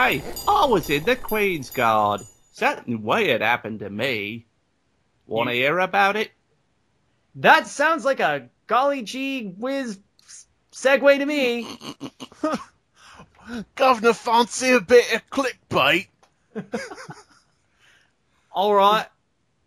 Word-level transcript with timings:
Hey, 0.00 0.22
I 0.46 0.64
was 0.66 0.88
in 0.90 1.02
the 1.02 1.16
Queen's 1.16 1.70
Guard. 1.70 2.20
Something 2.52 3.02
weird 3.02 3.40
happened 3.40 3.80
to 3.80 3.90
me. 3.90 4.46
Want 5.26 5.48
to 5.48 5.56
hear 5.56 5.76
about 5.80 6.14
it? 6.14 6.30
That 7.34 7.66
sounds 7.66 8.04
like 8.04 8.20
a 8.20 8.48
golly 8.68 9.02
gee 9.02 9.48
whiz 9.48 9.98
segue 10.70 11.18
to 11.18 11.26
me. 11.26 11.66
Governor, 13.74 14.12
fancy 14.12 14.70
a 14.70 14.80
bit 14.80 15.14
of 15.14 15.30
clickbait? 15.30 16.06
all 18.52 18.72
right, 18.72 19.06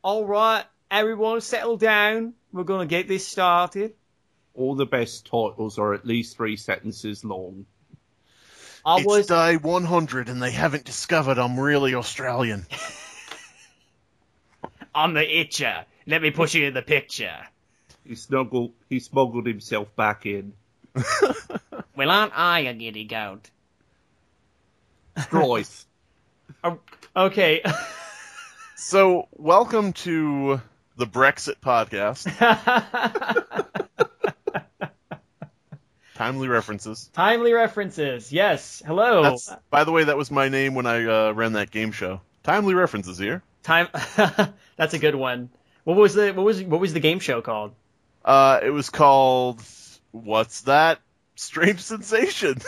all 0.01 0.25
right, 0.25 0.63
everyone 0.89 1.41
settle 1.41 1.75
down. 1.75 2.35
We're 2.53 2.63
gonna 2.63 2.85
get 2.85 3.09
this 3.09 3.27
started. 3.27 3.95
All 4.53 4.75
the 4.75 4.85
best 4.85 5.25
titles 5.25 5.77
are 5.77 5.93
at 5.93 6.05
least 6.05 6.37
three 6.37 6.55
sentences 6.55 7.25
long. 7.25 7.65
I 8.85 8.97
it's 8.97 9.05
was 9.05 9.27
day 9.27 9.57
100 9.57 10.29
and 10.29 10.41
they 10.41 10.51
haven't 10.51 10.85
discovered 10.85 11.37
I'm 11.37 11.59
really 11.59 11.95
Australian. 11.95 12.65
I'm 14.95 15.13
the 15.13 15.21
itcher. 15.21 15.85
Let 16.07 16.21
me 16.21 16.31
push 16.31 16.55
you 16.55 16.65
in 16.65 16.73
the 16.73 16.81
picture. 16.81 17.35
He 18.05 18.15
snuggled. 18.15 18.73
He 18.89 18.99
smuggled 18.99 19.45
himself 19.45 19.95
back 19.95 20.25
in. 20.25 20.53
Well, 21.93 22.09
aren't 22.09 22.31
I 22.35 22.61
a 22.61 22.73
giddy 22.73 23.03
goat? 23.05 23.49
Royce. 25.31 25.85
Oh, 26.63 26.79
okay. 27.15 27.61
So, 28.75 29.27
welcome 29.31 29.93
to 29.93 30.61
the 30.95 31.07
Brexit 31.07 31.55
podcast. 31.61 32.27
Timely 36.21 36.47
references. 36.47 37.09
Timely 37.13 37.51
references. 37.51 38.31
Yes. 38.31 38.83
Hello. 38.85 39.23
That's, 39.23 39.51
by 39.71 39.85
the 39.85 39.91
way, 39.91 40.03
that 40.03 40.15
was 40.17 40.29
my 40.29 40.49
name 40.49 40.75
when 40.75 40.85
I 40.85 41.03
uh, 41.03 41.31
ran 41.31 41.53
that 41.53 41.71
game 41.71 41.91
show. 41.91 42.21
Timely 42.43 42.75
references 42.75 43.17
here. 43.17 43.41
Time. 43.63 43.87
That's 44.75 44.93
a 44.93 44.99
good 44.99 45.15
one. 45.15 45.49
What 45.83 45.97
was 45.97 46.13
the 46.13 46.31
what 46.31 46.45
was 46.45 46.61
what 46.61 46.79
was 46.79 46.93
the 46.93 46.99
game 46.99 47.17
show 47.21 47.41
called? 47.41 47.73
Uh, 48.23 48.59
it 48.61 48.69
was 48.69 48.91
called 48.91 49.63
What's 50.11 50.61
That? 50.61 50.99
Strange 51.37 51.79
Sensation. 51.79 52.53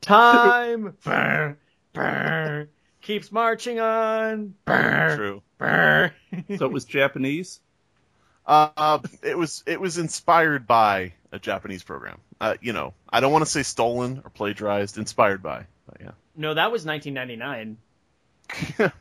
Time. 0.00 0.94
Brr, 1.02 1.56
brr, 1.92 2.68
keeps 3.02 3.32
marching 3.32 3.80
on. 3.80 4.54
Brr, 4.64 5.16
True. 5.16 5.42
brr. 5.58 6.12
so 6.56 6.66
it 6.66 6.72
was 6.72 6.84
Japanese. 6.84 7.58
Uh, 8.48 8.98
it 9.22 9.36
was 9.36 9.62
it 9.66 9.78
was 9.78 9.98
inspired 9.98 10.66
by 10.66 11.12
a 11.30 11.38
Japanese 11.38 11.82
program. 11.82 12.18
Uh, 12.40 12.54
you 12.62 12.72
know, 12.72 12.94
I 13.06 13.20
don't 13.20 13.30
want 13.30 13.44
to 13.44 13.50
say 13.50 13.62
stolen 13.62 14.22
or 14.24 14.30
plagiarized. 14.30 14.96
Inspired 14.96 15.42
by, 15.42 15.66
but 15.86 16.14
no, 16.34 16.54
that 16.54 16.72
was 16.72 16.86
1999. 16.86 17.76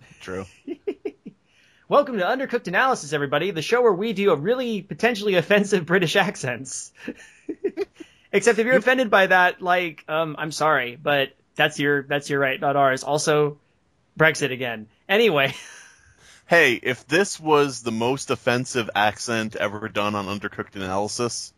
true. 0.20 0.46
Welcome 1.88 2.18
to 2.18 2.26
Undercooked 2.26 2.68
Analysis, 2.68 3.14
everybody, 3.14 3.52
the 3.52 3.62
show 3.62 3.82
where 3.82 3.94
we 3.94 4.12
do 4.12 4.32
a 4.32 4.36
really 4.36 4.82
potentially 4.82 5.36
offensive 5.36 5.86
British 5.86 6.18
accents. 6.18 6.92
Except 8.34 8.60
if 8.60 8.66
you're 8.66 8.76
offended 8.76 9.10
by 9.10 9.28
that, 9.28 9.62
like, 9.62 10.04
um, 10.10 10.36
I'm 10.38 10.52
sorry, 10.52 10.98
but 11.02 11.30
that's 11.56 11.80
your 11.80 12.04
that's 12.04 12.30
your 12.30 12.42
right, 12.42 12.60
not 12.60 12.76
ours. 12.76 13.04
Also, 13.04 13.60
Brexit 14.20 14.52
again. 14.52 14.88
Anyway, 15.08 15.56
Hey, 16.48 16.76
if 16.76 17.06
this 17.08 17.40
was 17.40 17.84
the 17.84 17.92
most 17.92 18.32
offensive 18.32 18.90
accent 18.96 19.56
ever 19.56 19.90
done 19.90 20.16
on 20.16 20.26
Undercooked 20.28 20.76
Analysis, 20.76 21.54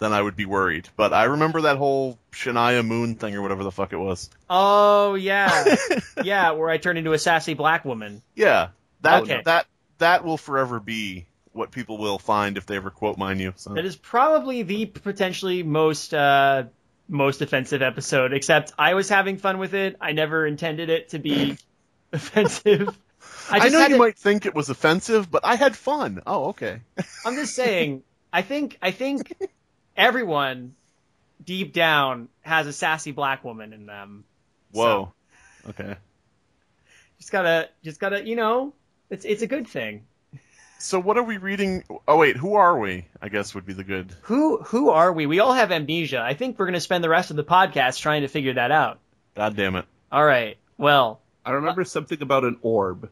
then 0.00 0.12
I 0.12 0.20
would 0.20 0.34
be 0.34 0.46
worried. 0.46 0.88
But 0.96 1.12
I 1.12 1.24
remember 1.24 1.60
that 1.62 1.76
whole 1.76 2.18
Shania 2.32 2.84
Moon 2.84 3.14
thing 3.14 3.36
or 3.36 3.42
whatever 3.42 3.62
the 3.62 3.70
fuck 3.70 3.92
it 3.92 3.98
was. 3.98 4.28
oh 4.50 5.14
yeah, 5.14 5.76
yeah, 6.24 6.50
where 6.52 6.68
I 6.68 6.78
turned 6.78 6.98
into 6.98 7.12
a 7.12 7.18
sassy 7.18 7.54
black 7.54 7.84
woman. 7.84 8.20
Yeah, 8.34 8.68
that 9.02 9.22
Okay. 9.22 9.42
that 9.44 9.66
that 9.98 10.24
will 10.24 10.38
forever 10.38 10.80
be 10.80 11.26
what 11.52 11.70
people 11.70 11.98
will 11.98 12.18
find 12.18 12.56
if 12.56 12.66
they 12.66 12.76
ever 12.76 12.90
quote 12.90 13.18
mine 13.18 13.38
you. 13.38 13.52
So. 13.56 13.74
That 13.74 13.84
is 13.84 13.94
probably 13.94 14.62
the 14.62 14.86
potentially 14.86 15.62
most 15.62 16.12
uh, 16.14 16.64
most 17.08 17.42
offensive 17.42 17.82
episode. 17.82 18.32
Except 18.32 18.72
I 18.76 18.94
was 18.94 19.08
having 19.08 19.36
fun 19.36 19.58
with 19.58 19.74
it. 19.74 19.96
I 20.00 20.10
never 20.12 20.44
intended 20.46 20.88
it 20.90 21.10
to 21.10 21.20
be 21.20 21.58
offensive. 22.12 22.96
I, 23.52 23.66
I, 23.66 23.68
know 23.68 23.80
you 23.80 23.88
to- 23.90 23.98
might 23.98 24.18
think 24.18 24.46
it 24.46 24.54
was 24.54 24.70
offensive, 24.70 25.30
but 25.30 25.44
I 25.44 25.56
had 25.56 25.76
fun. 25.76 26.22
Oh, 26.26 26.46
okay. 26.46 26.80
I'm 27.26 27.34
just 27.34 27.54
saying. 27.54 28.02
I 28.32 28.42
think 28.42 28.78
I 28.80 28.92
think 28.92 29.34
everyone 29.96 30.74
deep 31.44 31.72
down 31.72 32.28
has 32.40 32.66
a 32.66 32.72
sassy 32.72 33.12
black 33.12 33.44
woman 33.44 33.72
in 33.72 33.86
them. 33.86 34.24
Whoa. 34.70 35.12
Okay. 35.68 35.96
Just 37.18 37.30
gotta 37.30 37.68
just 37.84 38.00
gotta 38.00 38.26
you 38.26 38.36
know 38.36 38.72
it's 39.10 39.24
it's 39.24 39.42
a 39.42 39.46
good 39.46 39.68
thing. 39.68 40.06
So 40.78 40.98
what 40.98 41.16
are 41.16 41.22
we 41.22 41.36
reading? 41.36 41.84
Oh 42.08 42.16
wait, 42.16 42.36
who 42.36 42.54
are 42.54 42.76
we? 42.76 43.06
I 43.20 43.28
guess 43.28 43.54
would 43.54 43.66
be 43.66 43.72
the 43.72 43.84
good. 43.84 44.12
Who 44.22 44.58
who 44.62 44.90
are 44.90 45.12
we? 45.12 45.26
We 45.26 45.38
all 45.38 45.52
have 45.52 45.70
amnesia. 45.70 46.20
I 46.20 46.34
think 46.34 46.58
we're 46.58 46.66
gonna 46.66 46.80
spend 46.80 47.04
the 47.04 47.08
rest 47.08 47.30
of 47.30 47.36
the 47.36 47.44
podcast 47.44 48.00
trying 48.00 48.22
to 48.22 48.28
figure 48.28 48.54
that 48.54 48.70
out. 48.70 48.98
God 49.34 49.54
damn 49.56 49.76
it. 49.76 49.84
All 50.10 50.24
right. 50.24 50.56
Well, 50.78 51.20
I 51.44 51.52
remember 51.52 51.82
uh, 51.82 51.84
something 51.84 52.20
about 52.20 52.44
an 52.44 52.58
orb. 52.62 53.10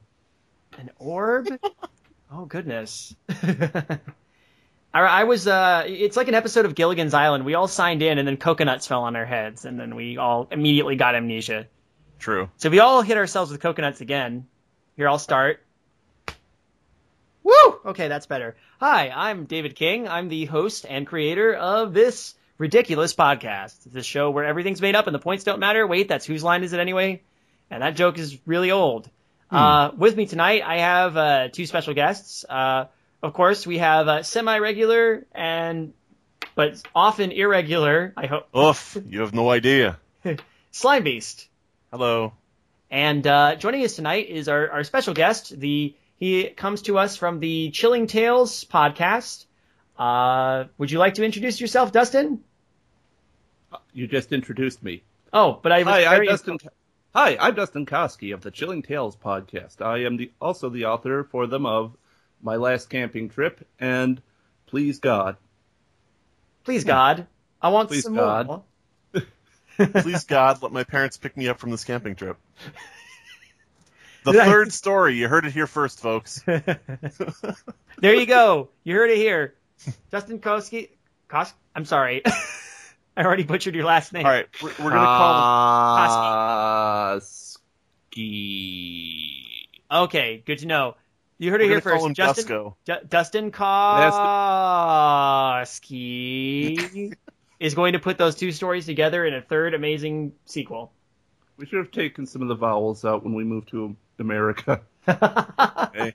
An 0.78 0.90
orb? 0.98 1.48
oh 2.32 2.44
goodness. 2.44 3.14
I, 4.92 5.00
I 5.00 5.24
was 5.24 5.46
uh 5.46 5.84
it's 5.86 6.16
like 6.16 6.28
an 6.28 6.34
episode 6.34 6.64
of 6.64 6.74
Gilligan's 6.74 7.14
Island. 7.14 7.44
We 7.44 7.54
all 7.54 7.68
signed 7.68 8.02
in 8.02 8.18
and 8.18 8.26
then 8.26 8.36
coconuts 8.36 8.86
fell 8.86 9.02
on 9.02 9.16
our 9.16 9.26
heads 9.26 9.64
and 9.64 9.78
then 9.78 9.94
we 9.94 10.16
all 10.16 10.48
immediately 10.50 10.96
got 10.96 11.14
amnesia. 11.14 11.66
True. 12.18 12.50
So 12.58 12.70
we 12.70 12.80
all 12.80 13.02
hit 13.02 13.16
ourselves 13.16 13.50
with 13.50 13.60
coconuts 13.60 14.00
again. 14.00 14.46
Here 14.96 15.08
I'll 15.08 15.18
start. 15.18 15.62
Woo! 17.42 17.80
Okay, 17.86 18.08
that's 18.08 18.26
better. 18.26 18.56
Hi, 18.80 19.10
I'm 19.14 19.46
David 19.46 19.74
King. 19.74 20.06
I'm 20.06 20.28
the 20.28 20.44
host 20.44 20.84
and 20.88 21.06
creator 21.06 21.54
of 21.54 21.94
this 21.94 22.34
ridiculous 22.58 23.14
podcast. 23.14 23.76
This 23.90 24.04
show 24.04 24.30
where 24.30 24.44
everything's 24.44 24.82
made 24.82 24.94
up 24.94 25.06
and 25.06 25.14
the 25.14 25.20
points 25.20 25.44
don't 25.44 25.58
matter. 25.58 25.86
Wait, 25.86 26.08
that's 26.08 26.26
whose 26.26 26.44
line 26.44 26.62
is 26.62 26.74
it 26.74 26.80
anyway? 26.80 27.22
And 27.70 27.82
that 27.82 27.96
joke 27.96 28.18
is 28.18 28.38
really 28.44 28.70
old. 28.70 29.08
Uh, 29.50 29.90
with 29.96 30.16
me 30.16 30.26
tonight, 30.26 30.62
I 30.64 30.78
have 30.78 31.16
uh, 31.16 31.48
two 31.48 31.66
special 31.66 31.94
guests. 31.94 32.44
Uh, 32.48 32.86
of 33.22 33.32
course, 33.32 33.66
we 33.66 33.78
have 33.78 34.08
uh, 34.08 34.22
semi-regular 34.22 35.26
and 35.32 35.92
but 36.54 36.82
often 36.94 37.32
irregular. 37.32 38.12
I 38.16 38.26
hope 38.26 38.48
Oof, 38.56 38.96
you 39.06 39.20
have 39.20 39.34
no 39.34 39.50
idea. 39.50 39.98
Slime 40.70 41.04
Beast. 41.04 41.48
Hello. 41.90 42.32
And 42.90 43.26
uh, 43.26 43.56
joining 43.56 43.84
us 43.84 43.96
tonight 43.96 44.28
is 44.28 44.48
our, 44.48 44.70
our 44.70 44.84
special 44.84 45.14
guest. 45.14 45.58
The 45.58 45.94
he 46.16 46.48
comes 46.48 46.82
to 46.82 46.98
us 46.98 47.16
from 47.16 47.40
the 47.40 47.70
Chilling 47.70 48.06
Tales 48.06 48.64
podcast. 48.64 49.46
Uh, 49.98 50.64
would 50.76 50.90
you 50.90 50.98
like 50.98 51.14
to 51.14 51.24
introduce 51.24 51.60
yourself, 51.60 51.92
Dustin? 51.92 52.44
You 53.92 54.06
just 54.06 54.32
introduced 54.32 54.82
me. 54.82 55.02
Oh, 55.32 55.58
but 55.62 55.72
I 55.72 55.78
was 55.78 55.86
Hi, 55.86 56.04
I'm 56.04 56.10
very 56.10 56.26
Dustin. 56.26 56.58
Hi, 57.14 57.36
I'm 57.40 57.54
Dustin 57.54 57.86
Koski 57.86 58.32
of 58.34 58.40
the 58.42 58.50
Chilling 58.50 58.82
Tales 58.82 59.16
podcast. 59.16 59.84
I 59.84 60.04
am 60.04 60.16
the, 60.16 60.30
also 60.40 60.68
the 60.68 60.84
author 60.86 61.24
for 61.24 61.46
them 61.46 61.66
of 61.66 61.96
My 62.40 62.56
Last 62.56 62.88
Camping 62.88 63.28
Trip 63.30 63.66
and 63.78 64.20
Please 64.66 65.00
God. 65.00 65.36
please 66.62 66.84
God, 66.84 67.26
I 67.60 67.70
want 67.70 67.88
Please 67.88 68.04
some 68.04 68.14
God. 68.14 68.46
more. 68.46 68.62
Please 70.02 70.24
God, 70.24 70.62
let 70.62 70.70
my 70.70 70.84
parents 70.84 71.16
pick 71.16 71.36
me 71.36 71.48
up 71.48 71.58
from 71.58 71.70
this 71.70 71.84
camping 71.84 72.14
trip. 72.14 72.36
The 74.22 74.32
Did 74.32 74.40
I- 74.42 74.46
third 74.50 74.70
story. 74.70 75.14
You 75.16 75.28
heard 75.28 75.46
it 75.46 75.52
here 75.52 75.66
first, 75.66 75.98
folks. 76.00 76.42
there 76.46 78.14
you 78.14 78.26
go. 78.26 78.68
You 78.84 78.94
heard 78.94 79.08
it 79.08 79.16
here. 79.16 79.54
Dustin 80.10 80.40
Koski. 80.40 80.90
Kos- 81.26 81.54
I'm 81.74 81.86
sorry. 81.86 82.20
I 83.20 83.24
already 83.24 83.42
butchered 83.42 83.74
your 83.74 83.84
last 83.84 84.14
name. 84.14 84.24
All 84.24 84.32
right, 84.32 84.46
we're, 84.62 84.70
we're 84.82 84.90
gonna 84.92 85.04
call 85.04 85.98
him. 87.14 87.20
Koski. 88.10 89.66
Okay, 89.90 90.42
good 90.46 90.60
to 90.60 90.66
know. 90.66 90.96
You 91.36 91.50
heard 91.50 91.60
it 91.60 91.64
We're 91.64 91.70
here 91.72 91.80
call 91.82 91.92
first. 91.92 92.06
him 92.06 92.14
Justin, 92.14 92.46
Dusko. 92.46 92.74
D- 92.86 92.94
Dustin 93.10 93.50
Koski 95.60 97.12
is 97.60 97.74
going 97.74 97.92
to 97.92 97.98
put 97.98 98.16
those 98.16 98.36
two 98.36 98.52
stories 98.52 98.86
together 98.86 99.26
in 99.26 99.34
a 99.34 99.42
third 99.42 99.74
amazing 99.74 100.32
sequel. 100.46 100.92
We 101.58 101.66
should 101.66 101.80
have 101.80 101.90
taken 101.90 102.24
some 102.24 102.40
of 102.40 102.48
the 102.48 102.54
vowels 102.54 103.04
out 103.04 103.22
when 103.22 103.34
we 103.34 103.44
moved 103.44 103.68
to 103.72 103.94
America. 104.18 104.80
Hey. 105.92 106.14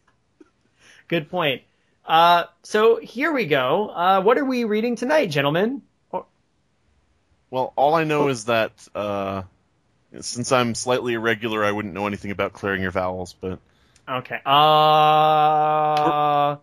Good 1.08 1.30
point. 1.30 1.62
Uh, 2.04 2.46
so 2.64 2.96
here 2.98 3.32
we 3.32 3.46
go. 3.46 3.90
Uh, 3.90 4.22
what 4.24 4.40
are 4.40 4.46
we 4.46 4.64
reading 4.64 4.96
tonight, 4.96 5.28
gentlemen? 5.28 5.84
Well, 7.56 7.72
all 7.78 7.96
I 7.96 8.04
know 8.04 8.28
is 8.28 8.46
that 8.46 8.74
uh, 8.94 9.44
since 10.20 10.52
I'm 10.52 10.76
slightly 10.76 11.14
irregular, 11.14 11.64
I 11.64 11.72
wouldn't 11.72 11.94
know 11.94 12.06
anything 12.06 12.32
about 12.32 12.52
clearing 12.52 12.82
your 12.82 12.92
vowels. 12.92 13.32
But 13.32 13.60
Okay. 14.10 14.42
Uh, 14.46 14.50
Are 14.50 16.60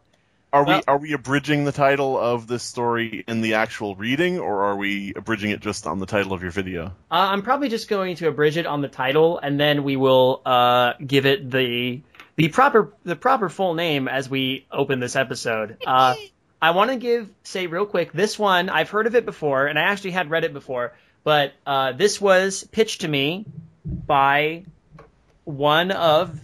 Well- 0.53 0.65
we 0.67 0.83
are 0.87 0.99
we 0.99 1.15
abridging 1.15 1.65
the 1.65 1.73
title 1.73 2.19
of 2.19 2.47
this 2.47 2.63
story 2.63 3.25
in 3.27 3.41
the 3.41 3.55
actual 3.55 3.97
reading, 3.97 4.39
or 4.39 4.65
are 4.65 4.77
we 4.77 5.15
abridging 5.17 5.51
it 5.51 5.61
just 5.61 5.87
on 5.87 5.99
the 5.99 6.05
title 6.05 6.35
of 6.35 6.43
your 6.43 6.53
video? 6.53 6.89
Uh, 7.11 7.31
I'm 7.33 7.41
probably 7.41 7.71
just 7.71 7.89
going 7.89 8.17
to 8.17 8.29
abridge 8.29 8.59
it 8.59 8.67
on 8.67 8.83
the 8.83 8.89
title, 8.89 9.39
and 9.39 9.59
then 9.59 9.85
we 9.85 9.97
will 9.97 10.43
uh, 10.45 10.93
give 11.05 11.25
it 11.25 11.51
the 11.51 12.03
the 12.37 12.49
proper 12.49 12.93
the 13.05 13.17
proper 13.17 13.49
full 13.49 13.73
name 13.73 14.09
as 14.09 14.29
we 14.29 14.67
open 14.71 15.01
this 15.01 15.17
episode. 15.17 15.79
Uh, 15.87 16.17
I 16.63 16.71
want 16.71 16.91
to 16.91 16.97
give 16.97 17.29
say 17.43 17.67
real 17.67 17.85
quick. 17.87 18.13
This 18.13 18.39
one 18.39 18.69
I've 18.69 18.89
heard 18.89 19.07
of 19.07 19.15
it 19.15 19.25
before, 19.25 19.67
and 19.67 19.79
I 19.79 19.83
actually 19.83 20.13
had 20.13 20.31
read 20.31 20.45
it 20.45 20.53
before, 20.53 20.95
but 21.25 21.53
uh, 21.67 21.93
this 21.93 22.21
was 22.21 22.65
pitched 22.71 23.01
to 23.01 23.09
me 23.09 23.45
by 23.85 24.65
one 25.45 25.91
of 25.91 26.39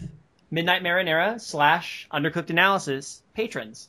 Midnight 0.50 0.82
Marinara 0.82 1.40
slash 1.40 2.08
Undercooked 2.12 2.50
Analysis 2.50 3.22
patrons. 3.32 3.88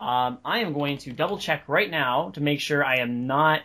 Um, 0.00 0.38
I 0.44 0.60
am 0.60 0.72
going 0.72 0.98
to 0.98 1.12
double 1.12 1.38
check 1.38 1.64
right 1.66 1.90
now 1.90 2.30
to 2.34 2.40
make 2.40 2.60
sure 2.60 2.84
I 2.84 2.98
am 2.98 3.26
not 3.26 3.62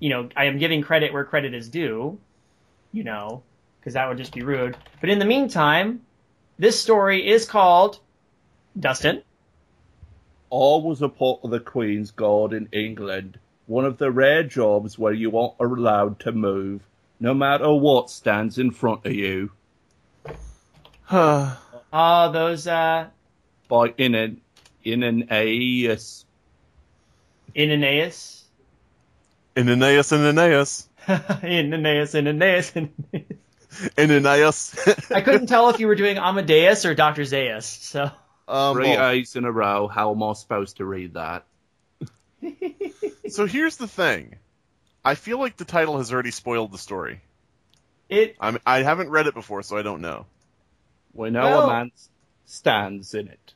you 0.00 0.08
know, 0.08 0.28
I 0.34 0.46
am 0.46 0.58
giving 0.58 0.82
credit 0.82 1.12
where 1.12 1.24
credit 1.24 1.54
is 1.54 1.68
due, 1.68 2.18
you 2.90 3.04
know, 3.04 3.42
because 3.78 3.94
that 3.94 4.08
would 4.08 4.16
just 4.16 4.34
be 4.34 4.42
rude. 4.42 4.76
But 5.00 5.10
in 5.10 5.18
the 5.18 5.26
meantime, 5.26 6.00
this 6.58 6.80
story 6.80 7.28
is 7.28 7.44
called 7.44 8.00
Dustin. 8.78 9.22
All 10.50 10.82
was 10.82 11.00
a 11.00 11.08
part 11.08 11.40
of 11.44 11.50
the 11.50 11.60
Queen's 11.60 12.10
Guard 12.10 12.52
in 12.52 12.68
England, 12.72 13.38
one 13.66 13.84
of 13.84 13.98
the 13.98 14.10
rare 14.10 14.42
jobs 14.42 14.98
where 14.98 15.12
you 15.12 15.38
aren't 15.38 15.54
allowed 15.60 16.18
to 16.20 16.32
move, 16.32 16.82
no 17.20 17.32
matter 17.34 17.72
what 17.72 18.10
stands 18.10 18.58
in 18.58 18.72
front 18.72 19.06
of 19.06 19.12
you. 19.12 19.52
Oh, 21.10 21.56
those 22.32 22.66
uh, 22.66 23.06
By 23.68 23.94
in 23.96 24.14
an 24.16 24.40
in 24.82 25.02
an 25.02 25.28
AES. 25.30 26.24
Inenaeus, 27.54 28.44
Inenaeus, 29.56 30.12
Inenaeus, 30.12 30.88
Inenaeus, 31.42 32.14
Inenaeus, 32.14 32.72
Inenaeus. 32.76 33.36
Inenaeus. 33.96 35.10
I 35.10 35.20
couldn't 35.20 35.46
tell 35.46 35.70
if 35.70 35.80
you 35.80 35.86
were 35.86 35.94
doing 35.94 36.18
Amadeus 36.18 36.84
or 36.84 36.94
Doctor 36.94 37.22
Zaius. 37.22 37.64
So 37.64 38.10
um, 38.50 38.76
Three 38.76 38.90
well, 38.90 39.10
A's 39.10 39.36
in 39.36 39.44
a 39.44 39.52
row. 39.52 39.88
How 39.88 40.12
am 40.12 40.22
I 40.22 40.32
supposed 40.32 40.78
to 40.78 40.84
read 40.84 41.14
that? 41.14 41.44
so 43.28 43.46
here's 43.46 43.76
the 43.76 43.86
thing. 43.86 44.36
I 45.04 45.14
feel 45.14 45.38
like 45.38 45.56
the 45.56 45.64
title 45.64 45.98
has 45.98 46.12
already 46.12 46.30
spoiled 46.30 46.72
the 46.72 46.78
story. 46.78 47.20
it 48.08 48.36
I'm, 48.40 48.58
I 48.66 48.82
haven't 48.82 49.10
read 49.10 49.26
it 49.26 49.34
before, 49.34 49.62
so 49.62 49.76
I 49.76 49.82
don't 49.82 50.00
know. 50.00 50.26
We 51.14 51.30
know 51.30 51.42
Well- 51.42 51.70
a 51.70 51.72
man 51.72 51.92
stands 52.44 53.14
in 53.14 53.28
it. 53.28 53.54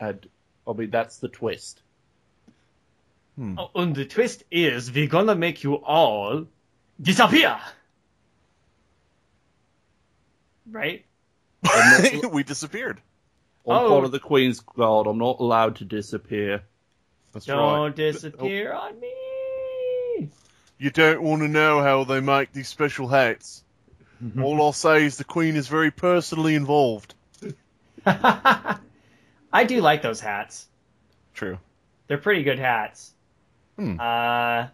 And, 0.00 0.26
I 0.66 0.72
mean, 0.72 0.90
that's 0.90 1.18
the 1.18 1.28
twist. 1.28 1.80
oh, 3.38 3.70
and 3.74 3.94
the 3.94 4.04
twist 4.04 4.44
is 4.50 4.90
we're 4.90 5.06
gonna 5.06 5.34
make 5.34 5.62
you 5.62 5.74
all 5.74 6.46
disappear. 7.00 7.58
Right? 10.70 11.04
I'm 11.64 12.30
we 12.30 12.42
disappeared. 12.42 13.00
I'm 13.68 13.84
Oh. 13.84 13.88
part 13.88 14.04
of 14.04 14.12
the 14.12 14.20
Queen's 14.20 14.60
Guard. 14.60 15.06
I'm 15.06 15.18
not 15.18 15.40
allowed 15.40 15.76
to 15.76 15.84
disappear. 15.84 16.62
That's 17.32 17.46
Don't 17.46 17.82
right. 17.86 17.94
disappear 17.96 18.72
on 18.72 18.98
me. 19.00 20.28
You 20.78 20.90
don't 20.90 21.22
want 21.22 21.42
to 21.42 21.48
know 21.48 21.82
how 21.82 22.04
they 22.04 22.20
make 22.20 22.52
these 22.52 22.68
special 22.68 23.08
hats. 23.08 23.62
All 24.40 24.62
I'll 24.62 24.72
say 24.72 25.04
is 25.04 25.16
the 25.16 25.24
Queen 25.24 25.56
is 25.56 25.68
very 25.68 25.90
personally 25.90 26.54
involved. 26.54 27.14
I 28.06 29.64
do 29.66 29.80
like 29.80 30.02
those 30.02 30.20
hats. 30.20 30.66
True. 31.34 31.58
They're 32.06 32.18
pretty 32.18 32.42
good 32.42 32.58
hats. 32.58 33.12
Hmm. 33.76 33.98
Uh, 34.00 34.68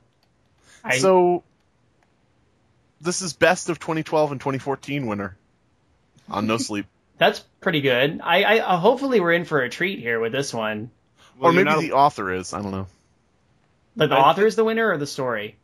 I, 0.84 0.98
So, 0.98 1.42
this 3.00 3.22
is 3.22 3.32
best 3.32 3.68
of 3.68 3.78
2012 3.78 4.32
and 4.32 4.40
2014 4.40 5.06
winner 5.06 5.36
on 6.28 6.46
No 6.46 6.56
Sleep. 6.58 6.86
That's 7.22 7.40
pretty 7.60 7.80
good. 7.80 8.20
I, 8.22 8.42
I 8.42 8.58
uh, 8.60 8.76
hopefully 8.78 9.20
we're 9.20 9.32
in 9.32 9.44
for 9.44 9.60
a 9.62 9.68
treat 9.70 9.98
here 10.00 10.20
with 10.20 10.32
this 10.32 10.52
one. 10.54 10.90
or 11.38 11.44
Well, 11.44 11.52
you're 11.54 11.64
maybe 11.64 11.74
not- 11.76 11.80
the 11.82 11.92
author 11.92 12.32
is. 12.32 12.52
I 12.52 12.60
don't 12.62 12.70
know. 12.72 12.86
But 13.96 14.08
the 14.10 14.16
I- 14.16 14.30
author 14.30 14.46
is 14.46 14.56
the 14.56 14.64
winner 14.64 14.90
or 14.90 14.96
the 14.98 15.06
story? 15.06 15.56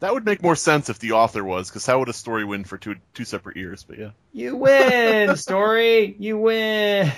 That 0.00 0.12
would 0.12 0.24
make 0.26 0.42
more 0.42 0.56
sense 0.56 0.90
if 0.90 0.98
the 0.98 1.12
author 1.12 1.42
was, 1.42 1.70
because 1.70 1.86
how 1.86 1.98
would 2.00 2.08
a 2.08 2.12
story 2.12 2.44
win 2.44 2.64
for 2.64 2.76
two 2.76 2.96
two 3.14 3.24
separate 3.24 3.56
years? 3.56 3.84
But 3.84 3.98
yeah. 3.98 4.10
You 4.32 4.56
win, 4.56 5.36
story. 5.48 6.14
You 6.18 6.38
win. 6.38 7.12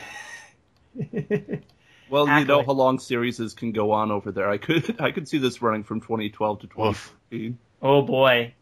Well, 2.08 2.26
you 2.28 2.44
know 2.44 2.60
Accolade. 2.60 2.66
how 2.66 2.72
long 2.72 2.99
series 3.00 3.54
can 3.54 3.72
go 3.72 3.90
on 3.90 4.12
over 4.12 4.31
there. 4.31 4.49
I 4.49 4.58
could 4.58 4.96
I 5.00 5.10
could 5.10 5.26
see 5.26 5.38
this 5.38 5.60
running 5.60 5.82
from 5.82 6.00
2012 6.00 6.60
to 6.60 6.66
2014. 6.69 7.58
oh 7.82 8.02
boy. 8.02 8.54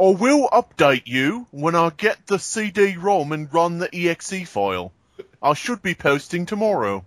I 0.00 0.10
will 0.10 0.48
update 0.48 1.06
you 1.06 1.46
when 1.50 1.74
I 1.74 1.90
get 1.90 2.26
the 2.26 2.38
CD-ROM 2.38 3.32
and 3.32 3.52
run 3.52 3.78
the 3.78 4.08
exe 4.08 4.48
file. 4.48 4.92
I 5.42 5.54
should 5.54 5.82
be 5.82 5.94
posting 5.94 6.46
tomorrow. 6.46 7.04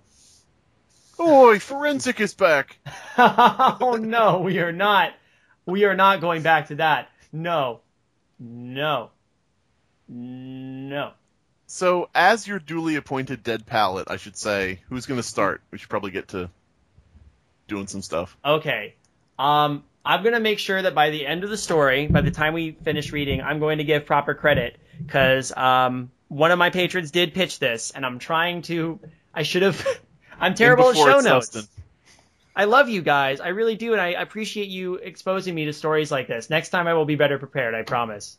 Oi, 1.19 1.59
Forensic 1.59 2.19
is 2.19 2.33
back. 2.33 2.77
oh 3.17 3.97
no, 4.01 4.41
we 4.41 4.59
are 4.59 4.71
not. 4.71 5.13
We 5.65 5.85
are 5.85 5.95
not 5.95 6.19
going 6.19 6.41
back 6.41 6.67
to 6.67 6.75
that. 6.75 7.09
No. 7.31 7.81
No. 8.39 9.11
No. 10.07 11.11
So, 11.67 12.09
as 12.13 12.45
your 12.45 12.59
duly 12.59 12.95
appointed 12.95 13.44
dead 13.44 13.65
pallet, 13.65 14.09
I 14.11 14.17
should 14.17 14.35
say, 14.35 14.81
who's 14.89 15.05
going 15.05 15.19
to 15.19 15.23
start? 15.25 15.61
We 15.71 15.77
should 15.77 15.89
probably 15.89 16.11
get 16.11 16.29
to 16.29 16.49
doing 17.69 17.87
some 17.87 18.01
stuff. 18.01 18.35
Okay. 18.44 18.95
Um, 19.39 19.85
I'm 20.03 20.24
gonna 20.24 20.39
make 20.39 20.59
sure 20.59 20.81
that 20.81 20.95
by 20.95 21.09
the 21.12 21.25
end 21.25 21.44
of 21.44 21.50
the 21.50 21.57
story, 21.57 22.07
by 22.07 22.21
the 22.21 22.31
time 22.31 22.53
we 22.53 22.71
finish 22.71 23.12
reading, 23.12 23.42
I'm 23.42 23.59
going 23.59 23.77
to 23.77 23.83
give 23.83 24.06
proper 24.06 24.33
credit 24.33 24.77
because 24.98 25.56
um, 25.56 26.12
one 26.27 26.51
of 26.51 26.57
my 26.57 26.69
patrons 26.69 27.12
did 27.12 27.33
pitch 27.33 27.59
this, 27.59 27.92
and 27.92 28.06
I'm 28.06 28.19
trying 28.19 28.63
to. 28.63 29.00
I 29.33 29.44
should 29.44 29.62
have. 29.62 29.86
I'm 30.39 30.56
terrible 30.56 30.89
at 30.89 30.95
show 30.95 31.19
notes. 31.19 31.68
I 32.56 32.65
love 32.65 32.89
you 32.89 33.01
guys. 33.01 33.39
I 33.39 33.50
really 33.50 33.75
do, 33.75 33.92
and 33.94 34.01
I 34.01 34.09
appreciate 34.09 34.68
you 34.68 34.95
exposing 34.95 35.53
me 35.53 35.65
to 35.65 35.74
stories 35.74 36.12
like 36.12 36.27
this. 36.27 36.50
Next 36.50 36.69
time 36.69 36.88
I 36.88 36.94
will 36.95 37.06
be 37.06 37.15
better 37.15 37.38
prepared. 37.38 37.75
I 37.75 37.83
promise. 37.83 38.38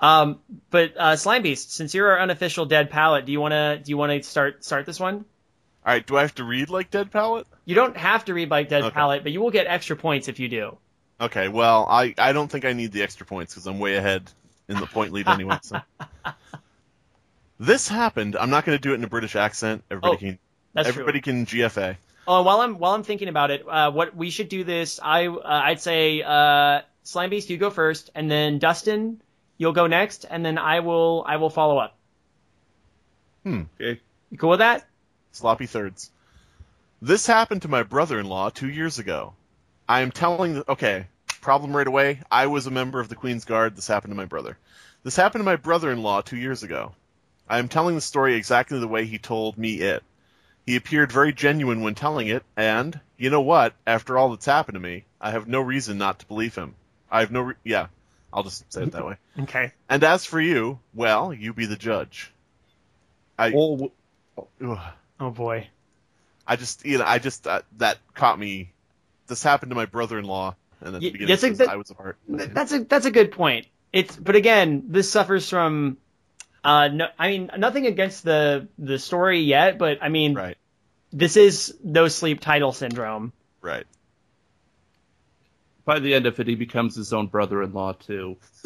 Um, 0.00 0.40
but 0.70 0.96
uh, 0.96 1.16
Slime 1.16 1.42
Beast, 1.42 1.72
since 1.72 1.92
you're 1.92 2.10
our 2.12 2.20
unofficial 2.20 2.66
dead 2.66 2.90
palette, 2.90 3.26
do 3.26 3.32
you 3.32 3.40
wanna 3.40 3.78
do 3.78 3.90
you 3.90 3.96
wanna 3.96 4.22
start 4.22 4.64
start 4.64 4.86
this 4.86 5.00
one? 5.00 5.24
All 5.86 5.92
right, 5.94 6.06
do 6.06 6.16
I 6.16 6.22
have 6.22 6.34
to 6.36 6.44
read 6.44 6.68
like 6.70 6.90
dead 6.90 7.10
pallet? 7.10 7.46
You 7.64 7.74
don't 7.74 7.96
have 7.96 8.24
to 8.26 8.34
read 8.34 8.50
like 8.50 8.68
dead 8.68 8.84
Okay. 8.84 8.94
palette, 8.94 9.22
but 9.22 9.32
you 9.32 9.40
will 9.40 9.50
get 9.50 9.66
extra 9.66 9.96
points 9.96 10.28
if 10.28 10.38
you 10.38 10.48
do. 10.48 10.76
Okay, 11.20 11.48
well, 11.48 11.86
I, 11.88 12.14
I 12.18 12.32
don't 12.32 12.50
think 12.50 12.64
I 12.64 12.72
need 12.72 12.92
the 12.92 13.02
extra 13.02 13.26
points 13.26 13.54
because 13.54 13.66
I'm 13.66 13.78
way 13.78 13.96
ahead 13.96 14.30
in 14.68 14.78
the 14.78 14.86
point 14.86 15.12
lead 15.12 15.28
anyway. 15.28 15.58
So. 15.62 15.80
This 17.58 17.88
happened. 17.88 18.36
I'm 18.36 18.48
not 18.48 18.64
going 18.64 18.76
to 18.76 18.80
do 18.80 18.92
it 18.92 18.94
in 18.94 19.04
a 19.04 19.08
British 19.08 19.36
accent. 19.36 19.84
Everybody 19.90 20.14
Oh, 20.14 20.18
can 20.18 20.38
That's 20.72 20.88
everybody 20.88 21.20
true. 21.20 21.32
can 21.44 21.46
GFA. 21.46 21.96
Oh, 22.26 22.42
while 22.42 22.62
I'm 22.62 22.78
while 22.78 22.92
I'm 22.94 23.02
thinking 23.02 23.28
about 23.28 23.50
it, 23.50 23.68
uh, 23.68 23.90
what 23.90 24.16
we 24.16 24.30
should 24.30 24.48
do 24.48 24.64
this. 24.64 24.98
I 25.02 25.26
uh, 25.26 25.40
I'd 25.44 25.80
say 25.80 26.22
uh, 26.22 26.80
Slime 27.02 27.28
Beast, 27.28 27.50
you 27.50 27.58
go 27.58 27.68
first, 27.68 28.10
and 28.14 28.30
then 28.30 28.58
Dustin, 28.60 29.20
you'll 29.58 29.72
go 29.74 29.86
next, 29.86 30.24
and 30.30 30.42
then 30.44 30.56
I 30.56 30.80
will 30.80 31.22
I 31.26 31.36
will 31.36 31.50
follow 31.50 31.76
up. 31.76 31.98
Hmm. 33.42 33.62
Okay. 33.78 34.00
You 34.30 34.38
cool 34.38 34.50
with 34.50 34.60
that? 34.60 34.86
Sloppy 35.32 35.66
thirds. 35.66 36.10
This 37.02 37.26
happened 37.26 37.62
to 37.62 37.68
my 37.68 37.82
brother-in-law 37.82 38.50
two 38.50 38.68
years 38.68 38.98
ago. 38.98 39.34
I 39.88 40.00
am 40.00 40.10
telling 40.10 40.54
the 40.54 40.70
okay 40.72 41.06
problem 41.40 41.76
right 41.76 41.86
away. 41.86 42.20
I 42.30 42.46
was 42.46 42.66
a 42.66 42.70
member 42.70 43.00
of 43.00 43.08
the 43.08 43.16
Queen's 43.16 43.44
Guard. 43.44 43.76
This 43.76 43.86
happened 43.86 44.12
to 44.12 44.16
my 44.16 44.26
brother. 44.26 44.58
This 45.02 45.16
happened 45.16 45.40
to 45.40 45.46
my 45.46 45.56
brother-in-law 45.56 46.22
two 46.22 46.36
years 46.36 46.62
ago. 46.62 46.92
I 47.48 47.58
am 47.58 47.68
telling 47.68 47.94
the 47.94 48.00
story 48.00 48.34
exactly 48.34 48.78
the 48.78 48.86
way 48.88 49.06
he 49.06 49.18
told 49.18 49.56
me 49.56 49.80
it. 49.80 50.04
He 50.66 50.76
appeared 50.76 51.10
very 51.10 51.32
genuine 51.32 51.80
when 51.80 51.94
telling 51.94 52.28
it, 52.28 52.44
and 52.56 53.00
you 53.16 53.30
know 53.30 53.40
what? 53.40 53.74
After 53.86 54.18
all 54.18 54.30
that's 54.30 54.46
happened 54.46 54.74
to 54.74 54.80
me, 54.80 55.04
I 55.20 55.30
have 55.30 55.48
no 55.48 55.60
reason 55.60 55.98
not 55.98 56.20
to 56.20 56.26
believe 56.26 56.54
him. 56.54 56.74
I 57.10 57.20
have 57.20 57.32
no 57.32 57.40
re- 57.40 57.54
yeah. 57.64 57.88
I'll 58.32 58.44
just 58.44 58.72
say 58.72 58.82
it 58.82 58.92
that 58.92 59.04
way. 59.04 59.16
Okay. 59.40 59.72
And 59.88 60.04
as 60.04 60.24
for 60.24 60.40
you, 60.40 60.78
well, 60.94 61.32
you 61.32 61.52
be 61.52 61.66
the 61.66 61.76
judge. 61.76 62.30
I 63.38 63.52
All, 63.52 63.90
ugh. 64.62 64.78
Oh 65.20 65.30
boy. 65.30 65.68
I 66.46 66.56
just, 66.56 66.84
you 66.84 66.98
know, 66.98 67.04
I 67.06 67.18
just 67.18 67.46
uh, 67.46 67.62
that 67.76 67.98
caught 68.14 68.38
me. 68.38 68.72
This 69.26 69.42
happened 69.42 69.70
to 69.70 69.76
my 69.76 69.86
brother-in-law, 69.86 70.56
and 70.80 70.96
at 70.96 71.00
the 71.00 71.10
beginning, 71.10 71.28
yes, 71.28 71.44
it 71.44 71.48
says 71.50 71.58
that- 71.58 71.68
I 71.68 71.76
was 71.76 71.90
a 71.90 71.94
part. 71.94 72.16
That's 72.28 72.72
a 72.72 72.80
that's 72.84 73.06
a 73.06 73.10
good 73.12 73.30
point. 73.32 73.66
It's 73.92 74.16
but 74.16 74.34
again, 74.34 74.84
this 74.88 75.10
suffers 75.10 75.48
from. 75.48 75.98
Uh, 76.64 76.88
no, 76.88 77.06
I 77.18 77.28
mean 77.28 77.50
nothing 77.56 77.86
against 77.86 78.24
the 78.24 78.68
the 78.78 78.98
story 78.98 79.40
yet, 79.40 79.78
but 79.78 79.98
I 80.02 80.08
mean 80.08 80.34
Right, 80.34 80.56
this 81.12 81.36
is 81.36 81.74
no 81.84 82.08
sleep 82.08 82.40
title 82.40 82.72
syndrome. 82.72 83.32
right. 83.62 83.86
by 85.84 85.98
the 86.00 86.14
end 86.14 86.26
of 86.26 86.38
it, 86.38 86.46
he 86.46 86.54
becomes 86.54 86.94
his 86.96 87.12
own 87.12 87.28
brother-in-law 87.28 87.92
too. 87.94 88.36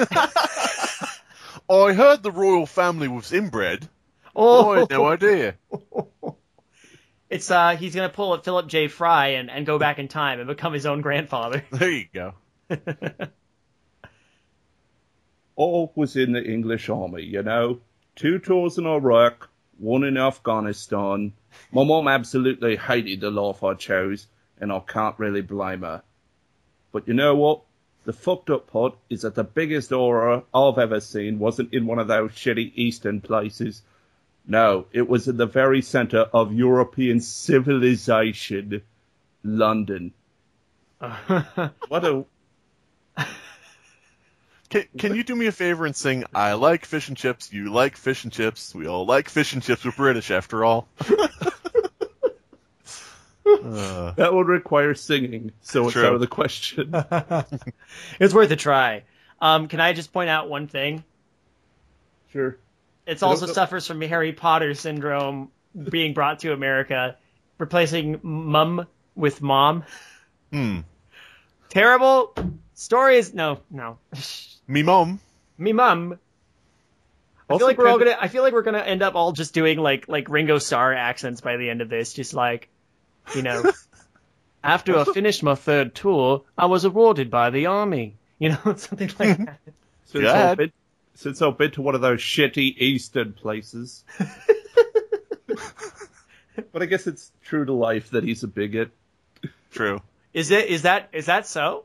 I 1.71 1.93
heard 1.93 2.23
the 2.23 2.33
royal 2.33 2.67
family 2.67 3.09
was 3.09 3.33
inbred. 3.33 3.89
Oh, 4.35 4.73
I 4.73 4.79
had 4.81 4.91
no 4.91 5.07
idea. 5.07 5.55
It's 7.35 7.51
uh 7.51 7.77
he's 7.77 7.97
gonna 7.97 8.11
pull 8.11 8.33
a 8.33 8.41
Philip 8.41 8.69
J. 8.69 8.87
Fry 8.87 9.31
and, 9.31 9.51
and 9.51 9.67
go 9.67 9.77
back 9.77 9.99
in 9.99 10.07
time 10.07 10.39
and 10.39 10.47
become 10.47 10.73
his 10.73 10.87
own 10.87 11.01
grandfather. 11.01 11.65
There 11.73 11.91
you 11.91 12.07
go. 12.15 12.35
All 15.57 15.93
was 15.97 16.15
in 16.15 16.31
the 16.31 16.45
English 16.45 16.89
army, 16.89 17.25
you 17.25 17.43
know. 17.43 17.81
Two 18.15 18.39
tours 18.39 18.79
in 18.79 18.87
Iraq, 18.87 19.49
one 19.79 20.05
in 20.05 20.17
Afghanistan. 20.17 21.33
My 21.73 21.83
mom 21.83 22.07
absolutely 22.07 22.77
hated 22.77 23.21
the 23.21 23.33
life 23.33 23.65
I 23.65 23.75
chose, 23.75 24.29
and 24.61 24.73
I 24.73 24.79
can't 24.79 25.19
really 25.19 25.43
blame 25.43 25.83
her. 25.83 26.05
But 26.93 27.09
you 27.09 27.15
know 27.15 27.35
what? 27.35 27.63
The 28.05 28.13
fucked 28.13 28.51
up 28.51 28.69
part 28.69 28.97
is 29.11 29.23
that 29.23 29.35
the 29.35 29.43
biggest 29.43 29.91
horror 29.91 30.45
I've 30.55 30.79
ever 30.79 31.01
seen 31.01 31.41
wasn't 31.41 31.75
in 31.75 31.87
one 31.87 31.99
of 31.99 32.07
those 32.07 32.31
shitty 32.31 32.71
eastern 32.77 33.21
places. 33.21 33.83
No, 34.47 34.87
it 34.93 35.09
was 35.09 35.27
in 35.27 35.37
the 35.37 35.47
very 35.47 35.81
center 35.81 36.19
of 36.21 36.53
European 36.53 37.21
civilization, 37.21 38.83
London. 39.43 40.13
What 41.89 42.05
a 42.05 42.25
Can, 44.71 44.85
can 44.99 45.15
you 45.15 45.23
do 45.23 45.37
me 45.37 45.47
a 45.47 45.53
favor 45.53 45.87
and 45.87 45.95
sing 45.95 46.25
I 46.35 46.55
like 46.55 46.85
fish 46.85 47.09
and 47.09 47.17
chips, 47.17 47.53
you 47.53 47.73
like 47.73 47.97
fish 47.97 48.25
and 48.25 48.33
chips, 48.33 48.75
we 48.75 48.89
all 48.89 49.07
like 49.07 49.29
fish 49.29 49.53
and 49.53 49.63
chips, 49.63 49.85
we're 49.85 49.93
British 49.93 50.31
after 50.31 50.65
all. 50.65 50.89
Uh, 53.47 54.13
that 54.13 54.33
would 54.33 54.49
require 54.49 54.95
singing, 54.95 55.53
so 55.61 55.85
it's 55.85 55.93
True. 55.93 56.07
out 56.07 56.15
of 56.15 56.21
the 56.21 56.27
question. 56.27 56.95
it's 58.21 58.33
worth 58.35 58.51
a 58.51 58.57
try. 58.57 59.05
Um, 59.41 59.69
can 59.69 59.81
I 59.81 59.93
just 59.93 60.13
point 60.13 60.31
out 60.31 60.49
one 60.49 60.67
thing? 60.67 61.05
Sure. 62.33 62.59
It's 63.07 63.23
I 63.23 63.27
also 63.27 63.47
suffers 63.47 63.87
from 63.87 64.01
Harry 64.01 64.33
Potter 64.33 64.75
syndrome 64.75 65.51
being 65.75 66.15
brought 66.15 66.41
to 66.41 66.53
America, 66.53 67.17
replacing 67.59 68.21
mum 68.23 68.87
with 69.15 69.43
mom. 69.43 69.85
hmm. 70.53 70.81
Terrible 71.69 72.35
stories. 72.75 73.35
No, 73.35 73.61
no. 73.71 73.99
Me 74.69 74.83
mom. 74.83 75.21
Me 75.59 75.73
mum. 75.73 76.19
I 77.49 77.53
Also 77.53 77.59
feel 77.59 77.67
like 77.69 77.79
we're 77.79 77.89
all 77.89 77.99
gonna. 77.99 78.17
I 78.19 78.29
feel 78.29 78.43
like 78.43 78.55
we're 78.55 78.63
gonna 78.63 78.79
end 78.79 79.03
up 79.03 79.15
all 79.15 79.33
just 79.33 79.53
doing 79.53 79.79
like 79.79 80.09
like 80.09 80.29
Ringo 80.31 80.59
Starr 80.59 80.95
accents 80.95 81.41
by 81.43 81.57
the 81.59 81.69
end 81.69 81.83
of 81.83 81.91
this. 81.91 82.15
Just 82.15 82.33
like, 82.33 82.69
you 83.35 83.43
know, 83.43 83.71
after 84.65 84.99
I 84.99 85.05
finished 85.05 85.43
my 85.43 85.55
third 85.55 85.95
tour, 85.95 86.45
I 86.57 86.67
was 86.67 86.85
awarded 86.87 87.31
by 87.31 87.51
the 87.51 87.67
army. 87.67 88.17
You 88.39 88.51
know, 88.51 88.59
something 88.77 89.11
like 89.19 89.37
that. 89.39 89.59
Since 90.07 90.23
Go 90.25 90.31
ahead. 90.31 90.59
been, 90.59 90.73
since 91.15 91.41
I've 91.43 91.59
been 91.59 91.71
to 91.73 91.83
one 91.83 91.95
of 91.95 92.01
those 92.01 92.21
shitty 92.21 92.77
eastern 92.79 93.33
places. 93.33 94.05
but 96.73 96.83
I 96.83 96.87
guess 96.87 97.07
it's 97.07 97.31
true 97.45 97.65
to 97.65 97.73
life 97.73 98.11
that 98.11 98.25
he's 98.25 98.43
a 98.43 98.49
bigot. 98.49 98.91
True. 99.71 100.03
Is 100.33 100.51
it? 100.51 100.69
Is 100.69 100.83
that? 100.83 101.11
Is 101.13 101.27
that 101.27 101.47
so? 101.47 101.85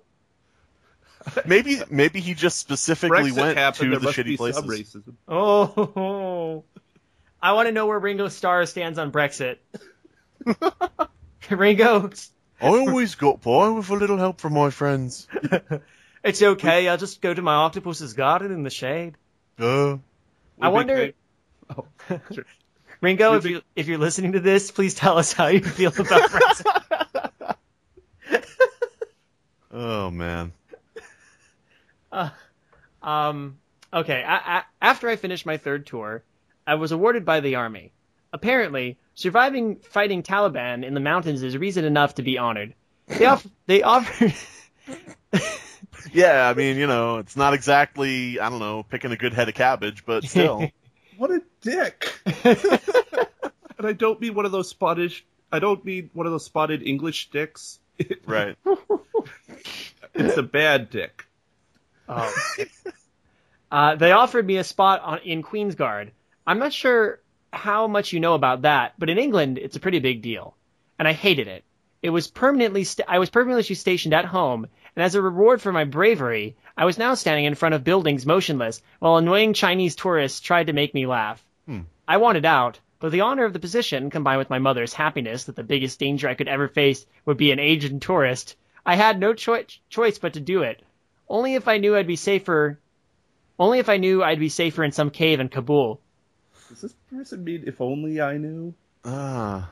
Maybe 1.45 1.81
maybe 1.89 2.19
he 2.19 2.33
just 2.33 2.59
specifically 2.59 3.31
Brexit 3.31 3.37
went 3.37 3.57
happened, 3.57 3.91
to 3.91 3.99
the 3.99 4.07
shitty 4.07 4.25
be 4.25 4.37
places. 4.37 4.61
some 4.61 4.69
racism. 4.69 5.13
Oh, 5.27 6.63
I 7.41 7.53
want 7.53 7.67
to 7.67 7.71
know 7.71 7.87
where 7.87 7.99
Ringo 7.99 8.27
Starr 8.29 8.65
stands 8.65 8.97
on 8.97 9.11
Brexit. 9.11 9.57
Ringo, 11.49 12.09
I 12.61 12.67
always 12.67 13.15
got 13.15 13.41
by 13.41 13.69
with 13.69 13.89
a 13.89 13.95
little 13.95 14.17
help 14.17 14.39
from 14.39 14.53
my 14.53 14.69
friends. 14.69 15.27
it's 16.23 16.41
okay. 16.41 16.87
I'll 16.87 16.97
just 16.97 17.21
go 17.21 17.33
to 17.33 17.41
my 17.41 17.53
octopus's 17.55 18.13
garden 18.13 18.51
in 18.51 18.63
the 18.63 18.69
shade. 18.69 19.15
Uh, 19.59 19.97
I 20.61 20.69
wonder- 20.69 21.13
Oh, 21.77 21.85
sure. 22.33 22.45
Ringo, 23.01 23.35
if 23.35 23.43
be- 23.43 23.49
you 23.51 23.61
if 23.75 23.87
you're 23.87 23.99
listening 23.99 24.31
to 24.33 24.39
this, 24.39 24.71
please 24.71 24.95
tell 24.95 25.17
us 25.19 25.31
how 25.31 25.47
you 25.47 25.61
feel 25.61 25.91
about 25.91 26.05
Brexit. 26.31 27.55
oh 29.71 30.09
man. 30.11 30.51
Um, 33.01 33.57
okay, 33.93 34.23
I, 34.23 34.35
I, 34.57 34.63
after 34.81 35.07
I 35.09 35.15
finished 35.15 35.45
my 35.45 35.57
third 35.57 35.85
tour, 35.85 36.23
I 36.67 36.75
was 36.75 36.91
awarded 36.91 37.23
by 37.23 37.39
the 37.39 37.55
army. 37.55 37.91
Apparently, 38.33 38.97
surviving 39.15 39.77
fighting 39.77 40.21
Taliban 40.23 40.83
in 40.83 40.93
the 40.93 40.99
mountains 40.99 41.41
is 41.43 41.55
reason 41.57 41.85
enough 41.85 42.15
to 42.15 42.23
be 42.23 42.37
honored. 42.37 42.73
They 43.07 43.25
off- 43.25 43.47
they 43.67 43.81
offered 43.83 44.33
Yeah, 46.13 46.49
I 46.49 46.53
mean, 46.53 46.77
you 46.77 46.87
know, 46.87 47.17
it's 47.17 47.35
not 47.35 47.53
exactly 47.53 48.39
I 48.39 48.49
don't 48.49 48.59
know 48.59 48.83
picking 48.83 49.11
a 49.11 49.17
good 49.17 49.33
head 49.33 49.49
of 49.49 49.55
cabbage, 49.55 50.05
but 50.05 50.23
still. 50.23 50.69
What 51.17 51.31
a 51.31 51.41
dick! 51.59 52.17
and 52.45 53.85
I 53.85 53.91
don't 53.91 54.21
mean 54.21 54.35
one 54.35 54.45
of 54.45 54.53
those 54.53 54.69
spotted. 54.69 55.11
I 55.51 55.59
don't 55.59 55.83
mean 55.83 56.09
one 56.13 56.25
of 56.25 56.31
those 56.31 56.45
spotted 56.45 56.81
English 56.81 57.29
dicks. 57.29 57.77
right. 58.25 58.55
It's 60.13 60.37
a 60.37 60.43
bad 60.43 60.89
dick. 60.91 61.25
Oh. 62.07 62.33
uh, 63.69 63.95
they 63.95 64.13
offered 64.13 64.47
me 64.47 64.55
a 64.55 64.63
spot 64.63 65.01
on, 65.01 65.19
in 65.25 65.41
Queen's 65.41 65.75
Guard. 65.75 66.13
I'm 66.47 66.59
not 66.59 66.71
sure 66.71 67.19
how 67.51 67.87
much 67.87 68.13
you 68.13 68.21
know 68.21 68.33
about 68.33 68.61
that, 68.61 68.93
but 68.97 69.09
in 69.09 69.17
England, 69.17 69.57
it's 69.57 69.75
a 69.75 69.81
pretty 69.81 69.99
big 69.99 70.21
deal, 70.21 70.55
and 70.97 71.05
I 71.05 71.11
hated 71.11 71.49
it. 71.49 71.65
It 72.01 72.11
was 72.11 72.29
permanently. 72.29 72.85
St- 72.85 73.09
I 73.09 73.19
was 73.19 73.29
permanently 73.29 73.75
stationed 73.75 74.13
at 74.13 74.23
home, 74.23 74.67
and 74.95 75.03
as 75.03 75.15
a 75.15 75.21
reward 75.21 75.61
for 75.61 75.71
my 75.71 75.83
bravery, 75.85 76.55
I 76.77 76.85
was 76.85 76.97
now 76.97 77.13
standing 77.13 77.45
in 77.45 77.55
front 77.55 77.75
of 77.75 77.83
buildings 77.83 78.25
motionless 78.25 78.81
while 78.99 79.17
annoying 79.17 79.53
Chinese 79.53 79.95
tourists 79.95 80.39
tried 80.39 80.67
to 80.67 80.73
make 80.73 80.93
me 80.93 81.05
laugh. 81.05 81.43
Hmm. 81.65 81.81
I 82.07 82.17
wanted 82.17 82.45
out, 82.45 82.79
but 82.99 83.11
the 83.11 83.21
honor 83.21 83.45
of 83.45 83.53
the 83.53 83.59
position, 83.59 84.09
combined 84.09 84.39
with 84.39 84.49
my 84.49 84.59
mother's 84.59 84.93
happiness 84.93 85.45
that 85.45 85.55
the 85.55 85.63
biggest 85.63 85.99
danger 85.99 86.27
I 86.27 86.33
could 86.33 86.47
ever 86.47 86.67
face 86.67 87.05
would 87.25 87.37
be 87.37 87.51
an 87.51 87.59
Asian 87.59 87.99
tourist, 87.99 88.55
I 88.85 88.95
had 88.95 89.19
no 89.19 89.33
choi- 89.33 89.65
choice 89.89 90.17
but 90.17 90.33
to 90.33 90.39
do 90.39 90.63
it. 90.63 90.81
Only 91.27 91.53
if 91.55 91.67
I 91.67 91.77
knew 91.77 91.95
I'd 91.95 92.07
be 92.07 92.15
safer. 92.15 92.79
Only 93.59 93.79
if 93.79 93.89
I 93.89 93.97
knew 93.97 94.23
I'd 94.23 94.39
be 94.39 94.49
safer 94.49 94.83
in 94.83 94.91
some 94.91 95.11
cave 95.11 95.39
in 95.39 95.49
Kabul. 95.49 96.01
Does 96.69 96.81
this 96.81 96.95
person 97.11 97.43
mean 97.43 97.63
if 97.67 97.81
only 97.81 98.21
I 98.21 98.37
knew? 98.37 98.73
Ah. 99.05 99.69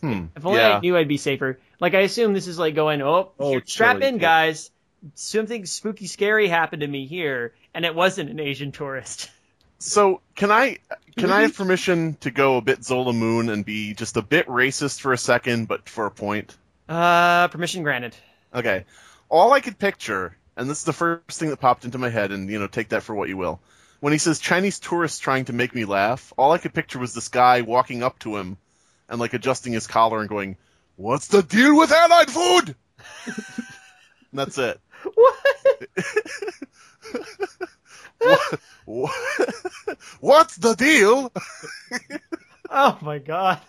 Hmm. 0.00 0.26
If 0.36 0.46
only 0.46 0.60
yeah. 0.60 0.76
I 0.76 0.80
knew 0.80 0.96
I'd 0.96 1.08
be 1.08 1.16
safer. 1.16 1.58
Like 1.80 1.94
I 1.94 2.00
assume 2.00 2.34
this 2.34 2.46
is 2.46 2.58
like 2.58 2.74
going, 2.74 3.02
oh, 3.02 3.32
Oh, 3.38 3.60
strap 3.64 4.00
in, 4.02 4.18
guys. 4.18 4.70
Something 5.14 5.64
spooky, 5.64 6.06
scary 6.06 6.46
happened 6.46 6.82
to 6.82 6.86
me 6.86 7.06
here, 7.06 7.54
and 7.72 7.86
it 7.86 7.94
wasn't 7.94 8.28
an 8.28 8.38
Asian 8.38 8.70
tourist. 8.72 9.30
So 9.82 10.20
can 10.36 10.50
I 10.50 10.76
can 11.16 11.32
I 11.32 11.40
have 11.40 11.56
permission 11.56 12.18
to 12.20 12.30
go 12.30 12.58
a 12.58 12.60
bit 12.60 12.84
Zola 12.84 13.14
Moon 13.14 13.48
and 13.48 13.64
be 13.64 13.94
just 13.94 14.18
a 14.18 14.22
bit 14.22 14.46
racist 14.46 15.00
for 15.00 15.14
a 15.14 15.16
second, 15.16 15.68
but 15.68 15.88
for 15.88 16.04
a 16.04 16.10
point? 16.10 16.54
Uh, 16.86 17.48
permission 17.48 17.82
granted. 17.82 18.14
Okay. 18.54 18.84
All 19.30 19.54
I 19.54 19.60
could 19.60 19.78
picture, 19.78 20.36
and 20.54 20.68
this 20.68 20.80
is 20.80 20.84
the 20.84 20.92
first 20.92 21.40
thing 21.40 21.48
that 21.48 21.60
popped 21.60 21.86
into 21.86 21.96
my 21.96 22.10
head, 22.10 22.30
and 22.30 22.50
you 22.50 22.58
know, 22.58 22.66
take 22.66 22.90
that 22.90 23.02
for 23.02 23.14
what 23.14 23.30
you 23.30 23.38
will. 23.38 23.58
When 24.00 24.12
he 24.12 24.18
says 24.18 24.38
Chinese 24.38 24.80
tourists 24.80 25.18
trying 25.18 25.46
to 25.46 25.54
make 25.54 25.74
me 25.74 25.86
laugh, 25.86 26.30
all 26.36 26.52
I 26.52 26.58
could 26.58 26.74
picture 26.74 26.98
was 26.98 27.14
this 27.14 27.28
guy 27.28 27.62
walking 27.62 28.02
up 28.02 28.18
to 28.18 28.36
him 28.36 28.58
and 29.08 29.18
like 29.18 29.32
adjusting 29.32 29.72
his 29.72 29.86
collar 29.86 30.20
and 30.20 30.28
going, 30.28 30.58
"What's 31.00 31.28
the 31.28 31.42
deal 31.42 31.78
with 31.78 31.90
airline 31.92 32.26
food?" 32.26 32.76
that's 34.34 34.58
it. 34.58 34.78
What? 35.14 35.34
What, 38.18 38.60
what, 38.84 39.98
what's 40.20 40.56
the 40.56 40.74
deal? 40.74 41.32
Oh 42.68 42.98
my 43.00 43.16
god. 43.16 43.60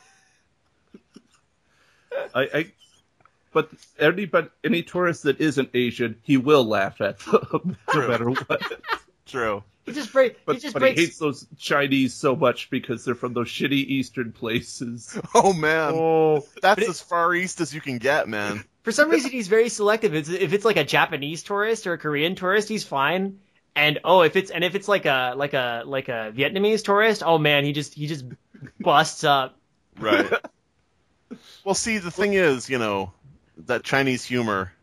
I, 2.35 2.49
I 2.53 2.71
but 3.53 3.69
any 3.97 4.25
but 4.25 4.51
any 4.65 4.83
tourist 4.83 5.23
that 5.23 5.39
isn't 5.39 5.69
Asian, 5.73 6.17
he 6.23 6.35
will 6.35 6.65
laugh 6.65 6.99
at 6.99 7.19
them 7.19 7.39
no 7.53 7.93
True. 7.93 8.07
matter 8.09 8.29
what. 8.29 8.61
True. 9.25 9.63
He 9.85 9.93
just 9.93 10.13
break. 10.13 10.45
But, 10.45 10.55
he 10.55 10.61
just 10.61 10.73
but 10.73 10.81
breaks. 10.81 10.99
he 10.99 11.05
hates 11.07 11.17
those 11.17 11.47
Chinese 11.57 12.13
so 12.13 12.35
much 12.35 12.69
because 12.69 13.03
they're 13.03 13.15
from 13.15 13.33
those 13.33 13.47
shitty 13.47 13.71
Eastern 13.71 14.31
places. 14.31 15.19
Oh 15.33 15.53
man, 15.53 15.93
oh, 15.95 16.45
that's 16.61 16.79
but 16.79 16.83
it- 16.83 16.89
as 16.89 17.01
far 17.01 17.33
east 17.33 17.61
as 17.61 17.73
you 17.73 17.81
can 17.81 17.97
get, 17.97 18.27
man. 18.27 18.63
For 18.83 18.91
some 18.91 19.09
reason, 19.09 19.29
he's 19.31 19.47
very 19.47 19.69
selective. 19.69 20.15
It's, 20.15 20.27
if 20.29 20.53
it's 20.53 20.65
like 20.65 20.77
a 20.77 20.83
Japanese 20.83 21.43
tourist 21.43 21.85
or 21.85 21.93
a 21.93 21.97
Korean 21.99 22.33
tourist, 22.35 22.67
he's 22.67 22.83
fine. 22.83 23.39
And 23.75 23.99
oh, 24.03 24.21
if 24.21 24.35
it's 24.35 24.51
and 24.51 24.63
if 24.63 24.75
it's 24.75 24.87
like 24.87 25.05
a 25.05 25.33
like 25.37 25.53
a 25.53 25.83
like 25.85 26.09
a 26.09 26.33
Vietnamese 26.35 26.83
tourist, 26.83 27.23
oh 27.25 27.37
man, 27.37 27.63
he 27.63 27.73
just 27.73 27.93
he 27.93 28.07
just 28.07 28.25
busts 28.79 29.23
up. 29.23 29.57
Right. 29.99 30.29
well, 31.63 31.75
see, 31.75 31.99
the 31.99 32.11
thing 32.11 32.33
is, 32.33 32.69
you 32.69 32.79
know, 32.79 33.13
that 33.65 33.83
Chinese 33.83 34.25
humor. 34.25 34.73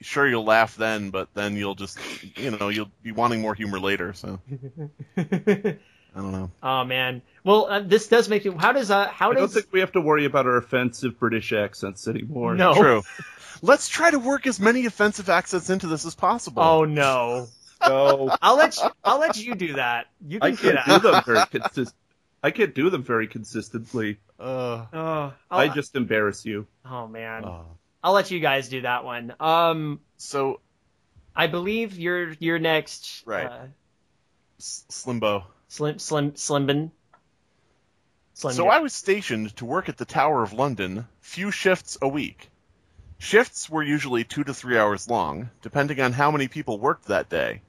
Sure, 0.00 0.26
you'll 0.28 0.44
laugh 0.44 0.76
then, 0.76 1.10
but 1.10 1.28
then 1.34 1.56
you'll 1.56 1.74
just, 1.74 1.98
you 2.36 2.50
know, 2.50 2.68
you'll 2.68 2.90
be 3.02 3.12
wanting 3.12 3.40
more 3.40 3.54
humor 3.54 3.78
later. 3.80 4.12
So 4.12 4.40
I 5.16 5.76
don't 6.14 6.32
know. 6.32 6.50
oh 6.62 6.84
man. 6.84 7.22
Well, 7.42 7.66
uh, 7.68 7.80
this 7.80 8.08
does 8.08 8.28
make 8.28 8.44
me. 8.44 8.52
How 8.56 8.72
does 8.72 8.90
uh 8.90 9.08
how 9.08 9.32
does 9.32 9.36
I 9.36 9.40
don't 9.40 9.52
think 9.52 9.66
we 9.72 9.80
have 9.80 9.92
to 9.92 10.00
worry 10.00 10.24
about 10.24 10.46
our 10.46 10.56
offensive 10.56 11.18
British 11.18 11.52
accents 11.52 12.06
anymore. 12.08 12.54
no? 12.54 12.74
True. 12.74 13.02
Let's 13.62 13.88
try 13.88 14.10
to 14.10 14.18
work 14.18 14.46
as 14.46 14.60
many 14.60 14.86
offensive 14.86 15.28
accents 15.28 15.70
into 15.70 15.86
this 15.86 16.04
as 16.04 16.14
possible. 16.14 16.62
Oh 16.62 16.84
no. 16.84 17.48
No, 17.86 18.34
I'll 18.40 18.56
let 18.56 18.78
you. 18.78 18.88
I'll 19.04 19.18
let 19.18 19.36
you 19.36 19.54
do 19.56 19.74
that. 19.74 20.06
You 20.26 20.40
can 20.40 20.52
I 20.52 20.56
can't 20.56 20.74
that. 20.86 21.02
do 21.02 21.10
them 21.10 21.22
very 21.26 21.44
consist- 21.50 21.94
I 22.42 22.50
can't 22.50 22.74
do 22.74 22.88
them 22.88 23.02
very 23.02 23.26
consistently. 23.26 24.16
Uh, 24.40 24.86
Oh, 24.90 25.32
I 25.50 25.68
just 25.68 25.94
embarrass 25.94 26.46
you. 26.46 26.66
oh 26.86 27.06
man, 27.08 27.44
uh, 27.44 27.62
I'll 28.04 28.12
let 28.12 28.30
you 28.30 28.38
guys 28.38 28.68
do 28.68 28.82
that 28.82 29.02
one. 29.02 29.34
Um, 29.40 30.00
so 30.18 30.60
I 31.34 31.46
believe 31.46 31.98
you're 31.98 32.34
you're 32.38 32.58
next. 32.58 33.22
Right. 33.24 33.46
Uh, 33.46 33.66
Slimbo. 34.60 35.44
Slim 35.68 35.98
Slim 35.98 36.32
Slimbin. 36.32 36.90
Slim. 38.34 38.54
So 38.54 38.68
I 38.68 38.80
was 38.80 38.92
stationed 38.92 39.56
to 39.56 39.64
work 39.64 39.88
at 39.88 39.96
the 39.96 40.04
Tower 40.04 40.42
of 40.42 40.52
London, 40.52 41.08
few 41.22 41.50
shifts 41.50 41.96
a 42.02 42.08
week. 42.08 42.50
Shifts 43.18 43.70
were 43.70 43.82
usually 43.82 44.24
two 44.24 44.44
to 44.44 44.52
three 44.52 44.76
hours 44.76 45.08
long, 45.08 45.48
depending 45.62 45.98
on 46.00 46.12
how 46.12 46.30
many 46.30 46.48
people 46.48 46.78
worked 46.78 47.06
that 47.06 47.30
day. 47.30 47.62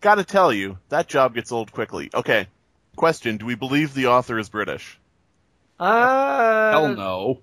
Gotta 0.00 0.22
tell 0.22 0.52
you, 0.52 0.78
that 0.88 1.08
job 1.08 1.34
gets 1.34 1.50
old 1.50 1.72
quickly. 1.72 2.10
Okay, 2.14 2.46
question, 2.94 3.38
do 3.38 3.46
we 3.46 3.56
believe 3.56 3.92
the 3.92 4.06
author 4.06 4.38
is 4.38 4.50
British? 4.50 5.00
Uh, 5.80 6.70
Hell 6.70 6.94
no. 6.94 7.40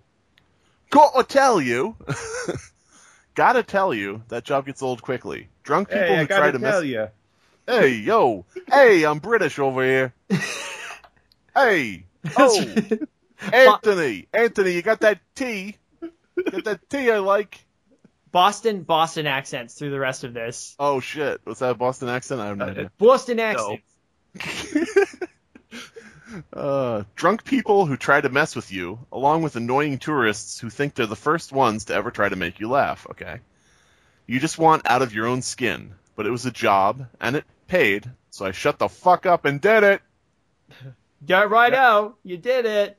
Gotta 0.92 1.24
tell 1.24 1.60
you! 1.62 1.96
Gotta 3.36 3.64
tell 3.64 3.94
you, 3.94 4.24
that 4.28 4.44
job 4.44 4.66
gets 4.66 4.84
old 4.84 5.02
quickly. 5.02 5.48
Drunk 5.64 5.90
people 5.90 6.04
Hey, 6.06 6.16
I 6.18 6.20
who 6.22 6.28
try 6.28 6.38
gotta 6.38 6.52
to 6.54 6.60
tell 6.60 6.82
mess- 6.82 6.90
you. 6.90 7.08
Hey, 7.66 7.96
yo! 7.96 8.46
Hey, 8.72 9.06
I'm 9.06 9.20
British 9.20 9.58
over 9.58 9.84
here! 9.84 10.14
hey! 11.56 12.06
Oh! 12.38 12.66
Anthony! 13.54 14.28
Anthony, 14.34 14.72
you 14.74 14.82
got 14.82 15.00
that 15.02 15.20
tea? 15.36 15.78
Got 16.52 16.64
that 16.66 16.90
tea 16.90 17.10
I 17.10 17.20
like? 17.20 17.64
Boston 18.32 18.84
Boston 18.84 19.28
accents 19.28 19.74
through 19.76 19.92
the 19.92 20.00
rest 20.00 20.24
of 20.24 20.34
this. 20.34 20.76
Oh 20.80 21.00
shit, 21.00 21.42
was 21.46 21.60
that 21.60 21.72
a 21.72 21.76
Boston 21.76 22.10
accent? 22.10 22.40
I 22.42 22.48
have 22.48 22.58
no 22.58 22.66
Uh, 22.66 22.70
idea. 22.70 22.92
Boston 22.98 23.40
accents. 23.40 23.82
Uh, 26.54 27.04
drunk 27.16 27.44
people 27.44 27.86
who 27.86 27.98
try 27.98 28.22
to 28.22 28.30
mess 28.30 28.56
with 28.56 28.72
you, 28.72 29.00
along 29.12 29.42
with 29.44 29.56
annoying 29.56 29.98
tourists 30.00 30.60
who 30.60 30.70
think 30.70 30.94
they're 30.94 31.06
the 31.06 31.16
first 31.16 31.52
ones 31.52 31.86
to 31.86 31.94
ever 31.94 32.12
try 32.12 32.30
to 32.30 32.36
make 32.36 32.60
you 32.60 32.70
laugh, 32.70 33.06
okay? 33.12 33.40
You 34.28 34.40
just 34.40 34.58
want 34.58 34.90
out 34.90 35.02
of 35.02 35.14
your 35.14 35.28
own 35.28 35.42
skin, 35.42 35.94
but 36.16 36.26
it 36.26 36.32
was 36.32 36.46
a 36.46 36.52
job, 36.52 37.08
and 37.20 37.36
it 37.36 37.46
paid, 37.68 38.10
so 38.30 38.46
I 38.46 38.52
shut 38.52 38.80
the 38.80 38.88
fuck 38.90 39.26
up 39.26 39.46
and 39.46 39.60
did 39.62 39.84
it! 39.84 40.02
Yeah, 41.24 41.44
right 41.44 41.74
out. 41.74 42.18
You 42.24 42.38
did 42.38 42.66
it. 42.66 42.98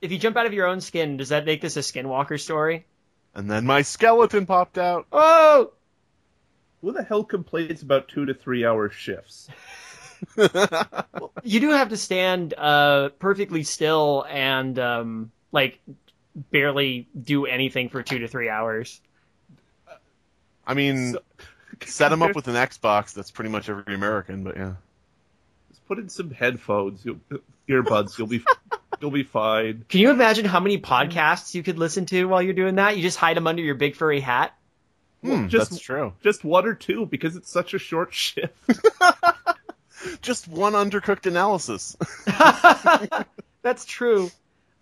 If 0.00 0.10
you 0.10 0.18
jump 0.18 0.36
out 0.36 0.46
of 0.46 0.52
your 0.52 0.66
own 0.66 0.80
skin, 0.80 1.16
does 1.18 1.28
that 1.28 1.46
make 1.46 1.60
this 1.60 1.76
a 1.76 1.80
skinwalker 1.80 2.40
story? 2.40 2.84
And 3.32 3.48
then 3.48 3.64
my 3.64 3.82
skeleton 3.82 4.44
popped 4.44 4.76
out. 4.76 5.06
Oh, 5.12 5.70
Who 6.80 6.90
the 6.92 7.04
hell 7.04 7.22
complains 7.22 7.82
about 7.82 8.08
two 8.08 8.26
to 8.26 8.34
three 8.34 8.64
hour 8.66 8.90
shifts? 8.90 9.48
you 11.42 11.60
do 11.60 11.70
have 11.70 11.90
to 11.90 11.96
stand 11.96 12.54
uh, 12.54 13.10
perfectly 13.18 13.62
still 13.62 14.24
and 14.28 14.78
um, 14.78 15.30
like 15.52 15.80
barely 16.50 17.08
do 17.20 17.46
anything 17.46 17.88
for 17.88 18.02
two 18.02 18.20
to 18.20 18.28
three 18.28 18.48
hours. 18.48 19.00
I 20.66 20.74
mean, 20.74 21.16
set 21.84 22.10
them 22.10 22.22
up 22.22 22.34
with 22.34 22.48
an 22.48 22.54
Xbox, 22.54 23.14
that's 23.14 23.30
pretty 23.30 23.50
much 23.50 23.68
every 23.68 23.94
American, 23.94 24.44
but 24.44 24.56
yeah. 24.56 24.74
Just 25.70 25.86
put 25.86 25.98
in 25.98 26.08
some 26.08 26.30
headphones, 26.30 27.04
you'll, 27.04 27.20
earbuds. 27.68 28.18
You'll 28.18 28.26
be 28.26 28.44
you'll 29.00 29.10
be 29.10 29.22
fine. 29.22 29.84
Can 29.88 30.00
you 30.00 30.10
imagine 30.10 30.44
how 30.44 30.60
many 30.60 30.78
podcasts 30.78 31.54
you 31.54 31.62
could 31.62 31.78
listen 31.78 32.06
to 32.06 32.24
while 32.26 32.42
you're 32.42 32.54
doing 32.54 32.76
that? 32.76 32.96
You 32.96 33.02
just 33.02 33.16
hide 33.16 33.36
them 33.36 33.46
under 33.46 33.62
your 33.62 33.74
big 33.76 33.96
furry 33.96 34.20
hat. 34.20 34.54
Hmm, 35.22 35.48
just- 35.48 35.70
that's 35.70 35.82
true. 35.82 36.12
Just 36.22 36.44
one 36.44 36.66
or 36.66 36.74
two 36.74 37.06
because 37.06 37.36
it's 37.36 37.50
such 37.50 37.74
a 37.74 37.78
short 37.78 38.12
shift. 38.14 38.54
Just 40.22 40.48
one 40.48 40.74
undercooked 40.74 41.26
analysis. 41.26 41.96
That's 43.62 43.84
true. 43.84 44.30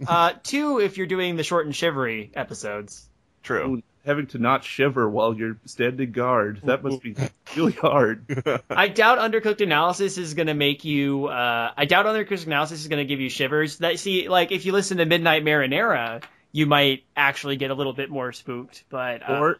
Uh, 0.06 0.32
two, 0.42 0.78
if 0.80 0.98
you're 0.98 1.06
doing 1.06 1.36
the 1.36 1.42
short 1.42 1.66
and 1.66 1.74
shivery 1.74 2.30
episodes. 2.34 3.08
true. 3.42 3.82
Having 4.04 4.28
to 4.28 4.38
not 4.38 4.62
shiver 4.62 5.08
while 5.10 5.34
you're 5.34 5.56
standing 5.64 6.12
guard. 6.12 6.60
That 6.62 6.84
must 6.84 7.02
be 7.02 7.16
really 7.56 7.72
hard. 7.72 8.24
I 8.70 8.86
doubt 8.86 9.18
undercooked 9.18 9.60
analysis 9.60 10.16
is 10.16 10.34
going 10.34 10.46
to 10.46 10.54
make 10.54 10.84
you. 10.84 11.26
Uh, 11.26 11.72
I 11.76 11.86
doubt 11.86 12.06
undercooked 12.06 12.46
analysis 12.46 12.82
is 12.82 12.86
going 12.86 13.00
to 13.00 13.04
give 13.04 13.18
you 13.18 13.28
shivers. 13.28 13.78
That 13.78 13.98
see, 13.98 14.28
like 14.28 14.52
if 14.52 14.64
you 14.64 14.70
listen 14.70 14.98
to 14.98 15.06
Midnight 15.06 15.42
Marinara, 15.44 16.22
you 16.52 16.66
might 16.66 17.02
actually 17.16 17.56
get 17.56 17.72
a 17.72 17.74
little 17.74 17.94
bit 17.94 18.08
more 18.08 18.32
spooked. 18.32 18.84
But 18.88 19.28
uh, 19.28 19.38
Or 19.40 19.58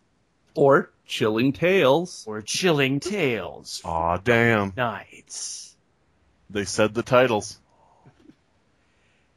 or 0.55 0.91
chilling 1.07 1.53
tales. 1.53 2.25
or 2.27 2.43
chilling 2.43 3.01
tales, 3.01 3.81
Aw, 3.85 4.19
damn. 4.19 4.73
nights. 4.77 5.75
They 6.51 6.65
said 6.65 6.95
the 6.95 7.03
titles. 7.03 7.59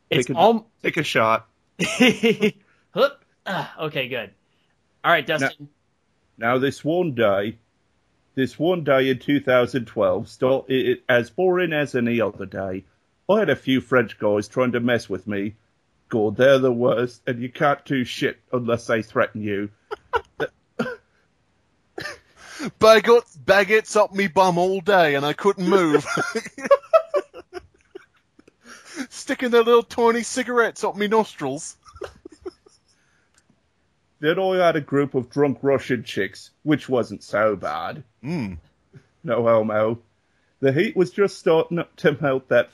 It's 0.09 0.27
Take 0.27 0.35
a- 0.35 0.39
all. 0.39 0.67
Take 0.83 0.97
a 0.97 1.03
shot. 1.03 1.47
Hup. 1.79 3.23
Ah, 3.45 3.73
okay, 3.85 4.07
good. 4.09 4.31
All 5.03 5.11
right, 5.11 5.25
Dustin. 5.25 5.69
Now, 6.37 6.57
this 6.57 6.83
one 6.83 7.13
day, 7.15 7.57
this 8.35 8.57
one 8.57 8.83
day 8.83 9.09
in 9.09 9.19
2012, 9.19 10.29
started 10.29 10.71
it, 10.87 11.03
as 11.09 11.29
boring 11.29 11.73
as 11.73 11.95
any 11.95 12.21
other 12.21 12.45
day. 12.45 12.85
I 13.29 13.39
had 13.39 13.49
a 13.49 13.55
few 13.55 13.81
French 13.81 14.17
guys 14.19 14.47
trying 14.47 14.71
to 14.73 14.79
mess 14.79 15.07
with 15.09 15.27
me. 15.27 15.55
God, 16.09 16.35
they're 16.37 16.57
the 16.59 16.71
worst, 16.71 17.21
and 17.27 17.39
you 17.41 17.49
can't 17.49 17.83
do 17.85 18.03
shit 18.03 18.39
unless 18.51 18.87
they 18.87 19.01
threaten 19.03 19.43
you. 19.43 19.69
Baguettes, 22.79 23.37
baguettes 23.37 23.95
up 23.95 24.13
me 24.13 24.27
bum 24.27 24.57
all 24.57 24.81
day 24.81 25.15
and 25.15 25.25
I 25.25 25.33
couldn't 25.33 25.67
move. 25.67 26.05
Sticking 29.09 29.49
their 29.49 29.63
little 29.63 29.83
tiny 29.83 30.23
cigarettes 30.23 30.83
up 30.83 30.97
me 30.97 31.07
nostrils. 31.07 31.77
Then 34.19 34.37
I 34.37 34.57
had 34.57 34.75
a 34.75 34.81
group 34.81 35.15
of 35.15 35.29
drunk 35.29 35.59
Russian 35.61 36.03
chicks, 36.03 36.51
which 36.63 36.89
wasn't 36.89 37.23
so 37.23 37.55
bad. 37.55 38.03
Hmm. 38.21 38.55
No 39.23 39.43
homo. 39.43 39.99
The 40.59 40.73
heat 40.73 40.95
was 40.95 41.11
just 41.11 41.39
starting 41.39 41.83
to 41.97 42.17
melt 42.19 42.49
that, 42.49 42.69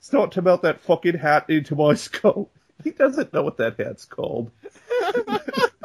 start 0.00 0.32
to 0.32 0.42
melt 0.42 0.62
that 0.62 0.80
fucking 0.80 1.16
hat 1.16 1.48
into 1.48 1.76
my 1.76 1.94
skull. 1.94 2.50
He 2.82 2.90
doesn't 2.90 3.32
know 3.32 3.42
what 3.42 3.58
that 3.58 3.78
hat's 3.78 4.04
called. 4.04 4.50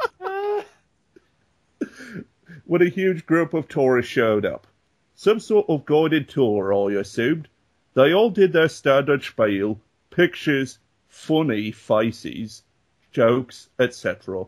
when 2.66 2.82
a 2.82 2.88
huge 2.88 3.26
group 3.26 3.54
of 3.54 3.68
tourists 3.68 4.10
showed 4.10 4.46
up. 4.46 4.66
Some 5.14 5.38
sort 5.38 5.68
of 5.68 5.84
guided 5.84 6.28
tour, 6.28 6.72
I 6.72 6.94
assumed. 6.94 7.48
They 7.94 8.12
all 8.12 8.30
did 8.30 8.52
their 8.52 8.68
standard 8.68 9.22
spiel, 9.22 9.80
pictures, 10.10 10.78
funny 11.08 11.70
faces, 11.70 12.62
jokes, 13.12 13.68
etc. 13.78 14.46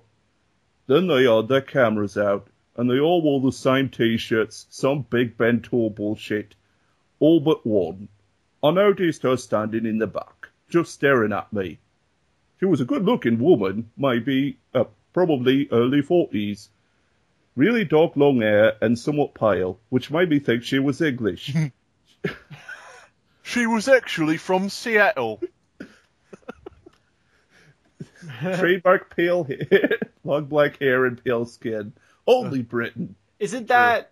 Then 0.86 1.06
they 1.06 1.24
had 1.24 1.48
their 1.48 1.60
cameras 1.60 2.16
out, 2.16 2.48
and 2.76 2.90
they 2.90 2.98
all 2.98 3.22
wore 3.22 3.40
the 3.40 3.52
same 3.52 3.88
t-shirts, 3.88 4.66
some 4.70 5.02
Big 5.02 5.36
Ben 5.36 5.60
tour 5.60 5.90
bullshit. 5.90 6.54
All 7.20 7.40
but 7.40 7.66
one. 7.66 8.08
I 8.62 8.70
noticed 8.70 9.22
her 9.22 9.36
standing 9.36 9.86
in 9.86 9.98
the 9.98 10.06
back, 10.06 10.48
just 10.68 10.92
staring 10.92 11.32
at 11.32 11.52
me. 11.52 11.78
She 12.58 12.66
was 12.66 12.80
a 12.80 12.84
good-looking 12.86 13.38
woman, 13.38 13.90
maybe, 13.96 14.58
uh, 14.74 14.84
probably 15.12 15.68
early 15.70 16.02
forties. 16.02 16.70
Really 17.56 17.84
dark 17.84 18.16
long 18.16 18.42
hair 18.42 18.76
and 18.80 18.98
somewhat 18.98 19.34
pale, 19.34 19.80
which 19.88 20.10
made 20.10 20.28
me 20.28 20.38
think 20.38 20.62
she 20.62 20.78
was 20.78 21.00
English. 21.00 21.54
She 23.46 23.64
was 23.64 23.86
actually 23.86 24.38
from 24.38 24.68
Seattle. 24.68 25.40
Trademark 28.40 29.14
pale 29.14 29.44
hair, 29.44 30.00
long 30.24 30.46
black 30.46 30.80
hair 30.80 31.04
and 31.04 31.22
pale 31.22 31.46
skin. 31.46 31.92
Only 32.26 32.62
Britain. 32.62 33.14
Isn't 33.38 33.68
that? 33.68 34.10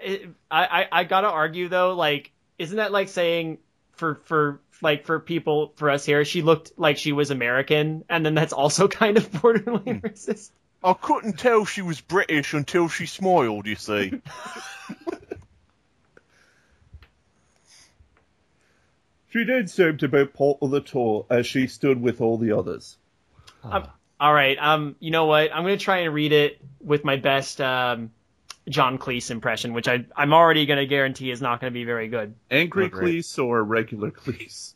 It, 0.00 0.30
I, 0.50 0.66
I 0.66 0.88
I 0.90 1.04
gotta 1.04 1.28
argue 1.28 1.68
though. 1.68 1.94
Like, 1.94 2.32
isn't 2.58 2.78
that 2.78 2.90
like 2.90 3.08
saying 3.08 3.58
for 3.92 4.16
for 4.24 4.60
like 4.82 5.06
for 5.06 5.20
people 5.20 5.72
for 5.76 5.88
us 5.88 6.04
here, 6.04 6.24
she 6.24 6.42
looked 6.42 6.72
like 6.76 6.98
she 6.98 7.12
was 7.12 7.30
American, 7.30 8.04
and 8.08 8.26
then 8.26 8.34
that's 8.34 8.52
also 8.52 8.88
kind 8.88 9.18
of 9.18 9.30
borderline 9.40 10.00
hmm. 10.00 10.06
racist. 10.06 10.50
I 10.82 10.92
couldn't 10.92 11.38
tell 11.38 11.64
she 11.64 11.82
was 11.82 12.00
British 12.00 12.54
until 12.54 12.88
she 12.88 13.06
smiled, 13.06 13.66
you 13.66 13.76
see. 13.76 14.20
She 19.30 19.44
did 19.44 19.68
seem 19.68 19.98
to 19.98 20.08
be 20.08 20.24
part 20.24 20.58
of 20.62 20.70
the 20.70 20.80
tour 20.80 21.26
as 21.28 21.46
she 21.46 21.66
stood 21.66 22.00
with 22.00 22.20
all 22.20 22.38
the 22.38 22.52
others. 22.52 22.96
All 24.20 24.32
right, 24.32 24.58
um, 24.58 24.96
you 25.00 25.10
know 25.10 25.26
what? 25.26 25.54
I'm 25.54 25.62
gonna 25.62 25.76
try 25.76 25.98
and 25.98 26.14
read 26.14 26.32
it 26.32 26.60
with 26.80 27.04
my 27.04 27.16
best 27.16 27.60
um, 27.60 28.10
John 28.68 28.98
Cleese 28.98 29.30
impression, 29.30 29.74
which 29.74 29.86
I 29.86 30.06
I'm 30.16 30.32
already 30.32 30.66
gonna 30.66 30.86
guarantee 30.86 31.30
is 31.30 31.40
not 31.40 31.60
gonna 31.60 31.70
be 31.70 31.84
very 31.84 32.08
good. 32.08 32.34
Angry. 32.50 32.90
Cleese 32.90 33.38
or 33.38 33.62
regular 33.62 34.10
Cleese? 34.10 34.74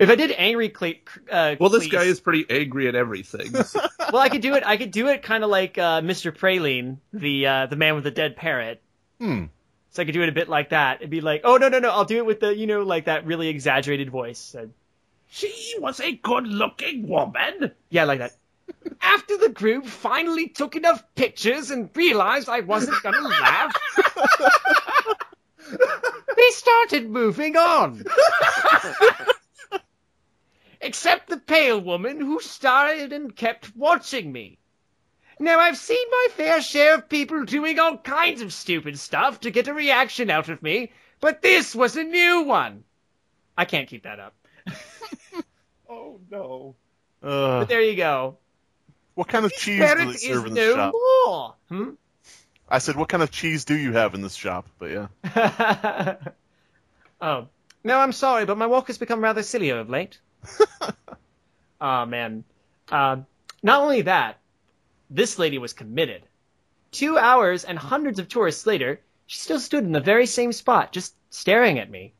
If 0.00 0.08
I 0.10 0.14
did 0.16 0.32
angry 0.32 0.70
Cle- 0.70 0.94
uh, 1.30 1.56
Well, 1.60 1.68
this 1.68 1.86
Cleese- 1.86 1.92
guy 1.92 2.02
is 2.04 2.20
pretty 2.20 2.46
angry 2.50 2.88
at 2.88 2.94
everything. 2.94 3.52
well, 4.12 4.16
I 4.22 4.28
could 4.30 4.40
do 4.42 4.54
it. 4.54 4.62
I 4.66 4.76
could 4.76 4.90
do 4.90 5.08
it 5.08 5.22
kind 5.22 5.44
of 5.44 5.50
like 5.50 5.76
uh, 5.78 6.00
Mr. 6.00 6.36
Praline, 6.36 6.96
the 7.12 7.46
uh, 7.46 7.66
the 7.66 7.76
man 7.76 7.94
with 7.94 8.04
the 8.04 8.10
dead 8.10 8.34
parrot. 8.36 8.82
Hmm. 9.20 9.44
So 9.90 10.02
I 10.02 10.04
could 10.06 10.12
do 10.14 10.22
it 10.22 10.28
a 10.28 10.32
bit 10.32 10.48
like 10.48 10.70
that. 10.70 10.98
It'd 11.00 11.10
be 11.10 11.20
like, 11.20 11.42
oh 11.44 11.56
no 11.58 11.68
no 11.68 11.78
no, 11.80 11.90
I'll 11.90 12.04
do 12.04 12.16
it 12.16 12.26
with 12.26 12.40
the 12.40 12.56
you 12.56 12.66
know 12.66 12.82
like 12.82 13.04
that 13.06 13.26
really 13.26 13.48
exaggerated 13.48 14.08
voice. 14.10 14.56
She 15.32 15.74
was 15.78 16.00
a 16.00 16.12
good-looking 16.12 17.06
woman. 17.06 17.70
yeah, 17.90 18.02
like 18.04 18.18
that. 18.18 18.32
After 19.00 19.36
the 19.36 19.48
group 19.48 19.86
finally 19.86 20.48
took 20.48 20.74
enough 20.76 21.02
pictures 21.14 21.70
and 21.70 21.90
realized 21.94 22.48
I 22.48 22.60
wasn't 22.60 23.02
gonna 23.02 23.20
laugh, 23.28 23.74
they 26.36 26.50
started 26.50 27.10
moving 27.10 27.56
on. 27.56 28.04
Except 30.80 31.28
the 31.28 31.36
pale 31.36 31.80
woman 31.80 32.20
who 32.20 32.40
started 32.40 33.12
and 33.12 33.34
kept 33.36 33.76
watching 33.76 34.32
me. 34.32 34.58
Now 35.38 35.58
I've 35.58 35.76
seen 35.78 36.06
my 36.10 36.28
fair 36.32 36.60
share 36.62 36.94
of 36.96 37.08
people 37.08 37.44
doing 37.44 37.78
all 37.78 37.96
kinds 37.96 38.42
of 38.42 38.52
stupid 38.52 38.98
stuff 38.98 39.40
to 39.40 39.50
get 39.50 39.68
a 39.68 39.74
reaction 39.74 40.30
out 40.30 40.48
of 40.48 40.62
me, 40.62 40.92
but 41.20 41.42
this 41.42 41.74
was 41.74 41.96
a 41.96 42.04
new 42.04 42.42
one. 42.42 42.84
I 43.56 43.64
can't 43.64 43.88
keep 43.88 44.02
that 44.04 44.20
up. 44.20 44.34
Oh 45.92 46.20
no. 46.30 46.76
Uh, 47.20 47.60
But 47.60 47.68
there 47.68 47.82
you 47.82 47.96
go. 47.96 48.36
what 49.14 49.26
kind 49.26 49.44
of 49.44 49.52
cheese 49.52 49.80
do 49.80 50.06
they 50.06 50.12
serve 50.12 50.44
is 50.44 50.44
in 50.44 50.54
this 50.54 50.68
no 50.68 50.74
shop? 50.76 50.92
more. 50.94 51.54
Hmm? 51.68 51.90
I 52.68 52.78
said, 52.78 52.94
what 52.94 53.08
kind 53.08 53.24
of 53.24 53.32
cheese 53.32 53.64
do 53.64 53.74
you 53.76 53.92
have 53.94 54.14
in 54.14 54.22
this 54.22 54.34
shop? 54.36 54.68
But 54.78 55.08
yeah. 55.24 56.14
oh. 57.20 57.48
No, 57.82 57.98
I'm 57.98 58.12
sorry, 58.12 58.44
but 58.46 58.56
my 58.56 58.66
walk 58.68 58.86
has 58.86 58.98
become 58.98 59.20
rather 59.20 59.42
silly 59.42 59.70
of 59.70 59.90
late. 59.90 60.20
oh, 61.80 62.06
man. 62.06 62.44
Um, 62.90 63.26
not 63.62 63.82
only 63.82 64.02
that, 64.02 64.38
this 65.10 65.38
lady 65.38 65.58
was 65.58 65.72
committed. 65.72 66.22
Two 66.92 67.18
hours 67.18 67.64
and 67.64 67.78
hundreds 67.78 68.18
of 68.18 68.28
tourists 68.28 68.66
later, 68.66 69.00
she 69.26 69.38
still 69.38 69.60
stood 69.60 69.84
in 69.84 69.92
the 69.92 70.00
very 70.00 70.26
same 70.26 70.52
spot, 70.52 70.92
just 70.92 71.14
staring 71.30 71.78
at 71.78 71.90
me. 71.90 72.14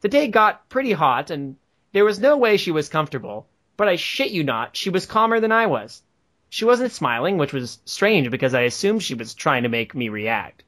The 0.00 0.08
day 0.08 0.28
got 0.28 0.68
pretty 0.68 0.92
hot, 0.92 1.30
and 1.30 1.56
there 1.92 2.04
was 2.04 2.18
no 2.18 2.36
way 2.36 2.56
she 2.56 2.70
was 2.70 2.88
comfortable, 2.88 3.48
but 3.76 3.88
I 3.88 3.96
shit 3.96 4.30
you 4.30 4.44
not, 4.44 4.76
she 4.76 4.90
was 4.90 5.06
calmer 5.06 5.40
than 5.40 5.52
I 5.52 5.66
was. 5.66 6.02
She 6.48 6.64
wasn't 6.64 6.92
smiling, 6.92 7.38
which 7.38 7.52
was 7.52 7.80
strange 7.84 8.30
because 8.30 8.54
I 8.54 8.62
assumed 8.62 9.02
she 9.02 9.14
was 9.14 9.34
trying 9.34 9.64
to 9.64 9.68
make 9.68 9.94
me 9.94 10.08
react. 10.08 10.62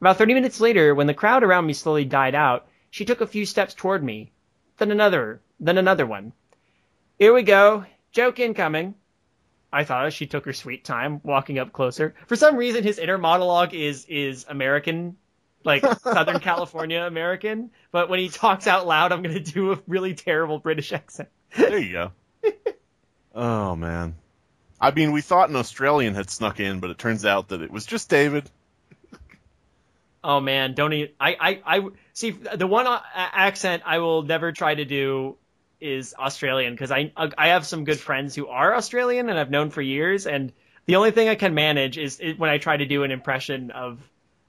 About 0.00 0.16
30 0.16 0.34
minutes 0.34 0.60
later, 0.60 0.94
when 0.94 1.06
the 1.06 1.14
crowd 1.14 1.42
around 1.42 1.66
me 1.66 1.72
slowly 1.72 2.04
died 2.04 2.34
out, 2.34 2.68
she 2.90 3.04
took 3.04 3.20
a 3.20 3.26
few 3.26 3.44
steps 3.44 3.74
toward 3.74 4.02
me. 4.02 4.32
Then 4.78 4.90
another, 4.90 5.40
then 5.60 5.78
another 5.78 6.06
one. 6.06 6.32
Here 7.18 7.32
we 7.34 7.42
go. 7.42 7.84
Joke 8.12 8.38
incoming. 8.38 8.94
I 9.72 9.84
thought 9.84 10.06
as 10.06 10.14
she 10.14 10.26
took 10.26 10.46
her 10.46 10.52
sweet 10.52 10.84
time 10.84 11.20
walking 11.22 11.58
up 11.58 11.72
closer. 11.72 12.14
For 12.26 12.36
some 12.36 12.56
reason, 12.56 12.84
his 12.84 12.98
inner 12.98 13.18
monologue 13.18 13.74
is 13.74 14.06
is 14.06 14.46
American, 14.48 15.16
like 15.64 15.84
Southern 16.02 16.40
California 16.40 17.02
American. 17.02 17.70
But 17.92 18.08
when 18.08 18.18
he 18.18 18.28
talks 18.28 18.66
out 18.66 18.86
loud, 18.86 19.12
I'm 19.12 19.22
gonna 19.22 19.40
do 19.40 19.72
a 19.72 19.80
really 19.86 20.14
terrible 20.14 20.58
British 20.58 20.92
accent. 20.92 21.28
There 21.56 21.78
you 21.78 21.92
go. 21.92 22.12
oh 23.34 23.76
man. 23.76 24.14
I 24.80 24.92
mean, 24.92 25.12
we 25.12 25.22
thought 25.22 25.50
an 25.50 25.56
Australian 25.56 26.14
had 26.14 26.30
snuck 26.30 26.60
in, 26.60 26.78
but 26.78 26.90
it 26.90 26.98
turns 26.98 27.24
out 27.24 27.48
that 27.48 27.62
it 27.62 27.70
was 27.70 27.84
just 27.84 28.08
David. 28.08 28.48
Oh 30.22 30.40
man, 30.40 30.74
don't 30.74 30.92
even. 30.92 31.12
I, 31.20 31.36
I, 31.38 31.78
I 31.78 31.88
see 32.12 32.30
the 32.30 32.66
one 32.66 32.86
accent 33.14 33.82
I 33.84 33.98
will 33.98 34.22
never 34.22 34.52
try 34.52 34.74
to 34.74 34.84
do 34.84 35.36
is 35.80 36.14
Australian 36.18 36.74
because 36.74 36.90
I, 36.90 37.12
I 37.16 37.48
have 37.48 37.66
some 37.66 37.84
good 37.84 38.00
friends 38.00 38.34
who 38.34 38.48
are 38.48 38.74
Australian 38.74 39.28
and 39.28 39.38
I've 39.38 39.50
known 39.50 39.70
for 39.70 39.82
years, 39.82 40.26
and 40.26 40.52
the 40.86 40.96
only 40.96 41.10
thing 41.10 41.28
I 41.28 41.34
can 41.34 41.54
manage 41.54 41.98
is, 41.98 42.20
is 42.20 42.38
when 42.38 42.50
I 42.50 42.58
try 42.58 42.76
to 42.76 42.86
do 42.86 43.04
an 43.04 43.10
impression 43.10 43.70
of 43.70 43.98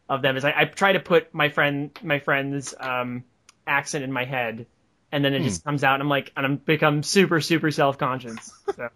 of 0.07 0.23
them 0.23 0.37
is 0.37 0.43
I, 0.43 0.53
I 0.57 0.65
try 0.65 0.93
to 0.93 0.99
put 0.99 1.33
my 1.33 1.49
friend 1.49 1.91
my 2.01 2.19
friend's 2.19 2.73
um, 2.79 3.23
accent 3.67 4.03
in 4.03 4.11
my 4.11 4.25
head, 4.25 4.65
and 5.11 5.23
then 5.23 5.33
it 5.33 5.43
just 5.43 5.63
comes 5.63 5.83
out, 5.83 5.95
and 5.95 6.03
I'm 6.03 6.09
like, 6.09 6.31
and 6.35 6.45
I'm 6.45 6.55
become 6.57 7.03
super 7.03 7.41
super 7.41 7.69
self 7.71 7.97
conscious. 7.97 8.51
So 8.75 8.89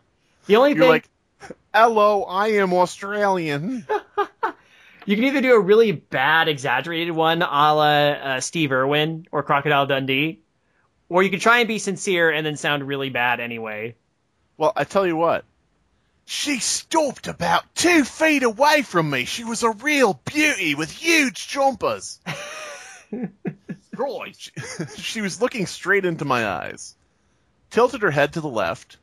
the 0.48 0.56
only 0.56 0.72
You're 0.72 0.80
thing 0.80 0.89
like, 0.89 1.10
"Hello, 1.74 2.24
I 2.24 2.54
am 2.54 2.74
Australian." 2.74 3.86
You 5.06 5.17
can 5.17 5.26
either 5.26 5.41
do 5.41 5.54
a 5.54 5.60
really 5.60 5.91
bad, 5.91 6.48
exaggerated 6.48 7.13
one, 7.13 7.41
a 7.41 7.46
la 7.46 7.84
uh, 7.84 8.39
Steve 8.39 8.72
Irwin 8.72 9.28
or 9.32 9.43
Crocodile 9.43 9.86
Dundee, 9.86 10.39
or 11.13 11.21
you 11.21 11.30
can 11.30 11.39
try 11.39 11.60
and 11.60 11.67
be 11.67 11.78
sincere 11.78 12.32
and 12.32 12.43
then 12.43 12.58
sound 12.58 12.88
really 12.88 13.12
bad 13.12 13.39
anyway. 13.39 13.93
Well, 14.58 14.73
I 14.76 14.84
tell 14.84 15.06
you 15.06 15.15
what. 15.15 15.45
She 16.26 16.58
stopped 16.58 17.28
about 17.28 17.76
two 17.76 18.04
feet 18.04 18.41
away 18.41 18.82
from 18.82 19.12
me. 19.12 19.26
She 19.26 19.43
was 19.43 19.62
a 19.62 19.69
real 19.69 20.19
beauty 20.26 20.73
with 20.73 20.89
huge 20.89 21.47
jumpers. 21.47 22.19
Right. 23.95 24.52
she 24.97 25.21
was 25.21 25.39
looking 25.39 25.67
straight 25.67 26.04
into 26.04 26.26
my 26.26 26.47
eyes, 26.47 26.95
tilted 27.69 28.02
her 28.02 28.10
head 28.10 28.34
to 28.34 28.41
the 28.41 28.49
left, 28.49 28.97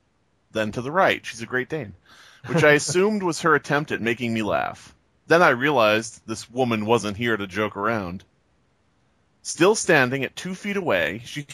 then 0.50 0.72
to 0.72 0.82
the 0.82 0.90
right. 0.90 1.24
She's 1.24 1.42
a 1.42 1.46
Great 1.46 1.68
Dane, 1.68 1.94
which 2.46 2.64
I 2.64 2.72
assumed 2.80 3.22
was 3.22 3.42
her 3.42 3.54
attempt 3.54 3.92
at 3.92 4.00
making 4.00 4.34
me 4.34 4.42
laugh. 4.42 4.96
Then 5.28 5.42
I 5.42 5.50
realized 5.50 6.22
this 6.26 6.50
woman 6.50 6.86
wasn't 6.86 7.16
here 7.16 7.36
to 7.36 7.46
joke 7.46 7.76
around. 7.76 8.24
Still 9.42 9.76
standing 9.76 10.24
at 10.24 10.34
two 10.34 10.56
feet 10.56 10.76
away, 10.76 11.22
she 11.24 11.46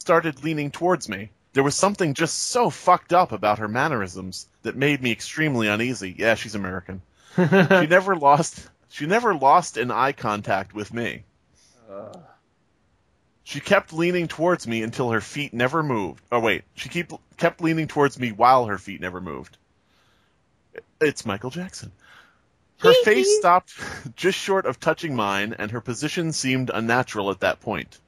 started 0.00 0.42
leaning 0.42 0.70
towards 0.70 1.08
me. 1.08 1.30
There 1.52 1.64
was 1.64 1.74
something 1.74 2.14
just 2.14 2.36
so 2.36 2.70
fucked 2.70 3.12
up 3.12 3.32
about 3.32 3.58
her 3.58 3.68
mannerisms 3.68 4.46
that 4.62 4.76
made 4.76 5.02
me 5.02 5.12
extremely 5.12 5.68
uneasy. 5.68 6.14
Yeah, 6.16 6.34
she's 6.34 6.54
American. 6.54 7.02
she 7.36 7.86
never 7.86 8.16
lost. 8.16 8.68
She 8.88 9.06
never 9.06 9.34
lost 9.34 9.76
an 9.76 9.90
eye 9.90 10.12
contact 10.12 10.74
with 10.74 10.92
me. 10.92 11.24
She 13.44 13.60
kept 13.60 13.92
leaning 13.92 14.28
towards 14.28 14.66
me 14.66 14.82
until 14.82 15.10
her 15.10 15.20
feet 15.20 15.52
never 15.52 15.82
moved. 15.82 16.22
Oh 16.30 16.38
wait, 16.38 16.62
she 16.74 16.88
keep, 16.88 17.12
kept 17.36 17.60
leaning 17.60 17.88
towards 17.88 18.18
me 18.18 18.30
while 18.30 18.66
her 18.66 18.78
feet 18.78 19.00
never 19.00 19.20
moved. 19.20 19.56
It's 21.00 21.26
Michael 21.26 21.50
Jackson. 21.50 21.90
Her 22.78 22.94
face 23.04 23.38
stopped 23.38 23.74
just 24.16 24.38
short 24.38 24.66
of 24.66 24.78
touching 24.78 25.16
mine, 25.16 25.54
and 25.58 25.72
her 25.72 25.80
position 25.80 26.32
seemed 26.32 26.70
unnatural 26.72 27.30
at 27.30 27.40
that 27.40 27.60
point. 27.60 27.98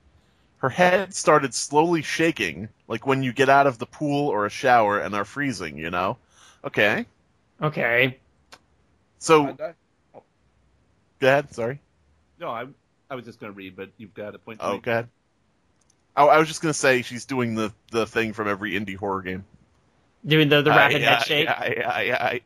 Her 0.63 0.69
head 0.69 1.13
started 1.13 1.55
slowly 1.55 2.03
shaking, 2.03 2.69
like 2.87 3.05
when 3.05 3.25
you 3.25 3.33
get 3.33 3.49
out 3.49 3.67
of 3.67 3.79
the 3.79 3.87
pool 3.87 4.29
or 4.29 4.47
a 4.47 4.51
shower 4.51 5.01
and 5.01 5.13
are 5.13 5.25
freezing, 5.25 5.77
you 5.77 5.91
know? 5.91 6.19
Okay. 6.65 7.05
Okay. 7.61 8.19
So, 9.19 9.49
I- 9.49 9.51
I- 9.51 10.21
go 11.19 11.27
ahead, 11.27 11.53
sorry. 11.53 11.81
no, 12.39 12.49
I, 12.49 12.67
I 13.11 13.17
was 13.17 13.25
just 13.25 13.41
going 13.41 13.53
to 13.53 13.57
read, 13.57 13.75
but 13.75 13.91
you've 13.99 14.15
got 14.15 14.37
a 14.37 14.39
point. 14.39 14.61
to 14.61 14.67
Oh, 14.67 14.73
make. 14.75 14.83
go 14.83 14.93
ahead. 14.93 15.09
Oh, 16.17 16.29
I 16.29 16.39
was 16.39 16.47
just 16.47 16.61
gonna 16.61 16.75
say 16.75 17.01
she's 17.03 17.25
doing 17.25 17.55
the, 17.55 17.73
the 17.91 18.07
thing 18.07 18.35
from 18.35 18.47
every 18.47 18.73
indie 18.73 18.97
horror 18.97 19.23
game. 19.23 19.45
Doing 20.27 20.49
the, 20.51 20.61
the 20.63 20.71
rapid 20.71 21.03
Aye, 21.03 21.07
head 21.07 21.19
aye, 21.19 21.23
shake. 21.25 21.49
aye, 21.49 21.83
aye, 21.85 22.13
aye. 22.13 22.41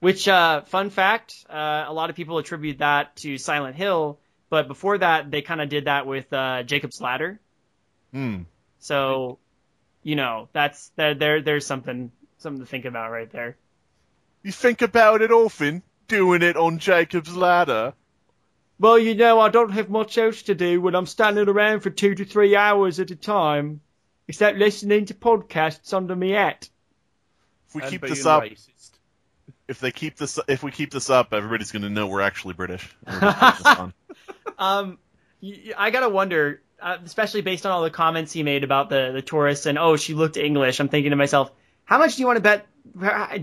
Which, 0.00 0.28
uh, 0.28 0.60
fun 0.62 0.90
fact, 0.90 1.44
uh, 1.48 1.84
a 1.88 1.92
lot 1.92 2.10
of 2.10 2.16
people 2.16 2.36
attribute 2.38 2.78
that 2.78 3.16
to 3.16 3.38
Silent 3.38 3.76
Hill, 3.76 4.20
but 4.56 4.68
before 4.68 4.96
that, 4.96 5.30
they 5.30 5.42
kind 5.42 5.60
of 5.60 5.68
did 5.68 5.84
that 5.84 6.06
with 6.06 6.32
uh, 6.32 6.62
Jacob's 6.62 6.98
Ladder. 6.98 7.38
Hmm. 8.10 8.44
So, 8.78 9.38
you 10.02 10.16
know, 10.16 10.48
that's 10.54 10.88
there. 10.96 11.14
There, 11.14 11.42
there's 11.42 11.66
something 11.66 12.10
something 12.38 12.64
to 12.64 12.66
think 12.66 12.86
about 12.86 13.10
right 13.10 13.30
there. 13.30 13.58
You 14.42 14.52
think 14.52 14.80
about 14.80 15.20
it 15.20 15.30
often, 15.30 15.82
doing 16.08 16.40
it 16.40 16.56
on 16.56 16.78
Jacob's 16.78 17.36
ladder. 17.36 17.92
Well, 18.78 18.98
you 18.98 19.14
know, 19.14 19.40
I 19.40 19.50
don't 19.50 19.72
have 19.72 19.90
much 19.90 20.16
else 20.16 20.40
to 20.44 20.54
do 20.54 20.80
when 20.80 20.94
I'm 20.94 21.04
standing 21.04 21.50
around 21.50 21.80
for 21.80 21.90
two 21.90 22.14
to 22.14 22.24
three 22.24 22.56
hours 22.56 22.98
at 22.98 23.10
a 23.10 23.16
time, 23.16 23.82
except 24.26 24.56
listening 24.56 25.04
to 25.06 25.14
podcasts 25.14 25.92
under 25.92 26.16
me 26.16 26.30
hat. 26.30 26.70
If 27.68 27.74
we 27.74 27.82
And 27.82 27.90
keep 27.90 28.00
this 28.06 28.24
up, 28.24 28.42
racist. 28.44 28.92
if 29.68 29.80
they 29.80 29.90
keep 29.90 30.16
this, 30.16 30.38
if 30.48 30.62
we 30.62 30.70
keep 30.70 30.92
this 30.92 31.10
up, 31.10 31.34
everybody's 31.34 31.72
gonna 31.72 31.90
know 31.90 32.06
we're 32.06 32.22
actually 32.22 32.54
British. 32.54 32.88
Um, 34.58 34.98
y- 35.42 35.60
y- 35.66 35.72
I 35.76 35.90
gotta 35.90 36.08
wonder, 36.08 36.62
uh, 36.80 36.98
especially 37.04 37.42
based 37.42 37.66
on 37.66 37.72
all 37.72 37.82
the 37.82 37.90
comments 37.90 38.32
he 38.32 38.42
made 38.42 38.64
about 38.64 38.88
the 38.90 39.10
the 39.12 39.22
tourists 39.22 39.66
and 39.66 39.78
oh, 39.78 39.96
she 39.96 40.14
looked 40.14 40.36
English. 40.36 40.80
I'm 40.80 40.88
thinking 40.88 41.10
to 41.10 41.16
myself, 41.16 41.50
how 41.84 41.98
much 41.98 42.16
do 42.16 42.22
you 42.22 42.26
want 42.26 42.36
to 42.36 42.42
bet? 42.42 42.66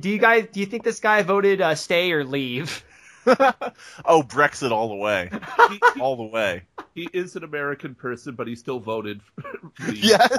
Do 0.01 0.09
you 0.09 0.17
guys 0.19 0.47
do 0.51 0.59
you 0.59 0.65
think 0.65 0.83
this 0.83 0.99
guy 0.99 1.21
voted 1.23 1.61
uh, 1.61 1.75
stay 1.75 2.11
or 2.11 2.23
leave? 2.23 2.83
oh, 3.27 4.21
Brexit 4.23 4.71
all 4.71 4.89
the 4.89 4.95
way, 4.95 5.29
He, 5.69 5.79
all 6.01 6.17
the 6.17 6.23
way. 6.23 6.63
he 6.93 7.07
is 7.13 7.35
an 7.37 7.43
American 7.45 7.95
person, 7.95 8.35
but 8.35 8.47
he 8.47 8.55
still 8.55 8.79
voted. 8.79 9.21
For 9.75 9.91
Yes. 9.91 10.37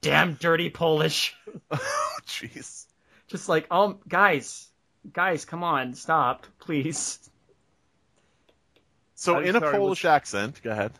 Damn 0.00 0.34
dirty 0.34 0.70
Polish. 0.70 1.34
oh, 1.70 2.16
jeez. 2.26 2.86
Just 3.28 3.48
like, 3.48 3.66
um, 3.70 3.98
guys, 4.08 4.66
guys, 5.12 5.44
come 5.44 5.62
on, 5.64 5.94
stop, 5.94 6.46
please. 6.60 7.18
So, 9.22 9.36
I'm 9.36 9.44
in 9.44 9.54
a 9.54 9.60
sorry, 9.60 9.76
Polish 9.78 10.04
accent, 10.04 10.60
go 10.64 10.72
ahead. 10.72 10.90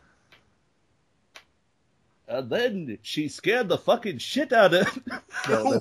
And 2.28 2.48
then 2.48 2.98
she 3.02 3.26
scared 3.28 3.68
the 3.68 3.78
fucking 3.78 4.18
shit 4.18 4.52
out 4.52 4.74
of. 4.74 4.98
No. 5.48 5.80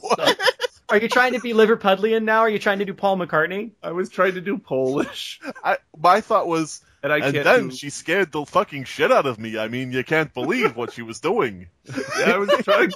Are 0.89 0.97
you 0.97 1.07
trying 1.07 1.33
to 1.33 1.39
be 1.39 1.53
Liverpudlian 1.53 2.23
now? 2.23 2.39
Are 2.39 2.49
you 2.49 2.57
trying 2.57 2.79
to 2.79 2.85
do 2.85 2.95
Paul 2.95 3.17
McCartney? 3.17 3.71
I 3.83 3.91
was 3.91 4.09
trying 4.09 4.33
to 4.33 4.41
do 4.41 4.57
Polish. 4.57 5.39
I, 5.63 5.77
my 5.95 6.19
thought 6.21 6.47
was 6.47 6.81
And 7.03 7.13
I 7.13 7.17
and 7.17 7.33
can't 7.33 7.45
then 7.45 7.67
do- 7.69 7.75
she 7.75 7.91
scared 7.91 8.31
the 8.31 8.43
fucking 8.45 8.85
shit 8.85 9.11
out 9.11 9.27
of 9.27 9.37
me. 9.37 9.59
I 9.59 9.67
mean, 9.67 9.91
you 9.91 10.03
can't 10.03 10.33
believe 10.33 10.75
what 10.75 10.93
she 10.93 11.03
was 11.03 11.19
doing. 11.19 11.67
Yeah, 11.85 12.31
I 12.31 12.37
was 12.37 12.49
trying. 12.63 12.91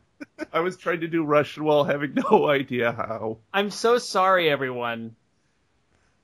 I 0.52 0.60
was 0.60 0.76
trying 0.76 1.00
to 1.02 1.08
do 1.08 1.24
Russian 1.24 1.62
while 1.64 1.84
having 1.84 2.14
no 2.14 2.48
idea 2.50 2.90
how. 2.92 3.38
I'm 3.54 3.70
so 3.70 3.98
sorry, 3.98 4.50
everyone. 4.50 5.14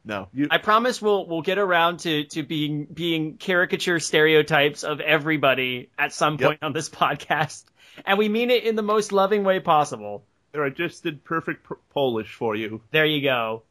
No. 0.05 0.29
You, 0.35 0.49
I 0.51 0.59
promise 0.59 1.01
we'll 1.01 1.27
we'll 1.27 1.43
get 1.43 1.59
around 1.59 2.01
to 2.01 2.25
to 2.25 2.43
being 2.43 2.85
being 2.85 3.37
caricature 3.39 3.99
stereotypes 4.01 4.85
of 4.85 5.01
everybody 5.01 5.89
at 5.99 6.13
some 6.13 6.35
Yep. 6.35 6.41
point 6.49 6.63
on 6.63 6.73
this 6.75 6.89
podcast, 7.03 7.65
and 8.05 8.19
we 8.19 8.29
mean 8.29 8.51
it 8.51 8.65
in 8.65 8.77
the 8.77 8.83
most 8.83 9.13
loving 9.13 9.45
way 9.45 9.61
possible. 9.61 10.25
there, 10.53 10.63
I 10.65 10.69
just 10.69 11.03
did 11.05 11.25
perfect 11.25 11.67
p- 11.69 11.75
Polish 11.91 12.35
for 12.35 12.55
you. 12.55 12.83
There 12.91 13.07
you 13.07 13.23
go. 13.23 13.63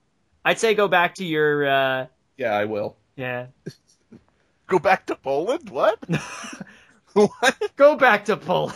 I'd 0.44 0.60
say 0.60 0.74
go 0.74 0.88
back 0.88 1.16
to 1.16 1.26
your 1.26 1.68
uh 1.68 2.08
Yeah, 2.38 2.54
I 2.54 2.66
will. 2.66 2.96
yeah. 3.16 3.48
Go 4.68 4.80
back 4.80 5.06
to 5.08 5.16
Poland? 5.16 5.70
What? 5.70 6.00
what? 7.14 7.72
Go 7.76 7.96
back 7.96 8.26
to 8.26 8.38
Poland. 8.38 8.76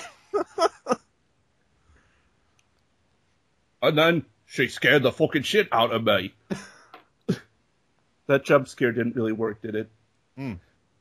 And 3.81 3.97
then 3.97 4.25
she 4.45 4.67
scared 4.67 5.03
the 5.03 5.11
fucking 5.11 5.43
shit 5.43 5.69
out 5.71 5.91
of 5.93 6.03
me. 6.03 6.33
That 8.27 8.45
jump 8.45 8.67
scare 8.67 8.91
didn't 8.91 9.15
really 9.15 9.31
work, 9.31 9.61
did 9.61 9.75
it? 9.75 9.89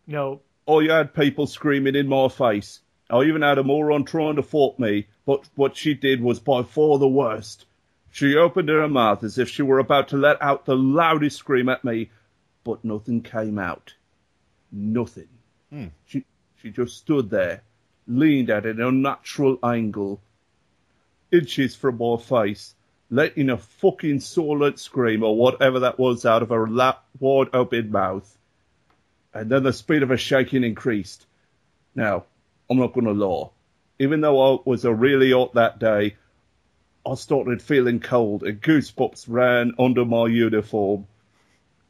No. 0.06 0.40
Oh, 0.66 0.80
you 0.80 0.90
had 0.90 1.14
people 1.14 1.46
screaming 1.46 1.94
in 1.94 2.08
my 2.08 2.28
face. 2.28 2.80
I 3.08 3.22
even 3.22 3.42
had 3.42 3.58
a 3.58 3.62
moron 3.62 4.04
trying 4.04 4.36
to 4.36 4.42
fault 4.42 4.78
me, 4.78 5.06
but 5.26 5.48
what 5.54 5.76
she 5.76 5.94
did 5.94 6.20
was 6.20 6.40
by 6.40 6.62
far 6.62 6.98
the 6.98 7.08
worst. 7.08 7.66
She 8.10 8.34
opened 8.34 8.68
her 8.68 8.88
mouth 8.88 9.22
as 9.22 9.38
if 9.38 9.48
she 9.48 9.62
were 9.62 9.78
about 9.78 10.08
to 10.08 10.16
let 10.16 10.40
out 10.42 10.64
the 10.64 10.74
loudest 10.74 11.36
scream 11.36 11.68
at 11.68 11.84
me, 11.84 12.10
but 12.64 12.84
nothing 12.84 13.22
came 13.22 13.58
out. 13.58 13.94
Nothing. 14.72 15.28
Hmm. 15.70 15.86
She 16.06 16.24
she 16.56 16.70
just 16.70 16.96
stood 16.96 17.30
there, 17.30 17.62
leaned 18.08 18.50
at 18.50 18.66
an 18.66 18.80
unnatural 18.80 19.58
angle, 19.62 20.20
inches 21.30 21.76
from 21.76 21.98
my 21.98 22.16
face, 22.16 22.74
letting 23.10 23.50
a 23.50 23.56
fucking 23.56 24.20
silent 24.20 24.78
scream 24.78 25.22
or 25.22 25.36
whatever 25.36 25.80
that 25.80 25.98
was 25.98 26.26
out 26.26 26.42
of 26.42 26.48
her 26.50 26.66
la- 26.66 26.96
wide 27.20 27.48
open 27.52 27.90
mouth 27.90 28.36
and 29.36 29.50
then 29.50 29.62
the 29.62 29.72
speed 29.72 30.02
of 30.02 30.08
her 30.08 30.16
shaking 30.16 30.64
increased. 30.64 31.26
Now, 31.94 32.24
I'm 32.70 32.78
not 32.78 32.94
going 32.94 33.04
to 33.04 33.12
lie. 33.12 33.48
Even 33.98 34.22
though 34.22 34.54
I 34.54 34.58
was 34.64 34.86
a 34.86 34.94
really 34.94 35.32
hot 35.32 35.54
that 35.54 35.78
day, 35.78 36.16
I 37.04 37.14
started 37.16 37.60
feeling 37.60 38.00
cold 38.00 38.44
and 38.44 38.60
goosebumps 38.60 39.26
ran 39.28 39.74
under 39.78 40.06
my 40.06 40.26
uniform. 40.26 41.06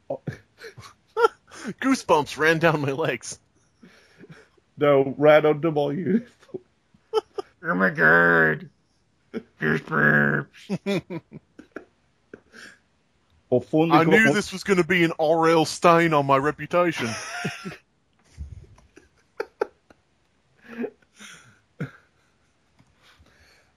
Goosebumps 1.81 2.37
ran 2.37 2.59
down 2.59 2.81
my 2.81 2.91
legs. 2.91 3.39
No, 4.77 5.15
ran 5.17 5.45
under 5.45 5.71
my 5.71 5.91
uniform. 5.91 6.27
Oh 7.63 7.73
my 7.73 7.89
god. 7.89 8.69
Goosebumps. 9.59 11.21
I 13.49 13.99
I 13.99 14.03
knew 14.03 14.33
this 14.33 14.51
was 14.51 14.63
going 14.63 14.77
to 14.77 14.83
be 14.83 15.03
an 15.03 15.13
RL 15.19 15.65
stain 15.65 16.13
on 16.13 16.25
my 16.25 16.37
reputation. 16.37 17.09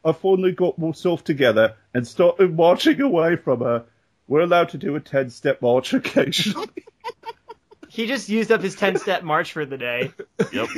I 0.02 0.12
finally 0.12 0.52
got 0.52 0.78
myself 0.78 1.22
together 1.24 1.76
and 1.92 2.06
started 2.06 2.56
marching 2.56 3.00
away 3.00 3.36
from 3.36 3.60
her. 3.60 3.84
We're 4.26 4.40
allowed 4.40 4.70
to 4.70 4.78
do 4.78 4.96
a 4.96 5.00
10 5.00 5.30
step 5.30 5.60
march 5.62 5.92
occasionally. 5.92 6.68
He 7.88 8.06
just 8.06 8.28
used 8.28 8.52
up 8.52 8.62
his 8.62 8.76
10 8.76 8.98
step 8.98 9.24
march 9.24 9.52
for 9.52 9.66
the 9.66 9.76
day. 9.76 10.12
yep. 10.52 10.68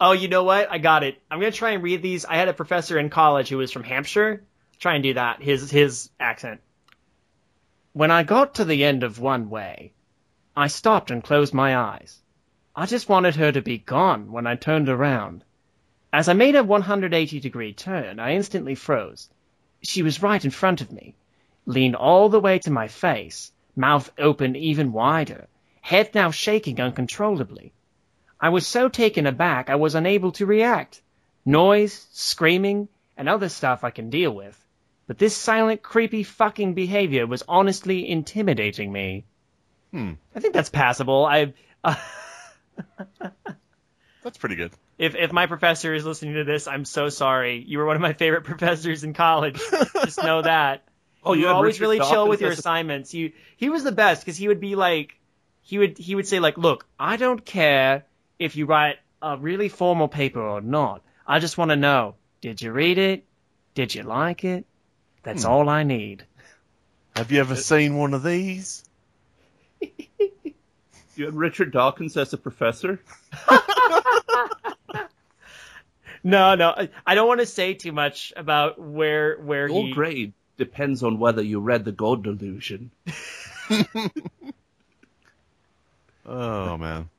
Oh, 0.00 0.12
you 0.12 0.28
know 0.28 0.44
what? 0.44 0.70
I 0.70 0.78
got 0.78 1.04
it. 1.04 1.20
I'm 1.30 1.38
gonna 1.38 1.52
try 1.52 1.70
and 1.70 1.82
read 1.82 2.02
these. 2.02 2.24
I 2.24 2.36
had 2.36 2.48
a 2.48 2.52
professor 2.54 2.98
in 2.98 3.10
college 3.10 3.48
who 3.48 3.58
was 3.58 3.70
from 3.70 3.84
Hampshire. 3.84 4.44
Try 4.80 4.94
and 4.94 5.02
do 5.02 5.14
that. 5.14 5.40
His 5.40 5.70
his 5.70 6.10
accent. 6.18 6.60
When 7.92 8.10
I 8.10 8.24
got 8.24 8.56
to 8.56 8.64
the 8.64 8.82
end 8.84 9.04
of 9.04 9.20
one 9.20 9.50
way, 9.50 9.92
I 10.56 10.66
stopped 10.66 11.12
and 11.12 11.22
closed 11.22 11.54
my 11.54 11.76
eyes. 11.76 12.20
I 12.74 12.86
just 12.86 13.08
wanted 13.08 13.36
her 13.36 13.52
to 13.52 13.62
be 13.62 13.78
gone 13.78 14.32
when 14.32 14.48
I 14.48 14.56
turned 14.56 14.88
around. 14.88 15.44
As 16.12 16.28
I 16.28 16.32
made 16.32 16.56
a 16.56 16.64
180 16.64 17.38
degree 17.38 17.72
turn, 17.72 18.18
I 18.18 18.34
instantly 18.34 18.74
froze. 18.74 19.30
She 19.82 20.02
was 20.02 20.22
right 20.22 20.44
in 20.44 20.50
front 20.50 20.80
of 20.80 20.90
me, 20.90 21.14
leaned 21.66 21.94
all 21.94 22.28
the 22.28 22.40
way 22.40 22.58
to 22.60 22.70
my 22.70 22.88
face, 22.88 23.52
mouth 23.76 24.10
open 24.18 24.56
even 24.56 24.92
wider, 24.92 25.46
head 25.80 26.14
now 26.14 26.32
shaking 26.32 26.80
uncontrollably. 26.80 27.72
I 28.44 28.50
was 28.50 28.66
so 28.66 28.90
taken 28.90 29.26
aback 29.26 29.70
I 29.70 29.76
was 29.76 29.94
unable 29.94 30.32
to 30.32 30.44
react. 30.44 31.00
Noise, 31.46 32.06
screaming, 32.12 32.88
and 33.16 33.26
other 33.26 33.48
stuff 33.48 33.84
I 33.84 33.90
can 33.90 34.10
deal 34.10 34.32
with. 34.32 34.62
But 35.06 35.16
this 35.16 35.34
silent, 35.34 35.80
creepy 35.82 36.24
fucking 36.24 36.74
behavior 36.74 37.26
was 37.26 37.42
honestly 37.48 38.06
intimidating 38.06 38.92
me. 38.92 39.24
Hmm. 39.92 40.12
I 40.36 40.40
think 40.40 40.52
that's 40.52 40.68
passable. 40.68 41.24
I, 41.24 41.54
uh, 41.82 41.94
That's 44.22 44.36
pretty 44.36 44.56
good. 44.56 44.72
if 44.98 45.14
if 45.14 45.32
my 45.32 45.46
professor 45.46 45.94
is 45.94 46.04
listening 46.04 46.34
to 46.34 46.44
this, 46.44 46.68
I'm 46.68 46.84
so 46.84 47.08
sorry. 47.08 47.64
You 47.66 47.78
were 47.78 47.86
one 47.86 47.96
of 47.96 48.02
my 48.02 48.12
favorite 48.12 48.44
professors 48.52 49.04
in 49.04 49.14
college. 49.14 49.58
Just 50.04 50.22
know 50.22 50.42
that. 50.42 50.82
Oh, 51.26 51.32
you 51.32 51.40
you 51.40 51.46
were 51.46 51.54
always 51.54 51.80
Richard 51.80 51.80
really 51.80 51.98
chill 52.00 52.28
with 52.28 52.42
your 52.42 52.50
assignments. 52.50 53.10
He 53.10 53.32
he 53.56 53.70
was 53.70 53.82
the 53.82 53.92
best 53.92 54.20
because 54.20 54.36
he 54.36 54.48
would 54.48 54.60
be 54.60 54.74
like, 54.74 55.18
he 55.62 55.78
would 55.78 55.96
he 55.96 56.14
would 56.14 56.26
say 56.26 56.38
like, 56.38 56.58
look, 56.58 56.86
I 57.00 57.16
don't 57.16 57.42
care 57.42 58.04
if 58.44 58.56
you 58.56 58.66
write 58.66 58.96
a 59.22 59.36
really 59.36 59.68
formal 59.68 60.06
paper 60.08 60.40
or 60.40 60.60
not. 60.60 61.02
I 61.26 61.38
just 61.38 61.56
want 61.56 61.70
to 61.70 61.76
know, 61.76 62.14
did 62.42 62.60
you 62.60 62.72
read 62.72 62.98
it? 62.98 63.24
Did 63.74 63.94
you 63.94 64.02
like 64.02 64.44
it? 64.44 64.66
That's 65.22 65.44
Hmm. 65.44 65.50
all 65.50 65.68
I 65.68 65.82
need. 65.82 66.24
Have 67.16 67.32
you 67.32 67.40
ever 67.40 67.56
seen 67.56 67.96
one 67.96 68.12
of 68.14 68.22
these? 68.22 68.84
You 71.16 71.26
had 71.26 71.34
Richard 71.36 71.70
Dawkins 71.72 72.16
as 72.16 72.32
a 72.32 72.36
professor? 72.38 72.98
No, 76.26 76.54
no, 76.54 76.70
I- 76.70 76.88
I 77.06 77.14
don't 77.14 77.28
want 77.28 77.40
to 77.40 77.46
say 77.46 77.74
too 77.74 77.92
much 77.92 78.32
about 78.34 78.78
where 78.80 79.36
where 79.38 79.68
Your 79.68 79.82
he. 79.84 79.92
grade 79.92 80.32
depends 80.56 81.02
on 81.02 81.18
whether 81.18 81.42
you 81.42 81.60
read 81.60 81.84
The 81.84 81.92
God 81.92 82.22
Delusion. 82.24 82.90
Oh 86.26 86.78
man. 86.78 87.10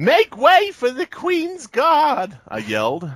Make 0.00 0.34
way 0.34 0.70
for 0.70 0.90
the 0.90 1.04
Queen's 1.04 1.66
Guard! 1.66 2.34
I 2.48 2.60
yelled. 2.60 3.12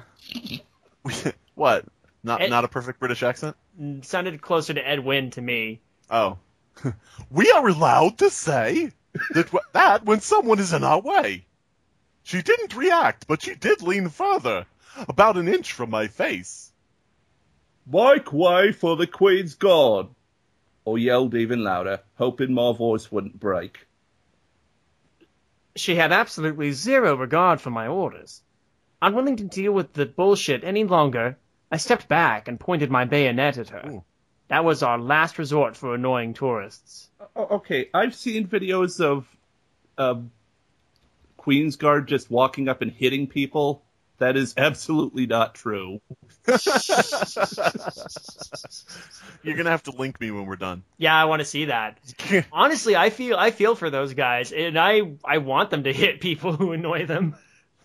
what? 1.55 1.87
Not 2.23 2.43
Ed- 2.43 2.51
not 2.51 2.65
a 2.65 2.69
perfect 2.69 3.01
British 3.01 3.23
accent? 3.23 3.57
Mm, 3.81 4.05
sounded 4.05 4.43
closer 4.43 4.75
to 4.75 4.87
Ed 4.87 5.03
Wynn 5.03 5.31
to 5.31 5.41
me. 5.41 5.81
Oh. 6.11 6.37
we 7.31 7.51
are 7.51 7.67
allowed 7.67 8.19
to 8.19 8.29
say 8.29 8.93
that, 9.31 9.47
w- 9.47 9.65
that 9.73 10.05
when 10.05 10.21
someone 10.21 10.59
is 10.59 10.75
in 10.75 10.85
our 10.85 11.01
way. 11.01 11.47
She 12.23 12.43
didn't 12.43 12.77
react, 12.77 13.27
but 13.27 13.41
she 13.41 13.55
did 13.55 13.81
lean 13.81 14.11
further, 14.11 14.67
about 15.09 15.39
an 15.39 15.49
inch 15.49 15.73
from 15.73 15.89
my 15.89 16.09
face. 16.09 16.71
Make 17.87 18.31
way 18.31 18.73
for 18.73 18.95
the 18.95 19.07
Queen's 19.07 19.55
God! 19.55 20.15
Or 20.85 20.99
yelled 20.99 21.35
even 21.35 21.65
louder, 21.65 22.01
hoping 22.17 22.53
my 22.53 22.75
voice 22.75 23.11
wouldn't 23.11 23.41
break. 23.41 23.87
She 25.77 25.95
had 25.95 26.13
absolutely 26.13 26.73
zero 26.73 27.17
regard 27.17 27.61
for 27.61 27.71
my 27.71 27.87
orders. 27.87 28.43
Unwilling 29.03 29.37
to 29.37 29.45
deal 29.45 29.73
with 29.73 29.93
the 29.93 30.07
bullshit 30.07 30.65
any 30.65 30.85
longer, 30.85 31.37
I 31.71 31.77
stepped 31.77 32.09
back 32.09 32.49
and 32.49 32.59
pointed 32.59 32.91
my 32.91 33.05
bayonet 33.05 33.59
at 33.59 33.69
her. 33.71 33.83
Ooh. 33.87 34.05
That 34.49 34.65
was 34.65 34.83
our 34.83 34.99
last 34.99 35.39
resort 35.39 35.77
for 35.77 35.95
annoying 35.95 36.35
tourists. 36.35 37.11
Okay, 37.37 37.89
I've 37.95 38.15
seen 38.15 38.47
videos 38.47 39.01
of 39.01 39.27
um, 39.97 40.31
Queen's 41.37 41.77
Guard 41.77 42.09
just 42.09 42.31
walking 42.31 42.69
up 42.69 42.83
and 42.83 42.91
hitting 42.91 43.27
people. 43.27 43.84
That 44.19 44.37
is 44.37 44.55
absolutely 44.57 45.27
not 45.27 45.55
true. 45.57 46.01
You're 49.43 49.57
gonna 49.57 49.71
have 49.71 49.83
to 49.85 49.91
link 49.91 50.21
me 50.21 50.31
when 50.31 50.47
we're 50.47 50.57
done. 50.57 50.83
Yeah, 50.99 51.15
I 51.21 51.25
want 51.27 51.41
to 51.41 51.45
see 51.45 51.67
that. 51.67 51.99
Honestly, 52.53 52.97
I 52.97 53.11
feel 53.11 53.37
I 53.37 53.51
feel 53.51 53.75
for 53.75 53.91
those 53.91 54.15
guys, 54.15 54.53
and 54.53 54.79
I 54.79 55.15
I 55.25 55.39
want 55.39 55.71
them 55.71 55.85
to 55.85 55.93
hit 55.93 56.21
people 56.21 56.55
who 56.57 56.73
annoy 56.73 57.07
them. 57.07 57.35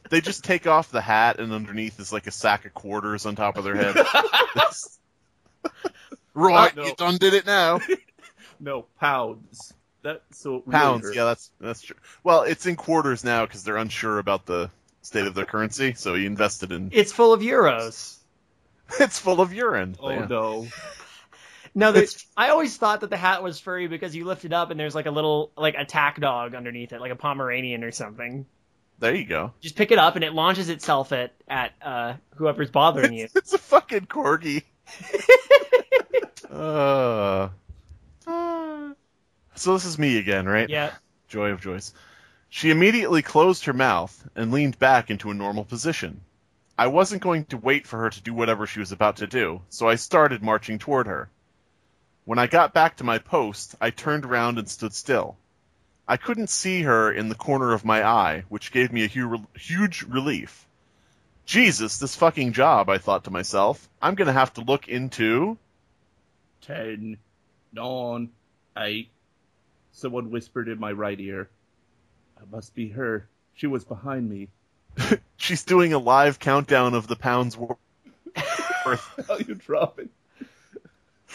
they 0.09 0.21
just 0.21 0.43
take 0.43 0.67
off 0.67 0.91
the 0.91 1.01
hat, 1.01 1.39
and 1.39 1.51
underneath 1.51 1.99
is 1.99 2.13
like 2.13 2.27
a 2.27 2.31
sack 2.31 2.65
of 2.65 2.73
quarters 2.73 3.25
on 3.25 3.35
top 3.35 3.57
of 3.57 3.63
their 3.63 3.75
head. 3.75 3.95
right, 6.33 6.75
No. 6.75 6.85
you 6.85 6.95
done 6.95 7.17
did 7.17 7.33
it 7.33 7.45
now. 7.45 7.79
No, 8.59 8.85
pounds. 8.99 9.73
That 10.03 10.21
so 10.31 10.57
it 10.57 10.63
really 10.65 10.79
Pounds, 10.79 11.11
yeah, 11.13 11.25
that's 11.25 11.51
that's 11.59 11.81
true. 11.81 11.97
Well, 12.23 12.43
it's 12.43 12.65
in 12.65 12.75
quarters 12.77 13.23
now 13.23 13.45
because 13.45 13.63
they're 13.63 13.75
unsure 13.77 14.17
about 14.19 14.45
the 14.45 14.69
state 15.01 15.27
of 15.27 15.33
their 15.35 15.45
currency, 15.45 15.93
so 15.93 16.13
he 16.15 16.25
invested 16.25 16.71
in. 16.71 16.89
It's 16.91 17.11
full 17.11 17.33
of 17.33 17.41
euros. 17.41 18.15
It's 18.99 19.19
full 19.19 19.39
of 19.39 19.53
urine. 19.53 19.95
Oh 19.99 20.09
Yeah. 20.09 20.25
no. 20.27 20.67
No, 21.75 21.91
there's, 21.91 22.25
I 22.35 22.49
always 22.49 22.75
thought 22.75 23.01
that 23.01 23.11
the 23.11 23.17
hat 23.17 23.43
was 23.43 23.59
furry 23.59 23.87
because 23.87 24.15
you 24.15 24.25
lift 24.25 24.45
it 24.45 24.51
up 24.51 24.71
and 24.71 24.79
there's 24.79 24.95
like 24.95 25.05
a 25.05 25.11
little 25.11 25.51
like 25.55 25.75
attack 25.77 26.19
dog 26.19 26.55
underneath 26.55 26.91
it, 26.91 26.99
like 26.99 27.11
a 27.11 27.15
Pomeranian 27.15 27.83
or 27.83 27.91
something. 27.91 28.47
There 28.97 29.13
you 29.13 29.25
go. 29.25 29.53
Just 29.61 29.75
pick 29.75 29.91
it 29.91 29.99
up 29.99 30.15
and 30.15 30.23
it 30.23 30.33
launches 30.33 30.69
itself 30.69 31.11
at 31.11 31.33
at 31.47 31.73
uh, 31.83 32.13
whoever's 32.37 32.71
bothering 32.71 33.13
you. 33.13 33.27
It's 33.35 33.53
a 33.53 33.59
fucking 33.59 34.07
corgi. 34.07 34.63
uh, 36.51 37.49
uh, 38.27 38.93
so 39.55 39.73
this 39.73 39.85
is 39.85 39.99
me 39.99 40.17
again, 40.17 40.47
right? 40.47 40.67
yeah. 40.69 40.93
Joy 41.27 41.51
of 41.51 41.61
joys. 41.61 41.93
She 42.49 42.71
immediately 42.71 43.21
closed 43.21 43.65
her 43.65 43.73
mouth 43.73 44.27
and 44.35 44.51
leaned 44.51 44.79
back 44.79 45.11
into 45.11 45.29
a 45.29 45.35
normal 45.35 45.63
position. 45.63 46.21
I 46.77 46.87
wasn't 46.87 47.21
going 47.21 47.45
to 47.45 47.57
wait 47.57 47.85
for 47.85 47.99
her 47.99 48.09
to 48.09 48.21
do 48.21 48.33
whatever 48.33 48.65
she 48.65 48.79
was 48.79 48.91
about 48.91 49.17
to 49.17 49.27
do, 49.27 49.61
so 49.69 49.87
I 49.87 49.95
started 49.95 50.41
marching 50.41 50.79
toward 50.79 51.07
her. 51.07 51.29
When 52.25 52.39
I 52.39 52.47
got 52.47 52.73
back 52.73 52.97
to 52.97 53.03
my 53.03 53.19
post, 53.19 53.75
I 53.79 53.91
turned 53.91 54.25
around 54.25 54.57
and 54.57 54.67
stood 54.67 54.93
still. 54.93 55.37
I 56.07 56.17
couldn't 56.17 56.49
see 56.49 56.81
her 56.81 57.11
in 57.11 57.29
the 57.29 57.35
corner 57.35 57.71
of 57.71 57.85
my 57.85 58.03
eye, 58.03 58.45
which 58.49 58.71
gave 58.71 58.91
me 58.91 59.03
a 59.03 59.07
hu- 59.07 59.45
huge 59.53 60.03
relief. 60.03 60.67
Jesus, 61.45 61.99
this 61.99 62.15
fucking 62.15 62.53
job, 62.53 62.89
I 62.89 62.97
thought 62.97 63.25
to 63.25 63.31
myself. 63.31 63.87
I'm 64.01 64.15
gonna 64.15 64.33
have 64.33 64.53
to 64.55 64.61
look 64.61 64.87
into. 64.87 65.57
Ten, 66.61 67.17
nine, 67.73 68.29
eight. 68.77 69.09
Someone 69.91 70.31
whispered 70.31 70.67
in 70.67 70.79
my 70.79 70.91
right 70.91 71.19
ear. 71.19 71.49
It 72.41 72.51
must 72.51 72.73
be 72.75 72.89
her. 72.89 73.27
She 73.55 73.67
was 73.67 73.83
behind 73.83 74.29
me. 74.29 74.49
She's 75.37 75.63
doing 75.63 75.93
a 75.93 75.99
live 75.99 76.39
countdown 76.39 76.93
of 76.93 77.07
the 77.07 77.15
pounds 77.15 77.57
worth. 77.57 77.77
How 79.27 79.37
you 79.37 79.55
dropping? 79.55 80.09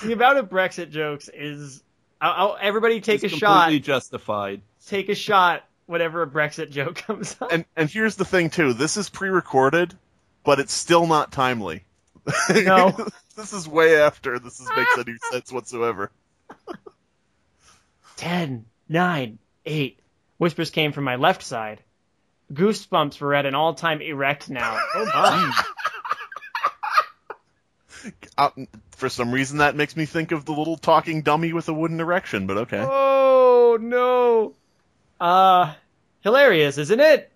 The 0.03 0.13
amount 0.13 0.39
of 0.39 0.49
Brexit 0.49 0.91
jokes 0.91 1.29
is. 1.33 1.83
I'll, 2.21 2.33
I'll, 2.33 2.59
everybody 2.61 3.01
take 3.01 3.23
it's 3.23 3.35
a 3.35 3.37
shot. 3.37 3.65
completely 3.65 3.81
justified. 3.81 4.63
Take 4.87 5.09
a 5.09 5.15
shot 5.15 5.65
whenever 5.87 6.23
a 6.23 6.27
Brexit 6.27 6.71
joke 6.71 6.97
comes 6.97 7.37
up. 7.41 7.53
And 7.53 7.65
and 7.77 7.89
here's 7.91 8.17
the 8.17 8.25
thing 8.25 8.51
too. 8.51 8.73
This 8.73 8.97
is 8.97 9.09
pre-recorded, 9.09 9.95
but 10.43 10.59
it's 10.59 10.73
still 10.73 11.07
not 11.07 11.33
timely. 11.33 11.85
No. 12.51 12.97
this 13.37 13.53
is 13.53 13.69
way 13.69 14.01
after 14.01 14.39
this 14.39 14.61
is, 14.61 14.69
makes 14.75 14.99
any 14.99 15.17
sense 15.31 15.53
whatsoever. 15.53 16.11
Ten, 18.17 18.65
nine, 18.89 19.39
eight. 19.67 19.99
Whispers 20.45 20.69
came 20.69 20.93
from 20.93 21.05
my 21.05 21.17
left 21.17 21.43
side. 21.43 21.83
Goosebumps 22.53 23.19
were 23.19 23.33
at 23.35 23.47
an 23.47 23.55
all-time 23.55 24.03
erect 24.03 24.51
now. 24.51 24.79
Oh 24.95 25.07
my! 25.07 25.63
Uh, 28.37 28.51
for 28.91 29.09
some 29.09 29.33
reason, 29.33 29.59
that 29.59 29.77
makes 29.77 29.97
me 29.97 30.05
think 30.05 30.33
of 30.33 30.45
the 30.45 30.53
little 30.53 30.77
talking 30.77 31.23
dummy 31.23 31.55
with 31.55 31.71
a 31.71 31.73
wooden 31.73 31.99
erection. 31.99 32.47
But 32.47 32.59
okay. 32.59 32.85
Oh 32.87 33.79
no! 33.81 34.53
Uh, 35.19 35.73
hilarious, 36.21 36.77
isn't 36.77 37.01
it? 37.01 37.33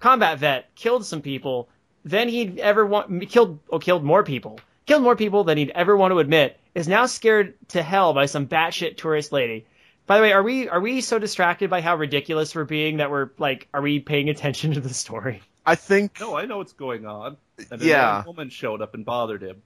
Combat 0.00 0.40
vet 0.40 0.74
killed 0.74 1.06
some 1.06 1.22
people. 1.22 1.68
Then 2.04 2.28
he'd 2.28 2.58
ever 2.58 2.84
want 2.84 3.30
killed 3.30 3.60
oh 3.70 3.78
killed 3.78 4.02
more 4.02 4.24
people. 4.24 4.58
Killed 4.86 5.04
more 5.04 5.14
people 5.14 5.44
than 5.44 5.58
he'd 5.58 5.70
ever 5.70 5.96
want 5.96 6.10
to 6.10 6.18
admit. 6.18 6.58
Is 6.74 6.88
now 6.88 7.06
scared 7.06 7.54
to 7.68 7.82
hell 7.84 8.12
by 8.12 8.26
some 8.26 8.48
batshit 8.48 8.96
tourist 8.96 9.30
lady. 9.30 9.66
By 10.08 10.16
the 10.16 10.22
way, 10.22 10.32
are 10.32 10.42
we 10.42 10.68
are 10.70 10.80
we 10.80 11.02
so 11.02 11.18
distracted 11.18 11.68
by 11.68 11.82
how 11.82 11.94
ridiculous 11.96 12.54
we're 12.54 12.64
being 12.64 12.96
that 12.96 13.10
we're 13.10 13.28
like, 13.38 13.68
are 13.74 13.82
we 13.82 14.00
paying 14.00 14.30
attention 14.30 14.72
to 14.72 14.80
the 14.80 14.92
story? 14.92 15.42
I 15.66 15.74
think. 15.74 16.18
No, 16.18 16.34
I 16.34 16.46
know 16.46 16.56
what's 16.56 16.72
going 16.72 17.04
on. 17.06 17.36
And 17.70 17.82
Yeah. 17.82 18.22
a 18.22 18.26
woman 18.26 18.48
showed 18.48 18.80
up 18.80 18.94
and 18.94 19.04
bothered 19.04 19.42
him. 19.42 19.62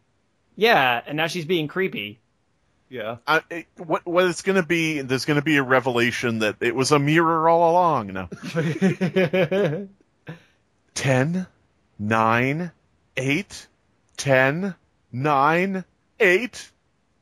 Yeah, 0.57 1.01
and 1.07 1.17
now 1.17 1.29
she's 1.29 1.45
being 1.45 1.69
creepy. 1.69 2.19
Yeah. 2.91 3.19
I, 3.27 3.43
it, 3.51 3.67
what 3.77 4.05
what 4.05 4.25
it's 4.27 4.43
gonna 4.43 4.65
be? 4.65 5.01
There's 5.01 5.25
gonna 5.27 5.43
be 5.43 5.59
a 5.59 5.63
revelation 5.63 6.41
that 6.41 6.57
it 6.61 6.75
was 6.75 6.91
a 6.91 6.99
mirror 6.99 7.49
all 7.49 7.71
along. 7.71 8.09
No. 8.13 8.29
Ten, 10.95 11.47
nine, 12.01 12.73
eight, 13.17 13.67
ten, 14.17 14.75
nine, 15.13 15.85
eight, 16.21 16.71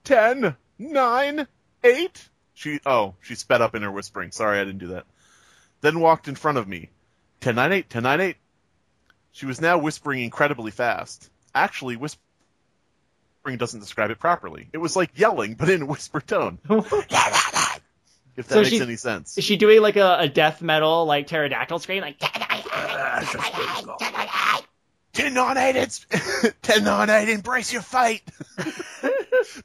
ten, 0.05 0.57
nine, 0.79 1.47
eight. 1.85 2.29
She 2.61 2.79
oh 2.85 3.15
she 3.23 3.37
sped 3.37 3.63
up 3.63 3.75
in 3.75 3.81
her 3.81 3.91
whispering. 3.91 4.33
Sorry, 4.33 4.61
I 4.61 4.65
didn't 4.65 4.81
do 4.81 4.89
that. 4.89 5.07
Then 5.81 5.99
walked 6.01 6.29
in 6.29 6.35
front 6.35 6.59
of 6.59 6.69
me. 6.69 6.91
Ten 7.41 7.55
nine 7.55 7.73
eight, 7.73 7.89
ten 7.89 8.03
nine 8.03 8.21
eight. 8.21 8.37
She 9.33 9.47
was 9.47 9.63
now 9.63 9.79
whispering 9.79 10.23
incredibly 10.23 10.71
fast. 10.71 11.31
Actually, 11.55 11.97
whispering 11.97 12.21
doesn't 13.57 13.81
describe 13.81 14.11
it 14.11 14.19
properly. 14.19 14.69
It 14.75 14.79
was 14.79 14.95
like 14.95 15.19
yelling, 15.19 15.55
but 15.55 15.71
in 15.71 15.81
a 15.81 15.87
whisper 15.87 16.21
tone. 16.21 16.59
If 18.37 18.47
that 18.47 18.55
So 18.55 18.61
makes 18.61 18.69
she- 18.71 18.81
any 18.81 18.97
sense. 18.97 19.37
Is 19.39 19.45
she 19.45 19.57
doing 19.57 19.83
like 19.83 19.97
a, 19.97 20.19
a 20.21 20.29
death 20.29 20.63
metal 20.63 21.05
like 21.05 21.27
pterodactyl 21.27 21.79
scream 21.81 22.03
like? 22.03 22.19
Ten 25.13 25.35
nine 25.35 25.59
eight, 25.59 25.77
it's 25.77 26.07
ten 26.63 26.85
nine 26.85 27.11
eight. 27.11 27.29
Embrace 27.29 27.73
your 27.73 27.83
fate. 27.83 28.23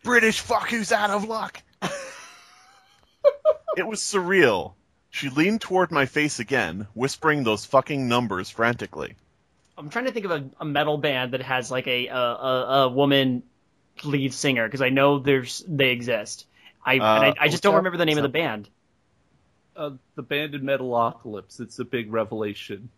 British 0.03 0.39
fuck 0.39 0.69
who's 0.69 0.91
out 0.91 1.09
of 1.11 1.25
luck. 1.25 1.61
it 3.77 3.87
was 3.87 3.99
surreal. 3.99 4.73
She 5.09 5.29
leaned 5.29 5.61
toward 5.61 5.91
my 5.91 6.05
face 6.05 6.39
again, 6.39 6.87
whispering 6.93 7.43
those 7.43 7.65
fucking 7.65 8.07
numbers 8.07 8.49
frantically. 8.49 9.15
I'm 9.77 9.89
trying 9.89 10.05
to 10.05 10.11
think 10.11 10.25
of 10.25 10.31
a, 10.31 10.45
a 10.59 10.65
metal 10.65 10.97
band 10.97 11.33
that 11.33 11.41
has 11.41 11.71
like 11.71 11.87
a 11.87 12.07
a, 12.07 12.17
a, 12.17 12.83
a 12.85 12.89
woman 12.89 13.43
lead 14.03 14.33
singer 14.33 14.67
because 14.67 14.81
I 14.81 14.89
know 14.89 15.19
there's 15.19 15.63
they 15.67 15.91
exist. 15.91 16.45
I 16.85 16.93
and 16.95 17.03
I, 17.03 17.33
I 17.39 17.47
just 17.47 17.63
don't 17.63 17.73
what's 17.73 17.79
remember 17.79 17.97
the 17.97 18.05
name 18.05 18.17
of 18.17 18.23
the 18.23 18.29
band. 18.29 18.69
Uh, 19.75 19.91
the 20.15 20.21
band 20.21 20.55
in 20.55 20.61
Metalocalypse. 20.61 21.59
It's 21.59 21.79
a 21.79 21.85
big 21.85 22.11
revelation. 22.11 22.89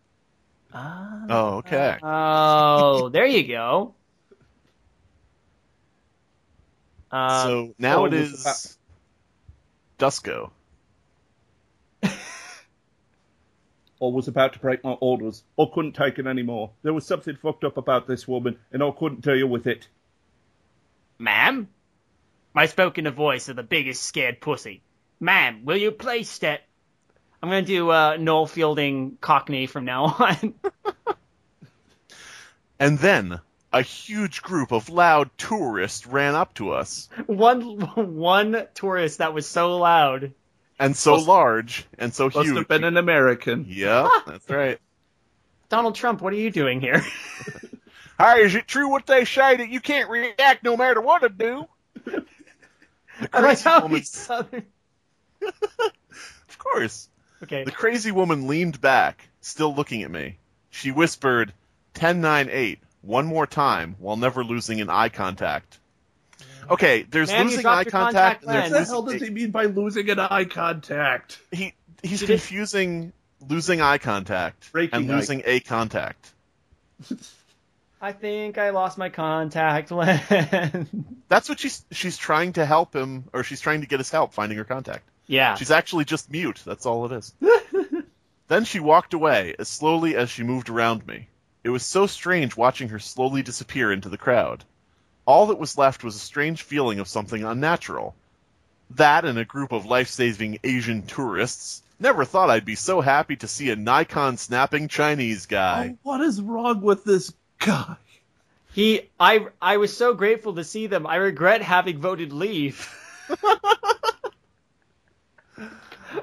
Ah. 0.72 1.24
Oh, 1.28 1.46
okay. 1.58 1.96
Oh, 2.02 3.08
there 3.08 3.26
you 3.26 3.46
go. 3.46 3.94
Uh, 7.10 7.44
so 7.44 7.74
now 7.78 8.02
oh, 8.02 8.04
it 8.04 8.12
was 8.12 8.46
is 8.46 8.77
Dusko. 9.98 10.50
I 12.02 12.10
was 13.98 14.28
about 14.28 14.52
to 14.52 14.58
break 14.60 14.84
my 14.84 14.92
orders. 14.92 15.42
or 15.56 15.72
couldn't 15.72 15.92
take 15.92 16.18
it 16.18 16.26
anymore. 16.26 16.70
There 16.82 16.94
was 16.94 17.04
something 17.06 17.36
fucked 17.36 17.64
up 17.64 17.76
about 17.76 18.06
this 18.06 18.28
woman, 18.28 18.58
and 18.72 18.82
I 18.82 18.90
couldn't 18.96 19.22
deal 19.22 19.48
with 19.48 19.66
it. 19.66 19.88
ma'am, 21.18 21.68
I 22.54 22.66
spoke 22.66 22.98
in 22.98 23.06
a 23.06 23.10
voice 23.10 23.48
of 23.48 23.56
the 23.56 23.62
biggest 23.62 24.02
scared 24.04 24.40
pussy. 24.40 24.82
Ma'am, 25.20 25.64
will 25.64 25.76
you 25.76 25.90
please 25.90 26.30
step? 26.30 26.60
I'm 27.42 27.48
gonna 27.48 27.62
do 27.62 27.90
uh, 27.90 28.16
Noel 28.18 28.46
Fielding 28.46 29.18
Cockney 29.20 29.66
from 29.66 29.84
now 29.84 30.04
on. 30.04 30.54
And 32.80 32.96
then 33.00 33.40
a 33.72 33.82
huge 33.82 34.42
group 34.42 34.72
of 34.72 34.88
loud 34.88 35.30
tourists 35.36 36.06
ran 36.06 36.34
up 36.34 36.54
to 36.54 36.72
us. 36.72 37.08
one 37.26 37.62
one 38.16 38.66
tourist 38.74 39.18
that 39.18 39.34
was 39.34 39.46
so 39.46 39.76
loud. 39.76 40.32
And 40.80 40.96
so 40.96 41.16
Must- 41.16 41.26
large 41.28 41.86
and 41.98 42.14
so 42.14 42.26
Must 42.26 42.36
huge. 42.38 42.56
have 42.56 42.68
been 42.68 42.84
an 42.84 42.96
American. 42.96 43.66
Yeah, 43.68 44.08
that's 44.26 44.48
right. 44.48 44.78
Donald 45.68 45.94
Trump, 45.96 46.22
what 46.22 46.32
are 46.32 46.36
you 46.36 46.50
doing 46.50 46.80
here? 46.80 47.02
Hi, 48.18 48.38
is 48.38 48.54
it 48.54 48.66
true 48.66 48.88
what 48.88 49.06
they 49.06 49.24
say 49.24 49.56
that 49.56 49.68
you 49.68 49.80
can't 49.80 50.08
react 50.08 50.64
no 50.64 50.76
matter 50.76 51.00
what 51.00 51.22
I 51.24 51.28
do? 51.28 51.66
The 52.04 52.24
I 53.32 53.40
like 53.40 53.58
crazy 53.58 53.64
how 53.68 53.82
woman, 53.82 53.98
he's 53.98 54.10
southern. 54.10 54.64
of 55.42 56.58
course. 56.58 57.08
Okay. 57.42 57.64
The 57.64 57.70
crazy 57.70 58.10
woman 58.12 58.46
leaned 58.48 58.80
back, 58.80 59.28
still 59.40 59.74
looking 59.74 60.02
at 60.02 60.10
me. 60.10 60.38
She 60.70 60.90
whispered, 60.90 61.52
1098, 61.94 62.78
one 63.02 63.26
more 63.26 63.46
time, 63.46 63.96
while 63.98 64.16
never 64.16 64.42
losing 64.44 64.80
an 64.80 64.90
eye 64.90 65.08
contact. 65.08 65.78
Mm-hmm. 66.38 66.72
Okay, 66.72 67.02
there's 67.02 67.28
Man, 67.30 67.46
losing 67.46 67.66
eye 67.66 67.84
contact, 67.84 68.42
contact 68.42 68.44
and 68.44 68.52
there's 68.54 68.70
What 68.72 68.78
the 68.80 68.84
hell 68.86 69.02
does 69.02 69.12
losing, 69.14 69.28
he 69.28 69.34
mean 69.34 69.50
by 69.50 69.64
losing 69.64 70.10
an 70.10 70.18
eye 70.20 70.44
contact? 70.44 71.38
he, 71.52 71.74
he's 72.02 72.20
did- 72.20 72.28
confusing 72.28 73.12
losing 73.48 73.80
eye 73.80 73.98
contact 73.98 74.72
Breaking 74.72 74.98
and 75.02 75.10
eye- 75.10 75.14
losing 75.16 75.42
a 75.44 75.60
contact. 75.60 76.32
I 78.00 78.12
think 78.12 78.58
I 78.58 78.70
lost 78.70 78.96
my 78.98 79.08
contact 79.08 79.90
lens. 79.92 80.88
That's 81.28 81.48
what 81.48 81.58
she's 81.58 81.84
she's 81.90 82.16
trying 82.16 82.52
to 82.54 82.64
help 82.64 82.94
him, 82.94 83.24
or 83.32 83.42
she's 83.42 83.60
trying 83.60 83.80
to 83.80 83.86
get 83.88 83.98
his 83.98 84.10
help 84.10 84.32
finding 84.34 84.58
her 84.58 84.64
contact. 84.64 85.02
yeah. 85.26 85.54
She's 85.56 85.70
actually 85.72 86.04
just 86.04 86.30
mute. 86.30 86.62
That's 86.64 86.86
all 86.86 87.06
it 87.06 87.12
is. 87.12 87.34
then 88.48 88.64
she 88.64 88.78
walked 88.80 89.14
away 89.14 89.54
as 89.58 89.68
slowly 89.68 90.14
as 90.16 90.30
she 90.30 90.42
moved 90.44 90.68
around 90.68 91.06
me. 91.06 91.28
It 91.64 91.70
was 91.70 91.84
so 91.84 92.06
strange 92.06 92.56
watching 92.56 92.88
her 92.90 92.98
slowly 92.98 93.42
disappear 93.42 93.92
into 93.92 94.08
the 94.08 94.18
crowd. 94.18 94.64
All 95.26 95.46
that 95.46 95.58
was 95.58 95.76
left 95.76 96.02
was 96.04 96.16
a 96.16 96.20
strange 96.20 96.62
feeling 96.62 97.00
of 97.00 97.08
something 97.08 97.44
unnatural. 97.44 98.14
That 98.92 99.24
and 99.24 99.38
a 99.38 99.44
group 99.44 99.72
of 99.72 99.84
life-saving 99.84 100.60
Asian 100.64 101.02
tourists. 101.02 101.82
Never 102.00 102.24
thought 102.24 102.48
I'd 102.48 102.64
be 102.64 102.76
so 102.76 103.00
happy 103.00 103.36
to 103.36 103.48
see 103.48 103.70
a 103.70 103.76
Nikon 103.76 104.36
snapping 104.38 104.88
Chinese 104.88 105.46
guy. 105.46 105.90
Oh, 105.94 105.98
what 106.04 106.20
is 106.22 106.40
wrong 106.40 106.80
with 106.80 107.04
this 107.04 107.32
guy? 107.58 107.96
He, 108.72 109.02
I, 109.18 109.48
I 109.60 109.76
was 109.78 109.94
so 109.96 110.14
grateful 110.14 110.54
to 110.54 110.64
see 110.64 110.86
them. 110.86 111.06
I 111.06 111.16
regret 111.16 111.60
having 111.60 111.98
voted 111.98 112.32
leave. 112.32 112.88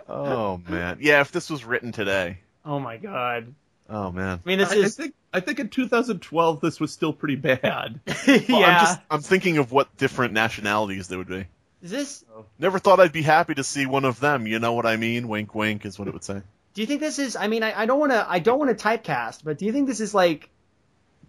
Oh 0.07 0.61
man, 0.67 0.97
yeah. 1.01 1.21
If 1.21 1.31
this 1.31 1.49
was 1.49 1.65
written 1.65 1.91
today, 1.91 2.39
Oh 2.63 2.79
my 2.79 2.97
god. 2.97 3.53
oh 3.89 4.11
man. 4.11 4.39
I 4.43 4.47
mean, 4.47 4.59
this 4.59 4.71
I, 4.71 4.75
I 4.75 4.79
is 4.79 4.95
think 4.95 5.13
I 5.35 5.39
think 5.41 5.59
in 5.59 5.69
2012 5.69 6.61
this 6.61 6.79
was 6.79 6.91
still 6.91 7.13
pretty 7.13 7.35
bad. 7.35 7.99
Well, 8.27 8.41
yeah. 8.47 8.65
I'm 8.67 8.85
just 8.85 8.99
I'm 9.11 9.21
thinking 9.21 9.57
of 9.57 9.71
what 9.71 9.95
different 9.97 10.33
nationalities 10.33 11.07
they 11.07 11.17
would 11.17 11.27
be. 11.27 11.45
Is 11.81 11.91
this? 11.91 12.25
Never 12.57 12.79
thought 12.79 12.99
I'd 12.99 13.11
be 13.11 13.21
happy 13.21 13.53
to 13.55 13.63
see 13.63 13.85
one 13.85 14.05
of 14.05 14.19
them. 14.19 14.47
You 14.47 14.59
know 14.59 14.73
what 14.73 14.85
I 14.85 14.95
mean? 14.97 15.27
Wink, 15.27 15.53
wink 15.53 15.85
is 15.85 15.99
what 15.99 16.07
it 16.07 16.13
would 16.13 16.23
say. 16.23 16.41
Do 16.73 16.81
you 16.81 16.87
think 16.87 16.99
this 17.01 17.19
is? 17.19 17.35
I 17.35 17.47
mean, 17.47 17.61
I, 17.63 17.81
I 17.81 17.85
don't 17.85 17.99
want 17.99 18.11
to. 18.11 18.25
I 18.27 18.39
don't 18.39 18.57
want 18.59 18.77
to 18.77 18.83
typecast, 18.83 19.43
but 19.43 19.57
do 19.59 19.65
you 19.65 19.71
think 19.71 19.87
this 19.87 19.99
is 19.99 20.13
like, 20.13 20.49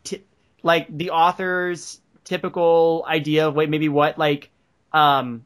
t- 0.05 0.25
like 0.63 0.87
the 0.97 1.11
author's 1.11 2.01
typical 2.25 3.05
idea 3.07 3.47
of 3.49 3.55
wait, 3.55 3.69
maybe 3.69 3.89
what 3.89 4.19
like, 4.19 4.51
um, 4.93 5.45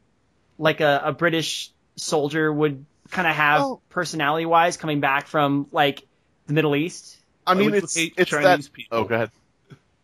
like 0.59 0.81
a, 0.81 1.03
a 1.07 1.13
British 1.13 1.71
soldier 1.97 2.53
would 2.53 2.85
kind 3.11 3.27
of 3.27 3.35
have 3.35 3.63
Oh. 3.63 3.81
personality 3.89 4.47
wise 4.47 4.77
coming 4.77 5.01
back 5.01 5.27
from 5.27 5.67
like 5.73 6.07
the 6.47 6.53
Middle 6.55 6.77
East? 6.77 7.17
I 7.51 7.55
mean, 7.55 7.67
would 7.67 7.75
you 7.75 7.79
it's 7.85 7.95
hate 7.95 8.15
it's 8.17 8.31
Chinese 8.31 8.67
that. 8.69 8.73
people? 8.73 8.99
Oh, 8.99 9.05
go 9.05 9.15
ahead. 9.15 9.31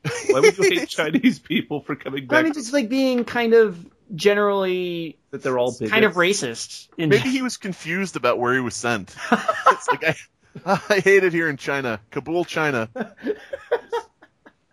Why 0.31 0.41
would 0.41 0.57
you 0.59 0.65
hate 0.65 0.89
Chinese 1.01 1.39
people 1.39 1.81
for 1.81 1.97
coming 1.97 2.27
I 2.31 2.43
mean, 2.43 2.53
it's 2.57 2.73
like 2.73 2.89
being 2.89 3.25
kind 3.25 3.55
of 3.55 3.85
generally 4.15 5.19
that 5.31 5.43
they're 5.43 5.59
all 5.59 5.73
bigots? 5.73 5.91
kind 5.91 6.05
of 6.05 6.15
racist. 6.15 6.89
In 6.97 7.09
Maybe 7.09 7.29
he 7.29 7.43
was 7.43 7.57
confused 7.57 8.17
about 8.17 8.39
where 8.39 8.55
he 8.55 8.61
was 8.61 8.75
sent. 8.75 9.15
it's 9.33 9.89
like 9.89 10.05
I, 10.05 10.81
I 10.89 11.01
hate 11.01 11.25
it 11.25 11.33
here 11.33 11.49
in 11.49 11.57
China, 11.57 12.01
Kabul, 12.11 12.45
China. 12.45 12.89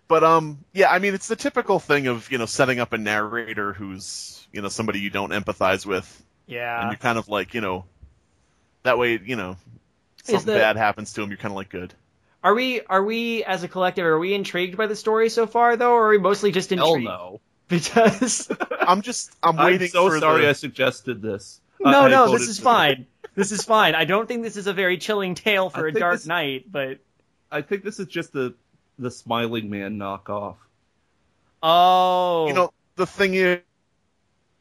But 0.08 0.24
um, 0.24 0.64
yeah, 0.74 0.92
I 0.92 1.00
mean, 1.00 1.14
it's 1.16 1.28
the 1.28 1.36
typical 1.36 1.80
thing 1.80 2.08
of 2.08 2.32
you 2.32 2.38
know 2.38 2.46
setting 2.46 2.80
up 2.80 2.94
a 2.94 2.98
narrator 2.98 3.74
who's 3.74 4.46
you 4.52 4.62
know 4.62 4.68
somebody 4.70 5.00
you 5.00 5.10
don't 5.10 5.32
empathize 5.32 5.86
with, 5.86 6.24
Yeah, 6.46 6.82
and 6.82 6.92
you're 6.92 7.00
kind 7.00 7.18
of 7.18 7.30
like 7.30 7.54
you 7.56 7.62
know, 7.62 7.86
that 8.84 9.00
way 9.00 9.20
you 9.24 9.36
know 9.36 9.58
something 10.24 10.54
the- 10.54 10.60
bad 10.60 10.76
happens 10.78 11.14
to 11.14 11.24
him, 11.24 11.30
you're 11.30 11.38
kind 11.38 11.52
of 11.52 11.56
like 11.56 11.70
good. 11.70 11.94
Are 12.44 12.54
we 12.54 12.82
are 12.82 13.04
we 13.04 13.44
as 13.44 13.64
a 13.64 13.68
collective 13.68 14.06
are 14.06 14.20
we 14.20 14.34
intrigued 14.34 14.76
by 14.78 14.88
the 14.88 14.96
story 14.96 15.30
so 15.30 15.48
far 15.48 15.78
though, 15.78 15.94
or 15.94 16.08
are 16.08 16.10
we 16.10 16.18
mostly 16.18 16.52
just 16.52 16.72
intrigued? 16.72 16.88
Hell 16.88 16.96
intrigued? 16.96 17.08
no. 17.08 17.40
Because 17.70 18.52
I'm 18.82 19.02
just 19.02 19.32
I'm 19.42 19.58
I'm 19.58 19.66
waiting 19.66 19.88
so 19.88 20.10
for 20.10 20.20
sorry 20.20 20.44
the, 20.44 20.50
I 20.50 20.54
suggested 20.54 21.22
this. 21.22 21.60
no, 21.80 22.02
I- 22.02 22.06
I 22.06 22.10
no, 22.10 22.32
this 22.32 22.48
is 22.50 22.58
for 22.60 22.66
fine. 22.66 23.08
This 23.36 23.52
is 23.52 23.64
fine. 23.64 23.96
I 23.96 24.06
don't 24.06 24.28
think 24.28 24.44
this 24.44 24.58
is 24.58 24.68
a 24.68 24.74
very 24.74 24.98
chilling 24.98 25.34
tale 25.34 25.70
for 25.72 25.86
I 25.86 25.90
a 25.90 25.92
think 25.94 26.00
dark 26.00 26.16
this- 26.16 26.28
night, 26.28 26.66
but 26.72 27.00
I 27.50 27.62
think 27.62 27.84
this 27.84 28.00
is 28.00 28.08
just 28.08 28.34
the 28.34 28.54
the 29.00 29.10
Smiling 29.10 29.70
Man 29.70 29.98
knockoff. 29.98 30.56
oh, 31.64 32.48
You 32.48 32.54
know, 32.54 32.74
the 32.96 33.08
thing 33.08 33.34
is, 33.34 33.60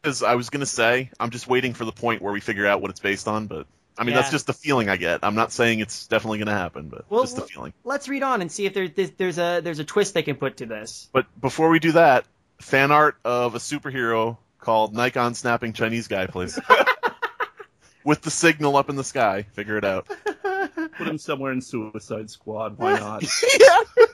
is 0.04 0.22
I 0.22 0.36
was 0.36 0.48
gonna 0.50 0.64
say 0.64 1.10
I'm 1.20 1.30
just 1.30 1.48
waiting 1.48 1.74
for 1.74 1.84
the 1.84 1.92
point 1.92 2.22
where 2.22 2.32
we 2.32 2.40
figure 2.40 2.66
out 2.66 2.80
what 2.80 2.90
it's 2.90 3.00
based 3.00 3.28
on, 3.28 3.46
but 3.46 3.66
I 3.98 4.04
mean 4.04 4.14
that's 4.14 4.30
just 4.30 4.46
the 4.46 4.52
feeling 4.54 4.88
I 4.88 4.96
get. 4.96 5.20
I'm 5.22 5.34
not 5.34 5.52
saying 5.52 5.80
it's 5.80 6.06
definitely 6.06 6.38
gonna 6.38 6.56
happen, 6.56 6.88
but 6.88 7.04
Well, 7.10 7.22
just 7.22 7.36
the 7.36 7.42
feeling. 7.42 7.72
let's 7.84 8.08
read 8.08 8.22
on 8.22 8.40
and 8.40 8.50
see 8.50 8.66
if 8.66 8.74
there, 8.74 8.88
there's 8.88 9.10
there's 9.12 9.38
a 9.38 9.60
there's 9.62 9.78
a 9.78 9.84
twist 9.84 10.14
they 10.14 10.22
can 10.22 10.36
put 10.36 10.58
to 10.58 10.66
this. 10.66 11.08
But 11.12 11.26
before 11.40 11.68
we 11.68 11.78
do 11.78 11.92
that, 11.92 12.24
fan 12.60 12.90
art 12.90 13.16
of 13.24 13.54
a 13.54 13.58
superhero 13.58 14.38
called 14.60 14.94
Nikon 14.94 15.34
snapping 15.34 15.72
Chinese 15.74 16.08
guy, 16.08 16.26
please. 16.26 16.58
With 18.04 18.22
the 18.22 18.30
signal 18.30 18.76
up 18.76 18.88
in 18.90 18.96
the 18.96 19.04
sky, 19.04 19.42
figure 19.52 19.76
it 19.76 19.84
out. 19.84 20.06
Put 20.42 21.06
him 21.06 21.18
somewhere 21.18 21.52
in 21.52 21.60
Suicide 21.60 22.30
Squad. 22.30 22.76
Why 22.78 22.98
not? 22.98 23.22
yeah. 23.60 24.06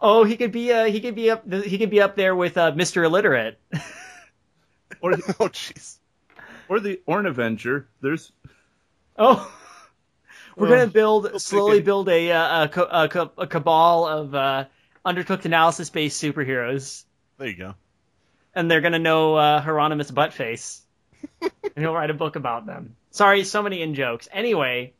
Oh, 0.00 0.24
he 0.24 0.36
could 0.36 0.52
be 0.52 0.72
uh 0.72 0.84
he 0.84 1.00
could 1.00 1.14
be 1.14 1.30
up 1.30 1.50
he 1.50 1.78
could 1.78 1.90
be 1.90 2.00
up 2.00 2.14
there 2.16 2.34
with 2.34 2.56
uh, 2.56 2.72
Mr. 2.72 3.04
Illiterate. 3.04 3.58
or 5.00 5.12
Oh 5.12 5.48
jeez. 5.48 5.98
Or 6.70 6.80
the 6.80 7.00
or 7.04 7.20
an 7.20 7.26
Avenger. 7.26 7.86
There's 8.00 8.32
Oh. 9.18 9.52
We're 10.56 10.66
Oh, 10.66 10.70
gonna 10.70 10.86
build 10.88 11.26
still 11.26 11.38
slowly 11.38 11.80
build 11.80 12.08
a 12.08 12.32
uh, 12.32 12.66
a, 12.66 13.08
a, 13.18 13.30
a 13.38 13.46
cabal 13.46 14.06
of 14.06 14.34
uh, 14.34 14.64
undercooked 15.04 15.44
analysis 15.44 15.90
based 15.90 16.22
superheroes, 16.22 17.04
There 17.38 17.48
you 17.48 17.56
go. 17.56 17.74
and 18.54 18.70
they're 18.70 18.80
gonna 18.80 18.98
know 18.98 19.36
uh, 19.36 19.60
Hieronymus 19.60 20.10
Buttface, 20.10 20.80
and 21.42 21.50
he'll 21.76 21.94
write 21.94 22.10
a 22.10 22.14
book 22.14 22.36
about 22.36 22.66
them. 22.66 22.96
Sorry, 23.10 23.44
so 23.44 23.62
many 23.62 23.80
in 23.80 23.94
jokes. 23.94 24.28
Anyway, 24.32 24.92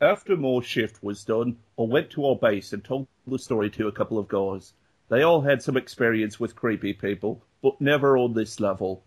after 0.00 0.36
more 0.36 0.62
shift 0.62 1.02
was 1.02 1.24
done, 1.24 1.56
I 1.78 1.82
went 1.82 2.10
to 2.10 2.26
our 2.26 2.36
base 2.36 2.72
and 2.72 2.84
told 2.84 3.06
the 3.26 3.38
story 3.38 3.70
to 3.70 3.88
a 3.88 3.92
couple 3.92 4.18
of 4.18 4.28
guys. 4.28 4.72
They 5.08 5.22
all 5.22 5.40
had 5.40 5.62
some 5.62 5.76
experience 5.76 6.40
with 6.40 6.56
creepy 6.56 6.92
people, 6.92 7.42
but 7.62 7.80
never 7.80 8.16
on 8.18 8.34
this 8.34 8.60
level. 8.60 9.04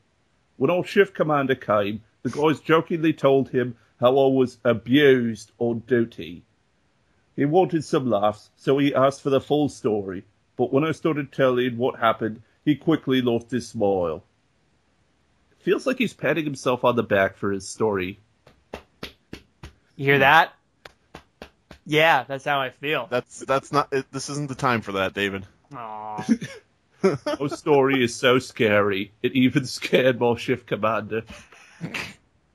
When 0.57 0.71
our 0.71 0.83
shift 0.83 1.13
commander 1.13 1.55
came, 1.55 2.01
the 2.23 2.29
guys 2.29 2.59
jokingly 2.59 3.13
told 3.13 3.49
him 3.49 3.77
how 3.99 4.09
I 4.09 4.27
was 4.27 4.57
abused 4.63 5.51
on 5.59 5.79
duty. 5.79 6.43
He 7.35 7.45
wanted 7.45 7.83
some 7.83 8.09
laughs, 8.09 8.49
so 8.57 8.77
he 8.79 8.93
asked 8.93 9.21
for 9.21 9.29
the 9.29 9.39
full 9.39 9.69
story, 9.69 10.25
but 10.55 10.73
when 10.73 10.83
I 10.83 10.91
started 10.91 11.31
telling 11.31 11.77
what 11.77 11.99
happened, 11.99 12.41
he 12.65 12.75
quickly 12.75 13.21
lost 13.21 13.51
his 13.51 13.67
smile. 13.69 14.23
Feels 15.59 15.85
like 15.85 15.99
he's 15.99 16.13
patting 16.13 16.45
himself 16.45 16.83
on 16.83 16.95
the 16.95 17.03
back 17.03 17.37
for 17.37 17.51
his 17.51 17.69
story. 17.69 18.19
you 19.95 20.05
hear 20.05 20.19
that? 20.19 20.53
Yeah, 21.85 22.25
that's 22.27 22.45
how 22.45 22.59
I 22.59 22.71
feel. 22.71 23.07
That's 23.09 23.39
that's 23.39 23.71
not. 23.71 23.93
It, 23.93 24.11
this 24.11 24.29
isn't 24.29 24.49
the 24.49 24.55
time 24.55 24.81
for 24.81 24.93
that, 24.93 25.13
David. 25.13 25.45
Aw. 25.73 26.25
Our 27.39 27.49
story 27.49 28.03
is 28.03 28.15
so 28.15 28.39
scary, 28.39 29.11
it 29.21 29.33
even 29.33 29.65
scared 29.77 30.19
my 30.19 30.35
shift 30.35 30.67
commander. 30.67 31.23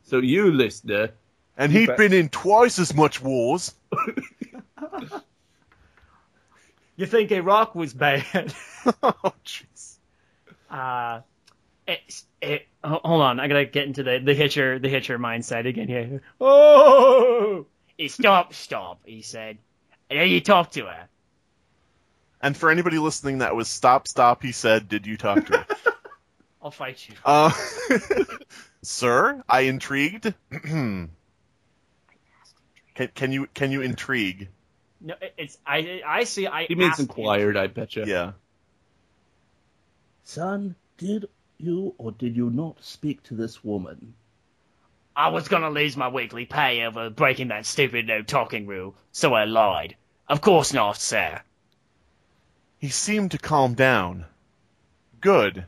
So 0.05 0.19
you, 0.19 0.51
listener, 0.53 1.11
And 1.57 1.73
he'd 1.73 1.87
bet. 1.87 1.97
been 1.99 2.13
in 2.13 2.29
twice 2.29 2.79
as 2.79 2.95
much 2.95 3.23
wars. 3.23 3.75
You 6.97 7.07
think 7.07 7.33
Iraq 7.33 7.75
was 7.75 7.95
bad? 7.95 8.53
oh 9.03 9.33
jeez. 9.45 9.97
uh, 10.71 11.21
it, 11.89 12.23
it, 12.41 12.67
hold 12.85 13.23
on, 13.23 13.41
I 13.41 13.49
gotta 13.49 13.65
get 13.65 13.87
into 13.87 14.03
the 14.03 14.19
the 14.23 14.35
hitcher 14.35 14.79
the 14.79 14.89
hitcher 14.91 15.19
mindset 15.19 15.67
again 15.67 15.89
here. 15.89 16.21
Oh, 16.41 17.67
he 17.97 18.09
stop, 18.09 18.53
stop. 18.55 19.01
He 19.07 19.23
said, 19.23 19.59
and 20.11 20.19
then 20.21 20.29
you 20.29 20.41
talk 20.43 20.71
to 20.73 20.85
her. 20.85 21.09
And 22.43 22.57
for 22.57 22.71
anybody 22.71 22.99
listening, 22.99 23.39
that 23.39 23.55
was 23.55 23.69
stop, 23.69 24.09
stop. 24.09 24.43
He 24.43 24.53
said, 24.53 24.89
"Did 24.89 25.07
you 25.07 25.17
talk 25.17 25.47
to 25.47 25.59
her?" 25.59 25.67
I'll 26.63 26.71
fight 26.71 27.09
you. 27.09 27.15
uh, 27.25 27.51
sir, 28.83 29.43
I 29.49 29.63
intrigued. 29.63 30.33
can, 30.65 31.09
can 32.95 33.33
you 33.33 33.47
can 33.55 33.71
you 33.73 33.83
intrigue? 33.83 34.49
No, 35.01 35.15
it's 35.37 35.59
I 35.67 36.03
I 36.07 36.25
see. 36.25 36.47
I 36.47 36.67
he 36.67 36.75
means 36.75 36.93
asked 36.93 36.99
you. 37.01 37.05
inquired, 37.05 37.57
I 37.57 37.67
betcha. 37.69 38.05
Yeah. 38.07 38.33
Son, 40.25 40.75
did 40.99 41.29
you 41.59 41.95
or 41.99 42.13
did 42.13 42.37
you 42.37 42.51
not 42.51 42.83
speak 42.83 43.23
to 43.25 43.35
this 43.35 43.63
woman? 43.65 44.15
I 45.15 45.29
was 45.29 45.49
gonna 45.49 45.71
lose 45.71 45.97
my 45.97 46.09
weekly 46.09 46.47
pay 46.47 46.85
over 46.85 47.11
breaking 47.11 47.49
that 47.49 47.67
stupid 47.67 48.07
no 48.07 48.23
talking 48.23 48.67
rule, 48.67 48.95
so 49.13 49.35
I 49.35 49.45
lied. 49.45 49.97
Of 50.29 50.41
course 50.41 50.73
not, 50.73 50.97
sir. 50.97 51.43
He 52.83 52.89
seemed 52.89 53.31
to 53.31 53.39
calm 53.39 53.75
down. 53.75 54.27
Good. 55.21 55.67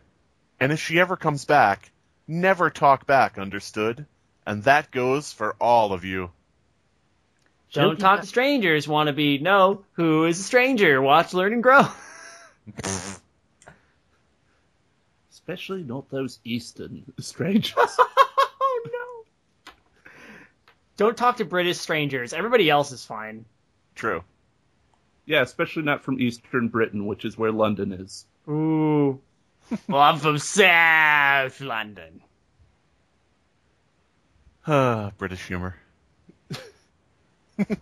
And 0.59 0.73
if 0.73 0.81
she 0.81 0.99
ever 0.99 1.17
comes 1.17 1.45
back, 1.45 1.93
never 2.27 2.71
talk 2.71 3.07
back, 3.07 3.39
understood? 3.39 4.07
And 4.45 4.65
that 4.65 4.91
goes 4.91 5.33
for 5.33 5.55
all 5.61 5.93
of 5.93 6.05
you. 6.05 6.33
Don't 7.73 8.01
talk 8.01 8.23
to 8.23 8.27
strangers, 8.27 8.89
wannabe. 8.89 9.41
No, 9.41 9.85
who 9.93 10.25
is 10.25 10.41
a 10.41 10.43
stranger? 10.43 11.01
Watch, 11.01 11.33
learn, 11.35 11.53
and 11.53 11.63
grow. 11.63 11.87
Especially 15.31 15.85
not 15.85 16.11
those 16.11 16.41
Eastern 16.43 17.05
strangers. 17.21 17.77
oh 17.79 18.87
no! 18.93 19.73
Don't 20.97 21.17
talk 21.17 21.37
to 21.37 21.45
British 21.45 21.79
strangers. 21.79 22.33
Everybody 22.33 22.69
else 22.69 22.91
is 22.91 23.05
fine. 23.05 23.45
True. 23.95 24.25
Yeah, 25.27 25.43
especially 25.43 25.83
not 25.83 26.03
from 26.03 26.21
Eastern 26.21 26.69
Britain, 26.69 27.07
which 27.07 27.25
is 27.25 27.39
where 27.39 27.53
London 27.53 27.93
is. 27.93 28.27
Ooh. 28.49 29.21
well, 29.89 30.03
I'm 30.03 30.19
from 30.19 30.39
South 30.39 31.61
London. 31.61 32.21
Ah, 34.67 35.13
British 35.19 35.47
humor. 35.47 35.77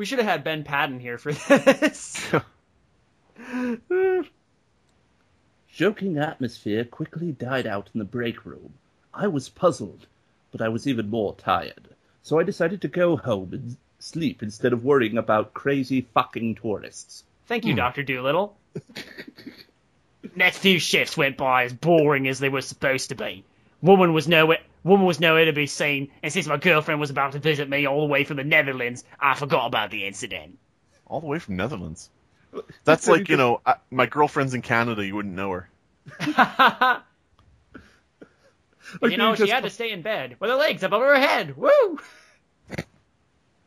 We 0.00 0.06
should 0.06 0.18
have 0.18 0.28
had 0.28 0.44
Ben 0.44 0.64
Patton 0.64 0.98
here 0.98 1.18
for 1.18 1.30
this. 1.34 2.32
Joking 5.70 6.16
atmosphere 6.16 6.86
quickly 6.86 7.32
died 7.32 7.66
out 7.66 7.90
in 7.92 7.98
the 7.98 8.06
break 8.06 8.46
room. 8.46 8.72
I 9.12 9.26
was 9.26 9.50
puzzled, 9.50 10.06
but 10.52 10.62
I 10.62 10.70
was 10.70 10.86
even 10.86 11.10
more 11.10 11.34
tired. 11.34 11.90
So 12.22 12.38
I 12.38 12.44
decided 12.44 12.80
to 12.80 12.88
go 12.88 13.18
home 13.18 13.50
and 13.52 13.76
sleep 14.00 14.42
instead 14.42 14.72
of 14.72 14.84
worrying 14.84 15.18
about 15.18 15.54
crazy 15.54 16.06
fucking 16.14 16.56
tourists. 16.56 17.24
Thank 17.46 17.64
you, 17.64 17.72
hmm. 17.72 17.78
Doctor 17.78 18.02
Dolittle. 18.02 18.56
Next 20.36 20.58
few 20.58 20.78
shifts 20.78 21.16
went 21.16 21.36
by 21.36 21.64
as 21.64 21.72
boring 21.72 22.28
as 22.28 22.38
they 22.38 22.48
were 22.48 22.60
supposed 22.60 23.08
to 23.08 23.14
be. 23.14 23.44
Woman 23.82 24.12
was 24.12 24.28
nowhere. 24.28 24.58
Woman 24.82 25.06
was 25.06 25.20
nowhere 25.20 25.44
to 25.46 25.52
be 25.52 25.66
seen, 25.66 26.10
and 26.22 26.32
since 26.32 26.46
my 26.46 26.56
girlfriend 26.56 27.00
was 27.00 27.10
about 27.10 27.32
to 27.32 27.38
visit 27.38 27.68
me 27.68 27.86
all 27.86 28.00
the 28.00 28.06
way 28.06 28.24
from 28.24 28.38
the 28.38 28.44
Netherlands, 28.44 29.04
I 29.18 29.34
forgot 29.34 29.66
about 29.66 29.90
the 29.90 30.06
incident. 30.06 30.58
All 31.06 31.20
the 31.20 31.26
way 31.26 31.38
from 31.38 31.56
Netherlands. 31.56 32.08
That's 32.84 33.06
like 33.06 33.28
you 33.28 33.36
know, 33.36 33.60
I, 33.64 33.76
my 33.90 34.06
girlfriend's 34.06 34.54
in 34.54 34.62
Canada. 34.62 35.04
You 35.04 35.16
wouldn't 35.16 35.34
know 35.34 35.50
her. 35.50 37.02
You 39.02 39.16
know, 39.16 39.34
she 39.34 39.48
had 39.48 39.62
to 39.62 39.70
stay 39.70 39.92
in 39.92 40.02
bed 40.02 40.36
with 40.40 40.50
her 40.50 40.56
legs 40.56 40.82
above 40.82 41.02
her 41.02 41.18
head. 41.18 41.56
Woo! 41.56 42.00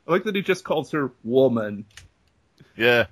I 0.08 0.12
like 0.12 0.24
that 0.26 0.36
he 0.36 0.42
just 0.42 0.64
calls 0.64 0.92
her 0.92 1.12
woman. 1.24 1.86
Yeah. 2.76 3.06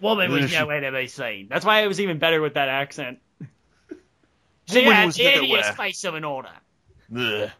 Woman 0.00 0.30
was 0.30 0.42
Yeah, 0.42 0.46
she- 0.46 0.56
nowhere 0.58 0.80
to 0.80 0.92
be 0.92 1.06
seen. 1.08 1.48
That's 1.48 1.64
why 1.64 1.82
it 1.82 1.88
was 1.88 2.00
even 2.00 2.18
better 2.18 2.40
with 2.40 2.54
that 2.54 2.68
accent. 2.68 3.18
She 4.70 4.80
Woman 4.80 4.92
had 4.94 5.06
was 5.06 5.16
the 5.16 5.22
hideous 5.22 5.70
face 5.70 6.04
of 6.04 6.14
an 6.14 6.24
order. 6.24 6.50
Ugh. 7.16 7.50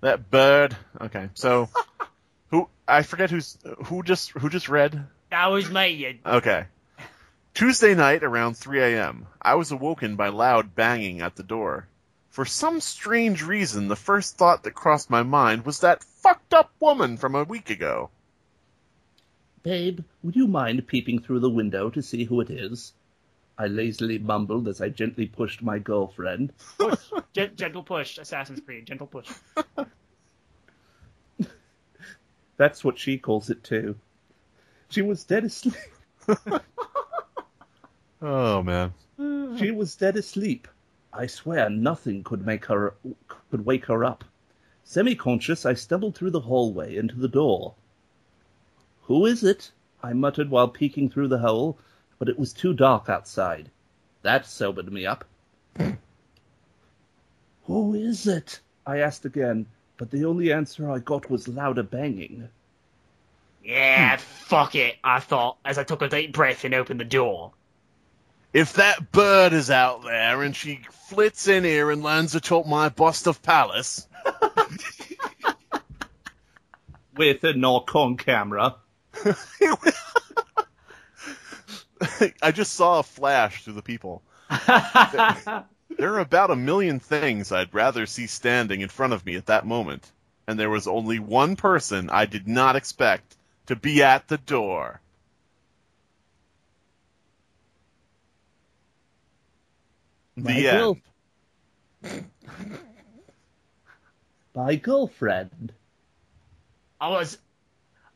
That 0.00 0.30
bird. 0.30 0.74
Okay, 1.00 1.28
so 1.34 1.68
who 2.50 2.68
I 2.88 3.02
forget 3.02 3.30
who's 3.30 3.58
who 3.84 4.02
just 4.02 4.30
who 4.30 4.48
just 4.48 4.70
read. 4.70 5.06
That 5.30 5.46
was 5.48 5.70
me, 5.70 5.88
you 5.90 6.18
Okay. 6.24 6.64
Tuesday 7.54 7.94
night 7.94 8.22
around 8.24 8.54
3 8.56 8.80
a.m., 8.80 9.26
I 9.40 9.56
was 9.56 9.70
awoken 9.70 10.16
by 10.16 10.28
loud 10.28 10.74
banging 10.74 11.20
at 11.20 11.36
the 11.36 11.42
door. 11.42 11.86
For 12.32 12.44
some 12.46 12.80
strange 12.80 13.42
reason, 13.44 13.88
the 13.88 13.94
first 13.96 14.38
thought 14.38 14.62
that 14.64 14.74
crossed 14.74 15.10
my 15.10 15.22
mind 15.22 15.66
was 15.66 15.80
that 15.80 16.02
fucked 16.02 16.54
up 16.54 16.72
woman 16.80 17.18
from 17.18 17.34
a 17.34 17.44
week 17.44 17.68
ago. 17.68 18.08
Babe, 19.62 20.00
would 20.22 20.34
you 20.34 20.46
mind 20.46 20.86
peeping 20.86 21.20
through 21.20 21.40
the 21.40 21.50
window 21.50 21.90
to 21.90 22.00
see 22.00 22.24
who 22.24 22.40
it 22.40 22.48
is? 22.48 22.94
I 23.58 23.66
lazily 23.66 24.18
mumbled 24.18 24.66
as 24.66 24.80
I 24.80 24.88
gently 24.88 25.26
pushed 25.26 25.62
my 25.62 25.78
girlfriend. 25.78 26.54
push. 26.78 26.98
Gen- 27.34 27.54
gentle 27.54 27.82
push. 27.82 28.16
Assassin's 28.16 28.60
Creed. 28.60 28.86
Gentle 28.86 29.06
push. 29.06 29.30
That's 32.56 32.82
what 32.82 32.98
she 32.98 33.18
calls 33.18 33.50
it 33.50 33.62
too. 33.62 33.94
She 34.88 35.02
was 35.02 35.24
dead 35.24 35.44
asleep. 35.44 35.76
Oh 38.24 38.62
man. 38.62 38.94
She 39.58 39.72
was 39.72 39.96
dead 39.96 40.16
asleep. 40.16 40.68
I 41.14 41.26
swear 41.26 41.68
nothing 41.68 42.24
could 42.24 42.46
make 42.46 42.64
her 42.66 42.94
could 43.50 43.66
wake 43.66 43.86
her 43.86 44.04
up. 44.04 44.24
Semi-conscious, 44.84 45.66
I 45.66 45.74
stumbled 45.74 46.14
through 46.14 46.30
the 46.30 46.40
hallway 46.40 46.96
into 46.96 47.16
the 47.16 47.28
door. 47.28 47.74
Who 49.02 49.26
is 49.26 49.44
it? 49.44 49.70
I 50.02 50.14
muttered 50.14 50.48
while 50.48 50.68
peeking 50.68 51.10
through 51.10 51.28
the 51.28 51.38
hole, 51.38 51.78
but 52.18 52.28
it 52.28 52.38
was 52.38 52.52
too 52.52 52.72
dark 52.72 53.08
outside. 53.08 53.70
That 54.22 54.46
sobered 54.46 54.92
me 54.92 55.06
up. 55.06 55.24
Who 57.64 57.94
is 57.94 58.26
it? 58.26 58.60
I 58.86 58.98
asked 58.98 59.24
again, 59.24 59.66
but 59.96 60.10
the 60.10 60.24
only 60.24 60.52
answer 60.52 60.90
I 60.90 60.98
got 60.98 61.30
was 61.30 61.46
louder 61.46 61.82
banging. 61.82 62.48
Yeah, 63.62 64.16
fuck 64.16 64.74
it, 64.74 64.96
I 65.04 65.20
thought, 65.20 65.58
as 65.64 65.78
I 65.78 65.84
took 65.84 66.02
a 66.02 66.08
deep 66.08 66.32
breath 66.32 66.64
and 66.64 66.74
opened 66.74 67.00
the 67.00 67.04
door. 67.04 67.52
If 68.52 68.74
that 68.74 69.10
bird 69.12 69.52
is 69.54 69.70
out 69.70 70.04
there 70.04 70.42
and 70.42 70.54
she 70.54 70.80
flits 71.08 71.48
in 71.48 71.64
here 71.64 71.90
and 71.90 72.02
lands 72.02 72.34
atop 72.34 72.66
my 72.66 72.90
bust 72.90 73.26
of 73.26 73.42
Pallas, 73.42 74.06
With 77.16 77.44
a 77.44 77.52
knock 77.52 77.94
on 77.94 78.16
camera. 78.16 78.76
I 82.42 82.52
just 82.52 82.72
saw 82.72 83.00
a 83.00 83.02
flash 83.02 83.64
through 83.64 83.74
the 83.74 83.82
people. 83.82 84.22
There 85.98 86.14
are 86.14 86.20
about 86.20 86.50
a 86.50 86.56
million 86.56 87.00
things 87.00 87.52
I'd 87.52 87.74
rather 87.74 88.06
see 88.06 88.26
standing 88.26 88.80
in 88.80 88.88
front 88.88 89.12
of 89.12 89.26
me 89.26 89.36
at 89.36 89.44
that 89.46 89.66
moment, 89.66 90.10
and 90.46 90.58
there 90.58 90.70
was 90.70 90.86
only 90.86 91.18
one 91.18 91.54
person 91.54 92.08
I 92.08 92.24
did 92.24 92.48
not 92.48 92.76
expect 92.76 93.36
to 93.66 93.76
be 93.76 94.02
at 94.02 94.26
the 94.26 94.38
door. 94.38 95.01
My 100.36 100.52
The 100.52 100.62
girl- 100.62 100.98
end. 102.04 102.24
My 104.54 104.74
girlfriend. 104.76 105.72
I 107.00 107.08
was. 107.08 107.38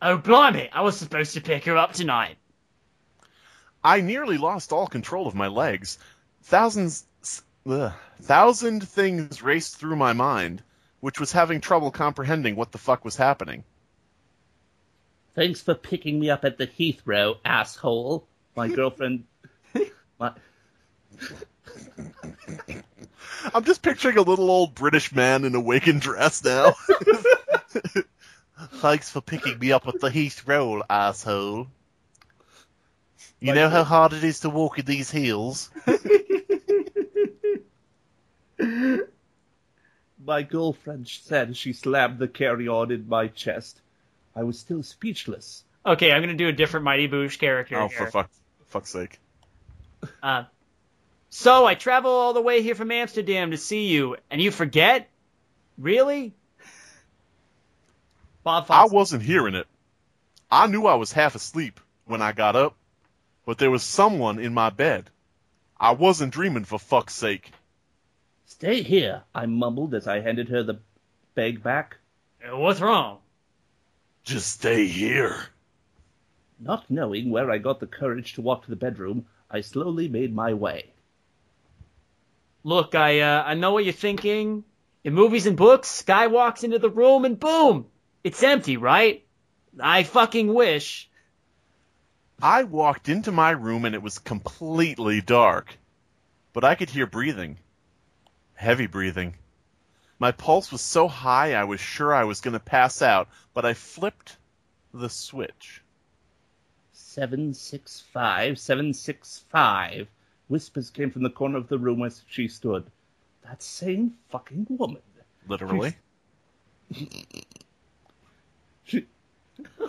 Oh, 0.02 0.18
blimey, 0.18 0.68
I 0.72 0.82
was 0.82 0.96
supposed 0.98 1.34
to 1.34 1.40
pick 1.40 1.64
her 1.64 1.76
up 1.76 1.92
tonight. 1.94 2.36
I 3.82 4.00
nearly 4.00 4.36
lost 4.36 4.72
all 4.72 4.86
control 4.86 5.26
of 5.26 5.34
my 5.34 5.46
legs. 5.46 5.98
Thousands, 6.42 7.06
ugh, 7.66 7.92
thousand 8.20 8.86
things 8.86 9.42
raced 9.42 9.76
through 9.76 9.96
my 9.96 10.12
mind, 10.12 10.62
which 11.00 11.18
was 11.18 11.32
having 11.32 11.60
trouble 11.60 11.90
comprehending 11.90 12.56
what 12.56 12.72
the 12.72 12.78
fuck 12.78 13.04
was 13.04 13.16
happening. 13.16 13.64
Thanks 15.34 15.62
for 15.62 15.74
picking 15.74 16.20
me 16.20 16.30
up 16.30 16.44
at 16.44 16.58
the 16.58 16.66
Heathrow, 16.66 17.38
asshole. 17.44 18.26
My 18.54 18.68
girlfriend. 18.74 19.24
my, 20.18 20.32
I'm 23.54 23.64
just 23.64 23.82
picturing 23.82 24.18
a 24.18 24.22
little 24.22 24.50
old 24.50 24.74
British 24.74 25.14
man 25.14 25.44
in 25.44 25.54
a 25.54 25.60
wig 25.60 25.88
and 25.88 26.00
dress 26.00 26.42
now. 26.44 26.74
Thanks 28.74 29.10
for 29.10 29.20
picking 29.20 29.58
me 29.58 29.72
up 29.72 29.86
at 29.86 30.00
the 30.00 30.08
Heathrow, 30.10 30.82
asshole. 30.88 31.68
You 33.38 33.54
know 33.54 33.68
how 33.68 33.84
hard 33.84 34.14
it 34.14 34.24
is 34.24 34.40
to 34.40 34.50
walk 34.50 34.78
in 34.78 34.86
these 34.86 35.10
heels? 35.10 35.70
my 40.24 40.42
girlfriend 40.42 41.06
said 41.08 41.56
she 41.56 41.72
slammed 41.72 42.18
the 42.18 42.28
carry-on 42.28 42.90
in 42.90 43.08
my 43.08 43.28
chest. 43.28 43.80
I 44.34 44.42
was 44.42 44.58
still 44.58 44.82
speechless. 44.82 45.64
Okay, 45.84 46.12
I'm 46.12 46.22
gonna 46.22 46.34
do 46.34 46.48
a 46.48 46.52
different 46.52 46.84
Mighty 46.84 47.08
Boosh 47.08 47.38
character 47.38 47.78
Oh, 47.78 47.88
here. 47.88 47.98
for 47.98 48.10
fuck, 48.10 48.30
fuck's 48.66 48.90
sake. 48.90 49.18
Uh, 50.22 50.44
so 51.36 51.66
I 51.66 51.74
travel 51.74 52.12
all 52.12 52.32
the 52.32 52.40
way 52.40 52.62
here 52.62 52.74
from 52.74 52.90
Amsterdam 52.90 53.50
to 53.50 53.58
see 53.58 53.88
you, 53.88 54.16
and 54.30 54.40
you 54.40 54.50
forget? 54.50 55.06
Really? 55.76 56.32
Bob 58.42 58.64
I 58.70 58.86
wasn't 58.86 59.22
hearing 59.22 59.54
it. 59.54 59.66
I 60.50 60.66
knew 60.66 60.86
I 60.86 60.94
was 60.94 61.12
half 61.12 61.34
asleep 61.34 61.78
when 62.06 62.22
I 62.22 62.32
got 62.32 62.56
up, 62.56 62.74
but 63.44 63.58
there 63.58 63.70
was 63.70 63.82
someone 63.82 64.38
in 64.38 64.54
my 64.54 64.70
bed. 64.70 65.10
I 65.78 65.90
wasn't 65.90 66.32
dreaming 66.32 66.64
for 66.64 66.78
fuck's 66.78 67.14
sake. 67.14 67.52
Stay 68.46 68.80
here, 68.80 69.22
I 69.34 69.44
mumbled 69.44 69.94
as 69.94 70.08
I 70.08 70.20
handed 70.20 70.48
her 70.48 70.62
the 70.62 70.80
bag 71.34 71.62
back. 71.62 71.98
Uh, 72.42 72.56
What's 72.56 72.80
wrong? 72.80 73.18
Just 74.24 74.50
stay 74.52 74.86
here. 74.86 75.36
Not 76.58 76.90
knowing 76.90 77.28
where 77.28 77.50
I 77.50 77.58
got 77.58 77.80
the 77.80 77.86
courage 77.86 78.32
to 78.34 78.40
walk 78.40 78.64
to 78.64 78.70
the 78.70 78.76
bedroom, 78.76 79.26
I 79.50 79.60
slowly 79.60 80.08
made 80.08 80.34
my 80.34 80.54
way. 80.54 80.94
Look, 82.66 82.96
I 82.96 83.20
uh, 83.20 83.44
I 83.46 83.54
know 83.54 83.70
what 83.70 83.84
you're 83.84 83.92
thinking. 83.92 84.64
In 85.04 85.14
movies 85.14 85.46
and 85.46 85.56
books, 85.56 86.02
guy 86.02 86.26
walks 86.26 86.64
into 86.64 86.80
the 86.80 86.90
room 86.90 87.24
and 87.24 87.38
boom, 87.38 87.86
it's 88.24 88.42
empty, 88.42 88.76
right? 88.76 89.24
I 89.78 90.02
fucking 90.02 90.52
wish. 90.52 91.08
I 92.42 92.64
walked 92.64 93.08
into 93.08 93.30
my 93.30 93.52
room 93.52 93.84
and 93.84 93.94
it 93.94 94.02
was 94.02 94.18
completely 94.18 95.20
dark, 95.20 95.78
but 96.52 96.64
I 96.64 96.74
could 96.74 96.90
hear 96.90 97.06
breathing. 97.06 97.58
Heavy 98.54 98.88
breathing. 98.88 99.36
My 100.18 100.32
pulse 100.32 100.72
was 100.72 100.80
so 100.80 101.06
high 101.06 101.54
I 101.54 101.62
was 101.62 101.78
sure 101.78 102.12
I 102.12 102.24
was 102.24 102.40
going 102.40 102.54
to 102.54 102.58
pass 102.74 103.00
out, 103.00 103.28
but 103.54 103.64
I 103.64 103.74
flipped 103.74 104.36
the 104.92 105.08
switch. 105.08 105.82
Seven 106.90 107.54
six 107.54 108.02
five, 108.12 108.58
seven 108.58 108.92
six 108.92 109.44
five. 109.50 110.08
Whispers 110.48 110.90
came 110.90 111.10
from 111.10 111.22
the 111.22 111.30
corner 111.30 111.58
of 111.58 111.68
the 111.68 111.78
room 111.78 111.98
where 111.98 112.10
she 112.28 112.48
stood. 112.48 112.84
That 113.42 113.62
same 113.62 114.16
fucking 114.28 114.66
woman. 114.70 115.02
Literally. 115.48 115.96
She, 118.84 119.06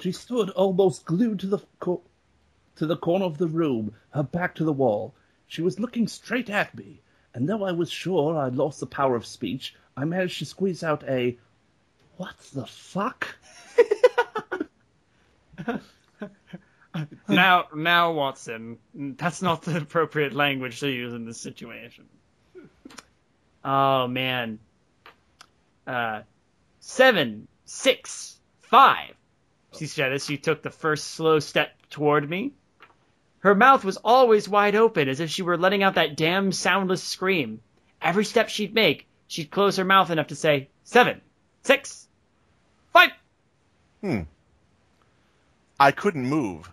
she 0.01 0.11
stood 0.11 0.49
almost 0.51 1.05
glued 1.05 1.39
to 1.41 1.47
the 1.47 1.59
co- 1.79 2.01
to 2.75 2.85
the 2.85 2.97
corner 2.97 3.25
of 3.25 3.37
the 3.37 3.47
room, 3.47 3.93
her 4.11 4.23
back 4.23 4.55
to 4.55 4.63
the 4.63 4.73
wall. 4.73 5.13
She 5.47 5.61
was 5.61 5.79
looking 5.79 6.07
straight 6.07 6.49
at 6.49 6.75
me, 6.75 7.01
and 7.33 7.47
though 7.47 7.63
I 7.63 7.71
was 7.71 7.91
sure 7.91 8.37
I'd 8.37 8.55
lost 8.55 8.79
the 8.79 8.85
power 8.85 9.15
of 9.15 9.25
speech, 9.25 9.75
I 9.95 10.05
managed 10.05 10.39
to 10.39 10.45
squeeze 10.45 10.83
out 10.83 11.03
a 11.07 11.37
"What 12.17 12.37
the 12.53 12.65
fuck?" 12.65 13.35
Now, 17.27 17.67
now, 17.73 18.11
Watson, 18.11 18.77
that's 18.93 19.41
not 19.41 19.63
the 19.63 19.77
appropriate 19.77 20.33
language 20.33 20.79
to 20.79 20.89
use 20.89 21.13
in 21.13 21.25
this 21.25 21.39
situation. 21.39 22.05
Oh 23.63 24.07
man. 24.07 24.59
Uh, 25.85 26.21
seven, 26.79 27.47
six, 27.65 28.39
five. 28.61 29.13
She 29.77 29.87
said 29.87 30.13
as 30.13 30.25
she 30.25 30.37
took 30.37 30.63
the 30.63 30.69
first 30.69 31.07
slow 31.07 31.39
step 31.39 31.75
toward 31.89 32.29
me. 32.29 32.53
Her 33.39 33.53
mouth 33.53 33.83
was 33.83 33.97
always 33.97 34.49
wide 34.49 34.75
open, 34.75 35.09
as 35.09 35.19
if 35.19 35.29
she 35.29 35.43
were 35.43 35.57
letting 35.57 35.83
out 35.83 35.95
that 35.95 36.17
damn 36.17 36.51
soundless 36.51 37.03
scream. 37.03 37.61
Every 38.01 38.25
step 38.25 38.49
she'd 38.49 38.73
make, 38.73 39.07
she'd 39.27 39.51
close 39.51 39.77
her 39.77 39.85
mouth 39.85 40.09
enough 40.09 40.27
to 40.27 40.35
say, 40.35 40.69
seven, 40.83 41.21
six, 41.63 42.07
five. 42.93 43.11
Hmm. 44.01 44.21
I 45.79 45.91
couldn't 45.91 46.25
move. 46.25 46.71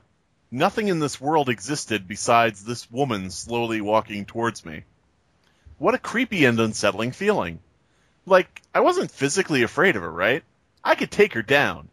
Nothing 0.55 0.87
in 0.87 1.01
this 1.01 1.21
world 1.21 1.49
existed 1.49 2.07
besides 2.07 2.65
this 2.65 2.89
woman 2.89 3.31
slowly 3.31 3.81
walking 3.81 4.25
towards 4.25 4.65
me. 4.65 4.85
What 5.79 5.95
a 5.95 5.99
creepy 5.99 6.45
and 6.45 6.61
unsettling 6.61 7.11
feeling. 7.11 7.59
Like, 8.25 8.63
I 8.73 8.79
wasn't 8.79 9.11
physically 9.11 9.65
afraid 9.65 9.97
of 9.97 10.03
her, 10.03 10.11
right? 10.13 10.45
I 10.85 10.95
could 10.95 11.11
take 11.11 11.33
her 11.33 11.43
down. 11.43 11.89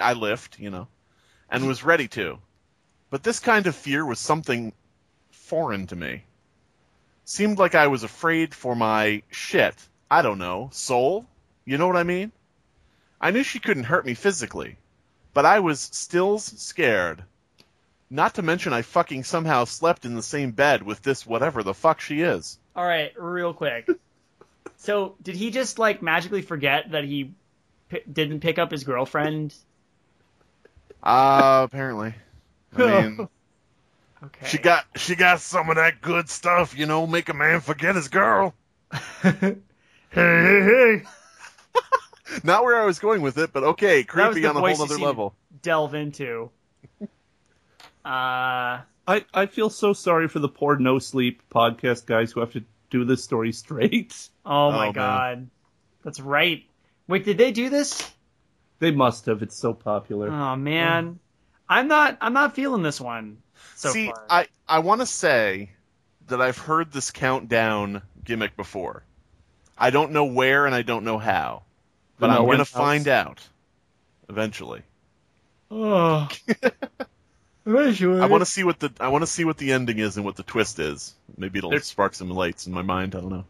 I 0.00 0.14
lift, 0.14 0.58
you 0.58 0.68
know, 0.68 0.88
and 1.48 1.68
was 1.68 1.84
ready 1.84 2.08
to. 2.08 2.40
But 3.08 3.22
this 3.22 3.38
kind 3.38 3.68
of 3.68 3.76
fear 3.76 4.04
was 4.04 4.18
something 4.18 4.72
foreign 5.30 5.86
to 5.86 5.94
me. 5.94 6.24
Seemed 7.24 7.58
like 7.58 7.76
I 7.76 7.86
was 7.86 8.02
afraid 8.02 8.52
for 8.52 8.74
my 8.74 9.22
shit. 9.30 9.76
I 10.10 10.22
don't 10.22 10.38
know, 10.38 10.70
soul? 10.72 11.24
You 11.64 11.78
know 11.78 11.86
what 11.86 11.96
I 11.96 12.02
mean? 12.02 12.32
I 13.20 13.30
knew 13.30 13.44
she 13.44 13.60
couldn't 13.60 13.84
hurt 13.84 14.04
me 14.04 14.14
physically, 14.14 14.76
but 15.32 15.46
I 15.46 15.60
was 15.60 15.78
still 15.80 16.40
scared. 16.40 17.22
Not 18.12 18.34
to 18.34 18.42
mention 18.42 18.74
I 18.74 18.82
fucking 18.82 19.24
somehow 19.24 19.64
slept 19.64 20.04
in 20.04 20.14
the 20.14 20.22
same 20.22 20.50
bed 20.50 20.82
with 20.82 21.00
this 21.00 21.26
whatever 21.26 21.62
the 21.62 21.72
fuck 21.72 21.98
she 21.98 22.20
is. 22.20 22.58
All 22.76 22.84
right, 22.84 23.10
real 23.16 23.54
quick. 23.54 23.88
so, 24.76 25.14
did 25.22 25.34
he 25.34 25.50
just 25.50 25.78
like 25.78 26.02
magically 26.02 26.42
forget 26.42 26.90
that 26.90 27.04
he 27.04 27.32
p- 27.88 28.02
didn't 28.12 28.40
pick 28.40 28.58
up 28.58 28.70
his 28.70 28.84
girlfriend? 28.84 29.54
Uh, 31.02 31.62
apparently. 31.64 32.14
I 32.76 32.78
mean, 33.02 33.28
Okay. 34.24 34.46
she 34.46 34.58
got 34.58 34.84
she 34.94 35.16
got 35.16 35.40
some 35.40 35.70
of 35.70 35.76
that 35.76 36.02
good 36.02 36.28
stuff, 36.28 36.76
you 36.76 36.84
know, 36.84 37.06
make 37.06 37.30
a 37.30 37.34
man 37.34 37.60
forget 37.60 37.96
his 37.96 38.08
girl. 38.08 38.54
hey, 39.22 39.56
hey, 40.10 40.60
hey. 40.60 41.02
Not 42.44 42.62
where 42.64 42.78
I 42.78 42.84
was 42.84 42.98
going 42.98 43.22
with 43.22 43.38
it, 43.38 43.54
but 43.54 43.64
okay, 43.64 44.04
creepy 44.04 44.44
on 44.44 44.54
a 44.54 44.60
whole 44.60 44.82
other 44.82 44.98
level. 44.98 45.34
Delve 45.62 45.94
into. 45.94 46.50
Uh, 48.04 48.82
I, 49.06 49.24
I 49.32 49.46
feel 49.46 49.70
so 49.70 49.92
sorry 49.92 50.28
for 50.28 50.38
the 50.38 50.48
poor 50.48 50.76
no 50.76 50.98
sleep 50.98 51.42
podcast 51.50 52.06
guys 52.06 52.32
who 52.32 52.40
have 52.40 52.52
to 52.52 52.64
do 52.90 53.04
this 53.04 53.24
story 53.24 53.52
straight. 53.52 54.28
oh 54.46 54.70
my 54.70 54.86
man. 54.86 54.92
god. 54.92 55.50
That's 56.04 56.20
right. 56.20 56.64
Wait, 57.08 57.24
did 57.24 57.38
they 57.38 57.52
do 57.52 57.68
this? 57.68 58.10
They 58.78 58.90
must 58.90 59.26
have. 59.26 59.42
It's 59.42 59.56
so 59.56 59.72
popular. 59.72 60.30
Oh 60.30 60.56
man. 60.56 61.18
I'm 61.68 61.88
not 61.88 62.18
I'm 62.20 62.32
not 62.32 62.54
feeling 62.54 62.82
this 62.82 63.00
one 63.00 63.38
so 63.76 63.90
See, 63.90 64.06
far. 64.06 64.26
I 64.28 64.46
I 64.68 64.80
want 64.80 65.00
to 65.00 65.06
say 65.06 65.70
that 66.28 66.40
I've 66.40 66.58
heard 66.58 66.92
this 66.92 67.10
countdown 67.10 68.02
gimmick 68.24 68.56
before. 68.56 69.04
I 69.76 69.90
don't 69.90 70.12
know 70.12 70.24
where 70.24 70.66
and 70.66 70.74
I 70.74 70.82
don't 70.82 71.04
know 71.04 71.18
how, 71.18 71.62
but 72.18 72.28
The 72.28 72.34
I'm 72.34 72.46
gonna 72.46 72.64
find 72.64 73.08
out 73.08 73.40
eventually. 74.28 74.82
Oh. 75.70 76.28
Eventually. 77.64 78.20
I 78.20 78.26
want 78.26 78.42
to 78.42 78.46
see 78.50 78.64
what 78.64 78.80
the 78.80 78.92
I 78.98 79.08
want 79.08 79.22
to 79.22 79.26
see 79.26 79.44
what 79.44 79.56
the 79.58 79.72
ending 79.72 79.98
is 79.98 80.16
and 80.16 80.24
what 80.24 80.36
the 80.36 80.42
twist 80.42 80.78
is. 80.78 81.14
Maybe 81.36 81.58
it'll 81.58 81.70
There's- 81.70 81.86
spark 81.86 82.14
some 82.14 82.30
lights 82.30 82.66
in 82.66 82.72
my 82.72 82.82
mind. 82.82 83.14
I 83.14 83.20
don't 83.20 83.30
know. 83.30 83.44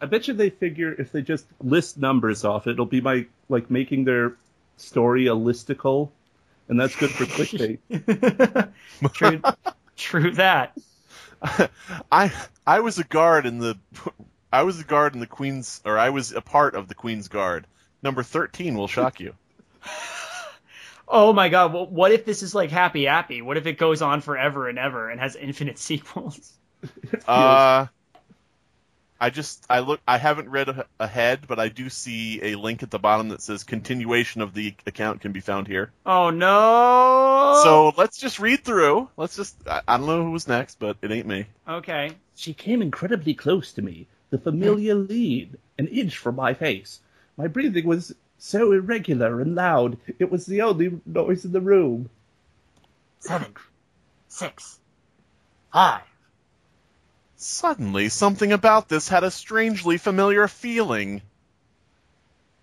I 0.00 0.06
bet 0.06 0.26
you 0.26 0.34
they 0.34 0.50
figure 0.50 0.92
if 0.92 1.12
they 1.12 1.22
just 1.22 1.46
list 1.62 1.96
numbers 1.96 2.44
off, 2.44 2.66
it'll 2.66 2.86
be 2.86 3.00
my 3.00 3.26
like 3.48 3.70
making 3.70 4.04
their 4.04 4.34
story 4.76 5.28
a 5.28 5.30
listicle, 5.32 6.10
and 6.68 6.80
that's 6.80 6.96
good 6.96 7.10
for 7.10 7.24
clickbait. 7.24 8.72
true, 9.12 9.40
true 9.96 10.30
that. 10.32 10.76
I 12.10 12.32
I 12.66 12.80
was 12.80 12.98
a 12.98 13.04
guard 13.04 13.46
in 13.46 13.58
the 13.58 13.78
I 14.52 14.64
was 14.64 14.80
a 14.80 14.84
guard 14.84 15.14
in 15.14 15.20
the 15.20 15.26
Queen's 15.28 15.80
or 15.84 15.98
I 15.98 16.10
was 16.10 16.32
a 16.32 16.40
part 16.40 16.74
of 16.74 16.88
the 16.88 16.94
Queen's 16.96 17.28
Guard. 17.28 17.66
Number 18.02 18.24
thirteen 18.24 18.74
will 18.74 18.88
shock 18.88 19.20
you. 19.20 19.34
Oh 21.14 21.34
my 21.34 21.50
god, 21.50 21.74
well, 21.74 21.86
what 21.86 22.10
if 22.10 22.24
this 22.24 22.42
is 22.42 22.54
like 22.54 22.70
Happy 22.70 23.04
Happy? 23.04 23.42
What 23.42 23.58
if 23.58 23.66
it 23.66 23.76
goes 23.76 24.00
on 24.00 24.22
forever 24.22 24.66
and 24.66 24.78
ever 24.78 25.10
and 25.10 25.20
has 25.20 25.36
infinite 25.36 25.78
sequels? 25.88 26.52
Uh, 27.28 27.86
I 29.20 29.30
just 29.30 29.64
I 29.70 29.78
look 29.80 30.00
I 30.08 30.18
haven't 30.18 30.48
read 30.48 30.68
a- 30.68 30.86
ahead, 30.98 31.46
but 31.46 31.60
I 31.60 31.68
do 31.68 31.88
see 31.88 32.40
a 32.42 32.54
link 32.56 32.82
at 32.82 32.90
the 32.90 32.98
bottom 32.98 33.28
that 33.28 33.40
says 33.40 33.62
continuation 33.62 34.40
of 34.40 34.52
the 34.52 34.74
account 34.84 35.20
can 35.20 35.30
be 35.30 35.38
found 35.38 35.68
here. 35.68 35.92
Oh 36.04 36.30
no! 36.30 37.60
So 37.62 37.92
let's 37.96 38.18
just 38.18 38.40
read 38.40 38.64
through. 38.64 39.08
Let's 39.16 39.36
just 39.36 39.54
I, 39.68 39.82
I 39.86 39.98
don't 39.98 40.06
know 40.06 40.24
who 40.24 40.32
was 40.32 40.48
next, 40.48 40.80
but 40.80 40.96
it 41.02 41.12
ain't 41.12 41.28
me. 41.28 41.46
Okay. 41.68 42.12
She 42.34 42.52
came 42.52 42.82
incredibly 42.82 43.34
close 43.34 43.74
to 43.74 43.82
me, 43.82 44.08
the 44.30 44.38
familiar 44.38 44.96
lead, 44.96 45.56
an 45.78 45.86
inch 45.86 46.16
from 46.16 46.34
my 46.34 46.54
face. 46.54 46.98
My 47.36 47.46
breathing 47.46 47.86
was 47.86 48.12
so 48.44 48.72
irregular 48.72 49.40
and 49.40 49.54
loud, 49.54 49.96
it 50.18 50.28
was 50.28 50.46
the 50.46 50.62
only 50.62 51.00
noise 51.06 51.44
in 51.44 51.52
the 51.52 51.60
room. 51.60 52.10
Seven, 53.20 53.54
six, 54.26 54.80
five. 55.72 56.02
Suddenly, 57.36 58.08
something 58.08 58.52
about 58.52 58.88
this 58.88 59.08
had 59.08 59.22
a 59.22 59.30
strangely 59.30 59.96
familiar 59.96 60.48
feeling. 60.48 61.22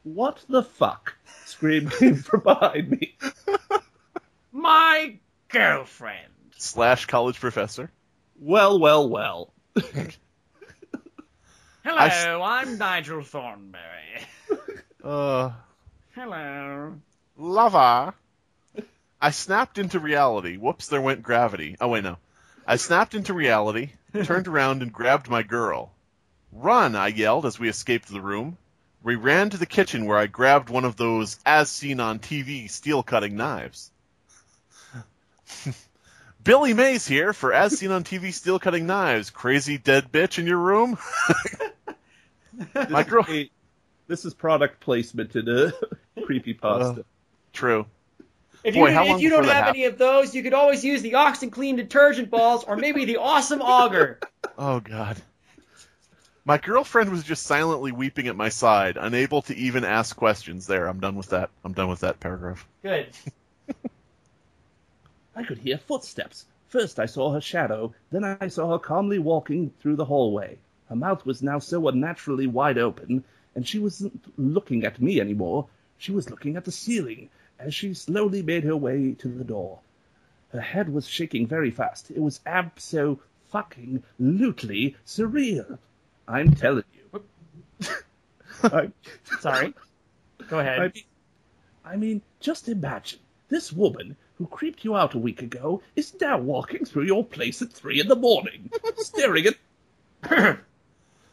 What 0.03 0.43
the 0.49 0.63
fuck? 0.63 1.15
screamed 1.45 1.91
came 1.97 2.15
from 2.15 2.41
behind 2.41 2.91
me. 2.91 3.15
My 4.51 5.17
girlfriend. 5.47 6.33
Slash 6.57 7.05
college 7.05 7.39
professor. 7.39 7.89
Well, 8.37 8.79
well, 8.81 9.07
well. 9.07 9.53
Hello, 9.75 10.11
I 11.85 12.07
s- 12.07 12.25
I'm 12.27 12.77
Nigel 12.77 13.23
Thornberry. 13.23 14.25
Uh, 15.01 15.51
Hello. 16.15 16.95
lava. 17.37 18.13
I 19.21 19.31
snapped 19.31 19.77
into 19.77 19.99
reality. 19.99 20.57
Whoops, 20.57 20.87
there 20.87 21.01
went 21.01 21.23
gravity. 21.23 21.75
Oh, 21.79 21.89
wait, 21.89 22.03
no. 22.03 22.17
I 22.65 22.77
snapped 22.77 23.13
into 23.15 23.33
reality, 23.33 23.91
turned 24.23 24.47
around, 24.47 24.81
and 24.81 24.93
grabbed 24.93 25.29
my 25.29 25.43
girl. 25.43 25.91
Run, 26.51 26.95
I 26.95 27.07
yelled 27.07 27.45
as 27.45 27.59
we 27.59 27.69
escaped 27.69 28.07
the 28.07 28.21
room. 28.21 28.57
We 29.03 29.15
ran 29.15 29.51
to 29.51 29.57
the 29.57 29.65
kitchen 29.65 30.05
where 30.05 30.17
I 30.17 30.27
grabbed 30.27 30.69
one 30.69 30.85
of 30.85 30.95
those, 30.95 31.39
as 31.45 31.69
seen 31.69 31.99
on 31.99 32.19
TV, 32.19 32.69
steel 32.69 33.03
cutting 33.03 33.35
knives. 33.35 33.91
Billy 36.43 36.73
Mays 36.73 37.05
here 37.07 37.33
for 37.33 37.53
As 37.53 37.77
Seen 37.77 37.91
on 37.91 38.03
TV 38.03 38.33
Steel 38.33 38.59
Cutting 38.59 38.87
Knives. 38.87 39.29
Crazy 39.29 39.77
dead 39.77 40.11
bitch 40.11 40.39
in 40.39 40.47
your 40.47 40.57
room? 40.57 40.97
My 42.89 43.03
girl. 43.03 43.23
Hey, 43.23 43.51
this 44.09 44.25
is 44.25 44.33
product 44.33 44.81
placement 44.81 45.37
in 45.37 45.47
a 45.47 45.71
creepy 46.25 46.57
uh, 46.61 46.79
pasta. 46.79 47.05
True. 47.53 47.85
If 48.63 48.73
Boy, 48.73 48.89
you, 48.89 49.15
if 49.15 49.21
you 49.21 49.29
don't 49.29 49.43
before 49.43 49.53
that 49.53 49.65
have 49.65 49.75
any 49.75 49.85
of 49.85 49.97
those, 49.97 50.35
you 50.35 50.43
could 50.43 50.53
always 50.53 50.83
use 50.83 51.01
the 51.01 51.13
OxiClean 51.13 51.77
detergent 51.77 52.29
balls 52.29 52.65
or 52.65 52.75
maybe 52.75 53.05
the 53.05 53.17
awesome 53.17 53.61
auger. 53.61 54.19
Oh 54.61 54.81
God. 54.81 55.15
My 56.43 56.57
girlfriend 56.57 57.11
was 57.11 57.23
just 57.23 57.43
silently 57.43 57.93
weeping 57.93 58.27
at 58.27 58.35
my 58.35 58.49
side, 58.49 58.97
unable 58.99 59.41
to 59.43 59.55
even 59.55 59.85
ask 59.85 60.17
questions. 60.17 60.67
There, 60.67 60.85
I'm 60.85 60.99
done 60.99 61.15
with 61.15 61.29
that. 61.29 61.49
I'm 61.63 61.71
done 61.71 61.87
with 61.87 62.01
that 62.01 62.19
paragraph. 62.19 62.67
Good. 62.83 63.07
I 65.35 65.43
could 65.43 65.59
hear 65.59 65.77
footsteps. 65.77 66.45
First 66.67 66.99
I 66.99 67.05
saw 67.05 67.31
her 67.31 67.39
shadow, 67.39 67.93
then 68.11 68.25
I 68.25 68.49
saw 68.49 68.71
her 68.71 68.79
calmly 68.79 69.19
walking 69.19 69.71
through 69.79 69.95
the 69.95 70.03
hallway. 70.03 70.57
Her 70.89 70.97
mouth 70.97 71.25
was 71.25 71.41
now 71.41 71.59
so 71.59 71.87
unnaturally 71.87 72.47
wide 72.47 72.77
open, 72.77 73.23
and 73.59 73.67
she 73.67 73.77
wasn't 73.77 74.23
looking 74.37 74.85
at 74.85 75.01
me 75.01 75.19
anymore. 75.19 75.67
She 75.97 76.13
was 76.13 76.29
looking 76.29 76.55
at 76.55 76.63
the 76.63 76.71
ceiling 76.71 77.29
as 77.59 77.75
she 77.75 77.93
slowly 77.93 78.41
made 78.41 78.63
her 78.63 78.77
way 78.77 79.17
to 79.19 79.27
the 79.27 79.43
door. 79.43 79.79
Her 80.53 80.61
head 80.61 80.87
was 80.87 81.05
shaking 81.05 81.45
very 81.45 81.69
fast. 81.69 82.09
It 82.09 82.21
was 82.21 82.39
abso 82.47 83.19
fucking 83.49 84.01
lutely 84.17 84.95
surreal. 85.05 85.77
I'm 86.25 86.55
telling 86.55 86.85
you. 86.93 87.21
I, 88.63 88.91
Sorry. 89.41 89.73
Go 90.47 90.59
ahead. 90.59 90.79
I 90.79 90.83
mean, 90.83 91.03
I 91.83 91.95
mean, 91.97 92.21
just 92.39 92.69
imagine 92.69 93.19
this 93.49 93.73
woman 93.73 94.15
who 94.37 94.47
creeped 94.47 94.85
you 94.85 94.95
out 94.95 95.15
a 95.15 95.19
week 95.19 95.41
ago 95.41 95.81
is 95.97 96.15
now 96.21 96.37
walking 96.37 96.85
through 96.85 97.07
your 97.07 97.25
place 97.25 97.61
at 97.61 97.73
three 97.73 97.99
in 97.99 98.07
the 98.07 98.15
morning, 98.15 98.71
staring 98.95 99.47
at 99.47 100.59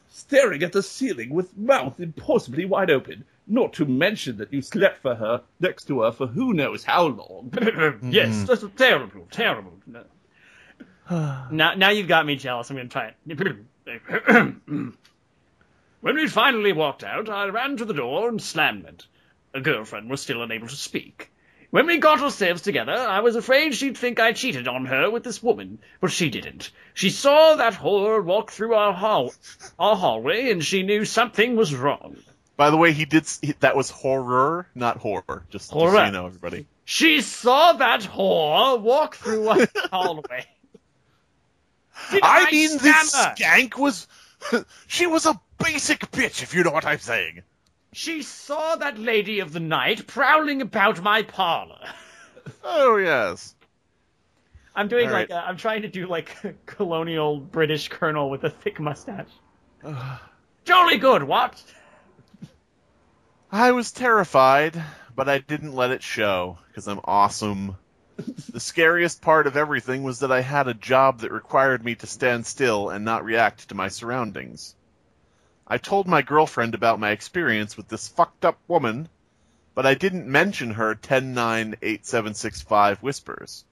staring 0.08 0.62
at 0.62 0.72
the 0.72 0.82
ceiling 0.82 1.30
with 1.30 1.56
mouth 1.56 2.00
impossibly 2.00 2.64
wide 2.64 2.90
open. 2.90 3.24
Not 3.46 3.74
to 3.74 3.84
mention 3.84 4.38
that 4.38 4.52
you 4.52 4.60
slept 4.62 5.02
for 5.02 5.14
her 5.14 5.42
next 5.60 5.84
to 5.84 6.02
her 6.02 6.12
for 6.12 6.26
who 6.26 6.52
knows 6.52 6.84
how 6.84 7.06
long. 7.06 7.50
Mm-hmm. 7.56 8.10
yes, 8.10 8.44
that's 8.44 8.64
terrible, 8.76 9.28
terrible. 9.30 9.72
No. 9.86 10.04
now, 11.50 11.74
now 11.74 11.90
you've 11.90 12.08
got 12.08 12.26
me 12.26 12.36
jealous. 12.36 12.70
I'm 12.70 12.76
going 12.76 12.88
to 12.88 12.92
try 12.92 13.14
it. 13.28 14.56
when 14.66 16.14
we 16.14 16.26
finally 16.26 16.72
walked 16.72 17.04
out, 17.04 17.28
I 17.28 17.46
ran 17.46 17.76
to 17.76 17.84
the 17.84 17.94
door 17.94 18.28
and 18.28 18.42
slammed 18.42 18.86
it. 18.86 19.06
A 19.54 19.60
girlfriend 19.60 20.10
was 20.10 20.20
still 20.20 20.42
unable 20.42 20.68
to 20.68 20.76
speak. 20.76 21.30
When 21.76 21.84
we 21.88 21.98
got 21.98 22.22
ourselves 22.22 22.62
together, 22.62 22.94
I 22.94 23.20
was 23.20 23.36
afraid 23.36 23.74
she'd 23.74 23.98
think 23.98 24.18
I 24.18 24.32
cheated 24.32 24.66
on 24.66 24.86
her 24.86 25.10
with 25.10 25.24
this 25.24 25.42
woman, 25.42 25.78
but 26.00 26.10
she 26.10 26.30
didn't. 26.30 26.70
She 26.94 27.10
saw 27.10 27.56
that 27.56 27.74
whore 27.74 28.24
walk 28.24 28.50
through 28.50 28.72
our 28.72 28.94
hall, 28.94 29.34
our 29.78 29.94
hallway, 29.94 30.50
and 30.50 30.64
she 30.64 30.84
knew 30.84 31.04
something 31.04 31.54
was 31.54 31.74
wrong. 31.74 32.16
By 32.56 32.70
the 32.70 32.78
way, 32.78 32.92
he 32.92 33.04
did. 33.04 33.26
he- 33.42 33.52
That 33.60 33.76
was 33.76 33.90
horror, 33.90 34.66
not 34.74 34.96
horror. 34.96 35.44
Just, 35.50 35.50
just 35.50 35.68
so 35.68 35.74
Horror. 35.80 36.06
you 36.06 36.12
know, 36.12 36.24
everybody. 36.24 36.66
She 36.86 37.20
saw 37.20 37.74
that 37.74 38.00
whore 38.00 38.80
walk 38.80 39.16
through 39.16 39.46
our 39.46 39.68
hallway. 39.92 40.46
Did 42.10 42.20
I 42.22 42.50
mean, 42.50 42.78
this 42.78 43.14
skank 43.14 43.76
was. 43.76 44.08
she 44.86 45.06
was 45.06 45.26
a 45.26 45.38
basic 45.62 46.10
bitch, 46.10 46.42
if 46.42 46.54
you 46.54 46.64
know 46.64 46.70
what 46.70 46.86
I'm 46.86 47.00
saying. 47.00 47.42
She 47.96 48.20
saw 48.20 48.76
that 48.76 48.98
lady 48.98 49.40
of 49.40 49.54
the 49.54 49.58
night 49.58 50.06
prowling 50.06 50.60
about 50.60 51.02
my 51.02 51.22
parlor. 51.22 51.80
Oh 52.62 52.98
yes. 52.98 53.54
I'm 54.74 54.88
doing 54.88 55.06
All 55.06 55.14
like 55.14 55.30
right. 55.30 55.38
a, 55.38 55.48
I'm 55.48 55.56
trying 55.56 55.80
to 55.80 55.88
do 55.88 56.06
like 56.06 56.44
a 56.44 56.52
colonial 56.66 57.40
British 57.40 57.88
colonel 57.88 58.28
with 58.28 58.44
a 58.44 58.50
thick 58.50 58.78
mustache. 58.78 59.30
Jolly 60.66 60.98
good, 60.98 61.22
what? 61.22 61.64
I 63.50 63.72
was 63.72 63.92
terrified, 63.92 64.80
but 65.14 65.30
I 65.30 65.38
didn't 65.38 65.74
let 65.74 65.90
it 65.90 66.02
show 66.02 66.58
because 66.68 66.88
I'm 66.88 67.00
awesome. 67.02 67.78
the 68.50 68.60
scariest 68.60 69.22
part 69.22 69.46
of 69.46 69.56
everything 69.56 70.02
was 70.02 70.18
that 70.18 70.30
I 70.30 70.42
had 70.42 70.68
a 70.68 70.74
job 70.74 71.20
that 71.20 71.32
required 71.32 71.82
me 71.82 71.94
to 71.94 72.06
stand 72.06 72.44
still 72.44 72.90
and 72.90 73.06
not 73.06 73.24
react 73.24 73.70
to 73.70 73.74
my 73.74 73.88
surroundings. 73.88 74.75
I 75.66 75.78
told 75.78 76.06
my 76.06 76.22
girlfriend 76.22 76.74
about 76.74 77.00
my 77.00 77.10
experience 77.10 77.76
with 77.76 77.88
this 77.88 78.08
fucked 78.08 78.44
up 78.44 78.58
woman, 78.68 79.08
but 79.74 79.86
I 79.86 79.94
didn't 79.94 80.26
mention 80.26 80.72
her 80.72 80.94
10-9-8765 80.94 82.98
whispers. 82.98 83.64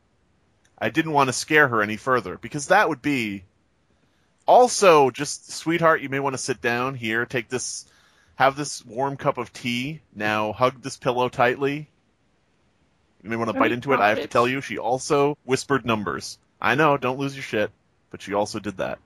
I 0.77 0.91
didn't 0.91 1.13
want 1.13 1.29
to 1.29 1.33
scare 1.33 1.69
her 1.69 1.83
any 1.83 1.97
further 1.97 2.37
because 2.37 2.69
that 2.69 2.89
would 2.89 3.01
be 3.01 3.45
also 4.47 5.11
just 5.11 5.53
sweetheart, 5.53 6.03
you 6.03 6.09
may 6.09 6.21
want 6.21 6.35
to 6.35 6.43
sit 6.43 6.61
down 6.61 6.95
here, 6.95 7.27
take 7.27 7.49
this 7.49 7.87
have 8.37 8.57
this 8.57 8.85
warm 8.85 9.17
cup 9.17 9.39
of 9.39 9.53
tea. 9.53 10.01
Now 10.15 10.53
hug 10.53 10.83
this 10.83 10.97
pillow 10.97 11.29
tightly. 11.29 11.89
You 13.23 13.31
may 13.31 13.37
want 13.37 13.51
to 13.51 13.59
bite 13.59 13.73
into 13.73 13.93
it. 13.93 14.01
I 14.01 14.11
have 14.11 14.21
to 14.21 14.27
tell 14.27 14.47
you, 14.47 14.61
she 14.61 14.79
also 14.79 15.39
whispered 15.45 15.87
numbers. 15.87 16.39
I 16.61 16.75
know, 16.75 16.97
don't 16.97 17.19
lose 17.19 17.35
your 17.35 17.43
shit, 17.43 17.71
but 18.11 18.21
she 18.21 18.35
also 18.35 18.59
did 18.59 18.79
that. 18.79 18.99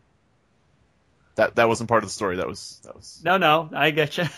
That 1.38 1.54
that 1.54 1.68
wasn't 1.68 1.88
part 1.88 2.02
of 2.02 2.08
the 2.08 2.12
story. 2.12 2.36
That 2.36 2.48
was 2.48 2.80
that 2.84 2.96
was. 2.96 3.20
No, 3.24 3.36
no, 3.38 3.70
I 3.72 3.90
get 3.92 4.18
you. 4.18 4.24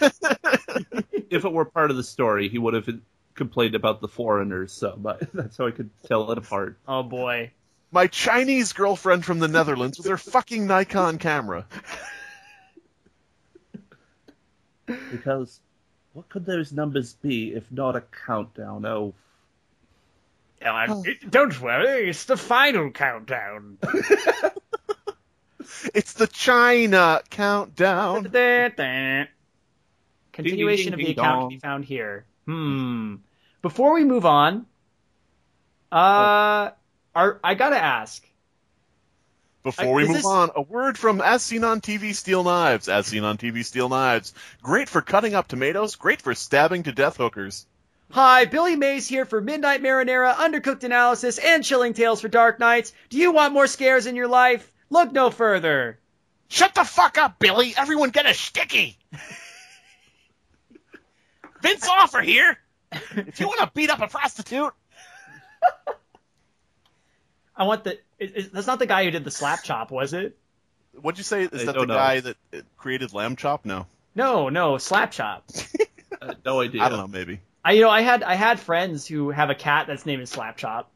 If 1.30 1.44
it 1.44 1.53
were 1.53 1.64
part 1.64 1.92
of 1.92 1.96
the 1.96 2.03
story, 2.03 2.48
he 2.48 2.59
would 2.59 2.74
have 2.74 2.88
complained 3.36 3.76
about 3.76 4.01
the 4.01 4.09
foreigners. 4.09 4.72
So, 4.72 4.96
but 4.98 5.22
that's 5.32 5.57
how 5.57 5.66
I 5.68 5.70
could 5.70 5.88
tell 6.07 6.30
it 6.32 6.38
apart. 6.38 6.76
oh 6.88 7.03
boy. 7.05 7.53
My 7.92 8.07
Chinese 8.09 8.72
girlfriend 8.72 9.24
from 9.24 9.38
the 9.38 9.46
Netherlands 9.48 9.96
with 9.98 10.09
her 10.09 10.16
fucking 10.18 10.66
Nikon 10.66 11.18
camera. 11.18 11.66
Because 14.86 15.59
what 16.12 16.28
could 16.28 16.44
those 16.44 16.72
numbers 16.72 17.14
be 17.14 17.55
if 17.55 17.70
not 17.70 17.96
a 17.96 18.03
countdown? 18.26 18.84
Oh, 18.86 19.14
Oh, 20.62 20.68
I- 20.68 21.16
Don't 21.30 21.59
worry, 21.61 22.11
it's 22.11 22.24
the 22.26 22.36
final 22.36 22.90
countdown. 22.90 23.78
It's 25.94 26.14
the 26.14 26.26
China 26.26 27.20
countdown. 27.30 28.24
Continuation 30.32 30.94
of 30.94 30.98
the 30.98 31.11
account 31.12 31.40
can 31.40 31.48
be 31.48 31.58
found 31.58 31.84
here. 31.84 32.24
Hmm. 32.46 33.16
Before 33.62 33.92
we 33.94 34.04
move 34.04 34.24
on, 34.24 34.66
uh, 35.92 36.70
are, 37.14 37.40
I 37.44 37.54
gotta 37.54 37.76
ask. 37.82 38.26
Before 39.62 39.92
we 39.92 40.04
is 40.04 40.08
move 40.08 40.16
this- 40.18 40.26
on, 40.26 40.50
a 40.56 40.62
word 40.62 40.96
from 40.96 41.20
As 41.20 41.42
Seen 41.42 41.64
on 41.64 41.80
TV 41.82 42.14
Steel 42.14 42.42
Knives. 42.42 42.88
As 42.88 43.06
Seen 43.06 43.24
on 43.24 43.36
TV 43.36 43.62
Steel 43.62 43.90
Knives. 43.90 44.32
Great 44.62 44.88
for 44.88 45.02
cutting 45.02 45.34
up 45.34 45.48
tomatoes, 45.48 45.96
great 45.96 46.22
for 46.22 46.34
stabbing 46.34 46.84
to 46.84 46.92
death 46.92 47.18
hookers. 47.18 47.66
Hi, 48.12 48.46
Billy 48.46 48.74
Mays 48.76 49.06
here 49.06 49.26
for 49.26 49.40
Midnight 49.40 49.82
Marinara, 49.82 50.34
Undercooked 50.34 50.82
Analysis, 50.82 51.38
and 51.38 51.62
Chilling 51.62 51.92
Tales 51.92 52.20
for 52.22 52.28
Dark 52.28 52.58
Nights. 52.58 52.92
Do 53.11 53.18
you 53.18 53.32
want 53.32 53.52
more 53.52 53.66
scares 53.66 54.06
in 54.06 54.16
your 54.16 54.26
life? 54.28 54.72
Look 54.91 55.12
no 55.12 55.30
further. 55.30 55.99
Shut 56.49 56.74
the 56.74 56.84
fuck 56.84 57.16
up, 57.16 57.38
Billy! 57.38 57.74
Everyone 57.76 58.11
get 58.11 58.26
a 58.26 58.34
sticky! 58.34 58.99
Vince 61.62 61.88
Offer 61.88 62.20
here! 62.20 62.59
If 62.91 63.38
you 63.38 63.47
want 63.47 63.61
to 63.61 63.70
beat 63.72 63.88
up 63.88 64.01
a 64.01 64.09
prostitute, 64.09 64.72
I 67.57 67.64
want 67.64 67.84
the. 67.84 67.99
Is, 68.18 68.32
is, 68.32 68.51
that's 68.51 68.66
not 68.66 68.80
the 68.80 68.86
guy 68.86 69.05
who 69.05 69.12
did 69.12 69.22
the 69.22 69.30
slap 69.30 69.62
chop, 69.62 69.93
was 69.93 70.12
it? 70.12 70.36
what'd 71.01 71.18
you 71.18 71.24
say? 71.24 71.43
Is 71.45 71.62
I 71.62 71.66
that 71.66 71.74
the 71.74 71.86
know. 71.86 71.95
guy 71.95 72.20
that 72.20 72.36
uh, 72.55 72.59
created 72.76 73.12
Lamb 73.12 73.36
Chop? 73.36 73.64
No. 73.64 73.86
No, 74.14 74.49
no, 74.49 74.78
slap 74.78 75.12
chop. 75.12 75.49
uh, 76.22 76.34
no 76.45 76.61
idea. 76.61 76.82
I 76.82 76.88
don't 76.88 76.99
know, 76.99 77.07
maybe. 77.07 77.41
I 77.64 77.72
you 77.72 77.82
know 77.82 77.91
I 77.91 78.01
had 78.01 78.22
I 78.22 78.34
had 78.34 78.59
friends 78.59 79.07
who 79.07 79.30
have 79.30 79.51
a 79.51 79.55
cat 79.55 79.86
that's 79.86 80.07
named 80.07 80.28
Slap 80.28 80.57
Chop. 80.57 80.91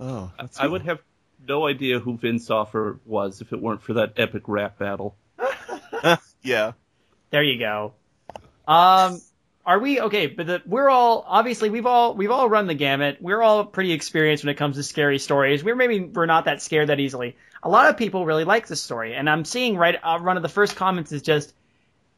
Oh, 0.00 0.32
that's 0.38 0.58
I 0.58 0.66
would 0.66 0.82
have 0.82 1.00
no 1.46 1.66
idea 1.66 1.98
who 1.98 2.16
Vince 2.16 2.50
Offer 2.50 2.98
was 3.04 3.40
if 3.40 3.52
it 3.52 3.60
weren't 3.60 3.82
for 3.82 3.94
that 3.94 4.14
epic 4.16 4.44
rap 4.46 4.78
battle. 4.78 5.16
yeah. 6.42 6.72
There 7.30 7.42
you 7.42 7.58
go. 7.58 7.94
Um, 8.66 9.20
are 9.64 9.78
we 9.78 10.00
okay? 10.00 10.26
But 10.26 10.46
the, 10.46 10.62
we're 10.66 10.88
all 10.88 11.24
obviously 11.26 11.70
we've 11.70 11.86
all 11.86 12.14
we've 12.14 12.30
all 12.30 12.48
run 12.48 12.66
the 12.66 12.74
gamut. 12.74 13.18
We're 13.20 13.42
all 13.42 13.64
pretty 13.64 13.92
experienced 13.92 14.44
when 14.44 14.50
it 14.50 14.56
comes 14.56 14.76
to 14.76 14.82
scary 14.82 15.18
stories. 15.18 15.62
We're 15.62 15.76
maybe 15.76 16.00
we're 16.00 16.26
not 16.26 16.46
that 16.46 16.62
scared 16.62 16.88
that 16.88 17.00
easily. 17.00 17.36
A 17.62 17.68
lot 17.68 17.88
of 17.88 17.96
people 17.96 18.26
really 18.26 18.44
like 18.44 18.66
this 18.66 18.82
story, 18.82 19.14
and 19.14 19.30
I'm 19.30 19.44
seeing 19.44 19.76
right 19.76 19.96
uh, 20.02 20.18
one 20.18 20.36
of 20.36 20.42
the 20.42 20.48
first 20.48 20.74
comments 20.74 21.12
is 21.12 21.22
just 21.22 21.54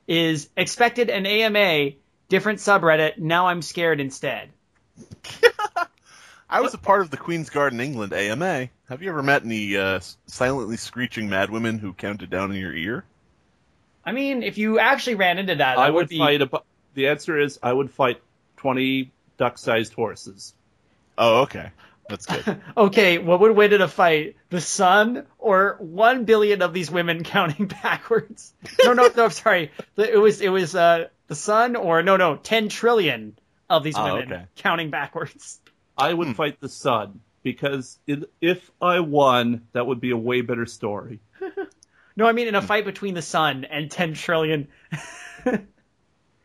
is 0.07 0.49
expected 0.57 1.11
an 1.11 1.27
AMA 1.27 1.93
different 2.29 2.61
subreddit. 2.61 3.19
Now 3.19 3.49
I'm 3.49 3.63
scared 3.63 4.01
instead. 4.01 4.51
I 6.55 6.61
was 6.61 6.73
a 6.73 6.79
part 6.79 7.01
of 7.01 7.11
the 7.11 7.17
Queen's 7.17 7.51
Garden 7.51 7.81
England 7.81 8.13
AMA. 8.13 8.69
Have 8.89 9.03
you 9.03 9.11
ever 9.11 9.25
met 9.25 9.43
any 9.45 9.77
uh, 9.77 9.99
silently 10.27 10.77
screeching 10.77 11.29
madwomen 11.29 11.81
who 11.81 11.93
counted 11.93 12.31
down 12.31 12.53
in 12.53 12.59
your 12.59 12.73
ear? 12.73 13.05
I 14.05 14.13
mean, 14.13 14.45
if 14.45 14.57
you 14.57 14.79
actually 14.79 15.17
ran 15.17 15.39
into 15.39 15.57
that, 15.57 15.75
that 15.75 15.79
I 15.79 15.91
would 15.91 15.95
would 16.03 16.09
be 16.11 16.19
fight. 16.19 16.43
A, 16.43 16.63
the 16.95 17.09
answer 17.09 17.41
is 17.41 17.59
I 17.61 17.73
would 17.73 17.91
fight 17.91 18.21
twenty 18.57 19.11
duck-sized 19.37 19.95
horses. 19.95 20.55
Oh, 21.19 21.43
okay. 21.43 21.71
That's 22.09 22.27
good. 22.27 22.61
Okay, 22.77 23.19
what 23.19 23.41
would 23.41 23.57
win 23.57 23.73
in 23.73 23.81
a 23.81 23.89
fight? 23.89 24.37
The 24.51 24.61
sun 24.61 25.27
or 25.39 25.77
one 25.81 26.25
billion 26.25 26.63
of 26.63 26.73
these 26.73 26.89
women 26.91 27.25
counting 27.25 27.67
backwards? 27.67 28.53
No, 28.85 28.93
no, 28.93 29.11
no. 29.17 29.29
Sorry, 29.29 29.73
it 29.97 30.21
was 30.21 30.41
it 30.41 30.51
was 30.51 30.77
uh, 30.77 31.09
the 31.27 31.35
sun 31.35 31.75
or 31.75 32.03
no, 32.05 32.17
no, 32.17 32.37
ten 32.37 32.69
trillion 32.69 33.37
of 33.69 33.83
these 33.83 33.97
Oh, 33.97 34.05
women 34.05 34.33
okay. 34.33 34.45
counting 34.57 34.91
backwards. 34.91 35.59
I 35.97 36.13
would 36.13 36.29
Hmm. 36.29 36.33
fight 36.35 36.61
the 36.61 36.69
sun 36.69 37.21
because 37.43 37.99
it, 38.07 38.31
if 38.41 38.71
I 38.81 39.01
won, 39.01 39.67
that 39.73 39.87
would 39.87 40.01
be 40.01 40.11
a 40.11 40.17
way 40.17 40.41
better 40.43 40.67
story. 40.67 41.21
No, 42.17 42.27
I 42.29 42.33
mean 42.33 42.47
in 42.47 42.55
a 42.55 42.63
fight 42.63 42.85
between 42.85 43.15
the 43.15 43.23
sun 43.23 43.65
and 43.65 43.91
ten 43.91 44.15
trillion, 44.15 44.69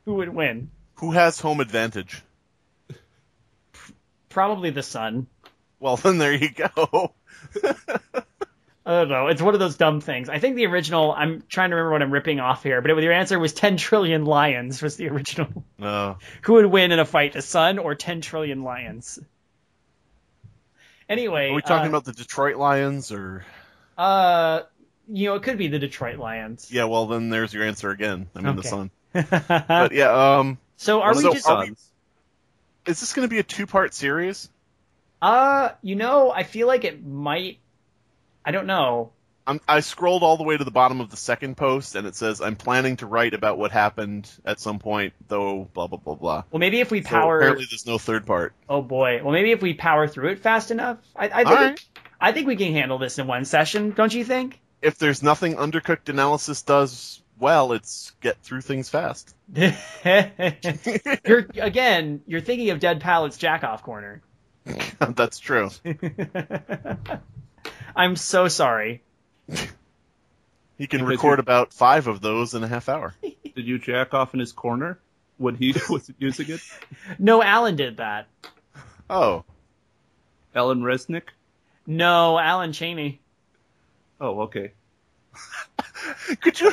who 0.05 0.15
would 0.15 0.29
win? 0.29 0.71
Who 0.95 1.11
has 1.11 1.39
home 1.39 1.59
advantage? 1.59 2.23
Probably 4.29 4.71
the 4.71 4.81
sun. 4.81 5.27
Well, 5.79 5.95
then 5.95 6.17
there 6.17 6.33
you 6.33 6.49
go. 6.49 7.13
I 8.85 8.91
don't 8.91 9.09
know. 9.09 9.27
It's 9.27 9.41
one 9.41 9.53
of 9.53 9.59
those 9.59 9.77
dumb 9.77 10.01
things. 10.01 10.29
I 10.29 10.39
think 10.39 10.55
the 10.55 10.65
original. 10.65 11.11
I'm 11.11 11.43
trying 11.47 11.69
to 11.69 11.75
remember 11.75 11.91
what 11.91 12.01
I'm 12.01 12.11
ripping 12.11 12.39
off 12.39 12.63
here, 12.63 12.81
but 12.81 12.89
it, 12.89 13.03
your 13.03 13.13
answer 13.13 13.37
was 13.37 13.53
10 13.53 13.77
trillion 13.77 14.25
lions 14.25 14.81
was 14.81 14.95
the 14.97 15.09
original. 15.09 15.63
No. 15.77 16.17
Who 16.43 16.53
would 16.53 16.65
win 16.65 16.91
in 16.91 16.97
a 16.99 17.05
fight, 17.05 17.33
the 17.33 17.43
sun 17.43 17.77
or 17.77 17.93
10 17.93 18.21
trillion 18.21 18.63
lions? 18.63 19.19
Anyway, 21.09 21.49
Are 21.49 21.55
we 21.55 21.61
talking 21.63 21.87
uh, 21.87 21.89
about 21.89 22.05
the 22.05 22.13
Detroit 22.13 22.55
Lions 22.57 23.11
or? 23.11 23.43
Uh, 23.97 24.61
you 25.11 25.27
know, 25.27 25.35
it 25.35 25.43
could 25.43 25.57
be 25.57 25.67
the 25.67 25.79
Detroit 25.79 26.19
Lions. 26.19 26.71
Yeah, 26.71 26.85
well 26.85 27.07
then 27.07 27.29
there's 27.29 27.53
your 27.53 27.63
answer 27.63 27.89
again. 27.89 28.27
I 28.35 28.41
mean 28.41 28.55
the 28.55 28.63
sun. 28.63 28.91
But 29.11 29.91
yeah, 29.91 30.37
um, 30.37 30.59
so 30.77 31.01
are 31.01 31.15
we 31.15 31.23
so 31.23 31.33
just? 31.33 31.49
are 31.49 31.65
we- 31.65 31.75
is 32.85 32.99
this 32.99 33.13
going 33.13 33.27
to 33.27 33.29
be 33.29 33.39
a 33.39 33.43
two-part 33.43 33.93
series? 33.93 34.49
Uh, 35.21 35.69
you 35.81 35.95
know, 35.95 36.31
I 36.31 36.43
feel 36.43 36.67
like 36.67 36.85
it 36.85 37.05
might. 37.05 37.57
I 38.45 38.51
don't 38.51 38.67
know. 38.67 39.11
I'm, 39.49 39.59
I 39.67 39.79
scrolled 39.79 40.21
all 40.21 40.37
the 40.37 40.43
way 40.43 40.57
to 40.57 40.63
the 40.63 40.69
bottom 40.71 41.01
of 41.01 41.09
the 41.09 41.17
second 41.17 41.57
post, 41.57 41.95
and 41.95 42.05
it 42.05 42.15
says 42.15 42.39
I'm 42.39 42.55
planning 42.55 42.97
to 42.97 43.07
write 43.07 43.33
about 43.33 43.57
what 43.57 43.71
happened 43.71 44.29
at 44.45 44.59
some 44.59 44.77
point, 44.77 45.13
though. 45.27 45.67
Blah 45.73 45.87
blah 45.87 45.97
blah 45.97 46.13
blah. 46.13 46.43
Well, 46.51 46.59
maybe 46.59 46.79
if 46.79 46.91
we 46.91 47.01
So 47.01 47.09
power. 47.09 47.39
apparently, 47.39 47.65
there's 47.69 47.87
no 47.87 47.97
third 47.97 48.27
part. 48.27 48.53
oh 48.69 48.83
boy. 48.83 49.21
Well, 49.23 49.33
maybe 49.33 49.51
if 49.51 49.61
we 49.61 49.73
power 49.73 50.07
through 50.07 50.29
it 50.29 50.39
fast 50.39 50.69
enough. 50.69 50.99
I, 51.15 51.29
I 51.29 51.43
think. 51.43 51.49
Right. 51.49 51.85
I 52.21 52.31
think 52.31 52.47
we 52.47 52.57
can 52.57 52.73
handle 52.73 52.99
this 52.99 53.17
in 53.17 53.27
one 53.27 53.45
session. 53.45 53.91
Don't 53.91 54.13
you 54.13 54.23
think? 54.23 54.59
If 54.81 54.97
there's 54.97 55.23
nothing 55.23 55.55
Undercooked 55.55 56.09
Analysis 56.09 56.61
does 56.61 57.21
well, 57.39 57.73
it's 57.73 58.13
get 58.21 58.37
through 58.43 58.61
things 58.61 58.89
fast. 58.89 59.35
you're 59.55 59.73
again, 61.55 62.21
you're 62.27 62.41
thinking 62.41 62.69
of 62.69 62.79
Dead 62.79 63.01
Palate's 63.01 63.37
Jackoff 63.37 63.81
Corner. 63.81 64.21
That's 64.99 65.39
true. 65.39 65.69
I'm 67.95 68.15
so 68.15 68.47
sorry. 68.47 69.01
He 70.77 70.87
can 70.87 70.99
Because 71.01 71.09
record 71.17 71.39
you- 71.39 71.41
about 71.41 71.73
five 71.73 72.07
of 72.07 72.21
those 72.21 72.53
in 72.53 72.63
a 72.63 72.67
half 72.67 72.87
hour. 72.87 73.13
Did 73.21 73.65
you 73.67 73.79
jack 73.79 74.13
off 74.13 74.33
in 74.33 74.39
his 74.39 74.53
corner 74.53 74.97
when 75.37 75.55
he 75.55 75.73
was 75.89 76.09
using 76.19 76.49
it? 76.49 76.61
No, 77.19 77.43
Alan 77.43 77.75
did 77.75 77.97
that. 77.97 78.27
Oh, 79.09 79.43
Alan 80.55 80.81
Resnick? 80.81 81.23
No, 81.85 82.39
Alan 82.39 82.71
Cheney. 82.71 83.19
Oh, 84.21 84.41
okay. 84.43 84.71
could 86.39 86.59
you, 86.61 86.71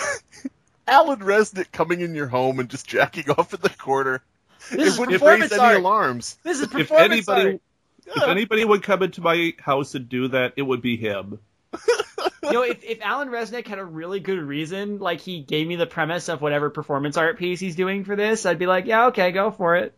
Alan 0.87 1.19
Resnick 1.19 1.73
coming 1.73 2.01
in 2.01 2.15
your 2.15 2.29
home 2.29 2.61
and 2.61 2.69
just 2.69 2.87
jacking 2.87 3.29
off 3.31 3.55
in 3.55 3.61
the 3.61 3.71
corner? 3.71 4.23
This 4.71 4.89
is 4.89 4.95
it 4.95 5.01
wouldn't 5.01 5.19
performance 5.21 5.51
raise 5.51 5.61
any 5.61 5.75
alarms. 5.79 6.39
This 6.45 6.61
is 6.61 6.73
If 6.73 6.93
anybody, 6.93 7.51
art. 7.51 7.61
if 8.07 8.23
anybody 8.23 8.65
would 8.65 8.85
come 8.85 9.03
into 9.03 9.21
my 9.21 9.55
house 9.59 9.97
and 9.97 10.09
do 10.09 10.29
that, 10.29 10.53
it 10.57 10.63
would 10.63 10.81
be 10.83 10.97
him. 10.97 11.41
You 12.53 12.53
know, 12.53 12.63
if, 12.63 12.85
if 12.85 13.01
Alan 13.01 13.29
Resnick 13.29 13.67
had 13.67 13.79
a 13.79 13.85
really 13.85 14.21
good 14.21 14.39
reason, 14.39 14.99
like 14.99 15.21
he 15.21 15.41
gave 15.41 15.67
me 15.67 15.77
the 15.77 15.87
premise 15.87 16.29
of 16.29 16.41
whatever 16.41 16.71
performance 16.71 17.17
art 17.17 17.39
piece 17.39 17.61
he's 17.61 17.77
doing 17.77 18.05
for 18.05 18.15
this, 18.15 18.47
I'd 18.47 18.59
be 18.59 18.67
like, 18.67 18.87
yeah, 18.87 19.07
okay, 19.07 19.33
go 19.33 19.51
for 19.51 19.77
it. 19.77 19.95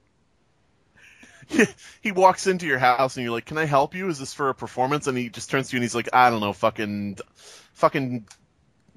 he 2.01 2.12
walks 2.12 2.46
into 2.46 2.66
your 2.66 2.78
house 2.78 3.16
and 3.16 3.24
you're 3.24 3.32
like, 3.32 3.46
"Can 3.46 3.59
I 3.59 3.64
help 3.64 3.94
you? 3.94 4.09
Is 4.09 4.18
this 4.18 4.34
for 4.34 4.51
a 4.51 4.55
performance?" 4.55 5.07
And 5.07 5.16
he 5.16 5.30
just 5.30 5.51
turns 5.51 5.70
to 5.70 5.76
you 5.76 5.78
and 5.78 5.84
he's 5.84 5.94
like, 5.94 6.11
"I 6.12 6.30
don't 6.30 6.40
know, 6.40 6.53
fucking, 6.53 7.18
fucking 7.72 8.26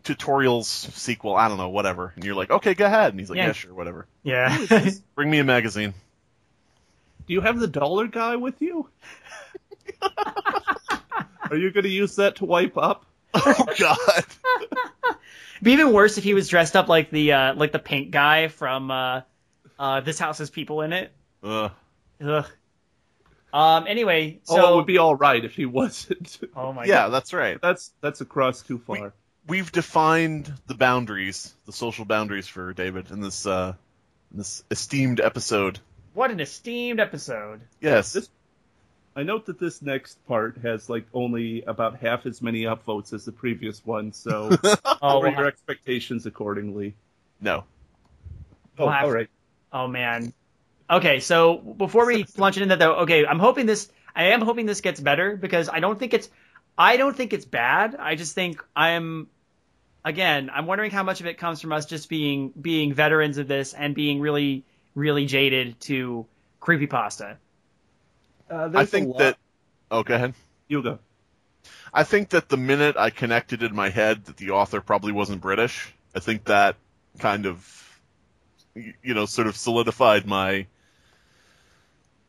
tutorials 0.03 0.65
sequel. 0.65 1.35
I 1.35 1.47
don't 1.47 1.57
know, 1.57 1.69
whatever." 1.69 2.11
And 2.15 2.25
you're 2.25 2.35
like, 2.35 2.51
"Okay, 2.51 2.73
go 2.73 2.85
ahead." 2.85 3.11
And 3.11 3.19
he's 3.19 3.29
like, 3.29 3.37
Yeah. 3.37 3.47
"Yeah, 3.47 3.53
sure, 3.53 3.73
whatever. 3.73 4.05
Yeah. 4.23 4.65
Bring 5.15 5.29
me 5.29 5.39
a 5.39 5.43
magazine." 5.43 5.93
Do 7.27 7.33
you 7.33 7.41
have 7.41 7.59
the 7.59 7.67
dollar 7.67 8.07
guy 8.07 8.35
with 8.35 8.61
you? 8.61 8.89
Are 10.01 11.55
you 11.55 11.71
going 11.71 11.83
to 11.83 11.89
use 11.89 12.15
that 12.15 12.37
to 12.37 12.45
wipe 12.45 12.77
up? 12.77 13.05
Oh 13.33 13.65
God. 13.77 13.97
It'd 15.05 15.63
be 15.63 15.73
even 15.73 15.93
worse 15.93 16.17
if 16.17 16.23
he 16.23 16.33
was 16.33 16.47
dressed 16.47 16.75
up 16.75 16.87
like 16.87 17.11
the 17.11 17.33
uh, 17.33 17.53
like 17.55 17.71
the 17.71 17.79
pink 17.79 18.11
guy 18.11 18.47
from 18.47 18.91
uh, 18.91 19.21
uh, 19.79 20.01
This 20.01 20.19
House 20.19 20.39
Has 20.39 20.49
People 20.49 20.81
in 20.81 20.93
It. 20.93 21.11
Ugh. 21.43 21.71
Ugh. 22.23 22.45
Um. 23.53 23.85
Anyway, 23.87 24.39
so 24.43 24.65
oh, 24.65 24.73
it 24.73 24.75
would 24.77 24.85
be 24.85 24.97
all 24.97 25.15
right 25.15 25.43
if 25.43 25.55
he 25.55 25.65
wasn't. 25.65 26.39
oh 26.55 26.71
my 26.73 26.85
yeah, 26.85 27.03
god. 27.03 27.09
that's 27.09 27.33
right. 27.33 27.59
that's 27.61 27.91
that's 28.01 28.21
a 28.21 28.25
cross 28.25 28.61
too 28.61 28.79
far. 28.79 29.13
We've 29.47 29.71
defined 29.71 30.53
the 30.67 30.75
boundaries, 30.75 31.53
the 31.65 31.73
social 31.73 32.05
boundaries 32.05 32.47
for 32.47 32.73
David 32.73 33.11
in 33.11 33.21
this 33.21 33.45
uh, 33.45 33.73
in 34.31 34.37
this 34.37 34.63
esteemed 34.71 35.19
episode. 35.19 35.79
What 36.13 36.31
an 36.31 36.39
esteemed 36.39 36.99
episode. 36.99 37.61
Yes. 37.79 38.13
This- 38.13 38.29
I 39.15 39.23
note 39.23 39.45
that 39.47 39.59
this 39.59 39.81
next 39.81 40.25
part 40.27 40.57
has 40.63 40.89
like 40.89 41.05
only 41.13 41.63
about 41.63 41.97
half 41.97 42.25
as 42.25 42.41
many 42.41 42.63
upvotes 42.63 43.11
as 43.13 43.25
the 43.25 43.31
previous 43.33 43.85
one, 43.85 44.13
so 44.13 44.49
Oh, 44.85 44.95
lower 45.01 45.21
we'll 45.23 45.31
your 45.33 45.45
expectations 45.47 46.25
accordingly. 46.25 46.95
no. 47.41 47.63
Oh, 48.79 48.85
We'll 48.85 48.89
have- 48.89 49.05
all 49.05 49.11
right. 49.11 49.29
oh 49.73 49.87
man. 49.87 50.33
Okay, 50.89 51.19
so 51.19 51.57
before 51.57 52.05
we 52.05 52.25
launch 52.37 52.57
into 52.57 52.69
that 52.69 52.79
though, 52.79 52.95
okay, 53.01 53.25
I'm 53.25 53.39
hoping 53.39 53.65
this. 53.65 53.89
I 54.15 54.25
am 54.27 54.41
hoping 54.41 54.65
this 54.65 54.81
gets 54.81 54.99
better 54.99 55.35
because 55.37 55.69
I 55.69 55.79
don't 55.79 55.97
think 55.99 56.13
it's. 56.13 56.29
I 56.77 56.97
don't 56.97 57.15
think 57.15 57.33
it's 57.33 57.45
bad. 57.45 57.95
I 57.99 58.15
just 58.15 58.33
think 58.35 58.63
I'm. 58.75 59.27
Again, 60.03 60.49
I'm 60.53 60.65
wondering 60.65 60.89
how 60.91 61.03
much 61.03 61.19
of 61.21 61.27
it 61.27 61.37
comes 61.37 61.61
from 61.61 61.71
us 61.73 61.85
just 61.85 62.09
being 62.09 62.49
being 62.59 62.93
veterans 62.93 63.37
of 63.37 63.47
this 63.47 63.73
and 63.73 63.93
being 63.93 64.19
really 64.19 64.63
really 64.95 65.25
jaded 65.25 65.79
to 65.81 66.25
creepypasta. 66.61 67.35
Uh, 68.51 68.69
I 68.75 68.85
think 68.85 69.17
that. 69.17 69.37
Oh, 69.89 70.03
go 70.03 70.15
ahead. 70.15 70.33
you 70.67 70.83
go. 70.83 70.99
I 71.93 72.03
think 72.03 72.29
that 72.29 72.49
the 72.49 72.57
minute 72.57 72.95
I 72.97 73.09
connected 73.09 73.63
in 73.63 73.75
my 73.75 73.89
head 73.89 74.25
that 74.25 74.37
the 74.37 74.51
author 74.51 74.81
probably 74.81 75.11
wasn't 75.11 75.41
British, 75.41 75.93
I 76.15 76.19
think 76.19 76.45
that 76.45 76.75
kind 77.19 77.45
of, 77.45 77.99
you 78.75 79.13
know, 79.13 79.25
sort 79.25 79.47
of 79.47 79.57
solidified 79.57 80.25
my, 80.25 80.67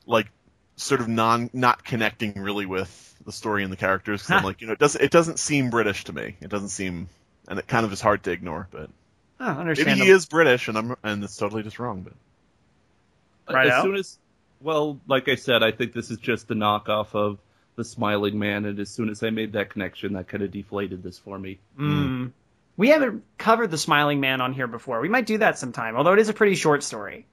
like, 0.06 0.28
sort 0.76 1.00
of 1.00 1.08
non 1.08 1.48
not 1.52 1.84
connecting 1.84 2.40
really 2.40 2.66
with 2.66 2.98
the 3.24 3.32
story 3.32 3.62
and 3.62 3.72
the 3.72 3.76
characters. 3.76 4.22
'cause 4.22 4.30
I'm 4.32 4.44
like, 4.44 4.60
you 4.60 4.66
know, 4.66 4.72
it 4.72 4.78
doesn't 4.80 5.00
it 5.02 5.10
doesn't 5.12 5.38
seem 5.38 5.70
British 5.70 6.04
to 6.04 6.12
me. 6.12 6.36
It 6.40 6.48
doesn't 6.50 6.70
seem, 6.70 7.08
and 7.48 7.58
it 7.58 7.66
kind 7.68 7.86
of 7.86 7.92
is 7.92 8.00
hard 8.00 8.24
to 8.24 8.32
ignore. 8.32 8.68
But 8.70 8.90
Oh, 9.38 9.62
maybe 9.64 9.94
he 9.94 10.08
is 10.10 10.26
British, 10.26 10.68
and 10.68 10.76
I'm 10.78 10.96
and 11.04 11.22
it's 11.24 11.36
totally 11.36 11.62
just 11.62 11.78
wrong. 11.78 12.02
But 12.02 13.54
Right 13.54 13.66
as 13.68 13.72
out. 13.74 13.82
soon 13.84 13.96
as, 13.96 14.18
well, 14.62 15.00
like 15.06 15.28
I 15.28 15.34
said, 15.36 15.62
I 15.62 15.72
think 15.72 15.92
this 15.92 16.10
is 16.10 16.18
just 16.18 16.50
a 16.50 16.54
knockoff 16.54 17.14
of 17.14 17.38
the 17.76 17.84
Smiling 17.84 18.38
Man, 18.38 18.64
and 18.64 18.78
as 18.78 18.90
soon 18.90 19.08
as 19.08 19.22
I 19.22 19.30
made 19.30 19.52
that 19.52 19.70
connection, 19.70 20.12
that 20.14 20.28
kind 20.28 20.42
of 20.42 20.50
deflated 20.50 21.02
this 21.02 21.18
for 21.18 21.38
me. 21.38 21.58
Mm. 21.78 22.32
We 22.76 22.88
haven't 22.88 23.24
covered 23.38 23.70
the 23.70 23.78
Smiling 23.78 24.20
Man 24.20 24.40
on 24.40 24.52
here 24.52 24.66
before. 24.66 25.00
We 25.00 25.08
might 25.08 25.26
do 25.26 25.38
that 25.38 25.58
sometime, 25.58 25.96
although 25.96 26.12
it 26.12 26.18
is 26.18 26.28
a 26.28 26.34
pretty 26.34 26.54
short 26.54 26.82
story. 26.82 27.26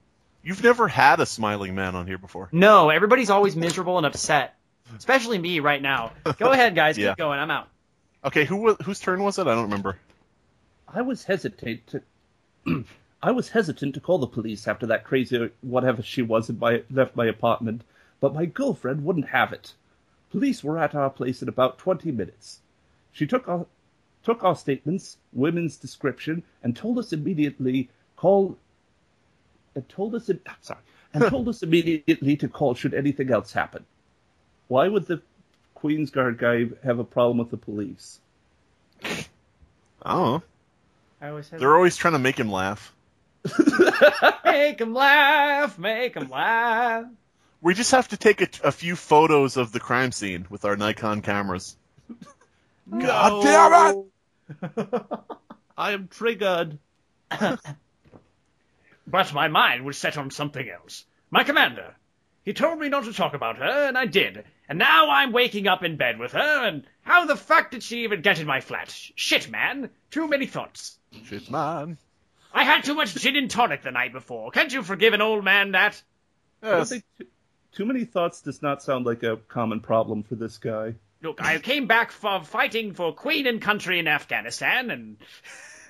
you've 0.43 0.63
never 0.63 0.87
had 0.87 1.19
a 1.19 1.25
smiling 1.25 1.75
man 1.75 1.95
on 1.95 2.07
here 2.07 2.17
before. 2.17 2.49
No, 2.51 2.89
everybody's 2.89 3.29
always 3.29 3.55
miserable 3.55 3.97
and 3.97 4.05
upset. 4.05 4.55
Especially 4.97 5.37
me 5.37 5.59
right 5.59 5.81
now. 5.81 6.13
Go 6.37 6.51
ahead, 6.51 6.73
guys. 6.75 6.97
Yeah. 6.97 7.09
Keep 7.09 7.17
going. 7.17 7.39
I'm 7.39 7.51
out. 7.51 7.67
Okay, 8.23 8.45
who 8.45 8.73
whose 8.75 8.99
turn 8.99 9.21
was 9.21 9.37
it? 9.39 9.47
I 9.47 9.53
don't 9.55 9.63
remember. 9.63 9.97
I 10.87 11.01
was 11.03 11.23
hesitant 11.23 11.81
to. 11.87 12.01
I 13.21 13.31
was 13.31 13.49
hesitant 13.49 13.95
to 13.95 13.99
call 13.99 14.19
the 14.19 14.27
police 14.27 14.67
after 14.67 14.85
that 14.87 15.03
crazy 15.03 15.49
whatever 15.61 16.01
she 16.01 16.21
was 16.21 16.49
in 16.49 16.57
my, 16.57 16.83
left 16.89 17.17
my 17.17 17.25
apartment, 17.25 17.83
but 18.21 18.33
my 18.33 18.45
girlfriend 18.45 19.03
wouldn't 19.03 19.27
have 19.27 19.51
it. 19.51 19.73
Police 20.31 20.63
were 20.63 20.77
at 20.79 20.95
our 20.95 21.09
place 21.09 21.41
in 21.41 21.49
about 21.49 21.77
twenty 21.77 22.11
minutes. 22.11 22.59
She 23.11 23.27
took 23.27 23.47
our 23.49 23.65
took 24.23 24.43
our 24.43 24.55
statements, 24.55 25.17
women's 25.33 25.75
description, 25.75 26.43
and 26.63 26.75
told 26.75 26.97
us 26.97 27.11
immediately 27.11 27.89
call. 28.15 28.57
And 29.75 29.87
told 29.89 30.15
us 30.15 30.29
im- 30.29 30.41
sorry, 30.61 30.79
and 31.13 31.23
told 31.29 31.49
us 31.49 31.61
immediately 31.61 32.37
to 32.37 32.47
call 32.47 32.73
should 32.73 32.93
anything 32.93 33.31
else 33.31 33.51
happen. 33.51 33.85
Why 34.67 34.87
would 34.87 35.07
the 35.07 35.21
Queen's 35.73 36.11
Guard 36.11 36.37
guy 36.37 36.67
have 36.83 36.99
a 36.99 37.03
problem 37.03 37.39
with 37.39 37.49
the 37.49 37.57
police? 37.57 38.19
I 39.03 40.13
don't 40.13 40.25
know. 40.25 40.43
I 41.21 41.29
always 41.29 41.49
have 41.49 41.59
They're 41.59 41.75
always 41.75 41.97
trying 41.97 42.13
to 42.13 42.19
make 42.19 42.39
him 42.39 42.51
laugh. 42.51 42.93
make 44.45 44.81
'em 44.81 44.93
laugh, 44.93 45.77
make 45.79 46.15
'em 46.17 46.29
laugh. 46.29 47.05
We 47.61 47.73
just 47.73 47.91
have 47.91 48.07
to 48.09 48.17
take 48.17 48.41
a, 48.41 48.67
a 48.67 48.71
few 48.71 48.95
photos 48.95 49.57
of 49.57 49.71
the 49.71 49.79
crime 49.79 50.11
scene 50.11 50.45
with 50.49 50.65
our 50.65 50.75
Nikon 50.77 51.21
cameras. 51.21 51.75
God 52.89 53.43
damn 53.43 53.95
it! 53.95 55.01
I 55.77 55.91
am 55.91 56.07
triggered. 56.07 56.79
But 59.09 59.33
my 59.33 59.47
mind 59.47 59.85
was 59.85 59.97
set 59.97 60.19
on 60.19 60.29
something 60.29 60.69
else. 60.69 61.03
My 61.31 61.43
commander. 61.43 61.95
He 62.45 62.53
told 62.53 62.79
me 62.79 62.89
not 62.89 63.05
to 63.05 63.13
talk 63.13 63.33
about 63.33 63.57
her, 63.57 63.87
and 63.87 63.97
I 63.97 64.05
did. 64.05 64.43
And 64.67 64.77
now 64.77 65.09
I'm 65.09 65.31
waking 65.31 65.67
up 65.67 65.83
in 65.83 65.97
bed 65.97 66.19
with 66.19 66.33
her, 66.33 66.67
and 66.67 66.85
how 67.01 67.25
the 67.25 67.35
fuck 67.35 67.71
did 67.71 67.81
she 67.81 68.03
even 68.03 68.21
get 68.21 68.39
in 68.39 68.45
my 68.45 68.61
flat? 68.61 68.89
Shit, 69.15 69.49
man. 69.49 69.89
Too 70.11 70.27
many 70.27 70.45
thoughts. 70.45 70.99
Shit, 71.25 71.49
man. 71.49 71.97
I 72.53 72.63
had 72.63 72.83
too 72.83 72.95
much 72.95 73.13
gin 73.15 73.35
and 73.35 73.49
tonic 73.49 73.83
the 73.83 73.91
night 73.91 74.11
before. 74.11 74.51
Can't 74.51 74.73
you 74.73 74.83
forgive 74.83 75.13
an 75.13 75.21
old 75.21 75.43
man 75.43 75.71
that? 75.71 76.01
I 76.63 76.67
Yes. 76.67 76.89
think 76.89 77.03
too, 77.17 77.27
too 77.71 77.85
many 77.85 78.05
thoughts 78.05 78.41
does 78.41 78.61
not 78.61 78.83
sound 78.83 79.05
like 79.05 79.23
a 79.23 79.37
common 79.37 79.79
problem 79.79 80.23
for 80.23 80.35
this 80.35 80.57
guy. 80.57 80.95
Look, 81.21 81.41
I 81.41 81.59
came 81.59 81.85
back 81.85 82.11
for 82.11 82.43
fighting 82.43 82.93
for 82.93 83.13
Queen 83.13 83.45
and 83.45 83.61
country 83.61 83.99
in 83.99 84.07
Afghanistan, 84.07 84.89
and 84.89 85.17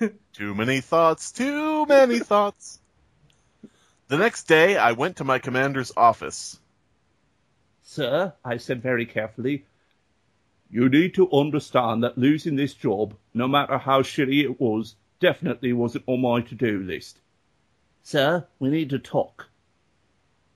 Too 0.32 0.54
many 0.54 0.80
thoughts, 0.80 1.30
too 1.30 1.86
many 1.86 2.18
thoughts. 2.18 2.80
The 4.08 4.18
next 4.18 4.48
day, 4.48 4.76
I 4.76 4.92
went 4.92 5.18
to 5.18 5.24
my 5.24 5.38
commander's 5.38 5.92
office. 5.96 6.58
Sir, 7.82 8.32
I 8.44 8.56
said 8.56 8.82
very 8.82 9.06
carefully, 9.06 9.64
you 10.70 10.88
need 10.88 11.14
to 11.14 11.30
understand 11.30 12.02
that 12.02 12.16
losing 12.18 12.56
this 12.56 12.74
job, 12.74 13.14
no 13.34 13.46
matter 13.46 13.78
how 13.78 14.02
shitty 14.02 14.42
it 14.42 14.60
was, 14.60 14.94
definitely 15.20 15.72
wasn't 15.72 16.04
on 16.06 16.20
my 16.20 16.40
to-do 16.40 16.80
list. 16.80 17.18
Sir, 18.02 18.46
we 18.58 18.70
need 18.70 18.90
to 18.90 18.98
talk. 18.98 19.46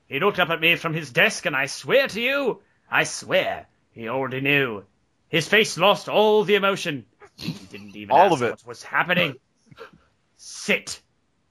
he 0.08 0.18
looked 0.18 0.38
up 0.40 0.50
at 0.50 0.60
me 0.60 0.76
from 0.76 0.94
his 0.94 1.10
desk, 1.10 1.46
and 1.46 1.54
I 1.54 1.66
swear 1.66 2.08
to 2.08 2.20
you, 2.20 2.60
I 2.90 3.04
swear, 3.04 3.66
he 3.92 4.08
already 4.08 4.40
knew. 4.40 4.84
His 5.28 5.48
face 5.48 5.76
lost 5.78 6.08
all 6.08 6.44
the 6.44 6.54
emotion. 6.56 7.06
He 7.36 7.50
didn't 7.70 7.94
even 7.96 8.10
All 8.16 8.32
ask 8.32 8.34
of 8.34 8.42
it. 8.42 8.50
what 8.50 8.66
was 8.66 8.82
happening. 8.82 9.36
Sit, 10.36 11.00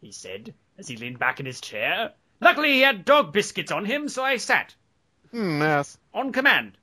he 0.01 0.11
said, 0.11 0.53
as 0.77 0.87
he 0.87 0.97
leaned 0.97 1.19
back 1.19 1.39
in 1.39 1.45
his 1.45 1.61
chair. 1.61 2.11
Luckily, 2.41 2.73
he 2.73 2.81
had 2.81 3.05
dog 3.05 3.31
biscuits 3.33 3.71
on 3.71 3.85
him, 3.85 4.09
so 4.09 4.23
I 4.23 4.37
sat, 4.37 4.73
Hmm, 5.31 5.59
yes. 5.61 5.97
on 6.13 6.31
command. 6.31 6.77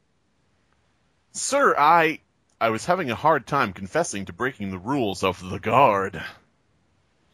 Sir, 1.32 1.74
I. 1.78 2.20
I 2.60 2.68
was 2.68 2.84
having 2.84 3.10
a 3.10 3.14
hard 3.14 3.46
time 3.46 3.72
confessing 3.72 4.26
to 4.26 4.34
breaking 4.34 4.70
the 4.70 4.78
rules 4.78 5.24
of 5.24 5.48
the 5.48 5.58
guard. 5.58 6.22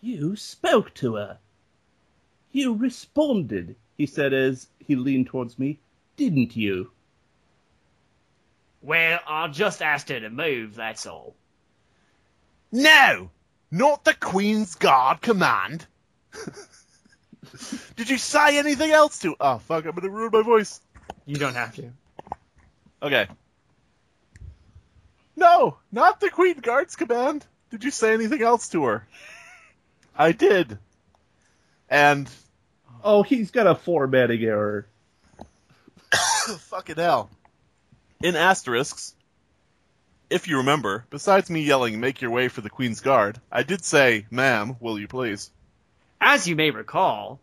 You 0.01 0.37
spoke 0.37 0.95
to 0.95 1.17
her. 1.17 1.39
You 2.53 2.75
responded, 2.75 3.75
he 3.99 4.07
said 4.07 4.33
as 4.33 4.69
he 4.79 4.95
leaned 4.95 5.27
towards 5.27 5.59
me. 5.59 5.81
Didn't 6.17 6.55
you? 6.55 6.93
Well, 8.83 9.19
I 9.27 9.49
just 9.49 9.83
asked 9.83 10.11
her 10.11 10.21
to 10.21 10.31
move, 10.31 10.77
that's 10.77 11.07
all. 11.07 11.35
No! 12.71 13.31
Not 13.73 14.05
the 14.05 14.15
Queen's 14.15 14.77
Guard 14.77 15.21
command! 15.23 15.87
Did 17.97 18.11
you 18.11 18.19
say 18.19 18.59
anything 18.59 18.93
else 18.93 19.19
to? 19.21 19.35
Oh 19.41 19.59
fuck! 19.59 19.87
I'm 19.87 19.93
gonna 19.93 20.09
ruin 20.09 20.31
my 20.33 20.43
voice. 20.43 20.81
You 21.25 21.37
don't 21.37 21.55
have 21.55 21.75
to. 21.77 21.91
Okay. 23.03 23.27
No, 25.37 25.77
not 25.93 26.21
the 26.21 26.31
Queen 26.31 26.59
Guard's 26.61 26.97
command. 26.97 27.45
Did 27.71 27.85
you 27.85 27.91
say 27.91 28.15
anything 28.15 28.43
else 28.43 28.69
to 28.71 28.85
her? 28.85 29.07
I 30.17 30.33
did. 30.33 30.79
And 31.91 32.29
Oh, 33.05 33.23
he's 33.23 33.51
got 33.51 33.67
a 33.67 33.75
formatting 33.75 34.43
error. 34.43 34.87
fucking 36.59 36.97
hell. 36.97 37.31
In 38.23 38.35
asterisks, 38.35 39.15
if 40.31 40.49
you 40.49 40.59
remember, 40.59 41.05
besides 41.11 41.51
me 41.51 41.61
yelling, 41.63 42.01
make 42.01 42.21
your 42.23 42.31
way 42.31 42.49
for 42.49 42.63
the 42.63 42.71
Queen's 42.71 43.01
Guard, 43.01 43.39
I 43.53 43.63
did 43.63 43.85
say, 43.85 44.27
ma'am, 44.31 44.77
will 44.81 44.99
you 44.99 45.07
please? 45.07 45.51
As 46.21 46.49
you 46.49 46.57
may 46.57 46.71
recall, 46.71 47.41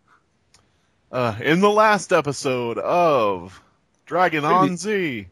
Uh, 1.11 1.35
in 1.39 1.61
the 1.61 1.69
last 1.69 2.11
episode 2.11 2.79
of 2.79 3.61
Dragon 4.07 4.41
Ball 4.41 4.75
Z, 4.75 5.27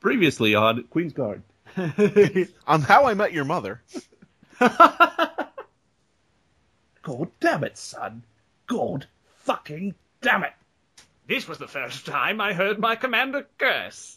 Previously 0.00 0.54
on 0.54 0.84
Queen's 0.84 1.12
Guard. 1.12 1.42
On 2.66 2.82
How 2.82 3.06
I 3.06 3.14
Met 3.14 3.32
Your 3.32 3.44
Mother, 3.44 3.82
God 4.58 5.48
damn 7.40 7.64
it, 7.64 7.76
son. 7.76 8.22
God 8.66 9.06
fucking 9.44 9.94
damn 10.22 10.44
it. 10.44 10.52
this 11.26 11.46
was 11.46 11.58
the 11.58 11.68
first 11.68 12.06
time 12.06 12.40
I 12.40 12.54
heard 12.54 12.78
my 12.78 12.96
commander 12.96 13.46
curse. 13.58 14.16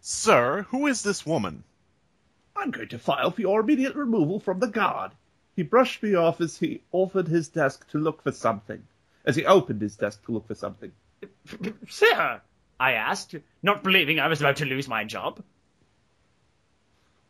Sir, 0.00 0.66
who 0.70 0.86
is 0.86 1.02
this 1.02 1.26
woman? 1.26 1.62
I'm 2.56 2.70
going 2.70 2.88
to 2.88 2.98
file 2.98 3.30
for 3.30 3.40
your 3.40 3.60
immediate 3.60 3.94
removal 3.94 4.40
from 4.40 4.58
the 4.58 4.68
guard. 4.68 5.12
He 5.56 5.62
brushed 5.62 6.02
me 6.02 6.14
off 6.14 6.40
as 6.40 6.58
he 6.58 6.80
offered 6.90 7.28
his 7.28 7.48
desk 7.48 7.88
to 7.90 7.98
look 7.98 8.22
for 8.22 8.32
something. 8.32 8.82
As 9.24 9.36
he 9.36 9.44
opened 9.44 9.82
his 9.82 9.96
desk 9.96 10.24
to 10.24 10.32
look 10.32 10.46
for 10.46 10.54
something. 10.54 10.92
Sir, 11.88 12.40
I 12.80 12.92
asked, 12.92 13.34
not 13.62 13.82
believing 13.82 14.20
I 14.20 14.28
was 14.28 14.40
about 14.40 14.56
to 14.56 14.64
lose 14.64 14.88
my 14.88 15.04
job. 15.04 15.42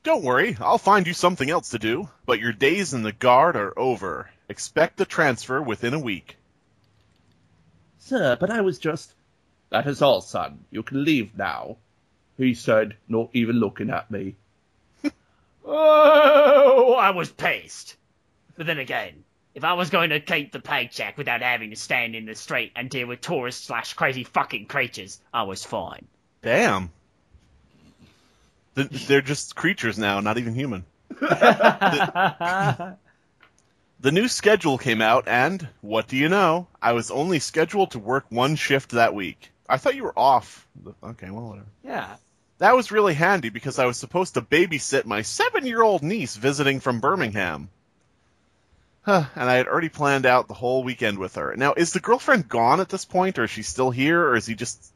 Don't 0.07 0.22
worry, 0.22 0.57
I'll 0.61 0.78
find 0.78 1.04
you 1.04 1.14
something 1.14 1.50
else 1.50 1.70
to 1.70 1.80
do, 1.80 2.09
but 2.26 2.38
your 2.38 2.52
days 2.52 2.94
in 2.94 3.02
the 3.02 3.11
Guard 3.11 3.57
are 3.57 3.76
over. 3.76 4.30
Expect 4.48 4.98
the 4.98 5.04
transfer 5.04 5.61
within 5.61 5.94
a 5.94 5.98
week. 5.98 6.36
Sir, 7.98 8.36
but 8.38 8.48
I 8.48 8.61
was 8.61 8.78
just. 8.78 9.12
That 9.70 9.88
is 9.88 10.02
all, 10.02 10.20
son. 10.20 10.64
You 10.70 10.84
can 10.84 11.02
leave 11.02 11.36
now. 11.36 11.78
He 12.38 12.54
said, 12.54 12.94
not 13.09 13.30
even 13.32 13.57
looking 13.57 13.90
at 13.90 14.09
me. 14.09 14.36
Oh, 15.64 16.94
I 16.94 17.11
was 17.11 17.32
pissed. 17.32 17.96
But 18.57 18.66
then 18.66 18.78
again, 18.78 19.24
if 19.57 19.64
I 19.64 19.72
was 19.72 19.90
going 19.90 20.11
to 20.11 20.20
keep 20.20 20.52
the 20.52 20.61
paycheck 20.61 21.18
without 21.18 21.42
having 21.42 21.70
to 21.70 21.76
stand 21.76 22.14
in 22.14 22.26
the 22.26 22.36
street 22.36 22.70
and 22.76 22.88
deal 22.88 23.09
with 23.09 23.22
tourists 23.22 23.66
slash 23.66 23.94
crazy 23.94 24.22
fucking 24.22 24.66
creatures, 24.66 25.20
I 25.34 25.42
was 25.42 25.64
fine. 25.64 26.07
Damn. 26.42 26.92
Th- 28.76 29.06
They're 29.06 29.22
just 29.22 29.56
creatures 29.56 29.98
now, 29.98 30.20
not 30.20 30.38
even 30.38 30.54
human. 30.54 30.84
The 33.98 34.12
new 34.12 34.28
schedule 34.28 34.76
came 34.76 35.00
out, 35.00 35.26
and 35.26 35.66
what 35.80 36.06
do 36.06 36.16
you 36.18 36.28
know? 36.28 36.68
I 36.82 36.92
was 36.92 37.10
only 37.10 37.38
scheduled 37.38 37.92
to 37.92 37.98
work 37.98 38.26
one 38.28 38.54
shift 38.56 38.90
that 38.90 39.14
week. 39.14 39.50
I 39.68 39.78
thought 39.78 39.96
you 39.96 40.04
were 40.04 40.16
off. 40.18 40.68
Okay, 41.02 41.30
well, 41.30 41.48
whatever. 41.48 41.66
yeah. 41.82 42.16
That 42.58 42.76
was 42.76 42.92
really 42.92 43.14
handy 43.14 43.48
because 43.48 43.78
I 43.78 43.86
was 43.86 43.96
supposed 43.96 44.34
to 44.34 44.42
babysit 44.42 45.06
my 45.06 45.22
seven 45.22 45.66
year 45.66 45.82
old 45.82 46.02
niece 46.02 46.36
visiting 46.36 46.80
from 46.80 47.00
Birmingham. 47.00 47.68
Huh, 49.02 49.24
and 49.34 49.48
I 49.48 49.54
had 49.54 49.66
already 49.66 49.88
planned 49.88 50.26
out 50.26 50.46
the 50.46 50.54
whole 50.54 50.82
weekend 50.84 51.18
with 51.18 51.36
her. 51.36 51.54
Now, 51.56 51.72
is 51.74 51.92
the 51.92 52.00
girlfriend 52.00 52.48
gone 52.48 52.80
at 52.80 52.88
this 52.90 53.04
point, 53.06 53.38
or 53.38 53.44
is 53.44 53.50
she 53.50 53.62
still 53.62 53.90
here, 53.90 54.20
or 54.22 54.36
is 54.36 54.46
he 54.46 54.54
just. 54.54 54.92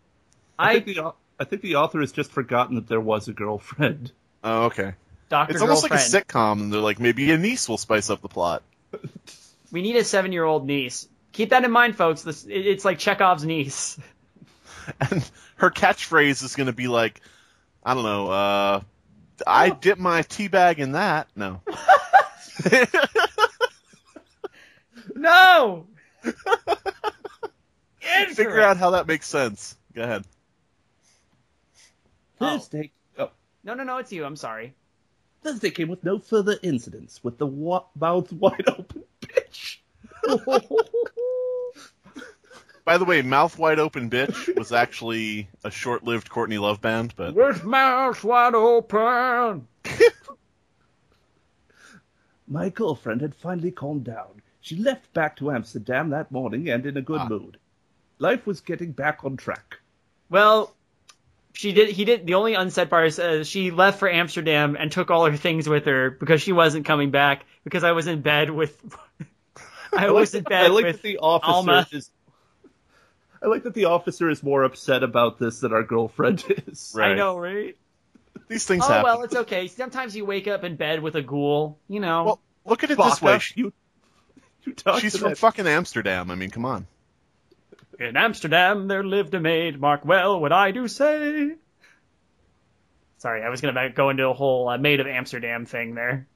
I, 0.58 0.70
I, 0.70 0.72
think 0.74 0.86
the, 0.86 1.04
au- 1.06 1.14
I 1.40 1.44
think 1.44 1.62
the 1.62 1.76
author 1.76 2.00
has 2.00 2.12
just 2.12 2.30
forgotten 2.30 2.74
that 2.76 2.86
there 2.86 3.00
was 3.00 3.26
a 3.28 3.32
girlfriend. 3.32 4.12
Oh, 4.44 4.64
okay. 4.66 4.94
Doctor 5.30 5.54
It's 5.54 5.62
almost 5.62 5.88
Girlfriend, 5.88 6.12
like 6.12 6.22
a 6.22 6.26
sitcom, 6.26 6.60
and 6.60 6.72
they're 6.72 6.80
like, 6.80 7.00
maybe 7.00 7.30
a 7.32 7.38
niece 7.38 7.68
will 7.68 7.78
spice 7.78 8.10
up 8.10 8.20
the 8.20 8.28
plot. 8.28 8.62
we 9.72 9.80
need 9.82 9.96
a 9.96 10.04
seven-year-old 10.04 10.66
niece. 10.66 11.08
Keep 11.32 11.50
that 11.50 11.64
in 11.64 11.70
mind, 11.70 11.96
folks. 11.96 12.22
This 12.22 12.44
it- 12.44 12.66
it's 12.66 12.84
like 12.84 12.98
Chekhov's 12.98 13.44
niece. 13.44 13.98
And 14.98 15.30
her 15.56 15.70
catchphrase 15.70 16.42
is 16.42 16.56
going 16.56 16.66
to 16.66 16.72
be 16.72 16.88
like, 16.88 17.20
I 17.84 17.94
don't 17.94 18.02
know, 18.02 18.28
uh, 18.30 18.80
I 19.46 19.70
dip 19.70 19.98
my 19.98 20.22
tea 20.22 20.48
bag 20.48 20.80
in 20.80 20.92
that. 20.92 21.28
No. 21.36 21.60
No. 25.14 25.86
Figure 28.00 28.60
out 28.60 28.76
how 28.78 28.90
that 28.90 29.06
makes 29.06 29.26
sense. 29.26 29.76
Go 29.94 30.02
ahead. 30.02 30.24
Oh. 32.40 32.58
Thursday. 32.58 32.92
Oh. 33.18 33.30
No, 33.64 33.74
no, 33.74 33.84
no. 33.84 33.98
It's 33.98 34.12
you. 34.12 34.24
I'm 34.24 34.36
sorry. 34.36 34.74
Thursday 35.42 35.70
came 35.70 35.88
with 35.88 36.04
no 36.04 36.18
further 36.18 36.56
incidents 36.62 37.22
with 37.24 37.38
the 37.38 37.46
wa- 37.46 37.84
mouth 37.98 38.30
wide 38.32 38.68
open 38.68 39.04
bitch. 39.20 39.78
By 42.84 42.98
the 42.98 43.04
way, 43.04 43.22
Mouth 43.22 43.56
Wide 43.58 43.78
Open 43.78 44.10
Bitch 44.10 44.56
was 44.58 44.72
actually 44.72 45.48
a 45.62 45.70
short 45.70 46.02
lived 46.02 46.28
Courtney 46.28 46.58
Love 46.58 46.80
band, 46.80 47.14
but 47.14 47.34
With 47.34 47.62
mouth 47.62 48.24
wide 48.24 48.54
open. 48.54 49.68
My 52.48 52.68
girlfriend 52.68 53.20
had 53.20 53.34
finally 53.34 53.70
calmed 53.70 54.04
down. 54.04 54.42
She 54.60 54.76
left 54.76 55.12
back 55.12 55.36
to 55.36 55.52
Amsterdam 55.52 56.10
that 56.10 56.32
morning 56.32 56.68
and 56.68 56.84
in 56.84 56.96
a 56.96 57.02
good 57.02 57.20
Ah. 57.20 57.28
mood. 57.28 57.58
Life 58.18 58.46
was 58.46 58.60
getting 58.60 58.92
back 58.92 59.24
on 59.24 59.36
track. 59.36 59.76
Well, 60.28 60.74
she 61.52 61.72
did. 61.72 61.90
He 61.90 62.04
did. 62.04 62.26
The 62.26 62.34
only 62.34 62.54
unsaid 62.54 62.90
part 62.90 63.06
is 63.08 63.18
uh, 63.18 63.44
she 63.44 63.70
left 63.70 63.98
for 63.98 64.08
Amsterdam 64.10 64.76
and 64.78 64.90
took 64.92 65.10
all 65.10 65.28
her 65.30 65.36
things 65.36 65.68
with 65.68 65.84
her 65.86 66.10
because 66.10 66.40
she 66.42 66.52
wasn't 66.52 66.86
coming 66.86 67.10
back 67.10 67.44
because 67.64 67.84
I 67.84 67.92
was 67.92 68.06
in 68.06 68.22
bed 68.22 68.50
with. 68.50 68.80
I 69.92 70.10
was 70.10 70.34
in 70.34 70.44
I 70.46 70.48
bed 70.48 70.70
like 70.70 70.84
with 70.84 70.96
that 70.96 71.02
the 71.02 71.18
officer 71.18 71.50
Alma. 71.52 71.86
is. 71.92 72.10
I 73.42 73.46
like 73.46 73.62
that 73.64 73.74
the 73.74 73.86
officer 73.86 74.28
is 74.30 74.42
more 74.42 74.62
upset 74.64 75.02
about 75.02 75.38
this 75.38 75.60
than 75.60 75.72
our 75.72 75.82
girlfriend 75.82 76.44
is. 76.68 76.92
Right. 76.96 77.12
I 77.12 77.14
know, 77.14 77.38
right? 77.38 77.76
these 78.48 78.66
things 78.66 78.84
Oh 78.84 78.88
happen. 78.88 79.04
well, 79.04 79.22
it's 79.22 79.34
okay. 79.34 79.66
Sometimes 79.68 80.14
you 80.14 80.24
wake 80.24 80.46
up 80.46 80.62
in 80.64 80.76
bed 80.76 81.02
with 81.02 81.14
a 81.16 81.22
ghoul. 81.22 81.78
You 81.88 82.00
know. 82.00 82.24
Well, 82.24 82.40
look 82.64 82.84
at 82.84 82.90
it 82.90 82.98
this 82.98 83.20
way. 83.22 83.40
You, 83.54 83.72
you 84.64 84.74
She's 85.00 85.16
from 85.16 85.30
that- 85.30 85.38
fucking 85.38 85.66
Amsterdam. 85.66 86.30
I 86.30 86.34
mean, 86.36 86.50
come 86.50 86.64
on. 86.64 86.86
In 88.00 88.16
Amsterdam 88.16 88.88
there 88.88 89.04
lived 89.04 89.34
a 89.34 89.40
maid. 89.40 89.80
Mark 89.80 90.04
well 90.04 90.40
what 90.40 90.52
I 90.52 90.70
do 90.70 90.88
say. 90.88 91.54
Sorry, 93.18 93.42
I 93.42 93.48
was 93.50 93.60
gonna 93.60 93.90
go 93.90 94.10
into 94.10 94.26
a 94.28 94.32
whole 94.34 94.68
uh, 94.68 94.78
maid 94.78 95.00
of 95.00 95.06
Amsterdam 95.06 95.66
thing 95.66 95.94
there. 95.94 96.26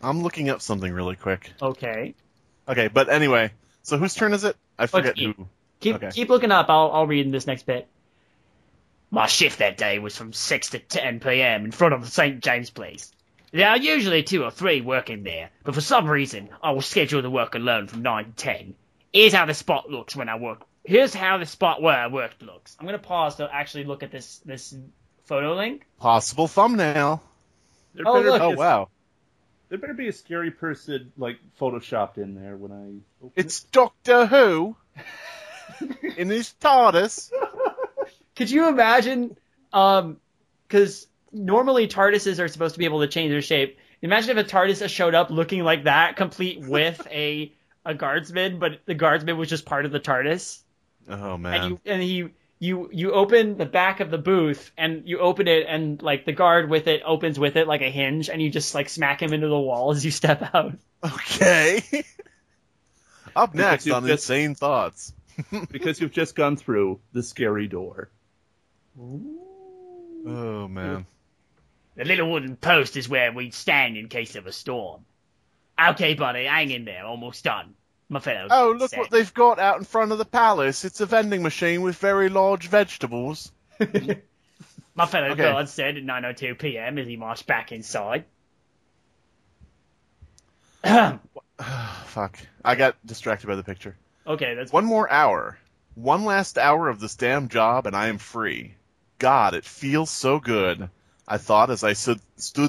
I'm 0.00 0.22
looking 0.22 0.48
up 0.48 0.62
something 0.62 0.92
really 0.92 1.16
quick. 1.16 1.52
Okay. 1.60 2.14
Okay, 2.68 2.88
but 2.88 3.08
anyway, 3.08 3.50
so 3.82 3.98
whose 3.98 4.14
turn 4.14 4.32
is 4.32 4.44
it? 4.44 4.56
I 4.78 4.86
forget 4.86 5.18
who. 5.18 5.34
Keep 5.80 5.96
Okay. 5.96 6.10
keep 6.10 6.28
looking 6.28 6.52
up. 6.52 6.66
I'll 6.68 6.90
I'll 6.92 7.06
read 7.06 7.26
in 7.26 7.32
this 7.32 7.46
next 7.46 7.64
bit. 7.66 7.88
My 9.10 9.26
shift 9.26 9.58
that 9.58 9.76
day 9.76 9.98
was 9.98 10.16
from 10.16 10.32
six 10.32 10.70
to 10.70 10.78
ten 10.78 11.18
p.m. 11.20 11.64
in 11.64 11.72
front 11.72 11.94
of 11.94 12.02
the 12.02 12.10
St 12.10 12.40
James 12.40 12.70
Place. 12.70 13.10
There 13.52 13.68
are 13.68 13.76
usually 13.76 14.22
two 14.22 14.44
or 14.44 14.52
three 14.52 14.80
working 14.80 15.24
there, 15.24 15.50
but 15.64 15.74
for 15.74 15.80
some 15.80 16.08
reason 16.08 16.50
I 16.62 16.70
was 16.70 16.86
scheduled 16.86 17.24
to 17.24 17.30
work 17.30 17.56
alone 17.56 17.88
from 17.88 18.02
nine 18.02 18.26
to 18.26 18.30
ten. 18.32 18.74
Here's 19.12 19.32
how 19.32 19.46
the 19.46 19.54
spot 19.54 19.90
looks 19.90 20.14
when 20.14 20.28
I 20.28 20.36
work. 20.36 20.62
Here's 20.84 21.12
how 21.14 21.38
the 21.38 21.46
spot 21.46 21.82
where 21.82 21.96
I 21.96 22.06
worked 22.06 22.42
looks. 22.42 22.76
I'm 22.78 22.86
gonna 22.86 22.98
pause 22.98 23.36
to 23.36 23.48
actually 23.52 23.84
look 23.84 24.02
at 24.02 24.10
this 24.10 24.38
this 24.44 24.74
photo 25.24 25.54
link. 25.54 25.86
Possible 25.98 26.48
thumbnail. 26.48 27.22
There 27.94 28.04
Oh, 28.06 28.14
better 28.14 28.30
look. 28.30 28.40
be 28.40 28.44
Oh 28.46 28.52
a- 28.52 28.56
wow, 28.56 28.88
There 29.68 29.78
better 29.78 29.94
be 29.94 30.08
a 30.08 30.12
scary 30.12 30.50
person 30.50 31.12
like 31.18 31.38
photoshopped 31.60 32.18
in 32.18 32.34
there 32.34 32.56
when 32.56 32.72
I. 32.72 33.24
Open 33.24 33.32
it's 33.36 33.64
Doctor 33.64 34.26
Who 34.26 34.76
in 36.16 36.28
his 36.28 36.54
TARDIS. 36.60 37.30
Could 38.36 38.50
you 38.50 38.68
imagine? 38.68 39.36
Um, 39.72 40.18
because 40.66 41.06
normally 41.32 41.88
TARDISes 41.88 42.38
are 42.42 42.48
supposed 42.48 42.74
to 42.74 42.78
be 42.78 42.84
able 42.84 43.00
to 43.00 43.08
change 43.08 43.30
their 43.30 43.42
shape. 43.42 43.78
Imagine 44.02 44.38
if 44.38 44.46
a 44.46 44.48
TARDIS 44.48 44.88
showed 44.88 45.14
up 45.14 45.30
looking 45.30 45.62
like 45.62 45.84
that, 45.84 46.16
complete 46.16 46.60
with 46.60 47.06
a 47.10 47.52
a 47.84 47.94
guardsman, 47.94 48.58
but 48.58 48.80
the 48.86 48.94
guardsman 48.94 49.36
was 49.38 49.48
just 49.48 49.64
part 49.66 49.84
of 49.86 49.92
the 49.92 50.00
TARDIS, 50.00 50.60
Oh 51.08 51.36
man. 51.38 51.54
and 51.54 51.70
you 51.70 51.80
and 51.86 52.02
he 52.02 52.28
you 52.58 52.90
you 52.92 53.12
open 53.12 53.56
the 53.56 53.64
back 53.66 54.00
of 54.00 54.10
the 54.10 54.18
booth 54.18 54.70
and 54.76 55.08
you 55.08 55.18
open 55.18 55.48
it 55.48 55.64
and 55.66 56.02
like 56.02 56.26
the 56.26 56.32
guard 56.32 56.68
with 56.68 56.86
it 56.88 57.00
opens 57.06 57.38
with 57.38 57.56
it 57.56 57.66
like 57.66 57.80
a 57.80 57.90
hinge 57.90 58.28
and 58.28 58.42
you 58.42 58.50
just 58.50 58.74
like 58.74 58.88
smack 58.90 59.22
him 59.22 59.32
into 59.32 59.48
the 59.48 59.58
wall 59.58 59.90
as 59.92 60.04
you 60.04 60.10
step 60.10 60.50
out. 60.54 60.74
Okay. 61.02 61.82
Up 63.36 63.54
next 63.54 63.86
you've 63.86 63.94
on 63.96 64.06
just- 64.06 64.28
Insane 64.28 64.54
Thoughts. 64.54 65.14
because 65.70 65.98
you've 66.00 66.12
just 66.12 66.34
gone 66.34 66.56
through 66.58 67.00
the 67.12 67.22
scary 67.22 67.66
door. 67.66 68.10
Oh 69.00 70.68
man. 70.68 71.06
The 71.96 72.04
little 72.04 72.30
wooden 72.30 72.56
post 72.56 72.96
is 72.96 73.08
where 73.08 73.32
we'd 73.32 73.54
stand 73.54 73.96
in 73.96 74.08
case 74.08 74.36
of 74.36 74.46
a 74.46 74.52
storm. 74.52 75.04
Okay, 75.88 76.14
buddy, 76.14 76.44
hang 76.44 76.70
in 76.70 76.84
there, 76.84 77.04
almost 77.04 77.42
done. 77.44 77.74
My 78.08 78.20
fellow. 78.20 78.48
Oh, 78.50 78.74
look 78.76 78.96
what 78.96 79.10
they've 79.10 79.32
got 79.34 79.58
out 79.58 79.78
in 79.78 79.84
front 79.84 80.12
of 80.12 80.18
the 80.18 80.24
palace. 80.24 80.84
It's 80.84 81.00
a 81.00 81.06
vending 81.06 81.42
machine 81.42 81.82
with 81.82 81.96
very 81.96 82.28
large 82.28 82.66
vegetables. 82.68 83.52
My 84.96 85.06
fellow 85.06 85.28
Okay. 85.30 85.42
guard 85.44 85.68
said 85.68 85.96
at 85.96 86.02
9:02 86.04 86.58
p.m. 86.58 86.98
as 86.98 87.06
he 87.06 87.16
marched 87.16 87.46
back 87.46 87.70
inside. 87.72 88.24
Fuck. 92.06 92.38
I 92.64 92.74
got 92.74 92.96
distracted 93.06 93.46
by 93.46 93.54
the 93.54 93.62
picture. 93.62 93.96
okay, 94.26 94.54
that's 94.54 94.72
One 94.72 94.84
more 94.84 95.10
hour. 95.10 95.58
One 95.94 96.24
last 96.24 96.58
hour 96.58 96.88
of 96.88 97.00
this 97.00 97.14
damn 97.16 97.48
job 97.48 97.86
and 97.86 97.94
I 97.94 98.08
am 98.08 98.18
free. 98.18 98.74
God, 99.18 99.54
it 99.54 99.64
feels 99.64 100.10
so 100.10 100.40
good. 100.40 100.88
I 101.28 101.38
thought 101.38 101.70
as 101.70 101.84
I 101.84 101.92
stood 101.92 102.20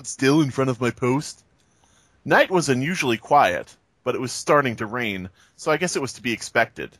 still 0.07 0.41
in 0.41 0.51
front 0.51 0.69
of 0.69 0.79
my 0.81 0.91
post. 0.91 1.43
Night 2.23 2.51
was 2.51 2.69
unusually 2.69 3.17
quiet, 3.17 3.75
but 4.03 4.13
it 4.15 4.21
was 4.21 4.31
starting 4.31 4.75
to 4.75 4.85
rain, 4.85 5.29
so 5.55 5.71
I 5.71 5.77
guess 5.77 5.95
it 5.95 6.01
was 6.01 6.13
to 6.13 6.21
be 6.21 6.33
expected. 6.33 6.95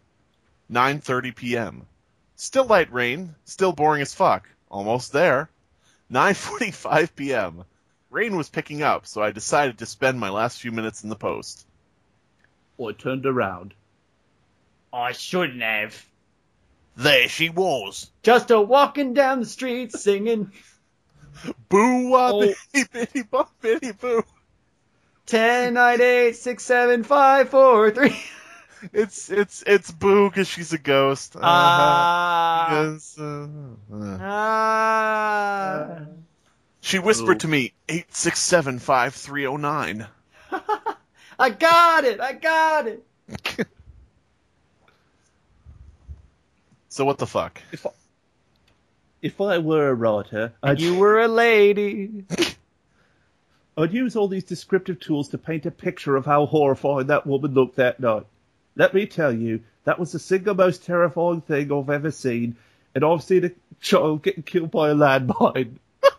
9:30 0.72 1.36
p.m. 1.36 1.86
Still 2.36 2.66
light 2.66 2.92
rain, 2.92 3.36
still 3.46 3.72
boring 3.72 4.02
as 4.02 4.16
fuck. 4.16 4.50
Almost 4.70 5.12
there. 5.12 5.50
9:45 6.12 7.16
p.m. 7.16 7.64
Rain 8.10 8.36
was 8.36 8.50
picking 8.50 8.82
up, 8.82 9.06
so 9.06 9.22
I 9.22 9.32
decided 9.32 9.78
to 9.78 9.86
spend 9.86 10.20
my 10.20 10.30
last 10.30 10.60
few 10.60 10.72
minutes 10.72 11.04
in 11.04 11.10
the 11.10 11.16
post. 11.16 11.66
Well, 12.78 12.90
it 12.90 13.00
turned 13.00 13.26
around. 13.26 13.74
I 14.92 15.12
shouldn't 15.12 15.62
have. 15.62 16.04
There 16.98 17.30
she 17.30 17.50
was. 17.50 18.10
Just 18.24 18.52
a 18.52 18.60
walking 18.60 19.14
down 19.14 19.40
the 19.40 19.46
street 19.46 19.92
singing 19.94 20.52
oh. 21.46 21.54
Boo 21.70 22.10
wah 22.10 22.32
Oh. 22.34 22.40
bitty 22.74 22.88
bitty 22.92 23.22
bop 23.24 23.52
bitty 23.62 23.92
boo. 23.94 24.24
10, 25.32 25.76
9, 25.76 26.02
8, 26.02 26.36
6, 26.36 26.62
7, 26.64 27.04
5, 27.04 27.50
4, 27.50 27.92
3. 27.92 28.24
It's 28.94 29.30
it's 29.30 29.64
it's 29.68 29.92
boo 29.92 30.28
because 30.28 30.48
she's 30.48 30.74
a 30.74 30.78
ghost. 30.80 31.36
Uh-huh. 31.36 31.46
Ah. 31.46 32.72
Yes, 32.72 33.16
uh, 33.20 33.48
uh. 33.94 34.18
Ah. 34.20 36.00
She 36.80 36.98
whispered 36.98 37.36
Boo. 37.36 37.42
to 37.42 37.48
me 37.48 37.74
eight 37.88 38.12
six 38.12 38.40
seven 38.40 38.80
five 38.80 39.14
three 39.14 39.44
zero 39.44 39.58
nine. 39.58 40.08
I 41.40 41.52
got 41.52 42.06
it. 42.06 42.20
I 42.20 42.34
got 42.34 42.88
it. 42.88 43.06
So 46.90 47.06
what 47.06 47.20
the 47.20 47.28
fuck? 47.28 47.62
If 47.72 47.86
I, 47.86 47.90
if 49.22 49.40
I 49.40 49.60
were 49.60 49.90
a 49.90 49.94
writer, 49.94 50.52
I'd, 50.62 50.82
You 50.82 50.96
were 50.96 51.22
a 51.22 51.28
lady. 51.28 52.26
I'd 53.78 53.94
use 53.94 54.16
all 54.16 54.28
these 54.28 54.44
descriptive 54.44 55.00
tools 55.00 55.30
to 55.30 55.38
paint 55.38 55.66
a 55.66 55.72
picture 55.72 56.16
of 56.16 56.26
how 56.26 56.46
horrifying 56.46 57.08
that 57.08 57.26
woman 57.26 57.54
looked 57.54 57.78
that 57.78 58.00
night. 58.00 58.26
Let 58.76 58.94
me 58.94 59.06
tell 59.06 59.34
you, 59.34 59.62
that 59.86 60.00
was 60.00 60.12
the 60.12 60.20
single 60.20 60.54
most 60.56 60.84
terrifying 60.86 61.42
thing 61.42 61.72
I've 61.72 61.90
ever 61.90 62.12
seen, 62.12 62.56
and 62.94 63.04
I've 63.04 63.24
seen 63.24 63.46
a 63.46 63.52
child 63.82 64.24
getting 64.24 64.44
killed 64.44 64.72
by 64.72 64.90
a 64.90 64.96
landmine. 64.96 65.76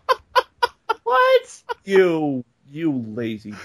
What? 1.03 1.63
You, 1.85 2.43
you 2.71 2.91
lazy. 2.91 3.53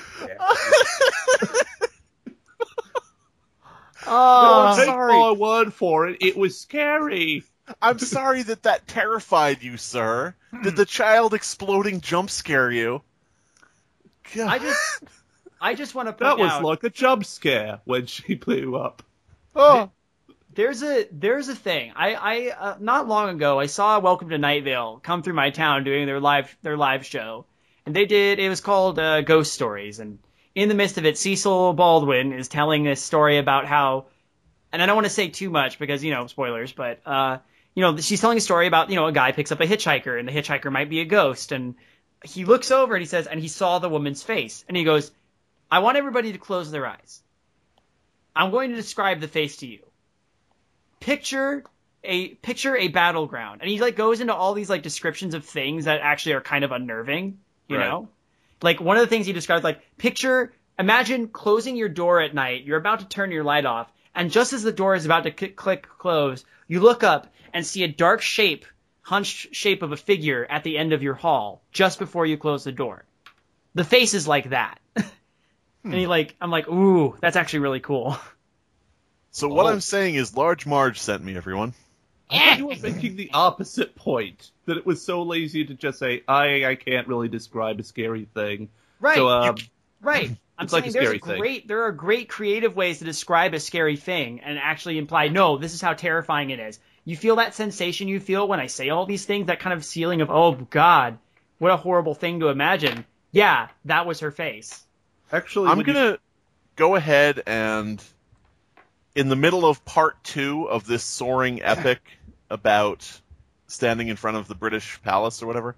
Oh, 4.10 4.68
Don't 4.68 4.76
take 4.76 4.86
sorry. 4.86 5.12
my 5.12 5.32
word 5.32 5.74
for 5.74 6.08
it. 6.08 6.18
It 6.22 6.36
was 6.36 6.58
scary. 6.58 7.44
I'm 7.82 7.98
sorry 7.98 8.42
that 8.44 8.62
that 8.62 8.86
terrified 8.86 9.62
you, 9.62 9.76
sir. 9.76 10.34
Did 10.62 10.76
the 10.76 10.86
child 10.86 11.34
exploding 11.34 12.00
jump 12.00 12.30
scare 12.30 12.70
you? 12.70 13.02
God. 14.34 14.48
I 14.48 14.58
just, 14.58 15.02
I 15.60 15.74
just 15.74 15.94
want 15.94 16.08
to 16.08 16.12
point 16.12 16.20
That 16.20 16.38
was 16.38 16.50
out. 16.52 16.64
like 16.64 16.84
a 16.84 16.90
jump 16.90 17.24
scare 17.24 17.80
when 17.84 18.06
she 18.06 18.34
blew 18.46 18.76
up. 18.76 19.02
oh. 19.56 19.90
There's 20.54 20.82
a 20.82 21.06
there's 21.12 21.48
a 21.48 21.54
thing. 21.54 21.92
I 21.94 22.14
I 22.14 22.50
uh, 22.50 22.76
not 22.80 23.06
long 23.06 23.28
ago 23.28 23.60
I 23.60 23.66
saw 23.66 24.00
Welcome 24.00 24.30
to 24.30 24.38
Night 24.38 24.64
Vale 24.64 24.98
come 25.00 25.22
through 25.22 25.34
my 25.34 25.50
town 25.50 25.84
doing 25.84 26.06
their 26.06 26.18
live 26.18 26.56
their 26.62 26.76
live 26.76 27.06
show, 27.06 27.44
and 27.86 27.94
they 27.94 28.06
did 28.06 28.40
it 28.40 28.48
was 28.48 28.60
called 28.60 28.98
uh, 28.98 29.20
Ghost 29.20 29.52
Stories, 29.52 30.00
and 30.00 30.18
in 30.56 30.68
the 30.68 30.74
midst 30.74 30.98
of 30.98 31.04
it, 31.06 31.16
Cecil 31.16 31.74
Baldwin 31.74 32.32
is 32.32 32.48
telling 32.48 32.82
this 32.82 33.00
story 33.00 33.38
about 33.38 33.66
how, 33.66 34.06
and 34.72 34.82
I 34.82 34.86
don't 34.86 34.96
want 34.96 35.06
to 35.06 35.12
say 35.12 35.28
too 35.28 35.48
much 35.50 35.78
because 35.78 36.02
you 36.02 36.12
know 36.12 36.26
spoilers, 36.26 36.72
but 36.72 36.98
uh 37.06 37.38
you 37.76 37.82
know 37.82 37.96
she's 37.98 38.20
telling 38.20 38.38
a 38.38 38.40
story 38.40 38.66
about 38.66 38.90
you 38.90 38.96
know 38.96 39.06
a 39.06 39.12
guy 39.12 39.30
picks 39.30 39.52
up 39.52 39.60
a 39.60 39.64
hitchhiker 39.66 40.18
and 40.18 40.26
the 40.26 40.32
hitchhiker 40.32 40.72
might 40.72 40.90
be 40.90 40.98
a 41.00 41.04
ghost, 41.04 41.52
and 41.52 41.76
he 42.24 42.44
looks 42.44 42.70
over 42.70 42.94
and 42.94 43.02
he 43.02 43.06
says 43.06 43.26
and 43.26 43.40
he 43.40 43.48
saw 43.48 43.78
the 43.78 43.88
woman's 43.88 44.22
face, 44.22 44.64
and 44.68 44.76
he 44.76 44.84
goes, 44.84 45.10
I 45.70 45.80
want 45.80 45.96
everybody 45.98 46.32
to 46.32 46.38
close 46.38 46.70
their 46.70 46.86
eyes. 46.86 47.22
I'm 48.34 48.50
going 48.50 48.70
to 48.70 48.76
describe 48.76 49.20
the 49.20 49.28
face 49.28 49.58
to 49.58 49.66
you. 49.66 49.80
Picture 51.00 51.64
a 52.04 52.28
picture 52.28 52.76
a 52.76 52.88
battleground. 52.88 53.60
And 53.60 53.70
he 53.70 53.80
like 53.80 53.96
goes 53.96 54.20
into 54.20 54.34
all 54.34 54.54
these 54.54 54.70
like 54.70 54.82
descriptions 54.82 55.34
of 55.34 55.44
things 55.44 55.84
that 55.86 56.00
actually 56.00 56.34
are 56.34 56.40
kind 56.40 56.64
of 56.64 56.72
unnerving 56.72 57.38
you 57.68 57.76
Right. 57.76 57.88
know? 57.88 58.08
Like 58.62 58.80
one 58.80 58.96
of 58.96 59.02
the 59.02 59.08
things 59.08 59.26
he 59.26 59.32
describes 59.32 59.62
like 59.62 59.80
picture 59.98 60.52
imagine 60.78 61.28
closing 61.28 61.76
your 61.76 61.88
door 61.88 62.20
at 62.20 62.34
night. 62.34 62.64
You're 62.64 62.78
about 62.78 63.00
to 63.00 63.06
turn 63.06 63.30
your 63.30 63.44
light 63.44 63.66
off. 63.66 63.92
And 64.14 64.30
just 64.30 64.52
as 64.52 64.62
the 64.62 64.72
door 64.72 64.94
is 64.94 65.04
about 65.04 65.24
to 65.24 65.30
click, 65.30 65.54
click 65.54 65.86
close 65.98 66.44
you 66.66 66.80
look 66.80 67.02
up 67.02 67.32
and 67.52 67.66
see 67.66 67.82
a 67.82 67.88
dark 67.88 68.20
shape 68.20 68.66
hunched 69.08 69.54
shape 69.54 69.82
of 69.82 69.92
a 69.92 69.96
figure 69.96 70.46
at 70.48 70.62
the 70.64 70.76
end 70.78 70.92
of 70.92 71.02
your 71.02 71.14
hall 71.14 71.62
just 71.72 71.98
before 71.98 72.26
you 72.26 72.36
close 72.36 72.64
the 72.64 72.72
door 72.72 73.04
the 73.74 73.84
face 73.84 74.12
is 74.14 74.26
like 74.28 74.50
that 74.50 74.78
and 75.84 75.94
he 75.94 76.06
like 76.06 76.34
i'm 76.40 76.50
like 76.50 76.68
ooh 76.68 77.16
that's 77.20 77.36
actually 77.36 77.60
really 77.60 77.80
cool 77.80 78.16
So 79.30 79.48
what 79.48 79.66
Oh. 79.66 79.68
I'm 79.70 79.80
saying 79.80 80.14
is, 80.16 80.36
Large 80.36 80.66
Marge 80.66 80.98
sent 81.00 81.22
me, 81.22 81.36
everyone. 81.36 81.74
I 82.30 82.56
you 82.56 82.66
were 82.66 82.76
making 82.82 83.16
the 83.16 83.30
opposite 83.32 83.94
point. 83.94 84.50
That 84.66 84.76
it 84.78 84.84
was 84.86 85.02
so 85.02 85.22
lazy 85.22 85.64
to 85.66 85.74
just 85.74 85.98
say, 85.98 86.22
I, 86.28 86.64
I 86.64 86.74
can't 86.74 87.08
really 87.08 87.28
describe 87.28 87.78
a 87.80 87.84
scary 87.84 88.26
thing. 88.34 88.68
right 89.00 89.16
So, 89.16 89.28
um, 89.28 89.56
Right. 90.00 90.30
I'm 90.58 90.64
It's 90.64 90.72
like 90.72 90.84
saying 90.84 90.90
a 90.90 90.92
there's 90.92 91.06
scary 91.06 91.18
thing. 91.20 91.38
great 91.40 91.68
there 91.68 91.84
are 91.84 91.92
great 91.92 92.28
creative 92.28 92.74
ways 92.74 92.98
to 92.98 93.04
describe 93.04 93.54
a 93.54 93.60
scary 93.60 93.96
thing 93.96 94.40
and 94.40 94.58
actually 94.58 94.98
imply 94.98 95.28
no, 95.28 95.56
this 95.56 95.72
is 95.72 95.80
how 95.80 95.94
terrifying 95.94 96.50
it 96.50 96.58
is. 96.58 96.80
You 97.08 97.16
feel 97.16 97.36
that 97.36 97.54
sensation 97.54 98.06
you 98.08 98.20
feel 98.20 98.46
when 98.46 98.60
I 98.60 98.66
say 98.66 98.90
all 98.90 99.06
these 99.06 99.24
things, 99.24 99.46
that 99.46 99.60
kind 99.60 99.72
of 99.72 99.82
feeling 99.82 100.20
of 100.20 100.28
oh 100.28 100.52
god, 100.52 101.16
what 101.56 101.70
a 101.70 101.76
horrible 101.78 102.14
thing 102.14 102.40
to 102.40 102.48
imagine. 102.48 103.06
Yeah, 103.32 103.68
that 103.86 104.04
was 104.04 104.20
her 104.20 104.30
face. 104.30 104.84
actually, 105.32 105.68
I'm 105.70 105.80
gonna 105.80 106.18
go 106.76 106.96
ahead 106.96 107.42
and, 107.46 108.04
in 109.14 109.30
the 109.30 109.36
middle 109.36 109.64
of 109.64 109.86
part 109.86 110.22
two 110.22 110.68
of 110.68 110.86
this 110.86 111.02
soaring 111.02 111.62
epic 111.64 112.00
about 112.50 113.10
standing 113.68 114.08
in 114.08 114.16
front 114.16 114.36
of 114.36 114.46
the 114.46 114.54
British 114.54 115.00
Palace 115.02 115.42
or 115.42 115.46
whatever, 115.46 115.76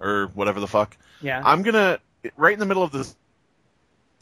or 0.00 0.32
whatever 0.34 0.58
the 0.58 0.66
fuck, 0.66 0.96
Yeah. 1.20 1.40
I'm 1.44 1.62
gonna 1.62 2.00
right 2.36 2.54
in 2.54 2.58
the 2.58 2.66
middle 2.66 2.82
of 2.82 2.90
this 2.90 3.14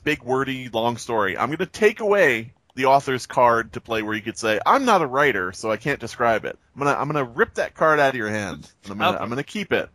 big 0.05 0.23
wordy 0.23 0.69
long 0.69 0.99
story. 0.99 1.39
I'm 1.39 1.51
gonna 1.51 1.65
take 1.65 2.01
away 2.01 2.53
the 2.75 2.87
author's 2.87 3.27
card 3.27 3.73
to 3.75 3.81
play 3.81 4.03
where 4.03 4.15
you 4.15 4.23
could 4.23 4.39
say, 4.39 4.61
"I'm 4.65 4.85
not 4.85 5.03
a 5.03 5.07
writer, 5.07 5.53
so 5.53 5.71
I 5.71 5.77
can't 5.77 6.01
describe 6.01 6.45
it." 6.45 6.59
I'm 6.75 6.83
gonna 6.83 6.97
I'm 6.99 7.07
gonna 7.09 7.25
rip 7.25 7.55
that 7.55 7.75
card 7.75 8.01
out 8.01 8.11
of 8.11 8.15
your 8.17 8.31
hand. 8.31 8.71
And 8.85 8.93
I'm 8.93 8.99
gonna 8.99 9.17
Okay. 9.17 9.23
I'm 9.23 9.29
gonna 9.29 9.43
keep 9.43 9.73
it. 9.73 9.89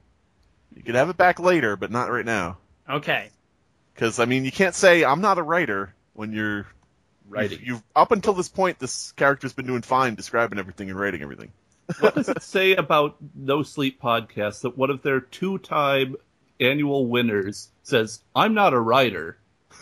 You 0.76 0.84
can 0.84 0.96
have 0.96 1.10
it 1.10 1.18
back 1.18 1.40
later, 1.40 1.76
but 1.78 1.92
not 1.92 2.12
right 2.12 2.26
now. 2.26 2.58
okay. 2.90 3.30
Because 3.94 4.20
I 4.20 4.26
mean, 4.26 4.44
you 4.44 4.52
can't 4.52 4.76
say 4.76 5.06
I'm 5.06 5.22
not 5.22 5.38
a 5.38 5.44
writer 5.44 5.94
when 6.14 6.34
you're 6.34 6.68
writing. 7.30 7.60
You've, 7.60 7.68
you've 7.68 7.84
up 7.96 8.12
until 8.12 8.34
this 8.34 8.50
point, 8.50 8.78
this 8.80 9.14
character's 9.14 9.54
been 9.54 9.68
doing 9.68 9.82
fine 9.84 10.16
describing 10.16 10.60
everything 10.60 10.90
and 10.90 11.00
writing 11.00 11.22
everything. 11.22 11.52
what 12.00 12.16
does 12.16 12.28
it 12.30 12.42
say 12.42 12.76
about 12.76 13.16
No 13.34 13.64
Sleep 13.64 14.02
Podcast 14.02 14.62
that 14.62 14.78
one 14.78 14.90
of 14.90 15.02
their 15.02 15.22
two-time 15.22 16.16
annual 16.60 17.06
winners 17.08 17.70
says, 17.84 18.22
"I'm 18.36 18.54
not 18.54 18.74
a 18.74 18.80
writer." 18.80 19.38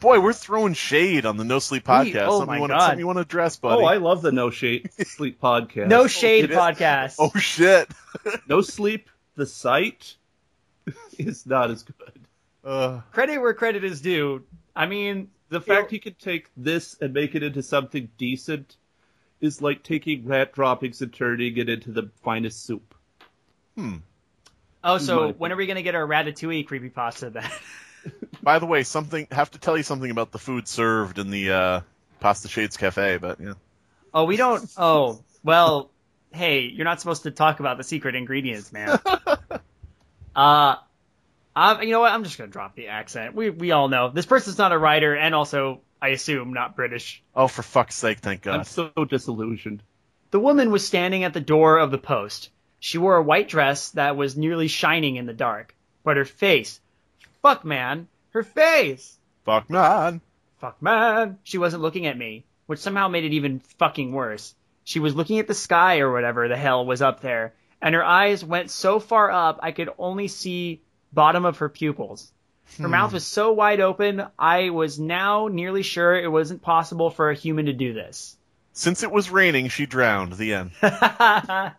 Boy, 0.00 0.20
we're 0.20 0.32
throwing 0.32 0.74
shade 0.74 1.24
on 1.26 1.36
the 1.36 1.44
No 1.44 1.58
Sleep 1.58 1.84
podcast. 1.84 2.26
oh 2.28 2.38
something, 2.40 2.46
my 2.46 2.54
you 2.56 2.60
wanna, 2.62 2.74
God. 2.74 2.80
something 2.80 2.98
you 2.98 3.06
want 3.06 3.16
to 3.16 3.22
address, 3.22 3.56
buddy? 3.56 3.82
Oh, 3.82 3.86
I 3.86 3.96
love 3.96 4.22
the 4.22 4.32
No 4.32 4.50
Shade 4.50 4.90
Sleep 5.06 5.40
Podcast. 5.40 5.88
No 5.88 6.06
shade 6.06 6.44
it 6.44 6.50
is- 6.52 6.56
podcast. 6.56 7.16
Oh 7.18 7.30
shit. 7.38 7.88
No 8.48 8.60
Sleep, 8.60 9.08
the 9.36 9.46
site 9.46 10.16
is 11.18 11.46
not 11.46 11.70
as 11.70 11.82
good. 11.84 12.20
Uh, 12.64 13.00
Credit 13.12 13.38
where 13.40 13.54
credit 13.54 13.84
is 13.84 14.00
due. 14.00 14.44
I 14.74 14.86
mean, 14.86 15.30
The 15.48 15.60
fact 15.60 15.90
he 15.90 15.98
could 15.98 16.18
take 16.18 16.48
this 16.56 16.96
and 17.00 17.12
make 17.14 17.34
it 17.34 17.42
into 17.42 17.62
something 17.62 18.08
decent 18.18 18.76
is 19.40 19.62
like 19.62 19.82
taking 19.82 20.26
rat 20.26 20.52
droppings 20.52 21.00
and 21.00 21.12
turning 21.12 21.56
it 21.56 21.68
into 21.68 21.92
the 21.92 22.10
finest 22.24 22.64
soup. 22.66 22.94
Hmm. 23.76 23.96
Oh, 24.82 24.98
so 24.98 25.32
when 25.32 25.52
are 25.52 25.56
we 25.56 25.66
gonna 25.66 25.82
get 25.82 25.94
our 25.94 26.06
Ratatouille 26.06 26.66
creepypasta 26.66 27.32
then? 27.32 27.48
By 28.48 28.60
the 28.60 28.64
way, 28.64 28.82
something 28.82 29.28
have 29.30 29.50
to 29.50 29.58
tell 29.58 29.76
you 29.76 29.82
something 29.82 30.10
about 30.10 30.32
the 30.32 30.38
food 30.38 30.68
served 30.68 31.18
in 31.18 31.28
the 31.28 31.52
uh, 31.52 31.80
Pasta 32.18 32.48
Shades 32.48 32.78
Cafe, 32.78 33.18
but 33.18 33.38
yeah. 33.38 33.52
oh, 34.14 34.24
we 34.24 34.38
don't. 34.38 34.66
Oh, 34.78 35.22
well, 35.44 35.90
hey, 36.32 36.60
you're 36.60 36.86
not 36.86 36.98
supposed 36.98 37.24
to 37.24 37.30
talk 37.30 37.60
about 37.60 37.76
the 37.76 37.84
secret 37.84 38.14
ingredients, 38.14 38.72
man. 38.72 38.98
uh, 40.34 40.76
I'm, 41.54 41.82
you 41.82 41.90
know 41.90 42.00
what? 42.00 42.10
I'm 42.10 42.24
just 42.24 42.38
gonna 42.38 42.50
drop 42.50 42.74
the 42.74 42.88
accent. 42.88 43.34
We 43.34 43.50
we 43.50 43.72
all 43.72 43.88
know 43.88 44.08
this 44.08 44.24
person's 44.24 44.56
not 44.56 44.72
a 44.72 44.78
writer, 44.78 45.14
and 45.14 45.34
also, 45.34 45.82
I 46.00 46.08
assume, 46.08 46.54
not 46.54 46.74
British. 46.74 47.22
Oh, 47.36 47.48
for 47.48 47.60
fuck's 47.60 47.96
sake! 47.96 48.20
Thank 48.20 48.40
God. 48.40 48.54
I'm 48.54 48.64
so 48.64 48.90
disillusioned. 49.06 49.82
The 50.30 50.40
woman 50.40 50.70
was 50.70 50.86
standing 50.86 51.22
at 51.22 51.34
the 51.34 51.42
door 51.42 51.76
of 51.76 51.90
the 51.90 51.98
post. 51.98 52.48
She 52.80 52.96
wore 52.96 53.16
a 53.16 53.22
white 53.22 53.50
dress 53.50 53.90
that 53.90 54.16
was 54.16 54.38
nearly 54.38 54.68
shining 54.68 55.16
in 55.16 55.26
the 55.26 55.34
dark, 55.34 55.74
but 56.02 56.16
her 56.16 56.24
face, 56.24 56.80
fuck 57.42 57.62
man, 57.62 58.08
her 58.30 58.42
face. 58.42 59.18
Fuck 59.44 59.70
man. 59.70 60.20
fuck 60.58 60.80
man. 60.82 61.38
She 61.42 61.58
wasn't 61.58 61.82
looking 61.82 62.06
at 62.06 62.18
me, 62.18 62.44
which 62.66 62.80
somehow 62.80 63.08
made 63.08 63.24
it 63.24 63.32
even 63.32 63.60
fucking 63.78 64.12
worse. 64.12 64.54
She 64.84 65.00
was 65.00 65.14
looking 65.14 65.38
at 65.38 65.46
the 65.46 65.54
sky 65.54 66.00
or 66.00 66.12
whatever 66.12 66.48
the 66.48 66.56
hell 66.56 66.86
was 66.86 67.02
up 67.02 67.20
there, 67.20 67.54
and 67.80 67.94
her 67.94 68.04
eyes 68.04 68.44
went 68.44 68.70
so 68.70 69.00
far 69.00 69.30
up 69.30 69.60
I 69.62 69.72
could 69.72 69.90
only 69.98 70.28
see 70.28 70.82
bottom 71.12 71.44
of 71.44 71.58
her 71.58 71.68
pupils. 71.68 72.32
Her 72.76 72.84
hmm. 72.84 72.90
mouth 72.90 73.12
was 73.12 73.26
so 73.26 73.52
wide 73.52 73.80
open, 73.80 74.26
I 74.38 74.70
was 74.70 74.98
now 74.98 75.48
nearly 75.48 75.82
sure 75.82 76.18
it 76.18 76.30
wasn't 76.30 76.62
possible 76.62 77.10
for 77.10 77.30
a 77.30 77.34
human 77.34 77.66
to 77.66 77.72
do 77.72 77.92
this. 77.92 78.36
Since 78.72 79.02
it 79.02 79.10
was 79.10 79.30
raining, 79.30 79.68
she 79.68 79.86
drowned. 79.86 80.34
The 80.34 80.54
end. 80.54 80.70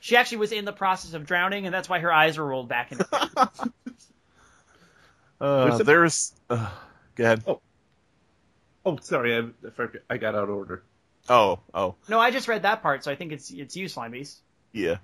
she 0.00 0.16
actually 0.16 0.38
was 0.38 0.52
in 0.52 0.64
the 0.64 0.72
process 0.72 1.14
of 1.14 1.26
drowning, 1.26 1.66
and 1.66 1.74
that's 1.74 1.88
why 1.88 1.98
her 1.98 2.12
eyes 2.12 2.38
were 2.38 2.46
rolled 2.46 2.68
back 2.68 2.92
into 2.92 3.04
Uh, 5.42 5.64
There's 5.66 5.80
a- 5.80 5.84
there's. 5.84 6.32
Uh, 6.48 6.70
go 7.16 7.24
ahead. 7.24 7.42
Oh, 7.46 7.60
Oh, 8.84 8.96
sorry, 9.00 9.36
I, 9.36 9.40
I 9.40 9.88
I 10.10 10.16
got 10.16 10.34
out 10.34 10.44
of 10.48 10.56
order. 10.56 10.82
Oh, 11.28 11.60
oh, 11.74 11.94
No, 12.08 12.18
I 12.18 12.30
just 12.32 12.48
read 12.48 12.62
that 12.62 12.82
part, 12.82 13.04
so 13.04 13.10
I 13.12 13.14
think 13.16 13.30
it's 13.32 13.50
it's 13.50 13.76
you, 13.76 13.88
Slime 13.88 14.12
Beast. 14.12 14.38
yeah. 14.72 14.96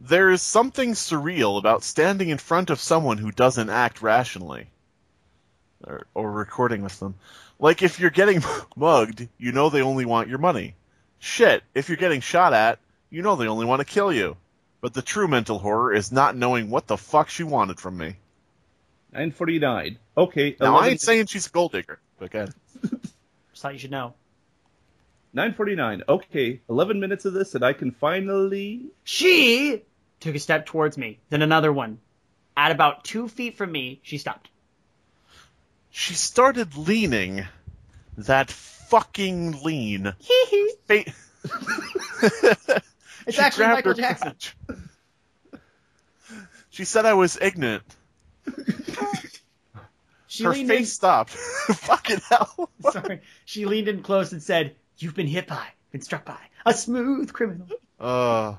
There 0.00 0.30
is 0.30 0.42
something 0.42 0.92
surreal 0.92 1.58
about 1.58 1.84
standing 1.84 2.28
in 2.28 2.38
front 2.38 2.68
of 2.70 2.80
someone 2.80 3.16
who 3.16 3.30
doesn't 3.30 3.70
act 3.70 4.02
rationally. 4.02 4.66
Or, 5.86 6.06
or 6.14 6.32
recording 6.32 6.82
with 6.82 6.98
them. 6.98 7.14
Like 7.58 7.82
if 7.82 8.00
you're 8.00 8.10
getting 8.10 8.42
mugged, 8.76 9.28
you 9.38 9.52
know 9.52 9.68
they 9.70 9.82
only 9.82 10.04
want 10.04 10.28
your 10.28 10.38
money. 10.38 10.74
Shit, 11.20 11.62
if 11.74 11.88
you're 11.88 11.96
getting 11.96 12.20
shot 12.22 12.52
at, 12.54 12.78
you 13.10 13.22
know 13.22 13.36
they 13.36 13.46
only 13.48 13.66
want 13.66 13.80
to 13.80 13.84
kill 13.86 14.12
you. 14.12 14.36
But 14.80 14.94
the 14.94 15.02
true 15.02 15.28
mental 15.28 15.58
horror 15.60 15.92
is 15.94 16.10
not 16.10 16.36
knowing 16.36 16.70
what 16.70 16.86
the 16.88 16.96
fuck 16.96 17.28
she 17.30 17.44
wanted 17.44 17.78
from 17.78 17.96
me. 17.96 18.16
949. 19.14 19.98
Okay. 20.16 20.56
Now, 20.60 20.66
I 20.66 20.70
11 20.70 20.90
ain't 20.90 21.00
saying 21.00 21.26
she's 21.26 21.46
a 21.46 21.50
gold 21.50 21.72
digger, 21.72 22.00
but 22.18 22.30
go 22.30 22.38
ahead. 22.40 22.54
Just 23.52 23.62
thought 23.62 23.72
you 23.72 23.78
should 23.78 23.92
know. 23.92 24.14
949. 25.32 26.02
Okay. 26.08 26.60
11 26.68 26.98
minutes 27.00 27.24
of 27.24 27.32
this, 27.32 27.54
and 27.54 27.64
I 27.64 27.72
can 27.74 27.92
finally. 27.92 28.86
She 29.04 29.82
took 30.20 30.34
a 30.34 30.40
step 30.40 30.66
towards 30.66 30.98
me, 30.98 31.20
then 31.30 31.42
another 31.42 31.72
one. 31.72 31.98
At 32.56 32.72
about 32.72 33.04
two 33.04 33.28
feet 33.28 33.56
from 33.56 33.70
me, 33.72 34.00
she 34.02 34.18
stopped. 34.18 34.48
She 35.90 36.14
started 36.14 36.76
leaning. 36.76 37.46
That 38.18 38.50
fucking 38.50 39.62
lean. 39.62 40.12
Fa- 40.86 41.04
It's 43.26 43.36
She 43.36 43.40
actually 43.40 43.66
Michael 43.66 43.92
her 43.92 43.96
Jackson. 43.96 44.34
She 46.70 46.84
said 46.84 47.06
I 47.06 47.14
was 47.14 47.38
ignorant. 47.40 47.82
She 50.34 50.42
Her 50.42 50.50
leaned 50.50 50.68
face 50.68 50.92
stopped. 50.92 51.30
Fucking 51.30 52.20
hell. 52.28 52.68
Sorry, 52.90 53.20
she 53.44 53.66
leaned 53.66 53.86
in 53.86 54.02
close 54.02 54.32
and 54.32 54.42
said, 54.42 54.74
"You've 54.98 55.14
been 55.14 55.28
hit 55.28 55.46
by, 55.46 55.64
been 55.92 56.00
struck 56.00 56.24
by 56.24 56.40
a 56.66 56.74
smooth 56.74 57.32
criminal." 57.32 57.68
Uh. 58.00 58.56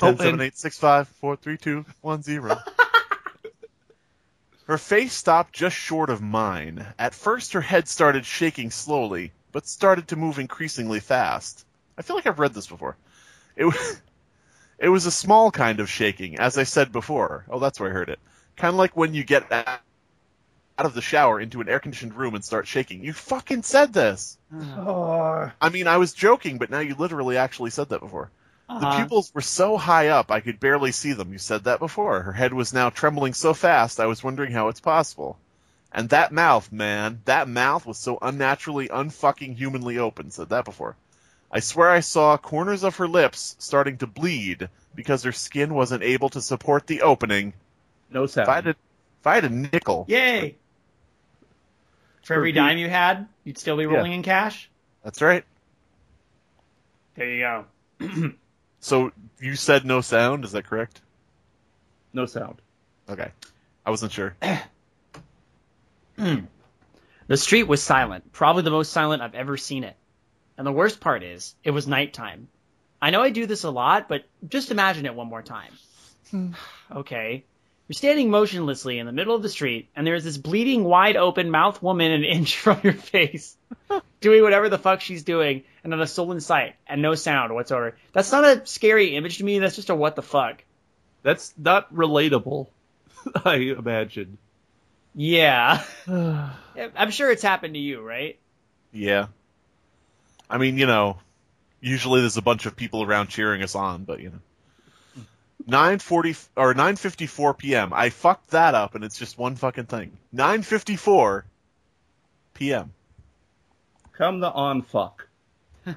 Oh, 0.00 0.12
10, 0.12 0.18
7, 0.18 0.40
8, 0.40 0.56
6, 0.56 0.78
5, 0.78 1.08
4, 1.08 1.36
3, 1.36 1.56
2, 1.56 1.84
1, 2.00 2.22
0. 2.22 2.58
Her 4.66 4.78
face 4.78 5.12
stopped 5.12 5.52
just 5.52 5.74
short 5.74 6.10
of 6.10 6.22
mine. 6.22 6.86
At 6.96 7.14
first, 7.14 7.54
her 7.54 7.60
head 7.60 7.88
started 7.88 8.24
shaking 8.24 8.70
slowly, 8.70 9.32
but 9.50 9.66
started 9.66 10.08
to 10.08 10.16
move 10.16 10.38
increasingly 10.38 11.00
fast. 11.00 11.66
I 11.98 12.02
feel 12.02 12.16
like 12.16 12.26
I've 12.26 12.38
read 12.38 12.54
this 12.54 12.68
before. 12.68 12.96
It 13.56 13.64
was, 13.64 14.00
it 14.78 14.88
was 14.88 15.06
a 15.06 15.10
small 15.10 15.50
kind 15.50 15.80
of 15.80 15.88
shaking, 15.90 16.38
as 16.38 16.58
I 16.58 16.64
said 16.64 16.92
before. 16.92 17.44
Oh, 17.48 17.58
that's 17.58 17.78
where 17.80 17.90
I 17.90 17.92
heard 17.92 18.08
it. 18.08 18.18
Kind 18.56 18.72
of 18.74 18.78
like 18.78 18.96
when 18.96 19.14
you 19.14 19.24
get 19.24 19.50
out 19.52 19.80
of 20.76 20.94
the 20.94 21.00
shower 21.02 21.40
into 21.40 21.60
an 21.60 21.68
air-conditioned 21.68 22.14
room 22.14 22.34
and 22.34 22.44
start 22.44 22.66
shaking. 22.66 23.04
You 23.04 23.12
fucking 23.12 23.62
said 23.62 23.92
this. 23.92 24.36
Oh. 24.52 25.50
I 25.60 25.68
mean, 25.68 25.86
I 25.86 25.98
was 25.98 26.12
joking, 26.12 26.58
but 26.58 26.70
now 26.70 26.80
you 26.80 26.94
literally 26.94 27.36
actually 27.36 27.70
said 27.70 27.90
that 27.90 28.00
before. 28.00 28.30
The 28.66 28.74
Uh-huh. 28.74 28.96
pupils 28.96 29.30
were 29.34 29.42
so 29.42 29.76
high 29.76 30.08
up 30.08 30.30
I 30.30 30.40
could 30.40 30.58
barely 30.58 30.90
see 30.90 31.12
them. 31.12 31.32
You 31.32 31.38
said 31.38 31.64
that 31.64 31.80
before. 31.80 32.22
Her 32.22 32.32
head 32.32 32.54
was 32.54 32.72
now 32.72 32.90
trembling 32.90 33.34
so 33.34 33.52
fast 33.54 34.00
I 34.00 34.06
was 34.06 34.24
wondering 34.24 34.52
how 34.52 34.68
it's 34.68 34.80
possible. 34.80 35.38
And 35.92 36.08
that 36.08 36.32
mouth, 36.32 36.72
man, 36.72 37.20
that 37.26 37.46
mouth 37.46 37.86
was 37.86 37.98
so 37.98 38.18
unnaturally, 38.20 38.88
unfucking 38.88 39.56
humanly 39.56 39.98
open. 39.98 40.30
Said 40.30 40.48
that 40.48 40.64
before. 40.64 40.96
I 41.54 41.60
swear 41.60 41.88
I 41.88 42.00
saw 42.00 42.36
corners 42.36 42.82
of 42.82 42.96
her 42.96 43.06
lips 43.06 43.54
starting 43.60 43.96
to 43.98 44.08
bleed 44.08 44.68
because 44.94 45.22
her 45.22 45.30
skin 45.30 45.72
wasn't 45.72 46.02
able 46.02 46.28
to 46.30 46.42
support 46.42 46.88
the 46.88 47.02
opening. 47.02 47.54
No 48.10 48.26
sound. 48.26 48.48
If 48.48 48.48
I 48.48 48.54
had 48.56 48.66
a, 48.66 48.70
if 48.70 49.26
I 49.26 49.34
had 49.36 49.44
a 49.44 49.48
nickel, 49.50 50.04
Yay! 50.08 50.56
For 52.24 52.34
every 52.34 52.50
dime 52.52 52.78
you 52.78 52.88
had, 52.88 53.28
you'd 53.44 53.58
still 53.58 53.76
be 53.76 53.86
rolling 53.86 54.12
in 54.12 54.22
cash. 54.22 54.68
that's 55.04 55.22
right. 55.22 55.44
There 57.14 57.30
you 57.30 57.40
go. 57.40 58.32
So 58.80 59.12
you 59.40 59.56
said 59.56 59.86
no 59.86 60.02
sound, 60.02 60.44
is 60.44 60.52
that 60.52 60.66
correct? 60.66 61.00
No 62.12 62.26
sound. 62.26 62.60
Okay. 63.08 63.30
I 63.86 63.90
wasn't 63.90 64.12
sure. 64.12 64.36
The 67.26 67.38
street 67.38 67.62
was 67.62 67.82
silent, 67.82 68.30
probably 68.32 68.62
the 68.62 68.70
most 68.70 68.92
silent 68.92 69.22
I've 69.22 69.34
ever 69.34 69.56
seen 69.56 69.84
it. 69.84 69.96
And 70.56 70.66
the 70.66 70.72
worst 70.72 71.00
part 71.00 71.22
is, 71.22 71.54
it 71.64 71.70
was 71.70 71.86
nighttime. 71.86 72.48
I 73.02 73.10
know 73.10 73.22
I 73.22 73.30
do 73.30 73.46
this 73.46 73.64
a 73.64 73.70
lot, 73.70 74.08
but 74.08 74.24
just 74.48 74.70
imagine 74.70 75.06
it 75.06 75.14
one 75.14 75.28
more 75.28 75.42
time. 75.42 75.72
Hmm. 76.30 76.52
okay. 76.90 77.44
You're 77.86 77.94
standing 77.94 78.30
motionlessly 78.30 78.98
in 78.98 79.04
the 79.04 79.12
middle 79.12 79.34
of 79.34 79.42
the 79.42 79.50
street, 79.50 79.90
and 79.94 80.06
there's 80.06 80.24
this 80.24 80.38
bleeding, 80.38 80.84
wide 80.84 81.16
open 81.16 81.50
mouth 81.50 81.82
woman 81.82 82.12
an 82.12 82.24
inch 82.36 82.56
from 82.56 82.80
your 82.82 82.94
face, 82.94 83.56
doing 84.20 84.42
whatever 84.42 84.70
the 84.70 84.78
fuck 84.78 85.02
she's 85.02 85.22
doing, 85.22 85.64
and 85.82 85.90
not 85.90 86.00
a 86.00 86.06
soul 86.06 86.32
in 86.32 86.40
sight, 86.40 86.76
and 86.86 87.02
no 87.02 87.14
sound 87.14 87.54
whatsoever. 87.54 87.96
That's 88.12 88.32
not 88.32 88.44
a 88.44 88.66
scary 88.66 89.16
image 89.16 89.38
to 89.38 89.44
me, 89.44 89.58
that's 89.58 89.76
just 89.76 89.90
a 89.90 89.94
what 89.94 90.16
the 90.16 90.22
fuck. 90.22 90.64
That's 91.22 91.52
not 91.58 91.94
relatable, 91.94 92.68
I 93.44 93.56
imagine. 93.56 94.38
Yeah. 95.14 95.84
I'm 96.08 97.10
sure 97.10 97.30
it's 97.30 97.42
happened 97.42 97.74
to 97.74 97.80
you, 97.80 98.00
right? 98.00 98.38
Yeah. 98.92 99.26
I 100.48 100.58
mean, 100.58 100.78
you 100.78 100.86
know, 100.86 101.18
usually 101.80 102.20
there's 102.20 102.36
a 102.36 102.42
bunch 102.42 102.66
of 102.66 102.76
people 102.76 103.02
around 103.02 103.28
cheering 103.28 103.62
us 103.62 103.74
on, 103.74 104.04
but 104.04 104.20
you 104.20 104.30
know. 104.30 104.40
9:40 105.68 106.48
or 106.56 106.74
9:54 106.74 107.56
p.m. 107.56 107.92
I 107.94 108.10
fucked 108.10 108.50
that 108.50 108.74
up 108.74 108.94
and 108.94 109.02
it's 109.02 109.18
just 109.18 109.38
one 109.38 109.56
fucking 109.56 109.86
thing. 109.86 110.18
9:54 110.34 111.44
p.m. 112.52 112.92
Come 114.12 114.40
the 114.40 114.50
on 114.50 114.82
fuck. 114.82 115.28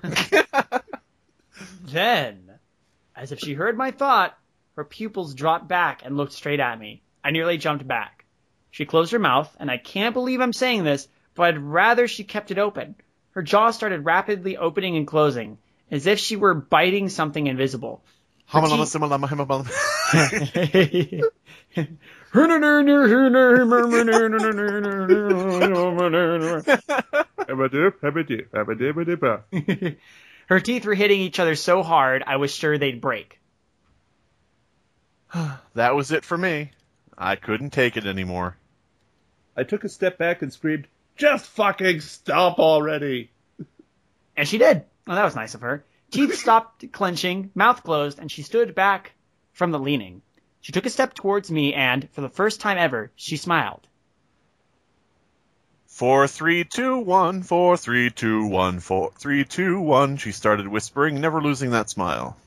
Then, 1.82 2.60
as 3.16 3.32
if 3.32 3.40
she 3.40 3.54
heard 3.54 3.78
my 3.78 3.92
thought, 3.92 4.38
her 4.76 4.84
pupils 4.84 5.34
dropped 5.34 5.68
back 5.68 6.04
and 6.04 6.18
looked 6.18 6.34
straight 6.34 6.60
at 6.60 6.80
me. 6.80 7.02
I 7.24 7.32
nearly 7.32 7.58
jumped 7.58 7.88
back. 7.88 8.26
She 8.72 8.86
closed 8.86 9.12
her 9.12 9.20
mouth, 9.20 9.56
and 9.60 9.72
I 9.72 9.78
can't 9.78 10.14
believe 10.14 10.42
I'm 10.42 10.54
saying 10.54 10.84
this, 10.84 11.08
but 11.34 11.44
I'd 11.44 11.58
rather 11.58 12.08
she 12.08 12.24
kept 12.24 12.52
it 12.52 12.60
open. 12.60 12.96
Her 13.38 13.44
jaw 13.44 13.70
started 13.70 14.04
rapidly 14.04 14.58
opening 14.58 14.98
and 14.98 15.06
closing, 15.06 15.60
as 15.92 16.08
if 16.08 16.18
she 16.18 16.36
were 16.36 16.56
biting 16.56 17.08
something 17.08 17.46
invisible. 17.46 18.04
Her 18.48 18.62
teeth 30.60 30.86
were 30.88 30.96
hitting 30.96 31.22
each 31.22 31.40
other 31.40 31.54
so 31.54 31.84
hard, 31.84 32.24
I 32.26 32.38
was 32.38 32.52
sure 32.52 32.80
they'd 32.80 33.00
break. 33.00 33.40
That 35.76 35.94
was 35.94 36.12
it 36.12 36.26
for 36.26 36.40
me. 36.40 36.72
I 37.16 37.36
couldn't 37.36 37.70
take 37.70 37.98
it 37.98 38.08
anymore. 38.08 38.58
I 39.56 39.62
took 39.62 39.84
a 39.84 39.90
step 39.90 40.18
back 40.18 40.42
and 40.42 40.52
screamed, 40.52 40.88
Just 41.18 41.46
fucking 41.48 42.02
stop 42.02 42.60
already! 42.60 43.32
And 44.36 44.48
she 44.48 44.60
did. 44.60 44.84
Well, 45.06 45.16
that 45.16 45.26
was 45.26 45.36
nice 45.36 45.56
of 45.56 45.62
her. 45.62 45.84
Teeth 46.12 46.36
stopped 46.40 46.92
clenching, 46.92 47.52
mouth 47.56 47.84
closed, 47.84 48.20
and 48.20 48.32
she 48.32 48.44
stood 48.44 48.76
back 48.76 49.14
from 49.54 49.72
the 49.72 49.80
leaning. 49.80 50.22
She 50.62 50.72
took 50.72 50.86
a 50.86 50.90
step 50.90 51.14
towards 51.14 51.50
me 51.50 51.74
and, 51.74 52.10
for 52.12 52.22
the 52.22 52.30
first 52.30 52.62
time 52.62 52.78
ever, 52.78 53.12
she 53.16 53.38
smiled. 53.38 53.88
Four, 55.88 56.28
three, 56.28 56.64
two, 56.64 57.00
one, 57.00 57.42
four, 57.42 57.76
three, 57.78 58.12
two, 58.12 58.46
one, 58.46 58.80
four, 58.80 59.12
three, 59.18 59.46
two, 59.46 59.80
one. 59.80 60.18
She 60.18 60.32
started 60.32 60.68
whispering, 60.68 61.20
never 61.20 61.42
losing 61.42 61.72
that 61.72 61.90
smile. 61.90 62.38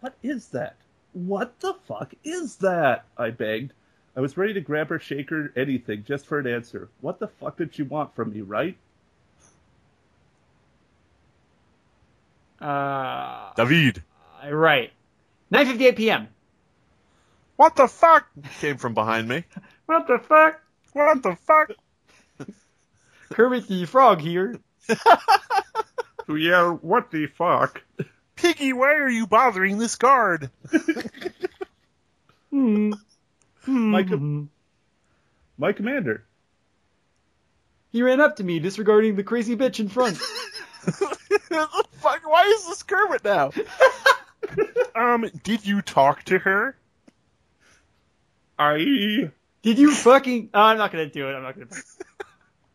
What 0.00 0.14
is 0.22 0.48
that? 0.48 0.74
What 1.12 1.60
the 1.60 1.74
fuck 1.86 2.14
is 2.24 2.56
that? 2.56 3.04
I 3.16 3.30
begged. 3.30 3.72
I 4.16 4.20
was 4.20 4.36
ready 4.36 4.54
to 4.54 4.60
grab 4.62 4.88
her, 4.88 4.98
shake 4.98 5.28
her, 5.30 5.52
anything, 5.56 6.04
just 6.04 6.26
for 6.26 6.38
an 6.38 6.46
answer. 6.46 6.88
What 7.02 7.18
the 7.18 7.28
fuck 7.28 7.58
did 7.58 7.74
she 7.74 7.82
want 7.82 8.14
from 8.14 8.32
me, 8.32 8.40
right? 8.40 8.76
Uh, 12.60 13.52
David. 13.54 14.02
right. 14.50 14.90
9.58 15.52 15.96
p.m. 15.96 16.28
What 17.56 17.76
the 17.76 17.86
fuck? 17.86 18.26
Came 18.60 18.78
from 18.78 18.94
behind 18.94 19.28
me. 19.28 19.44
What 19.86 20.08
the 20.08 20.18
fuck? 20.18 20.60
What 20.94 21.22
the 21.22 21.36
fuck? 21.36 21.70
Kermit 23.30 23.68
the 23.68 23.84
Frog 23.84 24.20
here. 24.20 24.58
Yeah, 26.28 26.72
what 26.72 27.12
the 27.12 27.26
fuck? 27.28 27.82
Piggy, 28.34 28.72
why 28.72 28.94
are 28.94 29.08
you 29.08 29.28
bothering 29.28 29.78
this 29.78 29.94
guard? 29.94 30.50
Hmm. 32.50 32.94
My, 33.66 34.02
com- 34.02 34.50
my 35.58 35.72
commander. 35.72 36.24
He 37.90 38.02
ran 38.02 38.20
up 38.20 38.36
to 38.36 38.44
me, 38.44 38.58
disregarding 38.58 39.16
the 39.16 39.24
crazy 39.24 39.56
bitch 39.56 39.80
in 39.80 39.88
front. 39.88 40.16
fuck, 40.86 42.20
why 42.24 42.42
is 42.42 42.66
this 42.66 42.82
Kermit 42.82 43.24
now? 43.24 43.50
um, 44.94 45.30
did 45.42 45.66
you 45.66 45.82
talk 45.82 46.22
to 46.24 46.38
her? 46.38 46.76
I. 48.58 49.30
Did 49.62 49.78
you 49.78 49.94
fucking? 49.94 50.50
Oh, 50.54 50.60
I'm 50.60 50.78
not 50.78 50.92
gonna 50.92 51.08
do 51.08 51.28
it. 51.28 51.32
I'm 51.32 51.42
not 51.42 51.54
gonna. 51.54 51.70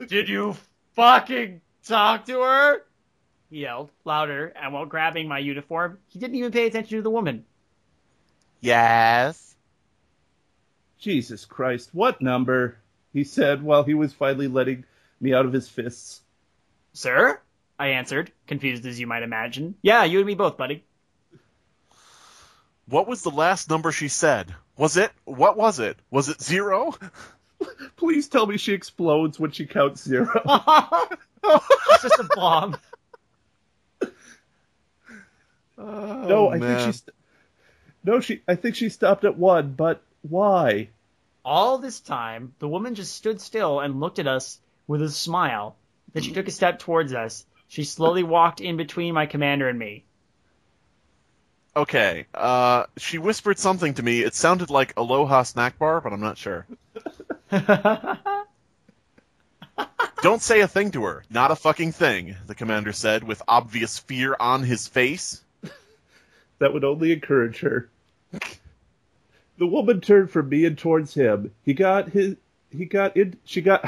Did 0.08 0.30
you 0.30 0.58
fucking 0.94 1.62
talk 1.86 2.26
to 2.26 2.42
her? 2.42 2.84
He 3.50 3.60
yelled 3.60 3.92
louder, 4.04 4.48
and 4.48 4.74
while 4.74 4.86
grabbing 4.86 5.28
my 5.28 5.38
uniform, 5.38 6.00
he 6.08 6.20
didn't 6.20 6.36
even 6.36 6.52
pay 6.52 6.66
attention 6.66 6.98
to 6.98 7.02
the 7.04 7.12
woman. 7.12 7.46
Yes. 8.62 9.51
Jesus 11.02 11.46
Christ, 11.46 11.90
what 11.92 12.22
number? 12.22 12.78
He 13.12 13.26
said 13.26 13.62
while 13.62 13.84
he 13.84 13.96
was 13.96 14.14
finally 14.14 14.48
letting 14.48 14.86
me 15.20 15.34
out 15.34 15.46
of 15.46 15.52
his 15.52 15.68
fists. 15.68 16.22
Sir? 16.94 17.40
I 17.78 17.88
answered, 17.88 18.32
confused 18.48 18.86
as 18.86 19.00
you 19.00 19.08
might 19.08 19.24
imagine. 19.24 19.76
Yeah, 19.82 20.04
you 20.04 20.20
and 20.20 20.28
me 20.28 20.36
both, 20.36 20.56
buddy. 20.56 20.84
What 22.88 23.08
was 23.08 23.24
the 23.24 23.32
last 23.32 23.70
number 23.70 23.92
she 23.92 24.08
said? 24.08 24.54
Was 24.78 24.98
it? 24.98 25.12
What 25.26 25.58
was 25.58 25.80
it? 25.80 25.98
Was 26.12 26.30
it 26.30 26.42
zero? 26.42 26.94
Please 27.96 28.28
tell 28.28 28.46
me 28.46 28.58
she 28.58 28.74
explodes 28.74 29.40
when 29.40 29.52
she 29.52 29.66
counts 29.66 30.04
zero. 30.04 30.30
it's 31.44 32.04
just 32.04 32.20
a 32.20 32.30
bomb. 32.36 32.78
Oh, 35.84 36.28
no, 36.28 36.50
I 36.50 36.60
think 36.60 36.80
she's. 36.80 37.04
No, 38.04 38.20
she. 38.20 38.44
I 38.48 38.54
think 38.54 38.76
she 38.76 38.90
stopped 38.90 39.24
at 39.24 39.36
one, 39.36 39.72
but 39.72 40.04
why? 40.22 40.90
All 41.44 41.78
this 41.78 42.00
time, 42.00 42.54
the 42.60 42.68
woman 42.68 42.96
just 42.96 43.16
stood 43.16 43.42
still 43.42 43.80
and 43.80 44.00
looked 44.00 44.20
at 44.20 44.28
us 44.28 44.60
with 44.88 45.02
a 45.02 45.10
smile. 45.10 45.76
Then 46.14 46.24
she 46.24 46.34
took 46.34 46.48
a 46.48 46.52
step 46.52 46.80
towards 46.80 47.14
us. 47.14 47.46
She 47.68 47.84
slowly 47.84 48.24
walked 48.24 48.62
in 48.62 48.78
between 48.78 49.14
my 49.14 49.26
commander 49.26 49.70
and 49.70 49.80
me. 49.80 50.04
Okay, 51.76 52.26
uh, 52.34 52.84
she 52.98 53.18
whispered 53.18 53.58
something 53.58 53.94
to 53.94 54.04
me. 54.04 54.22
It 54.22 54.36
sounded 54.36 54.70
like 54.70 54.94
Aloha 54.98 55.44
Snack 55.44 55.80
Bar, 55.80 56.02
but 56.02 56.12
I'm 56.12 56.20
not 56.20 56.38
sure. 56.38 56.68
Don't 60.22 60.42
say 60.42 60.60
a 60.60 60.68
thing 60.68 60.92
to 60.92 61.04
her. 61.06 61.24
Not 61.30 61.52
a 61.52 61.56
fucking 61.56 61.94
thing, 61.94 62.36
the 62.46 62.56
commander 62.56 62.92
said 62.92 63.24
with 63.24 63.42
obvious 63.48 63.98
fear 64.00 64.36
on 64.40 64.64
his 64.64 64.88
face. 64.88 65.42
That 66.60 66.74
would 66.76 66.84
only 66.84 67.12
encourage 67.12 67.62
her. 67.62 67.90
The 69.58 69.68
woman 69.68 70.02
turned 70.02 70.32
from 70.32 70.50
me 70.50 70.66
and 70.66 70.78
towards 70.78 71.14
him. 71.14 71.54
He 71.64 71.74
got 71.74 72.10
his. 72.10 72.36
He 72.72 72.86
got 72.86 73.16
in. 73.18 73.38
She 73.46 73.62
got. 73.62 73.88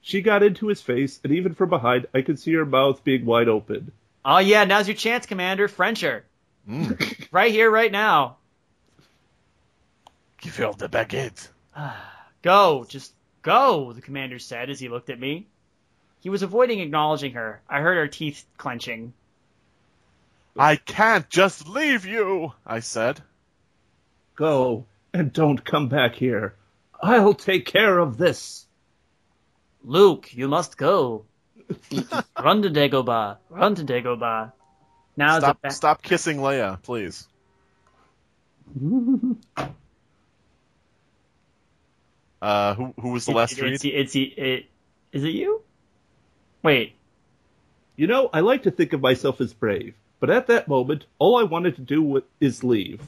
She 0.00 0.20
got 0.20 0.42
into 0.42 0.66
his 0.66 0.82
face, 0.82 1.20
and 1.22 1.32
even 1.32 1.54
from 1.54 1.70
behind, 1.70 2.06
I 2.12 2.22
could 2.22 2.40
see 2.40 2.52
her 2.54 2.66
mouth 2.66 3.04
being 3.04 3.24
wide 3.24 3.48
open. 3.48 3.92
oh 4.24 4.38
yeah, 4.38 4.64
now's 4.64 4.88
your 4.88 4.96
chance, 4.96 5.26
Commander. 5.26 5.68
French 5.68 6.02
mm. 6.02 6.08
her. 6.08 7.26
right 7.30 7.52
here, 7.52 7.70
right 7.70 7.92
now. 7.92 8.36
Give 10.40 10.56
her 10.56 10.72
the 10.72 10.88
baguette. 10.88 11.48
Go, 12.42 12.84
just 12.88 13.12
go, 13.42 13.92
the 13.92 14.00
commander 14.00 14.40
said 14.40 14.70
as 14.70 14.80
he 14.80 14.88
looked 14.88 15.10
at 15.10 15.20
me. 15.20 15.46
He 16.20 16.30
was 16.30 16.42
avoiding 16.42 16.80
acknowledging 16.80 17.34
her. 17.34 17.60
I 17.68 17.80
heard 17.80 17.96
her 17.96 18.08
teeth 18.08 18.44
clenching. 18.56 19.12
I 20.58 20.74
can't 20.74 21.28
just 21.28 21.68
leave 21.68 22.04
you, 22.04 22.52
I 22.66 22.80
said. 22.80 23.20
Go 24.34 24.86
and 25.12 25.32
don't 25.32 25.64
come 25.64 25.88
back 25.88 26.14
here. 26.14 26.54
I'll 27.02 27.34
take 27.34 27.66
care 27.66 27.98
of 27.98 28.16
this. 28.16 28.66
Luke, 29.84 30.32
you 30.32 30.48
must 30.48 30.76
go. 30.76 31.24
Run 32.42 32.62
to 32.62 32.70
Dagobah. 32.70 33.38
Run 33.50 33.74
to 33.74 33.84
Dagobah. 33.84 34.52
Now 35.16 35.38
Stop, 35.38 35.62
ba- 35.62 35.70
stop 35.70 36.02
kissing 36.02 36.38
Leia, 36.38 36.80
please. 36.82 37.26
uh, 42.40 42.74
who 42.74 42.94
who 42.98 43.10
was 43.10 43.26
the 43.26 43.32
last 43.32 43.58
it, 43.58 43.64
it's, 43.66 43.84
read? 43.84 43.94
it's, 43.94 44.16
it, 44.16 44.66
is 45.12 45.24
it 45.24 45.34
you? 45.34 45.62
Wait. 46.62 46.94
You 47.96 48.06
know, 48.06 48.30
I 48.32 48.40
like 48.40 48.62
to 48.62 48.70
think 48.70 48.94
of 48.94 49.02
myself 49.02 49.40
as 49.40 49.52
brave, 49.52 49.94
but 50.20 50.30
at 50.30 50.46
that 50.46 50.68
moment, 50.68 51.04
all 51.18 51.36
I 51.38 51.42
wanted 51.42 51.76
to 51.76 51.82
do 51.82 52.02
was, 52.02 52.22
is 52.40 52.64
leave. 52.64 53.02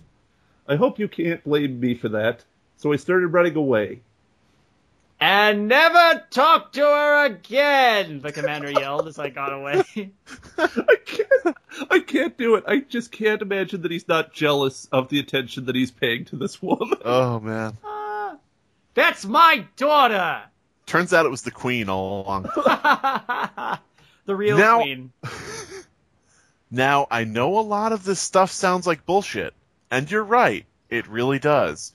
I 0.66 0.76
hope 0.76 0.98
you 0.98 1.08
can't 1.08 1.42
blame 1.44 1.78
me 1.80 1.94
for 1.94 2.08
that, 2.10 2.44
so 2.76 2.92
I 2.92 2.96
started 2.96 3.28
running 3.28 3.56
away. 3.56 4.00
And 5.20 5.68
never 5.68 6.24
talk 6.30 6.72
to 6.72 6.80
her 6.82 7.24
again, 7.26 8.20
the 8.20 8.32
commander 8.32 8.70
yelled 8.70 9.06
as 9.08 9.18
I 9.18 9.30
got 9.30 9.52
away. 9.52 9.82
I 10.58 10.96
can't. 11.06 11.56
I 11.90 11.98
can't 12.00 12.36
do 12.36 12.54
it. 12.56 12.64
I 12.66 12.78
just 12.80 13.10
can't 13.10 13.40
imagine 13.42 13.82
that 13.82 13.90
he's 13.90 14.06
not 14.08 14.32
jealous 14.32 14.86
of 14.92 15.08
the 15.08 15.18
attention 15.18 15.64
that 15.66 15.74
he's 15.74 15.90
paying 15.90 16.24
to 16.26 16.36
this 16.36 16.60
woman. 16.62 16.98
Oh 17.04 17.40
man. 17.40 17.76
Ah, 17.84 18.36
That's 18.94 19.24
my 19.24 19.66
daughter! 19.76 20.42
Turns 20.86 21.12
out 21.12 21.26
it 21.26 21.30
was 21.30 21.42
the 21.42 21.50
queen 21.50 21.88
all 21.88 22.22
along. 22.24 22.42
the 24.26 24.36
real 24.36 24.58
Now- 24.58 24.80
queen. 24.82 25.12
Now, 26.70 27.06
I 27.10 27.24
know 27.24 27.58
a 27.58 27.60
lot 27.62 27.92
of 27.92 28.04
this 28.04 28.18
stuff 28.20 28.50
sounds 28.50 28.86
like 28.86 29.06
bullshit, 29.06 29.54
and 29.94 30.10
you're 30.10 30.24
right, 30.24 30.66
it 30.90 31.06
really 31.06 31.38
does. 31.38 31.92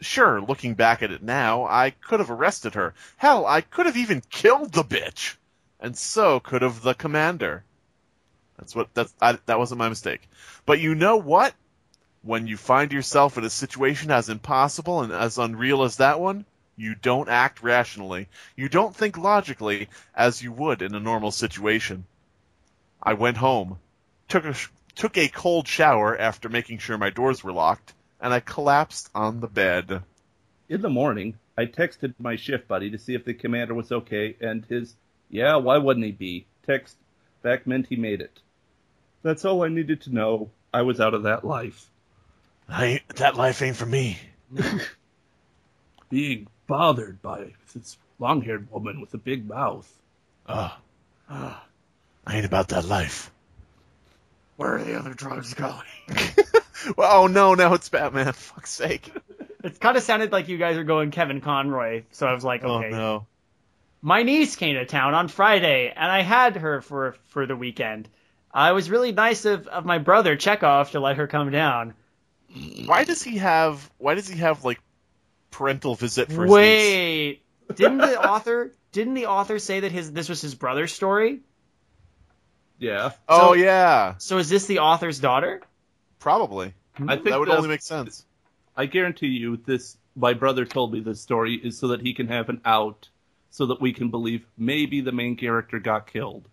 Sure, 0.00 0.40
looking 0.40 0.72
back 0.72 1.02
at 1.02 1.12
it 1.12 1.22
now, 1.22 1.66
I 1.66 1.90
could 1.90 2.20
have 2.20 2.30
arrested 2.30 2.72
her. 2.74 2.94
Hell, 3.18 3.44
I 3.44 3.60
could 3.60 3.84
have 3.84 3.98
even 3.98 4.22
killed 4.30 4.72
the 4.72 4.82
bitch! 4.82 5.36
And 5.78 5.94
so 5.94 6.40
could 6.40 6.62
have 6.62 6.80
the 6.80 6.94
commander. 6.94 7.62
That's 8.56 8.74
what, 8.74 8.94
that's, 8.94 9.12
I, 9.20 9.38
that 9.44 9.58
wasn't 9.58 9.80
my 9.80 9.90
mistake. 9.90 10.26
But 10.64 10.80
you 10.80 10.94
know 10.94 11.18
what? 11.18 11.52
When 12.22 12.46
you 12.46 12.56
find 12.56 12.90
yourself 12.90 13.36
in 13.36 13.44
a 13.44 13.50
situation 13.50 14.10
as 14.10 14.30
impossible 14.30 15.02
and 15.02 15.12
as 15.12 15.36
unreal 15.36 15.82
as 15.82 15.98
that 15.98 16.20
one, 16.20 16.46
you 16.76 16.94
don't 16.94 17.28
act 17.28 17.62
rationally. 17.62 18.28
You 18.56 18.70
don't 18.70 18.96
think 18.96 19.18
logically 19.18 19.90
as 20.14 20.42
you 20.42 20.50
would 20.50 20.80
in 20.80 20.94
a 20.94 21.00
normal 21.00 21.30
situation. 21.30 22.06
I 23.02 23.12
went 23.12 23.36
home, 23.36 23.78
took 24.28 24.46
a 24.46 24.54
took 24.94 25.16
a 25.16 25.28
cold 25.28 25.68
shower 25.68 26.16
after 26.16 26.48
making 26.48 26.78
sure 26.78 26.98
my 26.98 27.10
doors 27.10 27.42
were 27.42 27.52
locked, 27.52 27.94
and 28.20 28.32
I 28.32 28.40
collapsed 28.40 29.10
on 29.14 29.40
the 29.40 29.48
bed. 29.48 30.02
In 30.68 30.80
the 30.80 30.90
morning, 30.90 31.34
I 31.56 31.66
texted 31.66 32.14
my 32.18 32.36
shift 32.36 32.68
buddy 32.68 32.90
to 32.90 32.98
see 32.98 33.14
if 33.14 33.24
the 33.24 33.34
commander 33.34 33.74
was 33.74 33.92
okay, 33.92 34.36
and 34.40 34.64
his, 34.66 34.94
yeah, 35.28 35.56
why 35.56 35.78
wouldn't 35.78 36.06
he 36.06 36.12
be, 36.12 36.46
text 36.66 36.96
back 37.44 37.66
meant 37.66 37.86
he 37.86 37.96
made 37.96 38.20
it. 38.20 38.40
That's 39.22 39.44
all 39.44 39.62
I 39.62 39.68
needed 39.68 40.00
to 40.02 40.14
know. 40.14 40.50
I 40.72 40.82
was 40.82 41.00
out 41.00 41.14
of 41.14 41.22
that 41.22 41.44
life. 41.44 41.88
I 42.68 43.02
that 43.16 43.36
life 43.36 43.62
ain't 43.62 43.76
for 43.76 43.86
me. 43.86 44.18
Being 46.08 46.48
bothered 46.66 47.22
by 47.22 47.52
this 47.72 47.96
long 48.18 48.42
haired 48.42 48.70
woman 48.70 49.00
with 49.00 49.14
a 49.14 49.18
big 49.18 49.46
mouth. 49.46 49.92
Ugh. 50.46 50.72
Ah. 51.30 51.64
I 52.26 52.36
ain't 52.36 52.46
about 52.46 52.68
that 52.68 52.86
life. 52.86 53.30
Where 54.56 54.76
are 54.76 54.82
the 54.84 54.98
other 54.98 55.14
drugs 55.14 55.54
going? 55.54 55.82
Well, 56.98 57.22
oh 57.22 57.26
no, 57.28 57.54
now 57.54 57.72
it's 57.72 57.88
Batman. 57.88 58.30
Fuck's 58.34 58.70
sake. 58.70 59.10
It 59.62 59.80
kind 59.80 59.96
of 59.96 60.02
sounded 60.02 60.32
like 60.32 60.48
you 60.48 60.58
guys 60.58 60.76
are 60.76 60.84
going 60.84 61.10
Kevin 61.12 61.40
Conroy, 61.40 62.02
so 62.10 62.26
I 62.26 62.34
was 62.34 62.44
like, 62.44 62.62
Oh 62.62 62.74
okay. 62.78 62.90
no. 62.90 63.26
my 64.02 64.22
niece 64.22 64.54
came 64.56 64.74
to 64.74 64.84
town 64.84 65.14
on 65.14 65.28
Friday, 65.28 65.90
and 65.96 66.12
I 66.12 66.20
had 66.20 66.56
her 66.56 66.82
for 66.82 67.16
for 67.28 67.46
the 67.46 67.56
weekend. 67.56 68.06
Uh, 68.52 68.68
it 68.70 68.74
was 68.74 68.90
really 68.90 69.12
nice 69.12 69.46
of, 69.46 69.66
of 69.66 69.86
my 69.86 69.96
brother 69.96 70.36
Chekhov 70.36 70.90
to 70.90 71.00
let 71.00 71.16
her 71.16 71.26
come 71.26 71.50
down. 71.50 71.94
Why 72.84 73.04
does 73.04 73.22
he 73.22 73.38
have? 73.38 73.90
Why 73.96 74.14
does 74.14 74.28
he 74.28 74.38
have 74.40 74.62
like 74.62 74.78
parental 75.50 75.94
visit 75.94 76.30
for 76.30 76.42
his 76.42 76.50
niece? 76.50 76.52
Wait, 76.52 77.42
didn't 77.74 77.98
the 77.98 78.22
author 78.30 78.72
didn't 78.92 79.14
the 79.14 79.26
author 79.26 79.58
say 79.58 79.80
that 79.80 79.90
his 79.90 80.12
this 80.12 80.28
was 80.28 80.42
his 80.42 80.54
brother's 80.54 80.92
story? 80.92 81.40
Yeah. 82.84 83.10
Oh 83.28 83.38
So- 83.38 83.52
yeah, 83.54 84.14
So 84.18 84.38
is 84.38 84.48
this 84.48 84.66
the 84.66 84.80
author's 84.80 85.18
daughter? 85.18 85.62
probably. 86.18 86.74
I 86.96 87.16
think 87.16 87.24
That 87.30 87.38
would 87.40 87.48
the- 87.48 87.56
only 87.56 87.68
make 87.68 87.82
sense. 87.82 88.24
I 88.76 88.86
guarantee 88.86 89.28
you 89.28 89.56
this 89.56 89.96
my 90.16 90.32
brother 90.34 90.64
told 90.64 90.92
me 90.92 91.00
this 91.00 91.20
story 91.20 91.54
is 91.56 91.78
so 91.78 91.88
that 91.88 92.00
he 92.00 92.14
can 92.14 92.28
have 92.28 92.48
an 92.48 92.60
out 92.64 93.08
so 93.50 93.66
that 93.66 93.80
we 93.80 93.92
can 93.92 94.10
believe 94.10 94.44
maybe 94.56 95.00
the 95.00 95.12
main 95.12 95.36
character 95.36 95.78
got 95.80 96.06
killed. 96.06 96.48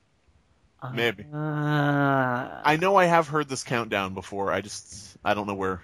Maybe. 0.93 1.25
Uh, 1.31 1.37
I 1.37 2.77
know 2.81 2.95
I 2.95 3.05
have 3.05 3.27
heard 3.27 3.47
this 3.47 3.63
countdown 3.63 4.13
before. 4.15 4.51
I 4.51 4.61
just 4.61 5.15
I 5.23 5.33
don't 5.35 5.45
know 5.47 5.53
where. 5.55 5.81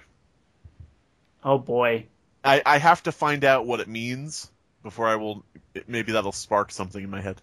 oh 1.43 1.57
boy. 1.59 2.07
I, 2.43 2.61
I 2.65 2.77
have 2.79 3.03
to 3.03 3.11
find 3.11 3.43
out 3.43 3.65
what 3.67 3.79
it 3.79 3.87
means 3.87 4.49
before 4.83 5.07
I 5.07 5.15
will. 5.15 5.43
Maybe 5.87 6.13
that'll 6.13 6.31
spark 6.31 6.71
something 6.71 7.03
in 7.03 7.09
my 7.09 7.21
head. 7.21 7.41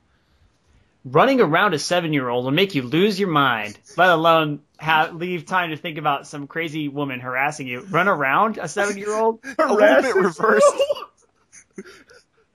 Running 1.04 1.40
around 1.40 1.74
a 1.74 1.78
seven 1.78 2.14
year 2.14 2.28
old 2.28 2.44
will 2.44 2.52
make 2.52 2.74
you 2.74 2.82
lose 2.82 3.20
your 3.20 3.28
mind, 3.28 3.78
let 3.96 4.08
alone 4.08 4.60
have, 4.78 5.14
leave 5.14 5.44
time 5.44 5.70
to 5.70 5.76
think 5.76 5.98
about 5.98 6.26
some 6.26 6.46
crazy 6.46 6.88
woman 6.88 7.20
harassing 7.20 7.66
you. 7.66 7.80
Run 7.80 8.08
around 8.08 8.58
a 8.58 8.68
seven 8.68 8.96
year 8.96 9.14
old? 9.14 9.40
A 9.58 9.72
little 9.72 10.02
bit 10.02 10.14
reversed. 10.16 10.66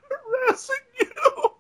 Harassing 0.10 0.76
you. 1.00 1.52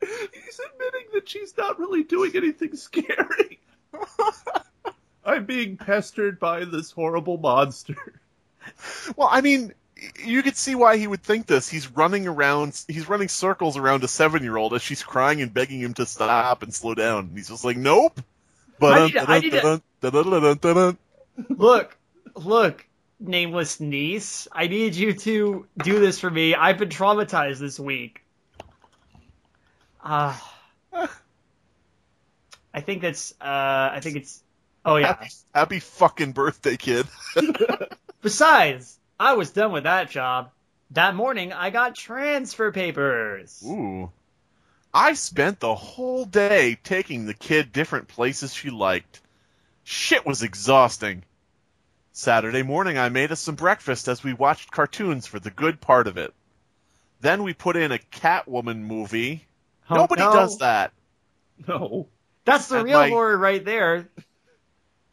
He's 0.00 0.60
admitting 0.72 1.08
that 1.12 1.28
she's 1.28 1.54
not 1.56 1.78
really 1.78 2.02
doing 2.02 2.32
anything 2.34 2.76
scary. 2.76 3.60
I'm 5.24 5.44
being 5.44 5.76
pestered 5.76 6.40
by 6.40 6.64
this 6.64 6.90
horrible 6.90 7.36
monster. 7.36 8.20
Well, 9.16 9.28
I 9.30 9.42
mean, 9.42 9.74
you 10.24 10.42
could 10.42 10.56
see 10.56 10.74
why 10.74 10.96
he 10.96 11.06
would 11.06 11.22
think 11.22 11.46
this. 11.46 11.68
He's 11.68 11.90
running 11.90 12.26
around. 12.26 12.80
He's 12.88 13.08
running 13.08 13.28
circles 13.28 13.76
around 13.76 14.04
a 14.04 14.08
seven-year-old 14.08 14.74
as 14.74 14.82
she's 14.82 15.02
crying 15.02 15.42
and 15.42 15.52
begging 15.52 15.80
him 15.80 15.94
to 15.94 16.06
stop 16.06 16.62
and 16.62 16.72
slow 16.72 16.94
down. 16.94 17.26
And 17.26 17.36
he's 17.36 17.48
just 17.48 17.64
like, 17.64 17.76
"Nope." 17.76 18.20
Look, 21.48 21.96
look, 22.34 22.86
nameless 23.20 23.80
niece. 23.80 24.48
I 24.52 24.68
need 24.68 24.94
you 24.94 25.14
to 25.14 25.66
do 25.82 25.98
this 26.00 26.20
for 26.20 26.30
me. 26.30 26.54
I've 26.54 26.78
been 26.78 26.88
traumatized 26.88 27.58
this 27.58 27.78
week. 27.78 28.24
Uh, 30.02 30.36
I 32.72 32.80
think 32.80 33.02
that's, 33.02 33.32
uh, 33.40 33.44
I 33.92 34.00
think 34.00 34.16
it's, 34.16 34.42
oh 34.84 34.96
yeah. 34.96 35.08
Happy, 35.08 35.28
happy 35.54 35.80
fucking 35.80 36.32
birthday, 36.32 36.76
kid. 36.76 37.06
Besides, 38.22 38.97
I 39.20 39.34
was 39.34 39.50
done 39.50 39.72
with 39.72 39.84
that 39.84 40.10
job. 40.10 40.50
That 40.92 41.14
morning, 41.14 41.52
I 41.52 41.70
got 41.70 41.94
transfer 41.94 42.72
papers. 42.72 43.62
Ooh. 43.66 44.10
I 44.94 45.12
spent 45.14 45.60
the 45.60 45.74
whole 45.74 46.24
day 46.24 46.78
taking 46.82 47.26
the 47.26 47.34
kid 47.34 47.72
different 47.72 48.08
places 48.08 48.54
she 48.54 48.70
liked. 48.70 49.20
Shit 49.84 50.24
was 50.24 50.42
exhausting. 50.42 51.24
Saturday 52.12 52.62
morning, 52.62 52.96
I 52.98 53.10
made 53.10 53.30
us 53.32 53.40
some 53.40 53.54
breakfast 53.54 54.08
as 54.08 54.24
we 54.24 54.32
watched 54.32 54.70
cartoons 54.70 55.26
for 55.26 55.38
the 55.38 55.50
good 55.50 55.80
part 55.80 56.06
of 56.06 56.16
it. 56.16 56.32
Then 57.20 57.42
we 57.42 57.52
put 57.52 57.76
in 57.76 57.92
a 57.92 57.98
Catwoman 57.98 58.78
movie. 58.80 59.44
Oh, 59.90 59.96
Nobody 59.96 60.22
no. 60.22 60.32
does 60.32 60.58
that. 60.58 60.92
No. 61.66 62.06
That's 62.44 62.68
the 62.68 62.78
At 62.78 62.84
real 62.84 62.98
my- 62.98 63.08
horror 63.10 63.36
right 63.36 63.64
there. 63.64 64.08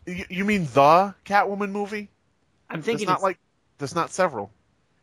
You, 0.05 0.25
you 0.29 0.45
mean 0.45 0.65
the 0.73 1.13
Catwoman 1.25 1.71
movie? 1.71 2.09
I'm 2.69 2.81
thinking 2.81 3.07
not 3.07 3.13
it's- 3.17 3.23
like 3.23 3.39
there's 3.77 3.95
not 3.95 4.11
several. 4.11 4.51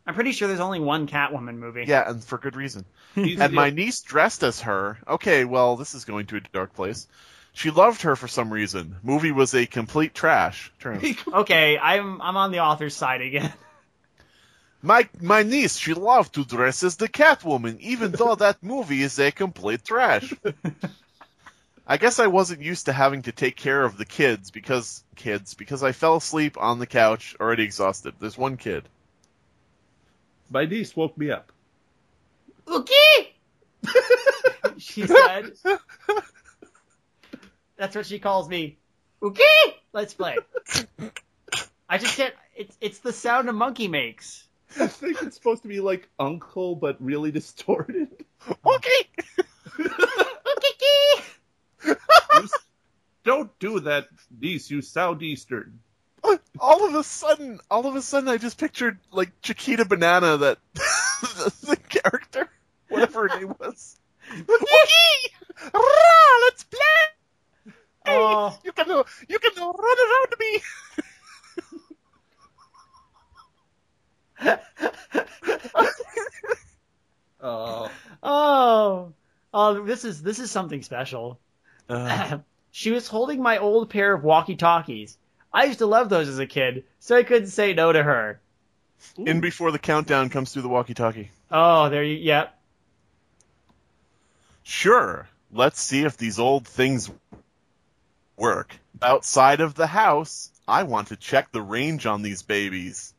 I'm 0.05 0.15
pretty 0.15 0.33
sure 0.33 0.47
there's 0.47 0.59
only 0.59 0.79
one 0.79 1.07
Catwoman 1.07 1.57
movie. 1.57 1.85
Yeah, 1.87 2.09
and 2.09 2.23
for 2.23 2.37
good 2.37 2.55
reason. 2.55 2.85
And 3.15 3.53
my 3.53 3.69
niece 3.69 4.01
dressed 4.01 4.43
as 4.43 4.61
her. 4.61 4.97
Okay, 5.07 5.45
well, 5.45 5.77
this 5.77 5.93
is 5.93 6.03
going 6.05 6.25
to 6.27 6.37
a 6.37 6.41
dark 6.51 6.73
place. 6.73 7.07
She 7.53 7.69
loved 7.69 8.01
her 8.01 8.15
for 8.15 8.27
some 8.27 8.51
reason. 8.51 8.95
Movie 9.03 9.31
was 9.31 9.53
a 9.53 9.65
complete 9.67 10.15
trash. 10.15 10.71
Okay, 11.33 11.77
I'm 11.77 12.21
I'm 12.21 12.35
on 12.37 12.51
the 12.51 12.59
author's 12.59 12.95
side 12.95 13.21
again. 13.21 13.53
My 14.85 15.07
my 15.21 15.43
niece, 15.43 15.77
she 15.77 15.93
loved 15.93 16.33
to 16.33 16.43
dress 16.43 16.83
as 16.83 16.97
the 16.97 17.07
Catwoman, 17.07 17.79
even 17.79 18.11
though 18.11 18.35
that 18.35 18.61
movie 18.61 19.01
is 19.01 19.17
a 19.17 19.31
complete 19.31 19.85
trash. 19.85 20.33
I 21.85 21.97
guess 21.97 22.19
I 22.19 22.27
wasn't 22.27 22.61
used 22.61 22.85
to 22.85 22.93
having 22.93 23.23
to 23.23 23.31
take 23.31 23.57
care 23.57 23.83
of 23.83 23.97
the 23.97 24.05
kids 24.05 24.51
because 24.51 25.03
kids 25.15 25.53
because 25.53 25.83
I 25.83 25.91
fell 25.91 26.15
asleep 26.15 26.57
on 26.57 26.79
the 26.79 26.87
couch 26.87 27.35
already 27.39 27.63
exhausted. 27.63 28.13
There's 28.19 28.37
one 28.37 28.57
kid. 28.57 28.87
My 30.49 30.65
niece 30.65 30.95
woke 30.95 31.17
me 31.17 31.31
up. 31.31 31.51
Okay. 32.67 33.33
she 34.77 35.05
said. 35.05 35.53
That's 37.75 37.95
what 37.95 38.05
she 38.05 38.19
calls 38.19 38.47
me. 38.47 38.77
Okay. 39.21 39.43
Let's 39.91 40.13
play. 40.13 40.37
I 41.89 41.97
just 41.97 42.15
can't. 42.17 42.33
It's 42.55 42.77
it's 42.79 42.99
the 42.99 43.11
sound 43.11 43.49
a 43.49 43.53
monkey 43.53 43.87
makes. 43.89 44.47
I 44.79 44.87
think 44.87 45.21
it's 45.21 45.35
supposed 45.35 45.63
to 45.63 45.67
be 45.67 45.81
like 45.81 46.07
uncle, 46.17 46.75
but 46.75 46.95
really 46.99 47.31
distorted. 47.31 48.07
Okay. 48.65 49.09
Okay. 49.77 51.23
You 52.35 52.43
s- 52.43 52.51
Don't 53.23 53.57
do 53.59 53.79
that, 53.81 54.07
niece. 54.39 54.69
You 54.69 54.81
sound 54.81 55.21
Eastern. 55.23 55.79
All 56.59 56.87
of 56.87 56.95
a 56.95 57.03
sudden, 57.03 57.59
all 57.69 57.85
of 57.85 57.95
a 57.95 58.01
sudden, 58.01 58.29
I 58.29 58.37
just 58.37 58.57
pictured 58.57 58.99
like 59.11 59.31
Chiquita 59.41 59.85
Banana, 59.85 60.37
that 60.37 60.57
the 60.73 61.77
character, 61.89 62.49
whatever 62.89 63.27
her 63.27 63.39
name 63.39 63.55
was. 63.59 63.97
Okay, 64.31 65.31
Rah, 65.73 66.39
let's 66.45 66.63
play. 66.63 67.73
Hey, 68.05 68.17
Oh. 68.17 68.57
you 68.63 68.71
can 68.73 68.89
uh, 68.91 69.03
you 69.29 69.39
can 69.39 69.51
uh, 69.57 69.71
run 69.71 69.97
around 69.99 70.33
me. 70.39 70.61
Uh, 77.39 77.87
Oh. 78.25 79.13
Oh, 79.53 79.83
this 79.85 80.05
is 80.05 80.21
this 80.23 80.39
is 80.39 80.49
something 80.49 80.81
special. 80.81 81.39
Uh, 81.89 82.37
she 82.75 82.89
was 82.89 83.07
holding 83.07 83.39
my 83.39 83.59
old 83.59 83.91
pair 83.91 84.15
of 84.15 84.23
walkie-talkies. 84.23 85.15
I 85.53 85.65
used 85.65 85.77
to 85.77 85.85
love 85.85 86.09
those 86.09 86.27
as 86.27 86.39
a 86.39 86.47
kid, 86.47 86.85
so 86.97 87.15
I 87.15 87.21
couldn't 87.21 87.49
say 87.49 87.71
no 87.73 87.93
to 87.93 88.01
her. 88.01 88.41
in 89.15 89.41
before 89.41 89.71
the 89.71 89.77
countdown 89.77 90.29
comes 90.29 90.51
through 90.51 90.63
the 90.63 90.69
walkie-talkie. 90.69 91.29
Oh, 91.51 91.89
there 91.89 92.03
you. 92.03 92.17
Yep. 92.17 92.59
Sure, 94.63 95.27
let's 95.51 95.79
see 95.79 96.03
if 96.03 96.17
these 96.17 96.39
old 96.39 96.67
things 96.67 97.11
work. 98.37 98.75
Outside 99.03 99.61
of 99.61 99.75
the 99.75 99.85
house, 99.85 100.49
I 100.67 100.81
want 100.81 101.09
to 101.09 101.15
check 101.15 101.51
the 101.51 101.61
range 101.61 102.07
on 102.07 102.23
these 102.23 102.41
babies. 102.41 103.13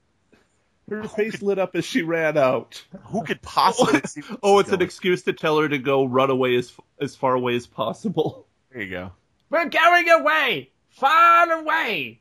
her 0.90 1.05
face 1.05 1.40
lit 1.43 1.60
up 1.60 1.76
as 1.76 1.85
she 1.85 2.02
ran 2.02 2.36
out. 2.36 2.85
Who 3.05 3.22
could 3.22 3.40
possibly 3.40 4.01
see? 4.06 4.22
Oh, 4.43 4.59
it's 4.59 4.70
is 4.70 4.74
an 4.74 4.82
excuse 4.82 5.22
to 5.22 5.32
tell 5.32 5.60
her 5.60 5.68
to 5.68 5.78
go 5.78 6.05
run 6.06 6.31
away 6.31 6.56
as 6.56 6.72
as 7.01 7.14
far 7.14 7.35
away 7.35 7.55
as 7.55 7.68
possible. 7.68 8.48
There 8.72 8.82
you 8.82 8.90
go. 8.90 9.12
We're 9.50 9.68
going 9.68 10.08
away, 10.08 10.70
far 10.90 11.50
away. 11.52 12.20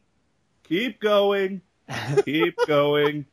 Keep 0.63 0.99
going. 0.99 1.61
Keep 2.25 2.55
going. 2.67 3.25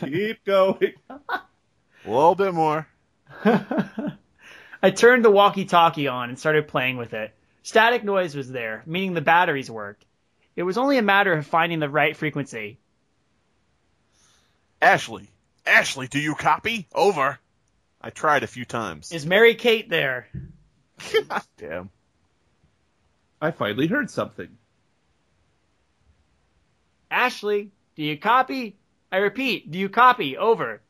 Keep 0.00 0.44
going. 0.44 0.92
A 1.10 2.10
little 2.10 2.34
bit 2.34 2.52
more. 2.52 2.86
I 3.44 4.90
turned 4.90 5.24
the 5.24 5.30
walkie-talkie 5.30 6.08
on 6.08 6.28
and 6.28 6.38
started 6.38 6.66
playing 6.66 6.96
with 6.96 7.14
it. 7.14 7.32
Static 7.62 8.02
noise 8.02 8.34
was 8.34 8.50
there, 8.50 8.82
meaning 8.86 9.14
the 9.14 9.20
batteries 9.20 9.70
worked. 9.70 10.04
It 10.56 10.64
was 10.64 10.78
only 10.78 10.98
a 10.98 11.02
matter 11.02 11.32
of 11.32 11.46
finding 11.46 11.78
the 11.78 11.88
right 11.88 12.16
frequency. 12.16 12.78
Ashley, 14.80 15.28
Ashley, 15.64 16.08
do 16.08 16.18
you 16.18 16.34
copy? 16.34 16.88
Over. 16.92 17.38
I 18.00 18.10
tried 18.10 18.42
a 18.42 18.48
few 18.48 18.64
times. 18.64 19.12
Is 19.12 19.24
Mary 19.24 19.54
Kate 19.54 19.88
there? 19.88 20.26
God 21.28 21.42
damn. 21.56 21.90
I 23.42 23.50
finally 23.50 23.88
heard 23.88 24.08
something. 24.08 24.48
Ashley, 27.10 27.72
do 27.96 28.04
you 28.04 28.16
copy? 28.16 28.76
I 29.10 29.16
repeat, 29.16 29.70
do 29.70 29.80
you 29.80 29.88
copy? 29.88 30.38
Over. 30.38 30.80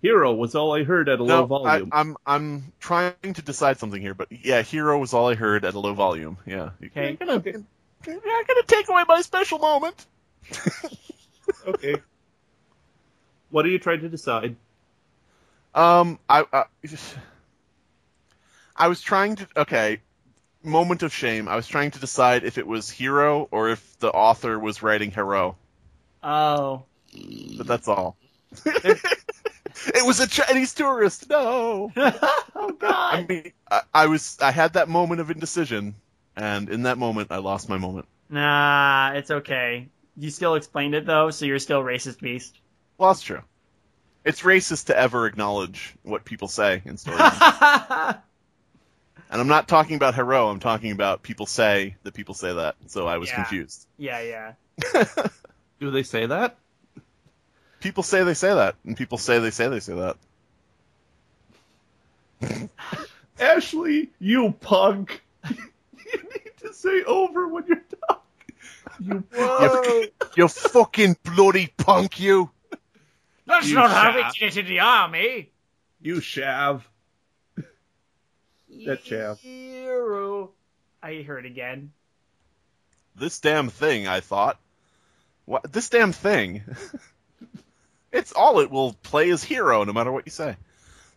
Hero 0.00 0.32
was 0.32 0.54
all 0.54 0.74
I 0.74 0.82
heard 0.82 1.08
at 1.08 1.20
a 1.20 1.22
low 1.22 1.44
volume. 1.44 1.90
I, 1.92 2.00
I'm 2.00 2.16
I'm 2.26 2.72
trying 2.80 3.34
to 3.34 3.42
decide 3.42 3.78
something 3.78 4.00
here, 4.00 4.14
but 4.14 4.28
yeah, 4.32 4.62
hero 4.62 4.98
was 4.98 5.12
all 5.12 5.28
I 5.28 5.34
heard 5.34 5.64
at 5.64 5.74
a 5.74 5.78
low 5.78 5.92
volume. 5.92 6.38
Yeah. 6.44 6.70
Okay. 6.82 7.16
You're 7.20 7.26
gonna, 7.28 7.42
you're 7.44 8.14
not 8.14 8.48
gonna 8.48 8.62
take 8.66 8.88
away 8.88 9.04
my 9.06 9.20
special 9.20 9.58
moment. 9.58 10.06
okay. 11.68 11.96
What 13.50 13.66
are 13.66 13.68
you 13.68 13.78
trying 13.78 14.00
to 14.00 14.08
decide? 14.08 14.56
Um, 15.74 16.18
I, 16.28 16.46
I, 16.52 16.64
I 18.82 18.88
was 18.88 19.00
trying 19.00 19.36
to. 19.36 19.46
Okay, 19.58 20.00
moment 20.64 21.04
of 21.04 21.12
shame. 21.14 21.46
I 21.46 21.54
was 21.54 21.68
trying 21.68 21.92
to 21.92 22.00
decide 22.00 22.42
if 22.42 22.58
it 22.58 22.66
was 22.66 22.90
hero 22.90 23.46
or 23.52 23.70
if 23.70 23.98
the 24.00 24.10
author 24.10 24.58
was 24.58 24.82
writing 24.82 25.12
hero, 25.12 25.56
Oh. 26.20 26.82
but 27.56 27.68
that's 27.68 27.86
all. 27.86 28.16
it 28.66 30.04
was 30.04 30.18
a 30.18 30.26
Chinese 30.26 30.74
tourist. 30.74 31.30
No. 31.30 31.92
oh 31.96 32.72
God. 32.76 33.14
I 33.14 33.24
mean, 33.28 33.52
I, 33.70 33.82
I 33.94 34.06
was. 34.08 34.36
I 34.42 34.50
had 34.50 34.72
that 34.72 34.88
moment 34.88 35.20
of 35.20 35.30
indecision, 35.30 35.94
and 36.34 36.68
in 36.68 36.82
that 36.82 36.98
moment, 36.98 37.28
I 37.30 37.36
lost 37.36 37.68
my 37.68 37.78
moment. 37.78 38.08
Nah, 38.28 39.12
it's 39.14 39.30
okay. 39.30 39.90
You 40.16 40.30
still 40.30 40.56
explained 40.56 40.96
it 40.96 41.06
though, 41.06 41.30
so 41.30 41.44
you're 41.46 41.60
still 41.60 41.84
racist 41.84 42.18
beast. 42.18 42.58
Well, 42.98 43.10
that's 43.10 43.22
true. 43.22 43.42
It's 44.24 44.42
racist 44.42 44.86
to 44.86 44.98
ever 44.98 45.26
acknowledge 45.26 45.94
what 46.02 46.24
people 46.24 46.48
say 46.48 46.82
in 46.84 46.96
stories. 46.96 47.20
yeah, 49.32 49.34
and 49.34 49.40
I'm 49.40 49.48
not 49.48 49.66
talking 49.68 49.96
about 49.96 50.14
hero, 50.14 50.48
I'm 50.48 50.60
talking 50.60 50.92
about 50.92 51.22
people 51.22 51.46
say 51.46 51.96
that 52.02 52.14
people 52.14 52.34
say 52.34 52.52
that, 52.54 52.76
so 52.86 53.06
I 53.06 53.18
was 53.18 53.28
Yeah. 53.30 53.36
confused. 53.36 53.86
yeah. 53.98 54.20
Yeah. 54.20 55.04
Do 55.80 55.90
they 55.90 56.02
say 56.02 56.26
that? 56.26 56.58
people 57.80 58.04
say 58.04 58.22
they 58.22 58.34
say 58.34 58.54
that, 58.54 58.76
and 58.86 58.96
people 58.96 59.18
say 59.18 59.40
they 59.40 59.50
say 59.50 59.68
they 59.68 59.80
say 59.80 59.94
that. 59.94 60.16
Ashley, 63.40 64.10
you 64.20 64.52
punk. 64.60 65.22
you 65.50 65.54
need 66.22 66.52
to 66.58 66.72
say 66.72 67.02
over 67.02 67.48
when 67.48 67.64
you're 67.66 67.82
talking. 68.08 68.22
You 69.00 69.24
You, 69.32 70.08
you 70.36 70.48
fucking 70.48 71.16
bloody 71.24 71.72
punk, 71.76 72.20
you! 72.20 72.50
That's 73.46 73.68
You 73.68 73.74
not 73.74 73.90
how 73.90 74.12
shall. 74.12 74.14
we 74.14 74.22
get 74.38 74.56
into 74.56 74.68
the 74.68 74.78
army. 74.80 75.50
You 76.00 76.16
shav. 76.16 76.82
That 78.86 79.04
chav. 79.04 79.38
Hero. 79.38 80.50
I 81.02 81.22
heard 81.22 81.46
again. 81.46 81.92
This 83.14 83.40
damn 83.40 83.68
thing, 83.68 84.08
I 84.08 84.20
thought. 84.20 84.58
What? 85.44 85.70
This 85.72 85.90
damn 85.90 86.12
thing. 86.12 86.62
it's 88.12 88.32
all 88.32 88.60
it 88.60 88.70
will 88.70 88.94
play 88.94 89.30
as 89.30 89.44
hero, 89.44 89.84
no 89.84 89.92
matter 89.92 90.12
what 90.12 90.26
you 90.26 90.32
say. 90.32 90.56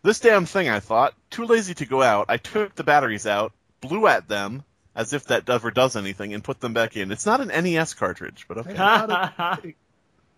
This 0.03 0.19
damn 0.19 0.45
thing, 0.45 0.69
I 0.69 0.80
thought. 0.80 1.14
Too 1.30 1.45
lazy 1.45 1.73
to 1.76 1.86
go 1.86 2.02
out. 2.02 2.26
I 2.30 2.38
took 2.38 2.76
the 2.76 2.84
batteries 2.84 3.26
out, 3.26 3.53
blew 3.82 4.07
at 4.07 4.27
them, 4.27 4.64
as 4.95 5.14
if 5.14 5.26
that 5.26 5.49
ever 5.49 5.72
does 5.72 5.95
anything, 5.95 6.34
and 6.34 6.44
put 6.44 6.60
them 6.60 6.73
back 6.73 6.95
in. 6.98 7.11
It's 7.11 7.26
not 7.26 7.41
an 7.41 7.48
NES 7.48 7.94
cartridge, 7.94 8.45
but 8.48 8.60
okay. 8.60 9.76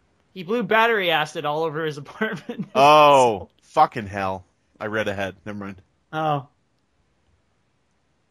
he 0.33 0.43
blew 0.43 0.63
battery 0.63 1.11
acid 1.11 1.45
all 1.45 1.63
over 1.63 1.85
his 1.85 1.97
apartment. 1.97 2.67
oh, 2.75 3.49
fucking 3.63 4.07
hell. 4.07 4.45
I 4.79 4.85
read 4.85 5.07
ahead. 5.07 5.35
Never 5.45 5.57
mind. 5.57 5.81
Oh. 6.13 6.47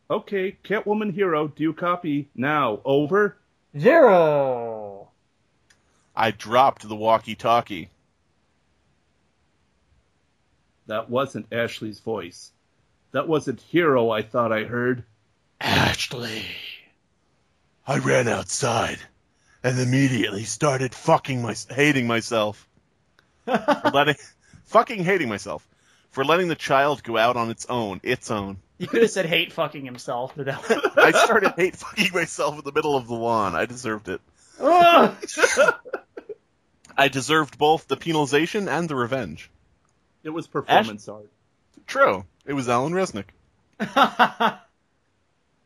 Okay, 0.08 0.56
Catwoman 0.62 1.12
hero, 1.12 1.48
do 1.48 1.62
you 1.62 1.72
copy? 1.72 2.28
Now, 2.34 2.80
over. 2.84 3.36
Zero. 3.76 5.08
I 6.14 6.30
dropped 6.30 6.88
the 6.88 6.94
walkie-talkie. 6.94 7.90
That 10.86 11.10
wasn't 11.10 11.52
Ashley's 11.52 11.98
voice. 11.98 12.52
That 13.10 13.26
wasn't 13.26 13.60
hero 13.60 14.10
I 14.10 14.22
thought 14.22 14.52
I 14.52 14.64
heard. 14.64 15.04
Ashley. 15.60 16.44
I 17.86 17.98
ran 17.98 18.28
outside 18.28 18.98
and 19.62 19.78
immediately 19.80 20.44
started 20.44 20.94
fucking 20.94 21.42
my 21.42 21.56
hating 21.70 22.06
myself 22.06 22.68
for 23.44 23.90
letting 23.92 24.16
fucking 24.64 25.02
hating 25.02 25.28
myself 25.28 25.66
for 26.10 26.24
letting 26.24 26.48
the 26.48 26.54
child 26.54 27.02
go 27.02 27.16
out 27.16 27.36
on 27.36 27.50
its 27.50 27.66
own, 27.66 28.00
its 28.02 28.30
own. 28.30 28.58
You 28.78 28.86
could 28.86 29.00
have 29.00 29.10
said 29.10 29.24
hate 29.24 29.54
fucking 29.54 29.86
himself, 29.86 30.34
but 30.36 30.46
that 30.46 30.92
I 30.98 31.10
started 31.10 31.54
hate 31.56 31.76
fucking 31.76 32.10
myself 32.12 32.58
in 32.58 32.64
the 32.64 32.72
middle 32.72 32.94
of 32.94 33.06
the 33.06 33.14
lawn. 33.14 33.54
I 33.54 33.64
deserved 33.64 34.10
it. 34.10 34.20
Ugh. 34.60 35.16
I 36.98 37.08
deserved 37.08 37.56
both 37.56 37.88
the 37.88 37.96
penalization 37.96 38.68
and 38.68 38.86
the 38.86 38.94
revenge. 38.94 39.50
It 40.22 40.30
was 40.30 40.46
performance 40.46 41.08
art. 41.08 41.30
True. 41.86 42.26
It 42.44 42.52
was 42.52 42.68
Alan 42.68 42.92
Resnick. 42.92 43.26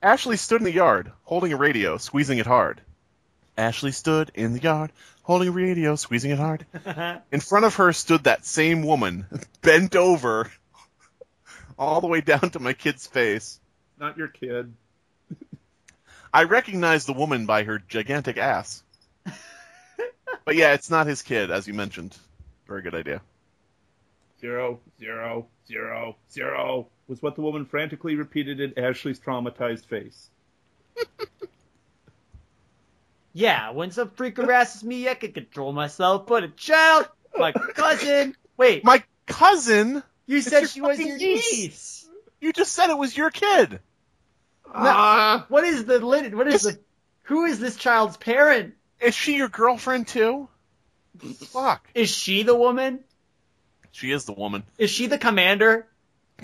Ashley 0.03 0.37
stood 0.37 0.61
in 0.61 0.65
the 0.65 0.73
yard, 0.73 1.13
holding 1.25 1.53
a 1.53 1.57
radio, 1.57 1.97
squeezing 1.97 2.39
it 2.39 2.47
hard. 2.47 2.81
Ashley 3.57 3.93
stood 3.93 4.31
in 4.35 4.53
the 4.53 4.63
yard, 4.63 4.93
holding 5.23 5.49
a 5.49 5.53
radio, 5.53 5.97
squeezing 5.97 6.31
it 6.31 6.39
hard. 6.39 6.65
In 7.31 7.41
front 7.41 7.65
of 7.65 7.75
her 7.77 7.93
stood 7.93 8.25
that 8.25 8.47
same 8.47 8.83
woman, 8.83 9.27
bent 9.63 9.97
over, 9.97 10.51
all 11.81 12.03
the 12.03 12.07
way 12.07 12.21
down 12.21 12.51
to 12.51 12.61
my 12.61 12.75
kid's 12.75 13.07
face. 13.07 13.59
Not 13.99 14.19
your 14.19 14.29
kid. 14.29 14.73
I 16.33 16.45
recognize 16.45 17.07
the 17.07 17.13
woman 17.13 17.47
by 17.47 17.65
her 17.65 17.79
gigantic 17.79 18.37
ass. 18.37 18.85
but 20.45 20.55
yeah, 20.55 20.75
it's 20.75 20.91
not 20.91 21.09
his 21.09 21.23
kid, 21.23 21.51
as 21.51 21.67
you 21.67 21.75
mentioned. 21.75 22.17
Very 22.69 22.83
good 22.83 22.95
idea. 22.95 23.23
Zero, 24.41 24.79
zero, 25.01 25.49
zero, 25.67 26.17
zero 26.31 26.87
was 27.09 27.21
what 27.21 27.35
the 27.35 27.41
woman 27.41 27.65
frantically 27.65 28.15
repeated 28.15 28.61
in 28.61 28.79
Ashley's 28.79 29.19
traumatized 29.19 29.87
face. 29.87 30.31
yeah, 33.33 33.71
when 33.71 33.91
some 33.91 34.11
freak 34.11 34.37
harasses 34.37 34.85
me, 34.85 35.09
I 35.09 35.15
can 35.15 35.33
control 35.33 35.73
myself, 35.73 36.27
but 36.27 36.45
a 36.45 36.49
child, 36.49 37.09
my 37.37 37.53
cousin. 37.53 38.37
Wait, 38.57 38.85
My 38.85 39.03
cousin? 39.27 40.03
You 40.31 40.41
said 40.43 40.69
she 40.69 40.81
was 40.81 40.99
your 40.99 41.17
niece. 41.17 41.53
niece. 41.53 42.09
You 42.41 42.53
just 42.53 42.73
said 42.73 42.91
it 42.91 42.97
was 42.99 43.17
your 43.17 43.31
kid. 43.31 43.81
Ah, 44.73 45.47
What 45.49 45.65
is 45.65 45.85
the 45.85 45.99
lit? 45.99 46.35
What 46.35 46.47
is 46.49 46.63
the? 46.63 46.79
Who 47.25 47.45
is 47.45 47.59
this 47.61 47.77
child's 47.77 48.17
parent? 48.17 48.75
Is 49.01 49.15
she 49.15 49.37
your 49.37 49.49
girlfriend 49.49 50.07
too? 50.09 50.49
Fuck. 51.49 51.89
Is 51.95 52.09
she 52.11 52.43
the 52.45 52.55
woman? 52.55 53.01
She 53.93 54.13
is 54.13 54.25
the 54.25 54.33
woman. 54.33 54.63
Is 54.79 54.91
she 54.91 55.07
the 55.07 55.19
commander? 55.19 55.87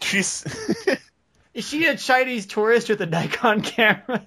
She's. 0.03 0.45
Is 1.55 1.67
she 1.67 1.87
a 1.87 1.97
Chinese 1.97 2.45
tourist 2.47 2.89
with 2.91 3.01
a 3.01 3.07
Nikon 3.07 3.63
camera? 3.63 4.27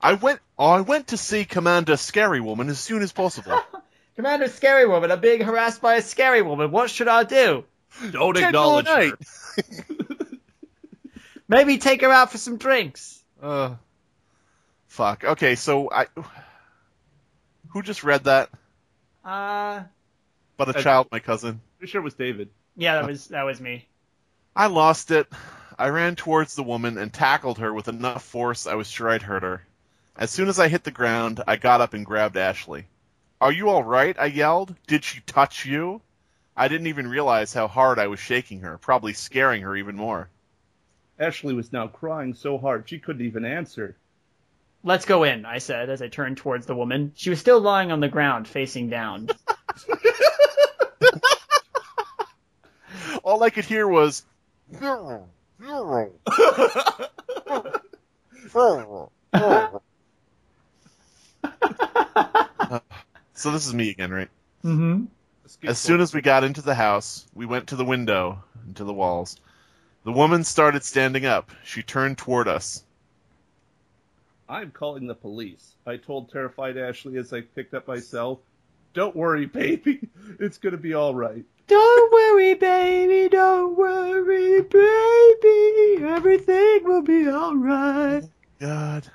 I 0.00 0.12
went. 0.12 0.38
Oh, 0.58 0.66
I 0.66 0.82
went 0.82 1.08
to 1.08 1.16
see 1.16 1.44
Commander 1.44 1.96
Scary 1.96 2.40
Woman 2.40 2.68
as 2.68 2.78
soon 2.78 3.02
as 3.02 3.10
possible. 3.12 3.58
Commander 4.16 4.48
Scary 4.48 4.86
Woman, 4.86 5.10
I'm 5.10 5.20
being 5.20 5.40
harassed 5.40 5.80
by 5.80 5.94
a 5.94 6.02
scary 6.02 6.42
woman. 6.42 6.70
What 6.72 6.90
should 6.90 7.08
I 7.08 7.22
do? 7.24 7.64
Don't 8.10 8.34
Ten 8.34 8.44
acknowledge 8.48 8.86
her. 8.86 9.12
Maybe 11.48 11.78
take 11.78 12.02
her 12.02 12.10
out 12.10 12.30
for 12.30 12.38
some 12.38 12.58
drinks. 12.58 13.22
Uh, 13.42 13.74
fuck. 14.88 15.24
Okay, 15.24 15.54
so 15.54 15.90
I. 15.90 16.06
Who 17.70 17.82
just 17.82 18.04
read 18.04 18.24
that? 18.24 18.50
Uh, 19.24 19.82
But 20.56 20.68
a 20.74 20.78
Uh, 20.78 20.82
child, 20.82 21.08
my 21.12 21.18
cousin. 21.20 21.60
Pretty 21.78 21.90
sure 21.90 22.00
it 22.00 22.04
was 22.04 22.14
David. 22.14 22.50
yeah, 22.76 22.94
that 22.96 23.06
was 23.06 23.28
that 23.28 23.44
was 23.44 23.60
me. 23.60 23.86
I 24.54 24.66
lost 24.66 25.10
it. 25.10 25.26
I 25.78 25.88
ran 25.90 26.16
towards 26.16 26.54
the 26.56 26.62
woman 26.64 26.98
and 26.98 27.12
tackled 27.12 27.58
her 27.58 27.72
with 27.72 27.86
enough 27.88 28.24
force 28.24 28.66
I 28.66 28.74
was 28.74 28.88
sure 28.90 29.08
I'd 29.08 29.22
hurt 29.22 29.42
her. 29.44 29.62
As 30.16 30.30
soon 30.30 30.48
as 30.48 30.58
I 30.58 30.66
hit 30.68 30.82
the 30.82 30.90
ground, 30.90 31.40
I 31.46 31.54
got 31.56 31.80
up 31.80 31.94
and 31.94 32.04
grabbed 32.04 32.36
Ashley. 32.36 32.86
Are 33.40 33.52
you 33.52 33.70
alright? 33.70 34.16
I 34.18 34.26
yelled. 34.26 34.74
Did 34.88 35.04
she 35.04 35.20
touch 35.20 35.64
you? 35.64 36.00
I 36.58 36.66
didn't 36.66 36.88
even 36.88 37.06
realize 37.06 37.54
how 37.54 37.68
hard 37.68 38.00
I 38.00 38.08
was 38.08 38.18
shaking 38.18 38.62
her, 38.62 38.78
probably 38.78 39.12
scaring 39.12 39.62
her 39.62 39.76
even 39.76 39.94
more. 39.94 40.28
Ashley 41.16 41.54
was 41.54 41.72
now 41.72 41.86
crying 41.86 42.34
so 42.34 42.58
hard 42.58 42.88
she 42.88 42.98
couldn't 42.98 43.24
even 43.24 43.44
answer. 43.44 43.96
Let's 44.82 45.04
go 45.04 45.22
in, 45.22 45.46
I 45.46 45.58
said 45.58 45.88
as 45.88 46.02
I 46.02 46.08
turned 46.08 46.36
towards 46.36 46.66
the 46.66 46.74
woman. 46.74 47.12
She 47.14 47.30
was 47.30 47.38
still 47.38 47.60
lying 47.60 47.92
on 47.92 48.00
the 48.00 48.08
ground, 48.08 48.48
facing 48.48 48.90
down. 48.90 49.28
All 53.22 53.40
I 53.44 53.50
could 53.50 53.64
hear 53.64 53.86
was. 53.86 54.24
so 63.34 63.52
this 63.52 63.66
is 63.66 63.74
me 63.74 63.90
again, 63.90 64.10
right? 64.10 64.28
mm-hmm. 64.64 65.04
As 65.64 65.78
soon 65.78 66.00
as 66.00 66.14
we 66.14 66.20
got 66.20 66.44
into 66.44 66.62
the 66.62 66.74
house, 66.74 67.26
we 67.34 67.46
went 67.46 67.68
to 67.68 67.76
the 67.76 67.84
window 67.84 68.42
and 68.64 68.76
to 68.76 68.84
the 68.84 68.92
walls. 68.92 69.36
The 70.04 70.12
woman 70.12 70.44
started 70.44 70.84
standing 70.84 71.26
up. 71.26 71.50
She 71.64 71.82
turned 71.82 72.18
toward 72.18 72.48
us. 72.48 72.84
I'm 74.48 74.70
calling 74.70 75.06
the 75.06 75.14
police. 75.14 75.74
I 75.86 75.96
told 75.96 76.30
terrified 76.30 76.78
Ashley 76.78 77.18
as 77.18 77.32
I 77.32 77.42
picked 77.42 77.74
up 77.74 77.86
my 77.86 77.98
cell. 77.98 78.40
Don't 78.94 79.14
worry, 79.14 79.46
baby. 79.46 80.00
It's 80.40 80.58
gonna 80.58 80.76
be 80.76 80.94
all 80.94 81.14
right. 81.14 81.44
Don't 81.66 82.12
worry, 82.12 82.54
baby. 82.54 83.28
Don't 83.28 83.76
worry, 83.76 84.62
baby. 84.62 86.04
Everything 86.04 86.84
will 86.84 87.02
be 87.02 87.28
alright. 87.28 88.24
God. 88.60 89.10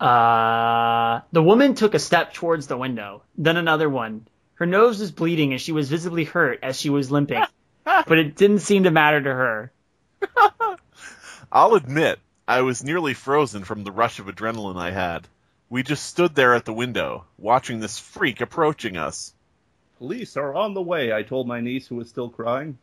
Uh, 0.00 1.20
the 1.32 1.42
woman 1.42 1.74
took 1.74 1.94
a 1.94 1.98
step 1.98 2.32
towards 2.32 2.66
the 2.66 2.76
window, 2.76 3.22
then 3.36 3.56
another 3.56 3.88
one. 3.88 4.26
Her 4.60 4.66
nose 4.66 5.00
was 5.00 5.10
bleeding 5.10 5.52
and 5.52 5.60
she 5.60 5.72
was 5.72 5.88
visibly 5.88 6.24
hurt 6.24 6.58
as 6.62 6.78
she 6.78 6.90
was 6.90 7.10
limping. 7.10 7.42
but 7.84 8.18
it 8.18 8.36
didn't 8.36 8.58
seem 8.58 8.82
to 8.82 8.90
matter 8.90 9.20
to 9.20 9.32
her. 9.32 9.72
I'll 11.52 11.74
admit, 11.76 12.18
I 12.46 12.60
was 12.60 12.84
nearly 12.84 13.14
frozen 13.14 13.64
from 13.64 13.84
the 13.84 13.90
rush 13.90 14.18
of 14.18 14.26
adrenaline 14.26 14.76
I 14.76 14.90
had. 14.90 15.26
We 15.70 15.82
just 15.82 16.04
stood 16.04 16.34
there 16.34 16.54
at 16.54 16.66
the 16.66 16.74
window, 16.74 17.24
watching 17.38 17.80
this 17.80 17.98
freak 17.98 18.42
approaching 18.42 18.98
us. 18.98 19.32
Police 19.96 20.36
are 20.36 20.54
on 20.54 20.74
the 20.74 20.82
way, 20.82 21.10
I 21.10 21.22
told 21.22 21.48
my 21.48 21.62
niece 21.62 21.86
who 21.86 21.96
was 21.96 22.10
still 22.10 22.28
crying. 22.28 22.76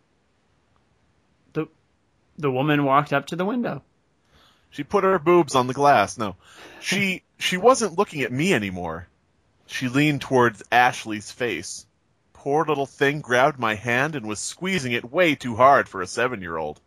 The 1.54 1.68
the 2.40 2.52
woman 2.52 2.86
walked 2.86 3.14
up 3.14 3.28
to 3.28 3.36
the 3.36 3.45
window. 3.45 3.84
She 4.72 4.84
put 4.84 5.04
her 5.04 5.20
boobs 5.20 5.54
on 5.54 5.68
the 5.68 5.74
glass. 5.74 6.18
No. 6.18 6.38
She 6.80 7.22
she 7.38 7.58
wasn't 7.58 7.99
looking 7.99 8.22
at 8.24 8.32
me 8.32 8.52
anymore. 8.54 9.08
She 9.69 9.89
leaned 9.89 10.22
towards 10.22 10.64
Ashley's 10.72 11.30
face. 11.30 11.85
Poor 12.31 12.64
little 12.64 12.85
thing 12.85 13.19
grabbed 13.19 13.60
my 13.60 13.76
hand 13.76 14.15
and 14.15 14.26
was 14.26 14.39
squeezing 14.39 14.94
it 14.94 15.11
way 15.11 15.35
too 15.35 15.57
hard 15.57 15.89
for 15.89 16.02
a 16.02 16.07
seven 16.07 16.41
year 16.41 16.56
old. 16.56 16.80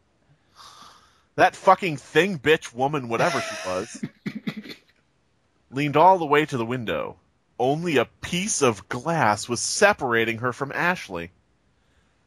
That 1.35 1.55
fucking 1.55 1.98
thing 1.98 2.39
bitch 2.39 2.73
woman, 2.73 3.09
whatever 3.09 3.40
she 3.43 3.69
was, 3.69 4.05
leaned 5.70 5.98
all 5.98 6.16
the 6.19 6.24
way 6.24 6.47
to 6.47 6.57
the 6.57 6.65
window. 6.65 7.19
Only 7.59 7.98
a 7.98 8.07
piece 8.07 8.62
of 8.62 8.89
glass 8.89 9.47
was 9.47 9.61
separating 9.61 10.39
her 10.39 10.55
from 10.55 10.73
Ashley. 10.73 11.32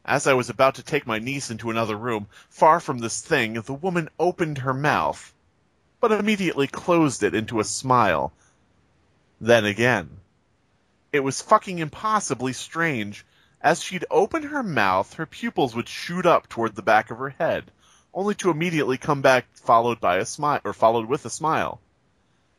As 0.04 0.28
I 0.28 0.34
was 0.34 0.50
about 0.50 0.76
to 0.76 0.84
take 0.84 1.04
my 1.04 1.18
niece 1.18 1.50
into 1.50 1.70
another 1.70 1.96
room, 1.96 2.28
far 2.48 2.78
from 2.78 2.98
this 2.98 3.20
thing, 3.20 3.54
the 3.54 3.74
woman 3.74 4.08
opened 4.20 4.58
her 4.58 4.74
mouth, 4.74 5.34
but 6.00 6.12
immediately 6.12 6.68
closed 6.68 7.24
it 7.24 7.34
into 7.34 7.58
a 7.58 7.64
smile. 7.64 8.32
Then 9.40 9.64
again. 9.64 10.20
It 11.14 11.22
was 11.22 11.40
fucking 11.40 11.78
impossibly 11.78 12.52
strange. 12.52 13.24
As 13.60 13.80
she'd 13.80 14.04
open 14.10 14.42
her 14.42 14.64
mouth, 14.64 15.14
her 15.14 15.26
pupils 15.26 15.72
would 15.72 15.88
shoot 15.88 16.26
up 16.26 16.48
toward 16.48 16.74
the 16.74 16.82
back 16.82 17.12
of 17.12 17.18
her 17.18 17.28
head, 17.28 17.70
only 18.12 18.34
to 18.34 18.50
immediately 18.50 18.98
come 18.98 19.22
back 19.22 19.46
followed 19.54 20.00
by 20.00 20.16
a 20.16 20.26
smile, 20.26 20.60
or 20.64 20.72
followed 20.72 21.06
with 21.06 21.24
a 21.24 21.30
smile. 21.30 21.80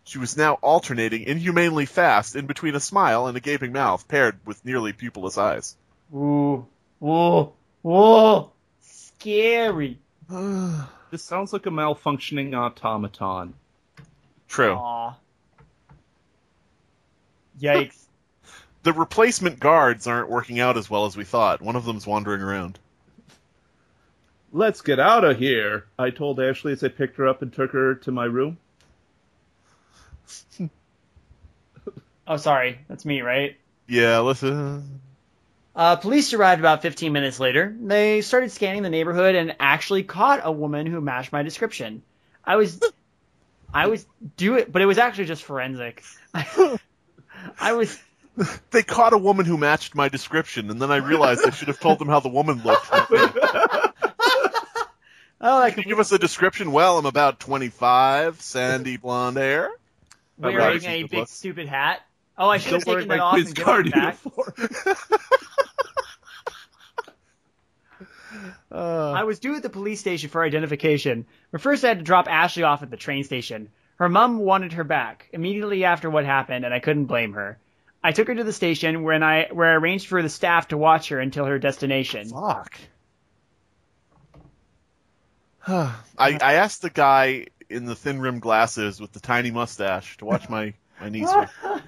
She 0.05 0.19
was 0.19 0.37
now 0.37 0.53
alternating 0.61 1.23
inhumanely 1.23 1.85
fast 1.85 2.37
in 2.37 2.45
between 2.45 2.75
a 2.75 2.79
smile 2.79 3.27
and 3.27 3.35
a 3.35 3.41
gaping 3.41 3.73
mouth, 3.73 4.07
paired 4.07 4.39
with 4.45 4.63
nearly 4.63 4.93
pupilless 4.93 5.37
eyes. 5.37 5.75
Ooh, 6.15 6.65
ooh, 7.03 7.51
ooh, 7.85 8.49
scary. 8.79 9.99
This 11.11 11.23
sounds 11.23 11.51
like 11.51 11.65
a 11.65 11.69
malfunctioning 11.69 12.55
automaton. 12.55 13.53
True. 14.47 14.75
Aw. 14.75 15.15
Yikes. 17.61 18.04
The 18.85 18.93
replacement 18.93 19.59
guards 19.59 20.05
aren't 20.05 20.29
working 20.29 20.59
out 20.59 20.77
as 20.77 20.87
well 20.87 21.07
as 21.07 21.17
we 21.17 21.23
thought. 21.23 21.59
One 21.59 21.75
of 21.75 21.85
them's 21.85 22.05
wandering 22.05 22.43
around. 22.43 22.77
Let's 24.53 24.81
get 24.81 24.99
out 24.99 25.23
of 25.23 25.39
here, 25.39 25.87
I 25.97 26.11
told 26.11 26.39
Ashley 26.39 26.71
as 26.71 26.83
I 26.83 26.89
picked 26.89 27.17
her 27.17 27.27
up 27.27 27.41
and 27.41 27.51
took 27.51 27.71
her 27.71 27.95
to 27.95 28.11
my 28.11 28.25
room. 28.25 28.57
Oh, 32.27 32.37
sorry. 32.37 32.79
That's 32.87 33.05
me, 33.05 33.21
right? 33.21 33.55
Yeah, 33.87 34.21
listen. 34.21 34.99
Uh, 35.75 35.95
police 35.95 36.33
arrived 36.33 36.59
about 36.59 36.81
15 36.81 37.13
minutes 37.13 37.39
later. 37.39 37.75
They 37.79 38.21
started 38.21 38.51
scanning 38.51 38.81
the 38.81 38.89
neighborhood 38.89 39.35
and 39.35 39.55
actually 39.59 40.01
caught 40.01 40.41
a 40.43 40.51
woman 40.51 40.87
who 40.87 40.99
matched 41.01 41.31
my 41.31 41.43
description. 41.43 42.01
I 42.43 42.55
was, 42.55 42.81
I 43.71 43.85
was 43.85 44.07
do 44.37 44.55
it, 44.55 44.71
but 44.71 44.81
it 44.81 44.87
was 44.87 44.97
actually 44.97 45.25
just 45.25 45.43
forensic. 45.43 46.01
I 46.33 47.73
was, 47.73 47.95
They 48.71 48.83
caught 48.83 49.13
a 49.13 49.17
woman 49.17 49.45
who 49.45 49.57
matched 49.57 49.95
my 49.95 50.09
description, 50.09 50.69
and 50.69 50.81
then 50.81 50.91
I 50.91 50.97
realized 50.97 51.45
I 51.45 51.51
should 51.51 51.69
have 51.69 51.79
told 51.79 51.99
them 51.99 52.09
how 52.09 52.19
the 52.19 52.29
woman 52.29 52.61
looked. 52.63 52.89
oh, 52.91 53.91
I 55.41 55.71
Can 55.71 55.83
you 55.83 55.89
give 55.89 55.99
us 55.99 56.11
a 56.11 56.19
description? 56.19 56.73
Well, 56.73 56.97
I'm 56.97 57.05
about 57.05 57.39
25, 57.39 58.41
sandy 58.41 58.97
blonde 58.97 59.37
hair. 59.37 59.69
wearing 60.37 60.83
a 60.83 61.03
big 61.03 61.27
stupid 61.27 61.67
hat. 61.67 62.01
Oh, 62.37 62.49
I 62.49 62.57
should 62.57 62.73
have 62.73 62.83
taken 62.83 63.07
that 63.07 63.19
off 63.19 63.37
and 63.37 63.55
given 63.55 63.87
it 63.87 63.93
back. 63.93 64.17
Uh, 68.71 69.13
I 69.15 69.23
was 69.23 69.39
due 69.39 69.55
at 69.55 69.63
the 69.63 69.69
police 69.69 70.01
station 70.01 70.29
for 70.29 70.43
identification, 70.43 71.25
but 71.51 71.61
first 71.61 71.85
I 71.85 71.89
had 71.89 71.99
to 71.99 72.03
drop 72.03 72.27
Ashley 72.27 72.63
off 72.63 72.83
at 72.83 72.91
the 72.91 72.97
train 72.97 73.23
station. 73.23 73.69
Her 73.95 74.09
mom 74.09 74.39
wanted 74.39 74.73
her 74.73 74.83
back 74.83 75.29
immediately 75.31 75.85
after 75.85 76.09
what 76.09 76.25
happened, 76.25 76.65
and 76.65 76.73
I 76.73 76.79
couldn't 76.79 77.05
blame 77.05 77.33
her. 77.33 77.57
I 78.05 78.11
took 78.11 78.27
her 78.27 78.35
to 78.35 78.43
the 78.43 78.53
station 78.53 79.01
where 79.01 79.23
I 79.23 79.47
where 79.51 79.71
I 79.71 79.73
arranged 79.73 80.05
for 80.05 80.21
the 80.21 80.29
staff 80.29 80.67
to 80.67 80.77
watch 80.77 81.09
her 81.09 81.19
until 81.19 81.45
her 81.45 81.57
destination. 81.57 82.29
fuck. 82.29 82.77
I, 85.67 85.97
I 86.19 86.53
asked 86.53 86.83
the 86.83 86.91
guy 86.91 87.47
in 87.67 87.85
the 87.85 87.95
thin 87.95 88.21
rimmed 88.21 88.43
glasses 88.43 89.01
with 89.01 89.11
the 89.11 89.19
tiny 89.19 89.49
mustache 89.49 90.17
to 90.17 90.25
watch 90.25 90.47
my, 90.49 90.75
my 91.01 91.09
niece. 91.09 91.33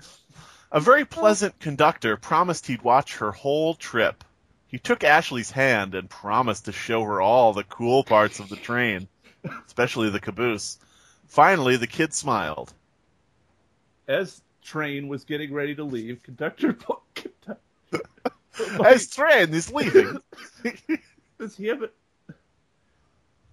A 0.71 0.79
very 0.79 1.05
pleasant 1.05 1.59
conductor 1.59 2.17
promised 2.17 2.65
he'd 2.65 2.81
watch 2.81 3.17
her 3.17 3.31
whole 3.31 3.75
trip. 3.75 4.23
He 4.65 4.79
took 4.79 5.03
Ashley's 5.03 5.51
hand 5.51 5.93
and 5.93 6.09
promised 6.09 6.65
to 6.65 6.71
show 6.71 7.03
her 7.03 7.21
all 7.21 7.53
the 7.53 7.63
cool 7.63 8.03
parts 8.03 8.39
of 8.39 8.49
the 8.49 8.55
train, 8.55 9.07
especially 9.67 10.09
the 10.09 10.19
caboose. 10.19 10.79
Finally, 11.27 11.77
the 11.77 11.85
kid 11.85 12.11
smiled. 12.11 12.73
As 14.07 14.41
train 14.67 15.07
was 15.07 15.23
getting 15.23 15.53
ready 15.53 15.73
to 15.75 15.83
leave, 15.83 16.21
conductor 16.23 16.73
put, 16.73 16.99
As 18.85 19.07
train 19.07 19.53
is 19.53 19.71
leaving. 19.71 20.17
Does 21.39 21.55
he 21.55 21.67
have 21.67 21.83
it? 21.83 21.93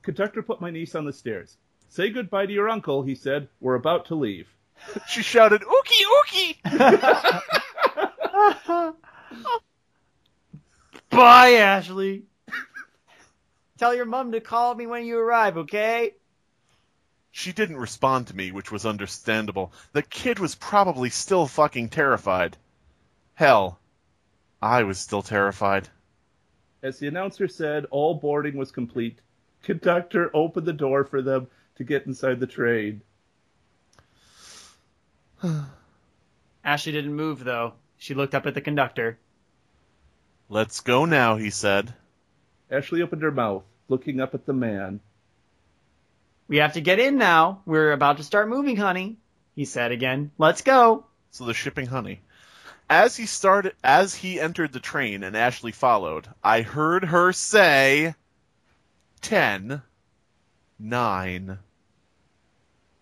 Conductor 0.02 0.42
put 0.42 0.60
my 0.60 0.70
niece 0.70 0.94
on 0.94 1.04
the 1.04 1.12
stairs. 1.12 1.56
Say 1.88 2.10
goodbye 2.10 2.46
to 2.46 2.52
your 2.52 2.68
uncle, 2.68 3.02
he 3.02 3.14
said. 3.14 3.48
We're 3.60 3.76
about 3.76 4.06
to 4.06 4.14
leave. 4.14 4.48
She 5.06 5.22
shouted, 5.22 5.62
"Ookie, 5.62 6.54
ookie!" 6.64 8.94
Bye, 11.10 11.52
Ashley. 11.52 12.24
Tell 13.78 13.94
your 13.94 14.04
mom 14.04 14.32
to 14.32 14.40
call 14.40 14.74
me 14.74 14.86
when 14.86 15.04
you 15.04 15.18
arrive, 15.18 15.56
okay? 15.58 16.14
She 17.36 17.52
didn't 17.52 17.78
respond 17.78 18.28
to 18.28 18.36
me, 18.36 18.52
which 18.52 18.70
was 18.70 18.86
understandable. 18.86 19.72
The 19.90 20.02
kid 20.02 20.38
was 20.38 20.54
probably 20.54 21.10
still 21.10 21.48
fucking 21.48 21.88
terrified. 21.88 22.56
Hell, 23.34 23.80
I 24.62 24.84
was 24.84 25.00
still 25.00 25.20
terrified. 25.20 25.88
As 26.80 27.00
the 27.00 27.08
announcer 27.08 27.48
said, 27.48 27.86
all 27.90 28.14
boarding 28.14 28.56
was 28.56 28.70
complete. 28.70 29.18
Conductor 29.64 30.30
opened 30.32 30.64
the 30.64 30.72
door 30.72 31.02
for 31.02 31.22
them 31.22 31.48
to 31.74 31.82
get 31.82 32.06
inside 32.06 32.38
the 32.38 32.46
train. 32.46 33.02
Ashley 36.64 36.92
didn't 36.92 37.16
move 37.16 37.42
though. 37.42 37.72
She 37.98 38.14
looked 38.14 38.36
up 38.36 38.46
at 38.46 38.54
the 38.54 38.60
conductor. 38.60 39.18
Let's 40.48 40.82
go 40.82 41.04
now, 41.04 41.34
he 41.34 41.50
said. 41.50 41.94
Ashley 42.70 43.02
opened 43.02 43.22
her 43.22 43.32
mouth, 43.32 43.64
looking 43.88 44.20
up 44.20 44.34
at 44.34 44.46
the 44.46 44.52
man. 44.52 45.00
We 46.46 46.58
have 46.58 46.74
to 46.74 46.80
get 46.80 46.98
in 46.98 47.16
now. 47.16 47.62
We're 47.64 47.92
about 47.92 48.18
to 48.18 48.22
start 48.22 48.48
moving, 48.48 48.76
honey. 48.76 49.16
He 49.54 49.64
said 49.64 49.92
again. 49.92 50.30
Let's 50.36 50.62
go. 50.62 51.06
So 51.30 51.44
they're 51.44 51.54
shipping 51.54 51.86
honey. 51.86 52.20
As 52.90 53.16
he 53.16 53.24
started, 53.26 53.74
as 53.82 54.14
he 54.14 54.38
entered 54.38 54.72
the 54.72 54.80
train 54.80 55.22
and 55.22 55.34
Ashley 55.36 55.72
followed, 55.72 56.28
I 56.42 56.60
heard 56.60 57.04
her 57.04 57.32
say, 57.32 58.14
ten, 59.22 59.80
nine, 60.78 61.58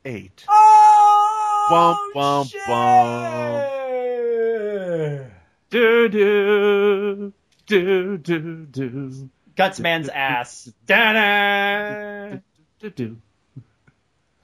eight. 0.05 0.45
Oh, 0.49 1.67
Bum, 1.69 1.97
bum, 2.15 2.47
bum. 2.67 3.63
Do 5.71 6.09
do 6.09 7.33
do 7.67 8.19
do 8.19 8.67
do 8.67 9.31
Guts 9.57 9.81
man's 9.81 10.09
ass. 10.15 10.71
Da-da! 10.87 12.39
do 12.79 12.91
do. 12.91 13.17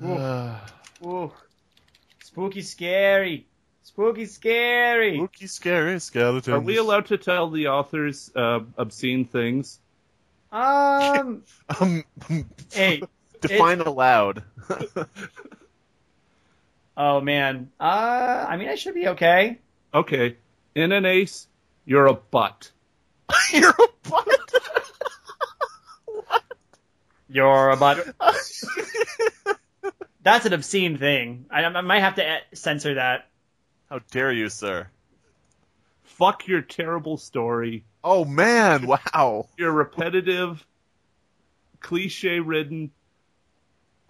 Ooh. 0.03 1.33
Spooky 2.23 2.62
scary. 2.62 3.47
Spooky 3.83 4.27
scary. 4.27 5.16
Spooky, 5.16 5.47
scary 5.47 5.99
skeletons. 5.99 6.49
Are 6.55 6.61
we 6.61 6.77
allowed 6.77 7.07
to 7.07 7.16
tell 7.19 7.51
the 7.51 7.69
authors 7.69 8.31
uh, 8.37 8.61
obscene 8.77 9.25
things? 9.25 9.79
Um, 10.53 11.43
Um, 11.81 12.05
hey. 12.73 13.03
define 13.41 13.81
aloud. 13.81 14.43
Oh 17.01 17.20
man. 17.20 17.70
Uh, 17.79 18.47
I 18.49 18.57
mean, 18.57 18.69
I 18.69 18.75
should 18.75 18.95
be 18.95 19.07
okay. 19.07 19.61
Okay, 19.95 20.37
in 20.75 20.91
an 20.91 21.07
ace, 21.07 21.47
you're 21.87 22.09
a 22.09 22.15
butt. 22.15 22.73
You're 23.53 23.70
a 23.70 24.09
butt. 24.11 24.53
You're 27.29 27.70
about. 27.70 28.05
That's 30.28 30.44
an 30.44 30.52
obscene 30.52 30.98
thing. 30.98 31.46
I, 31.50 31.64
I 31.64 31.80
might 31.80 32.00
have 32.00 32.16
to 32.16 32.36
e- 32.36 32.40
censor 32.55 32.94
that. 32.94 33.28
How 33.88 34.00
dare 34.10 34.30
you, 34.30 34.50
sir? 34.50 34.88
Fuck 36.02 36.46
your 36.46 36.60
terrible 36.60 37.16
story. 37.16 37.84
Oh 38.05 38.26
man, 38.26 38.86
wow. 38.86 39.48
Your 39.56 39.72
repetitive, 39.72 40.64
cliche-ridden, 41.80 42.90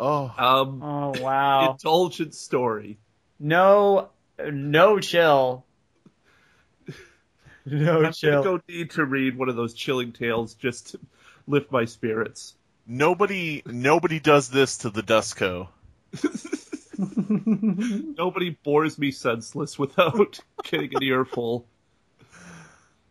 Oh, 0.01 0.33
um, 0.37 0.83
Oh 0.83 1.23
wow. 1.23 1.71
indulgent 1.73 2.35
story. 2.35 2.99
No, 3.39 4.09
no 4.45 4.99
chill. 4.99 5.65
No 7.65 8.05
I'm 8.05 8.13
chill. 8.13 8.43
gonna 8.43 8.59
go 8.59 8.63
need 8.69 8.91
to 8.93 9.05
read 9.05 9.37
one 9.37 9.49
of 9.49 9.55
those 9.57 9.75
chilling 9.75 10.13
tales 10.13 10.55
just 10.55 10.89
to 10.93 11.01
lift 11.47 11.71
my 11.71 11.85
spirits. 11.85 12.55
nobody, 12.87 13.63
nobody 13.67 14.19
does 14.21 14.49
this 14.49 14.79
to 14.79 14.91
the 14.91 15.03
Dusko. 15.03 15.69
Nobody 16.99 18.51
bores 18.51 18.99
me 18.99 19.11
senseless 19.11 19.79
without 19.79 20.41
getting 20.65 20.95
an 20.95 21.03
earful. 21.03 21.67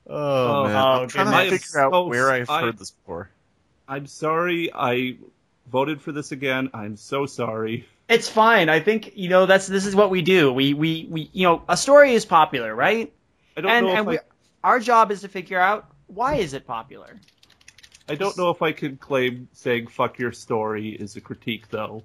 Oh, 0.10 0.16
Oh, 0.16 0.64
man, 0.66 0.76
oh, 0.76 0.80
I'm 1.04 1.08
trying 1.08 1.26
goodness. 1.26 1.62
to 1.62 1.68
figure 1.68 1.82
out 1.82 1.92
So 1.92 2.08
where 2.08 2.32
I've 2.32 2.50
I- 2.50 2.62
heard 2.62 2.78
this 2.78 2.92
before. 2.92 3.30
I'm 3.90 4.06
sorry. 4.08 4.70
I 4.74 5.18
voted 5.72 6.02
for 6.02 6.12
this 6.12 6.32
again. 6.34 6.70
I'm 6.74 6.98
so 6.98 7.26
sorry. 7.26 7.88
It's 8.10 8.28
fine. 8.30 8.70
I 8.70 8.80
think 8.82 9.14
you 9.16 9.30
know 9.30 9.46
that's 9.46 9.68
this 9.68 9.86
is 9.86 9.96
what 9.96 10.10
we 10.10 10.22
do. 10.22 10.52
We 10.52 10.74
we 10.74 11.08
we 11.10 11.30
you 11.34 11.44
know 11.48 11.62
a 11.70 11.76
story 11.78 12.14
is 12.14 12.26
popular, 12.26 12.74
right? 12.74 13.12
I 13.56 13.62
don't 13.62 13.72
And 13.72 13.86
know 13.86 13.92
and 13.92 14.00
if 14.00 14.08
we, 14.08 14.20
our 14.64 14.80
job 14.80 15.12
is 15.12 15.22
to 15.22 15.28
figure 15.30 15.60
out 15.60 15.90
why 16.08 16.36
is 16.36 16.54
it 16.54 16.66
popular. 16.68 17.18
I 18.10 18.16
don't 18.16 18.38
know 18.38 18.50
if 18.50 18.62
I 18.62 18.72
can 18.72 18.96
claim 18.98 19.50
saying 19.54 19.88
"fuck 19.88 20.20
your 20.20 20.32
story" 20.32 20.90
is 20.90 21.16
a 21.18 21.22
critique, 21.22 21.70
though. 21.70 22.04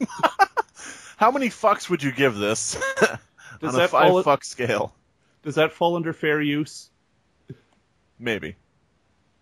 How 1.16 1.30
many 1.30 1.48
fucks 1.48 1.90
would 1.90 2.02
you 2.02 2.12
give 2.12 2.36
this 2.36 2.74
Does 3.60 3.74
on 3.74 3.80
a 3.80 3.88
five 3.88 4.08
fall- 4.08 4.22
fuck 4.22 4.44
scale? 4.44 4.94
Does 5.42 5.56
that 5.56 5.72
fall 5.72 5.96
under 5.96 6.12
fair 6.12 6.40
use? 6.40 6.90
Maybe. 8.18 8.56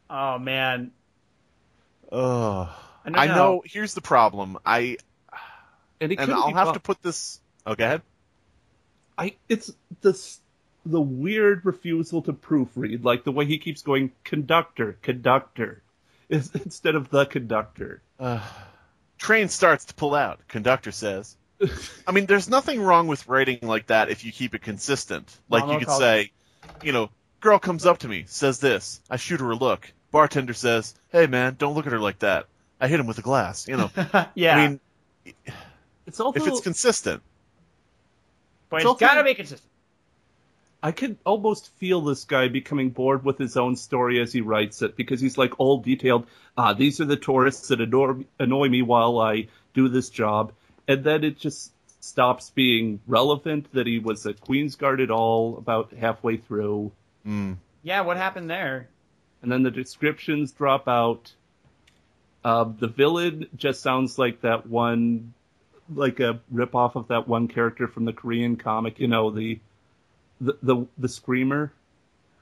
Oh 0.09 0.39
man. 0.39 0.93
Oh, 2.13 2.75
I 3.05 3.09
don't 3.11 3.19
I 3.19 3.27
know. 3.27 3.35
know. 3.35 3.63
Here's 3.65 3.95
the 3.95 4.01
problem. 4.01 4.59
I 4.65 4.97
And, 6.01 6.13
it 6.13 6.21
and 6.21 6.33
I'll 6.33 6.55
have 6.55 6.75
to 6.75 6.81
put 6.81 7.03
this. 7.03 7.41
Oh, 7.67 7.75
go 7.75 7.85
ahead. 7.85 8.03
I 9.19 9.35
it's 9.49 9.73
this 10.03 10.41
the 10.85 11.01
weird 11.01 11.65
refusal 11.65 12.23
to 12.23 12.33
proofread, 12.33 13.03
like 13.03 13.25
the 13.25 13.33
way 13.33 13.45
he 13.45 13.59
keeps 13.59 13.83
going 13.83 14.13
conductor, 14.23 14.97
conductor, 15.03 15.83
is 16.29 16.51
instead 16.65 16.95
of 16.95 17.11
the 17.11 17.25
conductor. 17.27 18.03
Uh, 18.21 18.41
train 19.19 19.49
starts 19.49 19.87
to 19.87 19.95
pull 19.95 20.15
out. 20.15 20.41
Conductor 20.49 20.93
says. 20.93 21.37
I 22.07 22.13
mean, 22.13 22.27
there's 22.27 22.49
nothing 22.51 22.81
wrong 22.83 23.07
with 23.07 23.27
writing 23.29 23.61
like 23.63 23.87
that 23.87 24.11
if 24.11 24.25
you 24.25 24.33
keep 24.33 24.55
it 24.55 24.63
consistent. 24.63 25.35
Like 25.49 25.67
you 25.71 25.79
could 25.79 25.91
say, 25.91 26.33
you 26.83 26.93
know, 26.93 27.11
girl 27.41 27.59
comes 27.59 27.87
up 27.87 27.99
to 27.99 28.09
me, 28.09 28.25
says 28.27 28.61
this. 28.61 29.01
I 29.11 29.17
shoot 29.17 29.41
her 29.41 29.51
a 29.51 29.57
look. 29.57 29.91
Bartender 30.11 30.55
says, 30.55 30.95
"Hey 31.11 31.27
man, 31.27 31.57
don't 31.59 31.75
look 31.75 31.87
at 31.87 31.93
her 31.93 31.99
like 31.99 32.19
that." 32.21 32.47
I 32.81 32.89
hit 32.89 33.01
him 33.01 33.07
with 33.07 33.19
a 33.19 33.23
glass. 33.23 33.67
You 33.69 33.77
know. 33.79 33.91
yeah, 34.35 34.57
I 34.57 34.69
mean, 34.69 34.81
It's 36.07 36.21
also 36.21 36.39
if 36.41 36.47
it's 36.47 36.61
consistent. 36.61 37.23
but 38.69 38.77
it's 38.77 38.83
it's 38.83 38.87
also- 38.89 38.99
gotta 39.07 39.25
be 39.25 39.35
consistent. 39.35 39.71
I 40.83 40.93
could 40.93 41.17
almost 41.25 41.71
feel 41.77 42.01
this 42.03 42.25
guy 42.25 42.49
becoming 42.49 42.91
bored 42.91 43.25
with 43.25 43.39
his 43.39 43.57
own 43.57 43.77
story 43.77 44.21
as 44.21 44.33
he 44.33 44.41
writes 44.41 44.83
it 44.83 44.97
because 44.97 45.21
he's 45.21 45.39
like 45.39 45.59
all 45.59 45.79
detailed. 45.79 46.27
Ah, 46.57 46.75
these 46.75 47.01
are 47.01 47.07
the 47.07 47.17
tourists 47.17 47.69
that 47.69 47.81
annoy, 47.81 48.25
annoy 48.39 48.69
me 48.69 48.83
while 48.83 49.19
I 49.19 49.49
do 49.75 49.89
this 49.89 50.11
job, 50.11 50.53
and 50.87 51.03
then 51.03 51.25
it 51.25 51.39
just 51.39 51.73
stops 52.01 52.51
being 52.51 53.01
relevant 53.07 53.73
that 53.73 53.87
he 53.87 53.99
was 53.99 54.27
a 54.27 54.35
Queen's 54.35 54.77
Guard 54.77 55.01
at 55.01 55.11
all 55.11 55.59
about 55.59 55.93
halfway 55.93 56.37
through, 56.37 56.93
Mm. 57.27 57.57
Yeah, 57.83 58.03
what 58.03 58.17
happened 58.17 58.49
there? 58.49 58.89
and 59.43 59.53
then 59.53 59.63
the 59.63 59.71
descriptions 59.71 60.53
drop 60.53 60.89
out. 60.89 61.33
Uh, 62.45 62.65
the 62.79 62.87
villain 62.89 63.47
just 63.57 63.83
sounds 63.83 64.19
like 64.19 64.41
that 64.43 64.67
one, 64.67 65.35
like 65.93 66.21
a 66.21 66.41
ripoff 66.53 66.95
of 66.97 67.09
that 67.09 67.27
one 67.29 67.49
character 67.49 67.87
from 67.89 68.05
the 68.05 68.13
Korean 68.13 68.57
comic. 68.57 68.99
You 69.01 69.09
know 69.09 69.31
the, 69.31 69.59
the 70.41 70.57
the 70.63 70.87
the 70.99 71.09
screamer, 71.09 71.73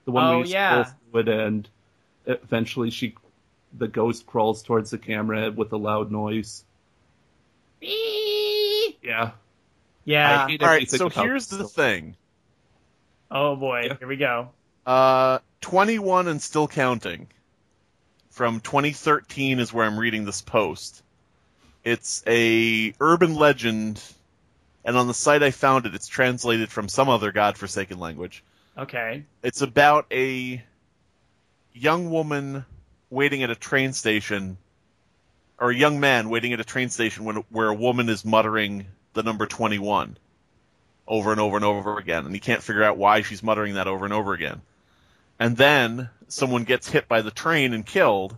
the 0.05 0.11
one 0.13 0.25
Oh, 0.25 0.39
where 0.39 0.47
you 0.47 0.53
yeah. 0.53 0.85
scroll 0.85 0.95
through 1.13 1.21
it 1.21 1.29
and 1.29 1.69
eventually 2.27 2.91
she, 2.91 3.15
the 3.77 3.89
ghost 3.89 4.27
crawls 4.27 4.63
towards 4.63 4.91
the 4.91 4.99
camera 4.99 5.51
with 5.51 5.73
a 5.73 5.77
loud 5.77 6.11
noise. 6.11 6.65
Yeah. 9.03 9.33
Yeah. 10.05 10.47
All 10.61 10.67
right. 10.67 10.89
So 10.91 11.09
here's 11.09 11.47
the 11.49 11.65
thing. 11.69 12.17
Oh 13.31 13.57
boy, 13.57 13.83
Yeah. 13.87 13.97
here 13.99 14.09
we 14.09 14.17
go. 14.17 14.51
Uh, 14.87 15.39
21 15.63 16.29
and 16.29 16.41
still 16.43 16.69
counting. 16.69 17.29
From 18.31 18.61
2013 18.61 19.61
is 19.61 19.73
where 19.73 19.87
I'm 19.87 19.99
reading 19.99 20.25
this 20.25 20.43
post. 20.43 21.03
It's 21.85 22.23
a 22.27 22.95
urban 23.01 23.35
legend, 23.37 24.03
and 24.85 24.97
on 24.97 25.07
the 25.07 25.15
site 25.15 25.43
I 25.43 25.51
found 25.51 25.87
it, 25.87 25.95
it's 25.95 26.07
translated 26.07 26.71
from 26.71 26.89
some 26.89 27.09
other 27.09 27.33
godforsaken 27.33 27.99
language. 27.99 28.45
Okay. 28.77 29.25
It's 29.43 29.63
about 29.63 30.07
a 30.13 30.63
young 31.73 32.11
woman 32.11 32.65
waiting 33.11 33.43
at 33.43 33.51
a 33.51 33.55
train 33.55 33.93
station, 33.93 34.57
or 35.59 35.71
a 35.71 35.75
young 35.75 36.01
man 36.01 36.29
waiting 36.29 36.53
at 36.53 36.61
a 36.61 36.65
train 36.65 36.91
station 36.91 37.25
when, 37.25 37.37
where 37.51 37.69
a 37.69 37.75
woman 37.75 38.09
is 38.09 38.25
muttering 38.25 38.87
the 39.15 39.23
number 39.23 39.47
21 39.47 40.19
over 41.07 41.33
and 41.33 41.41
over 41.41 41.57
and 41.57 41.65
over 41.65 41.99
again, 41.99 42.27
and 42.27 42.35
he 42.35 42.41
can't 42.41 42.63
figure 42.63 42.83
out 42.83 42.97
why 42.97 43.23
she's 43.23 43.43
muttering 43.43 43.75
that 43.75 43.87
over 43.87 44.05
and 44.05 44.15
over 44.15 44.33
again. 44.33 44.61
And 45.39 45.57
then 45.57 46.09
someone 46.29 46.65
gets 46.65 46.89
hit 46.89 47.09
by 47.09 47.23
the 47.23 47.31
train 47.31 47.75
and 47.75 47.85
killed, 47.85 48.37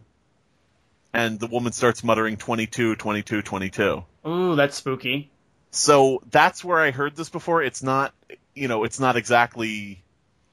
and 1.13 1.39
the 1.39 1.47
woman 1.47 1.73
starts 1.73 2.05
muttering 2.05 2.37
22, 2.37 2.97
22, 2.97 3.43
22. 3.43 4.05
Ooh, 4.27 4.57
that's 4.57 4.77
spooky. 4.77 5.31
So 5.77 6.23
that's 6.31 6.65
where 6.65 6.79
I 6.79 6.91
heard 6.91 7.17
this 7.17 7.29
before. 7.29 7.63
It's 7.63 7.83
not, 7.83 8.15
you 8.55 8.67
know, 8.67 8.85
it's 8.85 8.99
not 8.99 9.17
exactly 9.17 10.03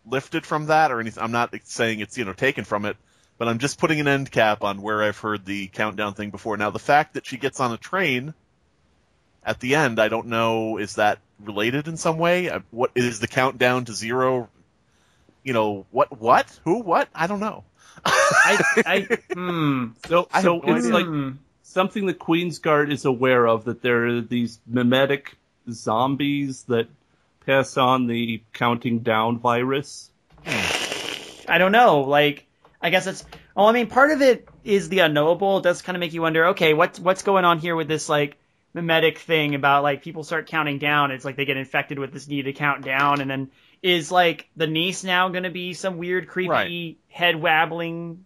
lifted 0.06 0.46
from 0.46 0.66
that 0.66 0.92
or 0.92 1.00
anything. 1.00 1.24
I'm 1.24 1.32
not 1.32 1.54
saying 1.64 2.02
it's, 2.02 2.18
you 2.18 2.26
know, 2.26 2.34
taken 2.34 2.66
from 2.66 2.84
it, 2.86 2.98
but 3.38 3.48
I'm 3.48 3.60
just 3.60 3.80
putting 3.80 4.02
an 4.02 4.08
end 4.10 4.30
cap 4.30 4.64
on 4.64 4.82
where 4.82 5.02
I've 5.02 5.18
heard 5.18 5.46
the 5.46 5.68
countdown 5.68 6.14
thing 6.14 6.30
before. 6.30 6.58
Now, 6.58 6.72
the 6.72 6.80
fact 6.80 7.14
that 7.14 7.26
she 7.26 7.38
gets 7.38 7.62
on 7.62 7.72
a 7.72 7.78
train 7.78 8.34
at 9.46 9.62
the 9.62 9.76
end, 9.76 10.00
I 10.00 10.10
don't 10.10 10.28
know, 10.28 10.78
is 10.78 10.96
that 10.96 11.20
related 11.40 11.88
in 11.88 11.96
some 11.96 12.18
way? 12.18 12.50
Uh, 12.50 12.60
What 12.72 12.92
is 12.96 13.22
the 13.22 13.28
countdown 13.28 13.86
to 13.86 13.94
zero? 13.94 14.50
You 15.42 15.54
know, 15.54 15.86
what, 15.92 16.20
what, 16.20 16.48
who, 16.66 16.80
what? 16.82 17.08
I 17.16 17.28
don't 17.28 17.40
know. 17.40 17.64
I, 18.06 18.62
I, 18.86 19.08
hmm. 19.34 19.88
So, 20.08 20.28
I 20.34 20.42
so 20.42 20.62
no 20.66 20.76
it's 20.76 20.88
idea. 20.88 20.92
like. 20.92 21.34
Something 21.74 22.06
the 22.06 22.14
Queen's 22.14 22.60
Guard 22.60 22.92
is 22.92 23.06
aware 23.06 23.46
of 23.46 23.66
that 23.66 23.82
there 23.82 24.08
are 24.08 24.22
these 24.22 24.60
mimetic 24.68 25.36
zombies 25.70 26.64
that 26.64 26.88
pass 27.46 27.78
on 27.78 28.08
the 28.08 28.42
counting 28.54 29.00
down 29.00 29.40
virus. 29.40 30.10
I 30.46 31.58
don't 31.58 31.72
know. 31.72 32.02
Like, 32.02 32.46
I 32.82 32.90
guess 32.90 33.08
it's. 33.08 33.26
Oh, 33.56 33.66
I 33.66 33.72
mean, 33.72 33.88
part 33.88 34.12
of 34.12 34.22
it 34.22 34.48
is 34.64 34.90
the 34.90 35.00
unknowable. 35.00 35.58
It 35.60 35.64
does 35.64 35.82
kind 35.82 35.96
of 35.96 36.00
make 36.00 36.14
you 36.14 36.22
wonder. 36.22 36.48
Okay, 36.48 36.74
what's 36.74 37.00
what's 37.00 37.22
going 37.24 37.46
on 37.46 37.60
here 37.60 37.76
with 37.76 37.88
this 37.88 38.10
like 38.10 38.38
mimetic 38.74 39.20
thing 39.20 39.54
about 39.56 39.84
like 39.84 40.02
people 40.02 40.24
start 40.24 40.48
counting 40.48 40.80
down. 40.80 41.12
It's 41.12 41.24
like 41.26 41.36
they 41.36 41.46
get 41.46 41.58
infected 41.58 42.00
with 42.00 42.12
this 42.12 42.28
need 42.28 42.44
to 42.44 42.54
count 42.54 42.84
down, 42.84 43.22
and 43.22 43.30
then 43.30 43.52
is 43.82 44.12
like 44.12 44.50
the 44.56 44.68
niece 44.68 45.04
now 45.04 45.30
going 45.30 45.44
to 45.44 45.50
be 45.50 45.74
some 45.74 45.98
weird, 45.98 46.28
creepy, 46.28 46.50
Right. 46.50 46.98
head 47.10 47.36
wabbling 47.36 48.20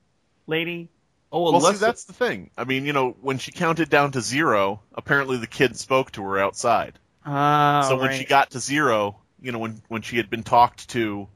lady? 0.45 0.89
Oh, 1.31 1.43
Well, 1.43 1.57
unless 1.57 1.79
see, 1.79 1.85
that's 1.85 2.05
the 2.05 2.13
thing. 2.13 2.51
I 2.57 2.63
mean, 2.63 2.85
you 2.85 2.93
know, 2.93 3.15
when 3.21 3.37
she 3.37 3.51
counted 3.51 3.89
down 3.89 4.11
to 4.13 4.21
zero, 4.21 4.81
apparently 4.93 5.37
the 5.37 5.47
kid 5.47 5.75
spoke 5.75 6.11
to 6.13 6.23
her 6.23 6.39
outside. 6.39 6.97
Oh, 7.25 7.81
so 7.81 7.97
when 7.97 8.07
right. 8.07 8.17
she 8.17 8.25
got 8.25 8.51
to 8.51 8.59
zero, 8.59 9.17
you 9.41 9.51
know, 9.51 9.59
when 9.59 9.81
when 9.89 10.01
she 10.01 10.17
had 10.17 10.29
been 10.29 10.43
talked 10.43 10.89
to 10.89 11.27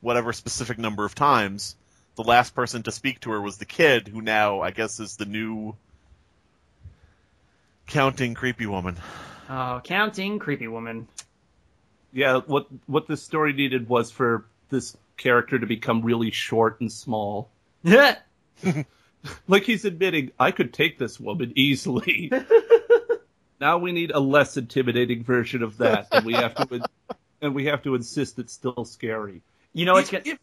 whatever 0.00 0.32
specific 0.32 0.78
number 0.78 1.04
of 1.04 1.14
times, 1.14 1.76
the 2.16 2.24
last 2.24 2.54
person 2.54 2.82
to 2.82 2.92
speak 2.92 3.20
to 3.20 3.30
her 3.30 3.40
was 3.40 3.58
the 3.58 3.64
kid, 3.64 4.08
who 4.08 4.20
now 4.20 4.60
I 4.60 4.72
guess 4.72 4.98
is 4.98 5.16
the 5.16 5.26
new 5.26 5.76
counting 7.86 8.34
creepy 8.34 8.66
woman. 8.66 8.96
oh, 9.48 9.80
counting 9.84 10.40
creepy 10.40 10.66
woman. 10.66 11.06
yeah. 12.12 12.40
What 12.44 12.66
what 12.86 13.06
this 13.06 13.22
story 13.22 13.52
needed 13.52 13.88
was 13.88 14.10
for 14.10 14.46
this 14.68 14.96
character 15.16 15.58
to 15.58 15.66
become 15.66 16.02
really 16.02 16.32
short 16.32 16.80
and 16.80 16.90
small. 16.90 17.50
Like 19.48 19.64
he's 19.64 19.84
admitting, 19.84 20.30
I 20.38 20.50
could 20.52 20.72
take 20.72 20.98
this 20.98 21.18
woman 21.18 21.52
easily. 21.56 22.30
now 23.60 23.78
we 23.78 23.92
need 23.92 24.10
a 24.10 24.20
less 24.20 24.56
intimidating 24.56 25.24
version 25.24 25.62
of 25.62 25.78
that, 25.78 26.08
and 26.12 26.24
we 26.24 26.34
have 26.34 26.54
to, 26.54 26.80
and 27.42 27.54
we 27.54 27.66
have 27.66 27.82
to 27.82 27.94
insist 27.94 28.38
it's 28.38 28.52
still 28.52 28.84
scary. 28.84 29.42
you 29.72 29.84
know 29.86 29.94
what's 29.94 30.12
if, 30.12 30.26
if 30.26 30.38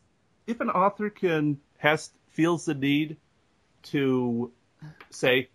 if 0.47 0.59
an 0.61 0.69
author 0.69 1.09
can 1.09 1.59
has 1.77 2.09
feels 2.31 2.65
the 2.65 2.73
need 2.73 3.17
to 3.83 4.51
say, 5.09 5.49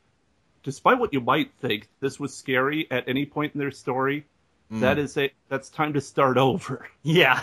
despite 0.63 0.99
what 0.99 1.13
you 1.13 1.21
might 1.21 1.53
think, 1.61 1.89
this 2.01 2.19
was 2.19 2.35
scary 2.37 2.87
at 2.91 3.09
any 3.09 3.27
point 3.27 3.55
in 3.55 3.61
their 3.61 3.71
story, 3.73 4.25
Mm. 4.73 4.81
that 4.83 4.99
is 4.99 5.17
a 5.19 5.33
that's 5.49 5.69
time 5.69 5.95
to 5.95 6.01
start 6.01 6.37
over. 6.39 6.87
Yeah. 7.03 7.43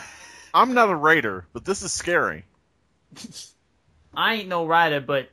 I'm 0.53 0.73
not 0.73 0.89
a 0.89 0.95
writer, 0.95 1.45
but 1.51 1.65
this 1.65 1.83
is 1.83 1.91
scary. 1.91 2.45
I 4.13 4.35
ain't 4.35 4.47
no 4.47 4.65
writer, 4.65 5.01
but 5.01 5.29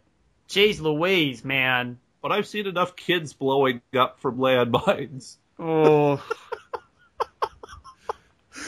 Jay's 0.48 0.80
Louise, 0.80 1.44
man. 1.44 1.98
But 2.22 2.32
I've 2.32 2.46
seen 2.46 2.66
enough 2.66 2.96
kids 2.96 3.32
blowing 3.34 3.82
up 3.94 4.20
from 4.20 4.38
landmines. 4.38 5.36
Oh, 5.58 6.24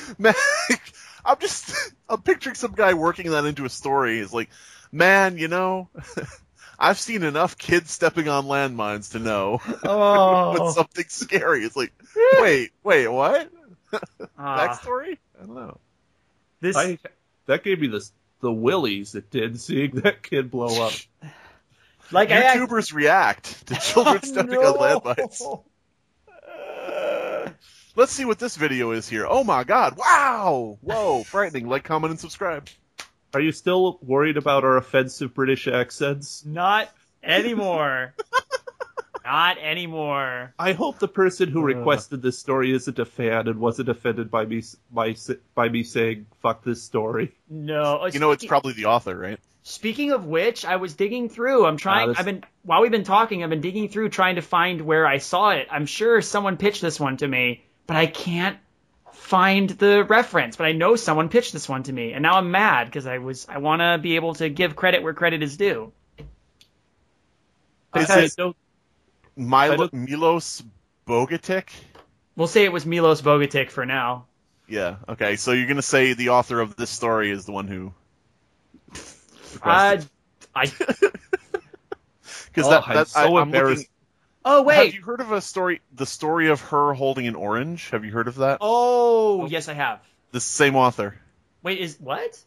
Man, 0.19 0.35
I'm 1.25 1.39
just 1.41 1.75
I'm 2.09 2.23
picturing 2.23 2.55
some 2.55 2.73
guy 2.73 2.95
working 2.95 3.31
that 3.31 3.45
into 3.45 3.65
a 3.65 3.69
story. 3.69 4.19
He's 4.19 4.33
like, 4.33 4.51
man, 4.93 5.39
you 5.39 5.49
know, 5.49 5.89
I've 6.79 6.99
seen 6.99 7.23
enough 7.23 7.59
kids 7.59 7.91
stepping 7.91 8.29
on 8.29 8.45
landmines 8.45 9.13
to 9.13 9.19
know 9.19 9.59
when 9.65 9.79
oh. 9.85 10.73
something's 10.75 11.13
scary. 11.13 11.65
It's 11.65 11.77
like, 11.77 11.93
wait, 12.41 12.71
wait, 12.83 13.09
what? 13.09 13.51
Ah, 14.39 14.69
Backstory? 14.69 15.19
I 15.41 15.47
don't 15.47 15.55
know. 15.55 15.79
this 16.61 16.77
I 16.77 16.99
that 17.47 17.65
gave 17.65 17.81
me 17.81 17.89
the 17.89 18.09
the 18.41 18.53
willies 18.53 19.15
it 19.15 19.31
did 19.31 19.61
seeing 19.61 19.97
that 20.03 20.23
kid 20.23 20.51
blow 20.51 20.87
up. 20.87 20.93
Like 22.13 22.31
I 22.31 22.37
act- 22.43 22.59
YouTubers 22.61 22.93
react 22.95 23.67
to 23.69 23.75
children 23.81 24.23
stepping 24.23 24.53
No. 24.61 24.75
on 24.77 25.01
landmines. 25.01 25.63
Let's 27.95 28.13
see 28.13 28.27
what 28.27 28.39
this 28.39 28.57
video 28.57 28.91
is 28.91 29.09
here. 29.09 29.27
Oh 29.29 29.43
my 29.43 29.65
god! 29.65 29.97
Wow! 29.97 30.77
Whoa! 30.83 31.23
Frightening. 31.27 31.67
Like, 31.67 31.85
comment, 31.85 32.11
and 32.11 32.21
subscribe. 32.21 32.69
Are 33.33 33.41
you 33.41 33.53
still 33.53 33.99
worried 34.03 34.37
about 34.37 34.65
our 34.65 34.77
offensive 34.77 35.33
British 35.35 35.67
accents? 35.67 36.45
Not 36.45 36.91
anymore. 37.23 38.15
Not 39.25 39.57
anymore. 39.59 40.55
I 40.59 40.73
hope 40.75 40.99
the 41.01 41.09
person 41.09 41.49
who 41.49 41.61
Uh. 41.63 41.75
requested 41.75 42.21
this 42.23 42.39
story 42.39 42.73
isn't 42.73 42.99
a 42.99 43.05
fan 43.07 43.49
and 43.49 43.59
wasn't 43.59 43.89
offended 43.89 44.31
by 44.31 44.45
me 44.45 44.63
by 44.93 45.17
by 45.55 45.69
me 45.71 45.83
saying 45.83 46.27
"fuck 46.43 46.63
this 46.65 46.83
story." 46.83 47.33
No. 47.49 48.01
Oh, 48.03 48.07
You 48.07 48.21
know, 48.21 48.33
it's 48.33 48.45
probably 48.45 48.75
the 48.75 48.85
author, 48.87 49.17
right? 49.17 49.41
Speaking 49.69 50.13
of 50.13 50.25
which, 50.25 50.65
I 50.65 50.77
was 50.77 50.95
digging 50.95 51.29
through. 51.29 51.67
I'm 51.67 51.77
trying. 51.77 52.05
Ah, 52.05 52.13
this- 52.13 52.19
I've 52.21 52.25
been 52.25 52.45
while 52.63 52.83
we've 52.83 52.93
been 52.93 53.03
talking. 53.03 53.43
I've 53.43 53.51
been 53.51 53.61
digging 53.61 53.89
through 53.89 54.11
trying 54.11 54.37
to 54.37 54.41
find 54.41 54.81
where 54.81 55.05
I 55.05 55.19
saw 55.19 55.51
it. 55.51 55.67
I'm 55.73 55.87
sure 55.87 56.23
someone 56.23 56.57
pitched 56.57 56.83
this 56.83 57.01
one 57.01 57.17
to 57.17 57.27
me, 57.27 57.65
but 57.89 57.97
I 57.97 58.07
can't 58.07 58.59
find 59.13 59.69
the 59.69 60.05
reference. 60.05 60.55
But 60.55 60.67
I 60.69 60.73
know 60.73 60.95
someone 60.95 61.31
pitched 61.31 61.53
this 61.53 61.69
one 61.69 61.83
to 61.83 61.93
me, 61.93 62.13
and 62.13 62.23
now 62.23 62.35
I'm 62.35 62.53
mad 62.53 62.85
because 62.85 63.09
I 63.09 63.19
was. 63.19 63.45
I 63.49 63.59
want 63.59 63.81
to 63.83 63.99
be 64.01 64.15
able 64.15 64.35
to 64.35 64.49
give 64.49 64.77
credit 64.77 65.03
where 65.03 65.15
credit 65.15 65.43
is 65.43 65.57
due. 65.57 65.93
Is 67.97 68.09
I 68.09 68.21
it 68.21 68.37
don't- 68.37 68.57
Milo, 69.35 69.89
Milos 69.93 70.63
Bogatic? 71.09 71.71
We'll 72.37 72.47
say 72.47 72.63
it 72.63 72.73
was 72.73 72.87
Milos 72.87 73.21
Bogatic 73.21 73.71
for 73.73 73.85
now. 73.85 74.27
Yeah. 74.69 74.99
Okay. 75.09 75.35
So 75.35 75.51
you're 75.51 75.67
gonna 75.67 75.83
say 75.83 76.13
the 76.13 76.29
author 76.29 76.61
of 76.61 76.77
this 76.77 76.91
story 76.91 77.33
is 77.33 77.47
the 77.47 77.53
one 77.53 77.67
who? 77.67 77.93
Uh, 79.63 80.01
I. 80.55 80.73
Because 82.47 82.69
Oh, 82.69 82.71
that, 82.71 82.89
I'm 82.89 83.05
so 83.05 83.37
I, 83.37 83.41
I'm 83.43 83.51
looking- 83.51 83.85
Oh 84.49 84.63
wait! 84.63 84.77
Have 84.77 84.95
you 84.95 85.03
heard 85.03 85.21
of 85.21 85.31
a 85.33 85.41
story? 85.41 85.81
The 85.95 86.07
story 86.07 86.49
of 86.49 86.61
her 86.63 86.95
holding 86.95 87.27
an 87.27 87.35
orange. 87.35 87.91
Have 87.91 88.05
you 88.05 88.13
heard 88.13 88.29
of 88.29 88.37
that? 88.37 88.59
Oh 88.63 89.47
yes, 89.47 89.69
I 89.69 89.75
have. 89.75 90.01
The 90.31 90.41
same 90.41 90.75
author. 90.77 91.17
Wait, 91.63 91.81
is 91.81 91.99
what? 92.01 92.39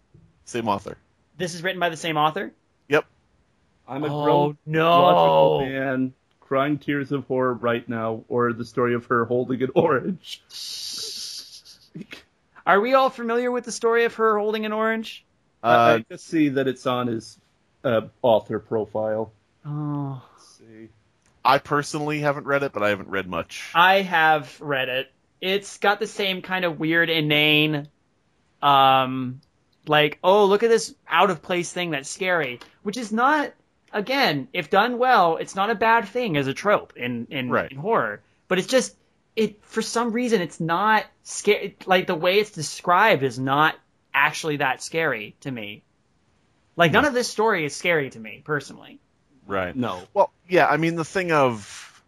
Same 0.45 0.67
author. 0.67 0.97
This 1.37 1.53
is 1.53 1.61
written 1.61 1.79
by 1.79 1.89
the 1.89 1.97
same 1.97 2.17
author? 2.17 2.53
Yep. 2.87 3.05
I'm 3.87 4.03
a 4.03 4.07
Oh 4.07 4.23
grown 4.23 4.57
no. 4.65 4.89
logical 5.01 5.59
man 5.67 6.13
crying 6.39 6.79
tears 6.79 7.11
of 7.11 7.25
horror 7.27 7.53
right 7.53 7.87
now, 7.87 8.23
or 8.29 8.51
the 8.53 8.65
story 8.65 8.95
of 8.95 9.05
her 9.07 9.25
holding 9.25 9.61
an 9.61 9.69
orange. 9.75 10.41
Are 12.65 12.79
we 12.79 12.93
all 12.93 13.09
familiar 13.09 13.51
with 13.51 13.65
the 13.65 13.71
story 13.71 14.05
of 14.05 14.15
her 14.15 14.37
holding 14.39 14.65
an 14.65 14.73
orange? 14.73 15.25
I- 15.63 15.73
Uh, 15.73 15.95
I 15.97 16.05
just 16.11 16.27
see 16.27 16.49
that 16.49 16.67
it's 16.67 16.85
on 16.85 17.07
his 17.07 17.37
uh, 17.83 18.01
author 18.21 18.59
profile. 18.59 19.31
Oh. 19.65 20.21
Let's 20.35 20.57
see. 20.57 20.89
I 21.43 21.57
personally 21.59 22.19
haven't 22.19 22.45
read 22.45 22.63
it, 22.63 22.73
but 22.73 22.83
I 22.83 22.89
haven't 22.89 23.09
read 23.09 23.27
much. 23.27 23.71
I 23.73 24.01
have 24.01 24.59
read 24.59 24.89
it. 24.89 25.11
It's 25.41 25.77
got 25.77 25.99
the 25.99 26.07
same 26.07 26.41
kind 26.41 26.65
of 26.65 26.79
weird, 26.79 27.09
inane, 27.09 27.87
um, 28.61 29.39
like, 29.87 30.19
oh, 30.23 30.45
look 30.45 30.63
at 30.63 30.69
this 30.69 30.93
out 31.07 31.29
of 31.29 31.41
place 31.41 31.71
thing 31.71 31.91
that's 31.91 32.09
scary, 32.09 32.59
which 32.83 32.97
is 32.97 33.11
not, 33.11 33.53
again, 33.93 34.49
if 34.53 34.69
done 34.69 34.97
well, 34.97 35.37
it's 35.37 35.55
not 35.55 35.69
a 35.69 35.75
bad 35.75 36.07
thing 36.09 36.35
as 36.37 36.47
a 36.47 36.53
trope 36.53 36.93
in, 36.97 37.27
in, 37.29 37.49
Right. 37.49 37.71
in 37.71 37.77
horror. 37.77 38.21
But 38.49 38.59
it's 38.59 38.67
just, 38.67 38.95
it, 39.35 39.63
for 39.63 39.81
some 39.81 40.11
reason, 40.11 40.41
it's 40.41 40.59
not 40.59 41.05
scary. 41.23 41.77
Like, 41.85 42.07
the 42.07 42.15
way 42.15 42.39
it's 42.39 42.51
described 42.51 43.23
is 43.23 43.39
not 43.39 43.75
actually 44.13 44.57
that 44.57 44.81
scary 44.81 45.35
to 45.41 45.51
me. 45.51 45.83
Like, 46.75 46.91
none 46.93 47.05
of 47.05 47.13
this 47.13 47.27
story 47.27 47.65
is 47.65 47.75
scary 47.75 48.09
to 48.09 48.19
me, 48.19 48.41
personally. 48.45 48.99
Right. 49.45 49.75
No. 49.75 50.01
Well, 50.13 50.31
yeah. 50.47 50.67
I 50.67 50.77
mean, 50.77 50.95
the 50.95 51.03
thing 51.03 51.31
of, 51.31 52.03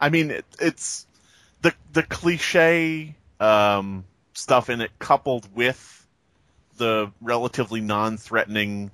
I 0.00 0.08
mean, 0.08 0.30
it, 0.30 0.44
it's 0.60 1.06
the 1.62 1.74
the 1.92 2.02
cliche 2.02 3.14
um, 3.40 4.04
stuff 4.32 4.70
in 4.70 4.80
it, 4.80 4.90
coupled 4.98 5.46
with 5.54 6.06
the 6.76 7.10
relatively 7.20 7.80
non-threatening 7.80 8.90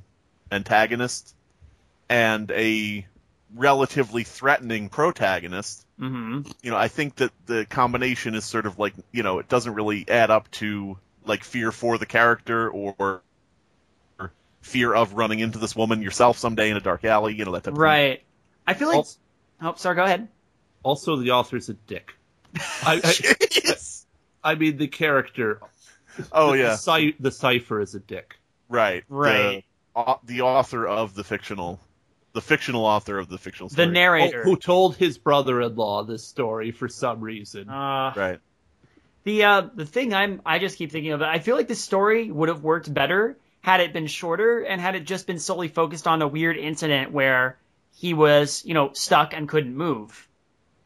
antagonist 0.50 1.34
and 2.08 2.50
a 2.50 3.06
relatively 3.54 4.24
threatening 4.24 4.88
protagonist. 4.88 5.86
hmm 5.98 6.42
You 6.62 6.70
know, 6.70 6.76
I 6.76 6.88
think 6.88 7.16
that 7.16 7.32
the 7.46 7.66
combination 7.66 8.34
is 8.34 8.44
sort 8.44 8.66
of 8.66 8.78
like, 8.78 8.94
you 9.12 9.22
know, 9.22 9.38
it 9.38 9.48
doesn't 9.48 9.74
really 9.74 10.04
add 10.08 10.30
up 10.30 10.50
to 10.52 10.98
like 11.26 11.44
fear 11.44 11.72
for 11.72 11.98
the 11.98 12.06
character 12.06 12.68
or, 12.70 12.94
or 12.98 13.22
fear 14.60 14.94
of 14.94 15.14
running 15.14 15.40
into 15.40 15.58
this 15.58 15.74
woman 15.74 16.02
yourself 16.02 16.38
someday 16.38 16.70
in 16.70 16.76
a 16.76 16.80
dark 16.80 17.04
alley. 17.04 17.34
You 17.34 17.44
know 17.44 17.52
that 17.52 17.64
type 17.64 17.72
of 17.72 17.74
thing. 17.74 17.82
Right. 17.82 18.22
I 18.66 18.74
feel 18.74 18.88
like. 18.88 18.96
Also, 18.98 19.18
Oh, 19.64 19.74
sorry, 19.76 19.94
go 19.94 20.02
ahead. 20.02 20.26
also, 20.82 21.16
the 21.16 21.30
author's 21.32 21.68
a 21.68 21.74
dick. 21.74 22.14
I, 22.84 23.00
I, 23.04 23.74
I 24.42 24.54
mean, 24.56 24.76
the 24.76 24.88
character. 24.88 25.60
Oh 26.32 26.50
the, 26.52 26.58
yeah, 26.58 26.64
The, 26.70 26.76
cy- 26.76 27.14
the 27.20 27.30
cipher 27.30 27.80
is 27.80 27.94
a 27.94 28.00
dick. 28.00 28.36
right, 28.68 29.04
Right. 29.08 29.64
The, 29.94 30.00
au- 30.00 30.20
the 30.24 30.40
author 30.42 30.86
of 30.86 31.14
the 31.14 31.22
fictional, 31.22 31.78
the 32.32 32.40
fictional 32.40 32.84
author 32.84 33.18
of 33.18 33.28
the 33.28 33.38
fictional 33.38 33.68
The 33.68 33.74
story. 33.74 33.88
Oh, 33.88 33.92
narrator. 33.92 34.42
who 34.42 34.56
told 34.56 34.96
his 34.96 35.16
brother-in-law 35.16 36.04
this 36.04 36.24
story 36.26 36.72
for 36.72 36.88
some 36.88 37.20
reason. 37.20 37.68
Uh, 37.70 38.12
Right. 38.16 38.40
The 39.24 39.44
uh, 39.44 39.62
the 39.74 39.86
thing 39.86 40.14
I'm 40.14 40.42
I 40.44 40.58
just 40.58 40.78
keep 40.78 40.90
thinking 40.90 41.12
of. 41.12 41.22
I 41.22 41.38
feel 41.38 41.56
like 41.56 41.68
this 41.68 41.80
story 41.80 42.30
would 42.30 42.48
have 42.48 42.62
worked 42.62 42.92
better 42.92 43.36
had 43.60 43.80
it 43.80 43.92
been 43.92 44.06
shorter 44.08 44.60
and 44.60 44.80
had 44.80 44.94
it 44.96 45.04
just 45.04 45.26
been 45.26 45.38
solely 45.38 45.68
focused 45.68 46.06
on 46.06 46.20
a 46.22 46.28
weird 46.28 46.56
incident 46.56 47.12
where 47.12 47.58
he 47.94 48.14
was 48.14 48.64
you 48.64 48.74
know 48.74 48.92
stuck 48.92 49.34
and 49.34 49.48
couldn't 49.48 49.76
move. 49.76 50.28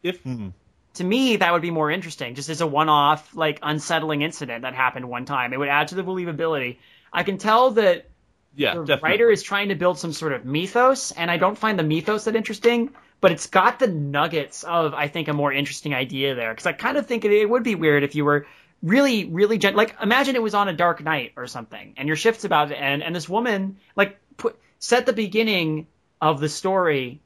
if 0.02 0.20
Hmm. 0.22 0.48
To 0.94 1.04
me, 1.04 1.36
that 1.36 1.52
would 1.52 1.60
be 1.60 1.70
more 1.70 1.90
interesting, 1.90 2.34
just 2.34 2.48
as 2.48 2.62
a 2.62 2.66
one-off, 2.66 3.36
like 3.36 3.58
unsettling 3.62 4.22
incident 4.22 4.62
that 4.62 4.74
happened 4.74 5.06
one 5.06 5.26
time. 5.26 5.52
It 5.52 5.58
would 5.58 5.68
add 5.68 5.88
to 5.88 5.94
the 5.94 6.02
believability. 6.02 6.78
I 7.12 7.22
can 7.22 7.36
tell 7.36 7.72
that 7.72 8.08
yeah, 8.54 8.74
the 8.74 8.84
definitely. 8.84 9.10
writer 9.10 9.30
is 9.30 9.42
trying 9.42 9.68
to 9.68 9.74
build 9.74 9.98
some 9.98 10.14
sort 10.14 10.32
of 10.32 10.46
mythos, 10.46 11.12
and 11.12 11.30
I 11.30 11.36
don't 11.36 11.58
find 11.58 11.78
the 11.78 11.82
mythos 11.82 12.24
that 12.24 12.34
interesting, 12.34 12.94
but 13.20 13.32
it's 13.32 13.46
got 13.46 13.78
the 13.78 13.86
nuggets 13.88 14.64
of, 14.64 14.94
I 14.94 15.08
think, 15.08 15.28
a 15.28 15.32
more 15.32 15.52
interesting 15.52 15.94
idea 15.94 16.34
there. 16.34 16.52
Because 16.52 16.66
I 16.66 16.72
kind 16.72 16.96
of 16.96 17.06
think 17.06 17.24
it, 17.24 17.32
it 17.32 17.48
would 17.48 17.62
be 17.62 17.74
weird 17.74 18.02
if 18.04 18.14
you 18.14 18.24
were 18.24 18.46
really, 18.82 19.24
really 19.24 19.58
gen- 19.58 19.74
like 19.76 19.96
imagine 20.02 20.36
it 20.36 20.42
was 20.42 20.54
on 20.54 20.68
a 20.68 20.72
dark 20.72 21.02
night 21.02 21.32
or 21.36 21.46
something, 21.46 21.94
and 21.96 22.06
your 22.06 22.16
shift's 22.16 22.44
about 22.44 22.68
to 22.68 22.78
end, 22.80 23.02
and 23.02 23.14
this 23.14 23.28
woman 23.28 23.78
like 23.96 24.18
put 24.36 24.58
set 24.78 25.06
the 25.06 25.12
beginning 25.12 25.86
of 26.20 26.40
the 26.40 26.48
story 26.48 27.20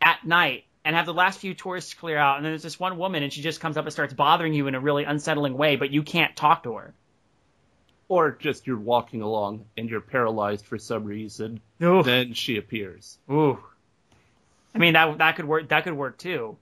at 0.00 0.24
night. 0.26 0.64
And 0.86 0.94
have 0.94 1.06
the 1.06 1.14
last 1.14 1.38
few 1.38 1.54
tourists 1.54 1.94
clear 1.94 2.18
out, 2.18 2.36
and 2.36 2.44
then 2.44 2.52
there's 2.52 2.62
this 2.62 2.78
one 2.78 2.98
woman, 2.98 3.22
and 3.22 3.32
she 3.32 3.40
just 3.40 3.58
comes 3.58 3.78
up 3.78 3.86
and 3.86 3.92
starts 3.92 4.12
bothering 4.12 4.52
you 4.52 4.66
in 4.66 4.74
a 4.74 4.80
really 4.80 5.04
unsettling 5.04 5.56
way, 5.56 5.76
but 5.76 5.90
you 5.90 6.02
can't 6.02 6.36
talk 6.36 6.64
to 6.64 6.74
her. 6.74 6.94
or 8.08 8.32
just 8.32 8.66
you're 8.66 8.76
walking 8.78 9.22
along 9.22 9.64
and 9.76 9.88
you're 9.88 10.00
paralyzed 10.00 10.66
for 10.66 10.78
some 10.78 11.04
reason. 11.04 11.60
Ooh. 11.82 12.02
Then 12.02 12.34
she 12.34 12.58
appears. 12.58 13.18
Ooh. 13.30 13.58
I 14.74 14.78
mean 14.78 14.94
that 14.94 15.18
that 15.18 15.36
could 15.36 15.44
work. 15.44 15.68
That 15.68 15.84
could 15.84 15.94
work 15.94 16.18
too. 16.18 16.56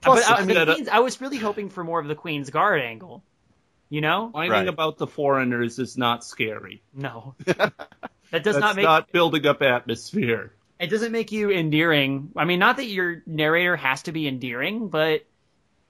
Plus, 0.00 0.26
but 0.26 0.30
I, 0.38 0.40
I 0.42 0.44
mean, 0.44 0.56
mean, 0.56 0.66
Queens- 0.66 0.88
I 0.88 1.00
was 1.00 1.20
really 1.20 1.36
hoping 1.36 1.68
for 1.68 1.84
more 1.84 2.00
of 2.00 2.08
the 2.08 2.14
Queen's 2.14 2.50
Guard 2.50 2.80
angle. 2.80 3.22
You 3.88 4.00
know? 4.00 4.30
Finding 4.32 4.50
Right. 4.52 4.68
about 4.68 4.96
the 4.96 5.06
foreigners 5.06 5.78
is 5.78 5.98
not 5.98 6.24
scary. 6.24 6.82
No. 6.94 7.34
That 8.30 8.42
does 8.44 8.54
That's 8.54 8.62
not 8.62 8.76
make 8.76 8.84
not 8.84 9.12
building 9.12 9.46
up 9.46 9.60
atmosphere. 9.60 10.54
it 10.80 10.86
doesn't 10.86 11.12
make 11.12 11.32
you 11.32 11.50
endearing. 11.50 12.30
I 12.34 12.46
mean, 12.46 12.58
not 12.58 12.78
that 12.78 12.86
your 12.86 13.22
narrator 13.26 13.76
has 13.76 14.04
to 14.04 14.12
be 14.12 14.26
endearing, 14.26 14.88
but 14.88 15.26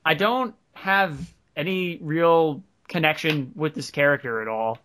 I 0.05 0.15
don't 0.15 0.57
have 0.75 1.17
any 1.55 1.99
real 2.03 2.65
connection 2.89 3.53
with 3.55 3.75
this 3.75 3.93
character 3.93 4.43
at 4.43 4.49
all. 4.49 4.79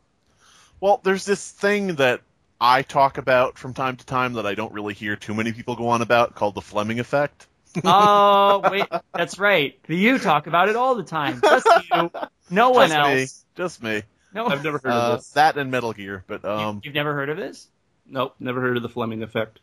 Well, 0.79 1.01
there's 1.03 1.25
this 1.25 1.49
thing 1.49 1.95
that 1.95 2.21
I 2.59 2.81
talk 2.81 3.17
about 3.17 3.57
from 3.57 3.73
time 3.73 3.95
to 3.97 4.05
time 4.05 4.34
that 4.34 4.45
I 4.45 4.55
don't 4.55 4.73
really 4.73 4.93
hear 4.93 5.15
too 5.15 5.34
many 5.34 5.51
people 5.51 5.75
go 5.75 5.89
on 5.89 6.01
about 6.01 6.35
called 6.35 6.55
the 6.55 6.61
Fleming 6.61 6.99
effect. 6.99 7.47
Oh 7.84 8.61
wait, 8.71 8.85
that's 9.13 9.38
right. 9.38 9.77
You 9.88 10.17
talk 10.17 10.47
about 10.47 10.67
it 10.69 10.75
all 10.75 10.95
the 10.95 11.03
time. 11.03 11.41
Just 11.43 11.67
you. 11.93 12.09
No 12.49 12.71
one 12.71 12.89
Just 12.89 12.97
else. 12.97 13.13
me. 13.13 13.27
Just 13.63 13.84
me. 13.84 14.01
No, 14.34 14.47
I've 14.47 14.63
never 14.63 14.79
heard 14.84 14.91
Uh, 14.91 14.95
of 15.13 15.19
this. 15.19 15.29
that 15.31 15.57
and 15.57 15.69
Metal 15.69 15.93
Gear, 15.93 16.23
but 16.25 16.43
You- 16.43 16.49
um, 16.49 16.81
you've 16.84 16.95
never 16.95 17.13
heard 17.13 17.29
of 17.29 17.38
this? 17.38 17.67
Nope, 18.07 18.35
never 18.39 18.61
heard 18.61 18.77
of 18.77 18.84
the 18.84 18.89
Fleming 18.89 19.21
effect. 19.21 19.59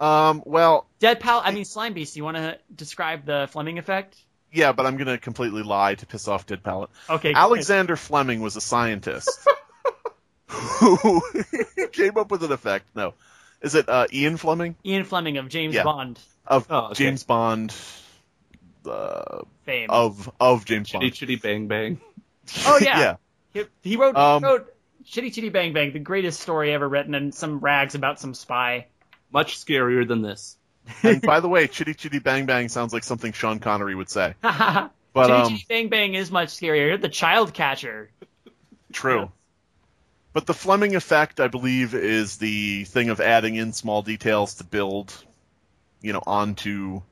um, 0.00 0.42
well, 0.46 0.86
Dead 1.00 1.20
Pal. 1.20 1.42
I 1.44 1.50
mean, 1.50 1.64
Slime 1.66 1.92
Beast. 1.92 2.16
You 2.16 2.24
want 2.24 2.36
to 2.38 2.58
describe 2.74 3.26
the 3.26 3.48
Fleming 3.50 3.78
effect? 3.78 4.16
yeah, 4.50 4.72
but 4.72 4.86
I'm 4.86 4.96
gonna 4.96 5.18
completely 5.18 5.62
lie 5.62 5.94
to 5.96 6.06
piss 6.06 6.26
off 6.26 6.46
Dead 6.46 6.62
Palette. 6.62 6.88
Okay. 7.10 7.30
good. 7.34 7.36
Alexander 7.36 7.96
Fleming 7.96 8.40
was 8.40 8.56
a 8.56 8.62
scientist 8.62 9.46
who 10.48 11.20
came 11.92 12.16
up 12.16 12.30
with 12.30 12.42
an 12.42 12.52
effect. 12.52 12.88
No, 12.94 13.14
is 13.60 13.74
it 13.74 13.88
uh, 13.88 14.06
Ian 14.12 14.36
Fleming 14.36 14.76
Ian 14.84 15.04
Fleming 15.04 15.36
of 15.38 15.48
James 15.48 15.74
Yeah. 15.74 15.84
Bond 15.84 16.18
of 16.46 16.66
Oh, 16.70 16.86
okay. 16.86 17.04
James 17.04 17.22
Bond? 17.24 17.74
Uh, 18.86 19.42
fame. 19.64 19.90
of 19.90 20.30
of 20.40 20.64
James 20.64 20.88
Chitty 20.88 21.04
Bond. 21.06 21.14
chitty 21.14 21.36
Chitty 21.36 21.42
bang 21.42 21.68
bang. 21.68 22.00
Oh, 22.66 22.78
yeah. 22.80 22.98
yeah. 23.00 23.14
He, 23.82 23.90
he 23.90 23.96
wrote, 23.96 24.16
Um, 24.16 24.42
he 24.42 24.48
wrote 24.48 24.74
Chitty 25.04 25.30
Chitty 25.30 25.48
Bang 25.50 25.72
Bang, 25.74 25.92
the 25.92 25.98
greatest 25.98 26.40
story 26.40 26.72
ever 26.72 26.88
written, 26.88 27.14
and 27.14 27.34
some 27.34 27.60
rags 27.60 27.94
about 27.94 28.20
some 28.20 28.32
spy. 28.34 28.86
Much 29.32 29.58
scarier 29.58 30.06
than 30.08 30.22
this. 30.22 30.56
And 31.02 31.20
by 31.20 31.40
the 31.40 31.48
way, 31.48 31.66
Chitty 31.66 31.92
Chitty 31.92 32.18
Bang 32.20 32.46
Bang 32.46 32.70
sounds 32.70 32.94
like 32.94 33.04
something 33.04 33.32
Sean 33.32 33.58
Connery 33.58 33.94
would 33.94 34.08
say. 34.08 34.34
Chitty 34.42 34.88
um, 35.14 35.50
Chitty 35.50 35.66
Bang 35.68 35.88
Bang 35.90 36.14
is 36.14 36.30
much 36.30 36.48
scarier. 36.48 36.98
The 37.00 37.10
child 37.10 37.52
catcher. 37.52 38.10
True. 38.92 39.30
But 40.38 40.46
the 40.46 40.54
Fleming 40.54 40.94
effect, 40.94 41.40
I 41.40 41.48
believe, 41.48 41.96
is 41.96 42.36
the 42.36 42.84
thing 42.84 43.10
of 43.10 43.20
adding 43.20 43.56
in 43.56 43.72
small 43.72 44.02
details 44.02 44.54
to 44.54 44.64
build, 44.64 45.12
you 46.00 46.12
know, 46.12 46.22
onto 46.24 47.02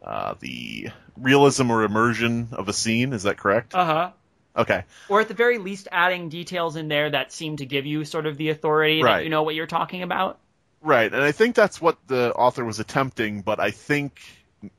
uh, 0.00 0.32
the 0.40 0.88
realism 1.18 1.70
or 1.70 1.82
immersion 1.82 2.48
of 2.52 2.70
a 2.70 2.72
scene. 2.72 3.12
Is 3.12 3.24
that 3.24 3.36
correct? 3.36 3.74
Uh 3.74 3.84
huh. 3.84 4.10
Okay. 4.56 4.84
Or 5.10 5.20
at 5.20 5.28
the 5.28 5.34
very 5.34 5.58
least, 5.58 5.88
adding 5.92 6.30
details 6.30 6.76
in 6.76 6.88
there 6.88 7.10
that 7.10 7.32
seem 7.32 7.58
to 7.58 7.66
give 7.66 7.84
you 7.84 8.06
sort 8.06 8.24
of 8.24 8.38
the 8.38 8.48
authority 8.48 9.02
that 9.02 9.24
you 9.24 9.28
know 9.28 9.42
what 9.42 9.54
you're 9.54 9.66
talking 9.66 10.02
about. 10.02 10.38
Right. 10.80 11.12
And 11.12 11.22
I 11.22 11.32
think 11.32 11.54
that's 11.54 11.82
what 11.82 11.98
the 12.06 12.32
author 12.32 12.64
was 12.64 12.80
attempting, 12.80 13.42
but 13.42 13.60
I 13.60 13.72
think 13.72 14.22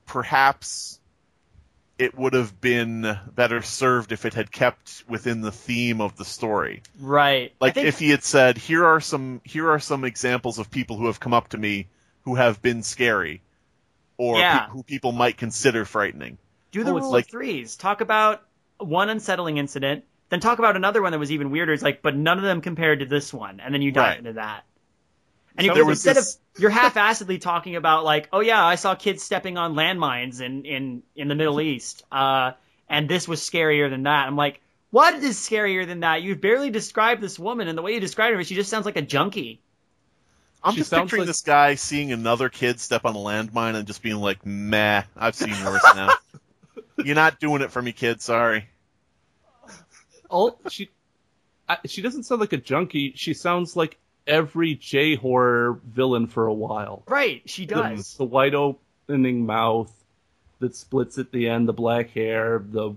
perhaps 0.07 0.96
it 1.99 2.15
would 2.17 2.33
have 2.33 2.59
been 2.61 3.17
better 3.33 3.61
served 3.61 4.11
if 4.11 4.25
it 4.25 4.33
had 4.35 4.51
kept 4.51 5.03
within 5.07 5.41
the 5.41 5.51
theme 5.51 5.99
of 6.01 6.15
the 6.15 6.25
story. 6.25 6.83
Right. 6.99 7.53
Like 7.59 7.73
think- 7.73 7.87
if 7.87 7.97
he 7.99 8.09
had 8.11 8.23
said 8.23 8.57
here 8.57 8.85
are 8.85 8.99
some 9.01 9.41
here 9.43 9.69
are 9.71 9.79
some 9.79 10.03
examples 10.03 10.59
of 10.59 10.69
people 10.69 10.97
who 10.97 11.07
have 11.07 11.19
come 11.19 11.33
up 11.33 11.49
to 11.49 11.57
me 11.57 11.87
who 12.21 12.35
have 12.35 12.61
been 12.61 12.83
scary 12.83 13.41
or 14.17 14.37
Yeah. 14.37 14.59
pe- 14.65 14.71
who 14.71 14.83
people 14.83 15.11
might 15.11 15.37
consider 15.37 15.85
frightening 15.85 16.37
do 16.71 16.83
the 16.83 16.91
Oh, 16.91 16.95
rule 16.99 17.11
like- 17.11 17.25
of 17.25 17.31
threes. 17.31 17.75
Talk 17.77 18.01
about 18.01 18.43
one 18.79 19.09
unsettling 19.09 19.57
incident, 19.57 20.03
then 20.29 20.39
talk 20.39 20.59
about 20.59 20.75
another 20.75 21.01
one 21.01 21.11
that 21.13 21.19
was 21.19 21.31
even 21.31 21.49
weirder. 21.49 21.73
It's 21.73 21.81
like, 21.81 22.01
but 22.03 22.15
none 22.15 22.37
of 22.37 22.43
them 22.43 22.61
compared 22.61 22.99
to 22.99 23.05
this 23.05 23.33
one, 23.33 23.59
and 23.59 23.73
then 23.73 23.81
you 23.81 23.91
dive 23.91 24.03
Right. 24.09 24.17
into 24.19 24.33
that. 24.33 24.65
And 25.57 25.65
you, 25.67 25.73
there 25.73 25.85
was 25.85 25.99
instead 25.99 26.15
this... 26.15 26.35
of 26.55 26.61
you're 26.61 26.69
half-assedly 26.69 27.41
talking 27.41 27.75
about 27.75 28.03
like, 28.03 28.29
oh 28.31 28.39
yeah, 28.41 28.63
I 28.63 28.75
saw 28.75 28.95
kids 28.95 29.23
stepping 29.23 29.57
on 29.57 29.73
landmines 29.73 30.39
in 30.41 30.65
in 30.65 31.03
in 31.15 31.27
the 31.27 31.35
Middle 31.35 31.59
East, 31.59 32.03
uh, 32.11 32.51
and 32.87 33.09
this 33.09 33.27
was 33.27 33.41
scarier 33.41 33.89
than 33.89 34.03
that. 34.03 34.27
I'm 34.27 34.35
like, 34.35 34.61
what 34.91 35.15
is 35.15 35.37
scarier 35.37 35.85
than 35.87 36.01
that? 36.01 36.21
You've 36.21 36.39
barely 36.41 36.69
described 36.69 37.21
this 37.21 37.37
woman, 37.39 37.67
and 37.67 37.77
the 37.77 37.81
way 37.81 37.93
you 37.93 37.99
described 37.99 38.35
her, 38.35 38.43
she 38.43 38.55
just 38.55 38.69
sounds 38.69 38.85
like 38.85 38.97
a 38.97 39.01
junkie. 39.01 39.59
i'm 40.63 40.73
She 40.73 40.79
just 40.81 40.91
picturing 40.91 41.21
like- 41.21 41.27
this 41.27 41.41
guy 41.41 41.75
seeing 41.75 42.11
another 42.11 42.49
kid 42.49 42.79
step 42.79 43.03
on 43.05 43.15
a 43.15 43.19
landmine 43.19 43.75
and 43.75 43.85
just 43.87 44.01
being 44.01 44.17
like 44.17 44.45
meh 44.45 45.03
i've 45.15 45.35
seen 45.35 45.51
worse 45.63 45.83
now 45.95 46.09
you're 46.97 47.15
not 47.15 47.39
doing 47.39 47.61
it 47.61 47.71
for 47.71 47.81
me 47.81 47.91
kid 47.91 48.21
sorry 48.21 48.67
Oh, 50.29 50.57
she, 50.69 50.89
I, 51.69 51.77
she 51.85 52.01
doesn't 52.01 52.23
sound 52.23 52.41
like 52.41 52.51
a 52.53 52.57
junkie. 52.57 53.13
She 53.15 53.33
sounds 53.33 53.75
like 53.77 53.97
every 54.27 54.75
J 54.75 55.15
horror 55.15 55.79
villain 55.85 56.27
for 56.27 56.47
a 56.47 56.53
while. 56.53 57.03
Right? 57.07 57.41
She 57.45 57.65
does. 57.65 58.15
the 58.15 58.25
wide 58.25 58.55
opening 58.55 59.45
mouth 59.45 59.91
that 60.59 60.75
splits 60.75 61.17
at 61.17 61.31
the 61.31 61.49
end, 61.49 61.67
the 61.67 61.73
black 61.73 62.11
hair, 62.11 62.63
the 62.63 62.95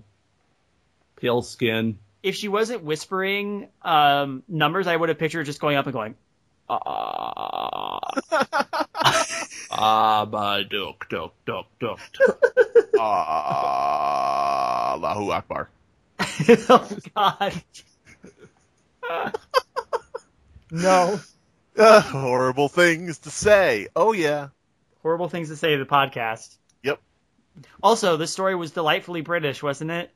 pale 1.15 1.41
skin. 1.41 1.97
If 2.23 2.35
she 2.35 2.47
wasn't 2.47 2.83
whispering 2.83 3.69
um, 3.81 4.43
numbers, 4.47 4.87
I 4.87 4.95
would 4.95 5.09
have 5.09 5.17
pictured 5.17 5.39
her 5.39 5.43
just 5.43 5.59
going 5.59 5.77
up 5.77 5.85
and 5.85 5.93
going, 5.93 6.15
Ah, 6.69 7.99
ah, 9.71 10.25
my 10.31 10.63
duck, 10.63 11.09
duck, 11.09 11.33
duck, 11.45 11.67
duck. 11.79 11.99
Ah, 13.03 14.93
Allahu 14.93 15.31
Akbar. 15.31 15.69
oh 16.69 16.97
God. 17.15 17.63
No. 20.71 21.19
Uh, 21.77 22.01
horrible 22.01 22.67
things 22.67 23.19
to 23.19 23.29
say. 23.31 23.87
Oh 23.95 24.11
yeah. 24.11 24.49
Horrible 25.03 25.29
things 25.29 25.47
to 25.47 25.55
say 25.55 25.71
to 25.71 25.77
the 25.77 25.89
podcast. 25.89 26.53
Yep. 26.83 26.99
Also, 27.81 28.17
the 28.17 28.27
story 28.27 28.55
was 28.55 28.71
delightfully 28.71 29.21
British, 29.21 29.63
wasn't 29.63 29.91
it? 29.91 30.11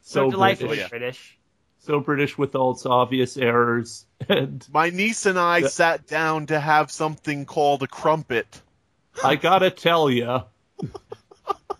So 0.00 0.30
delightfully 0.30 0.76
British. 0.76 0.88
British. 0.90 1.38
So 1.80 2.00
British 2.00 2.38
with 2.38 2.54
all 2.54 2.72
its 2.72 2.86
obvious 2.86 3.36
errors. 3.36 4.06
And 4.30 4.66
My 4.72 4.88
niece 4.88 5.26
and 5.26 5.38
I 5.38 5.58
Yeah. 5.58 5.68
sat 5.68 6.06
down 6.06 6.46
to 6.46 6.58
have 6.58 6.90
something 6.90 7.44
called 7.44 7.82
a 7.82 7.86
crumpet. 7.86 8.62
I 9.22 9.36
gotta 9.36 9.70
tell 9.70 10.08
ya, 10.10 10.44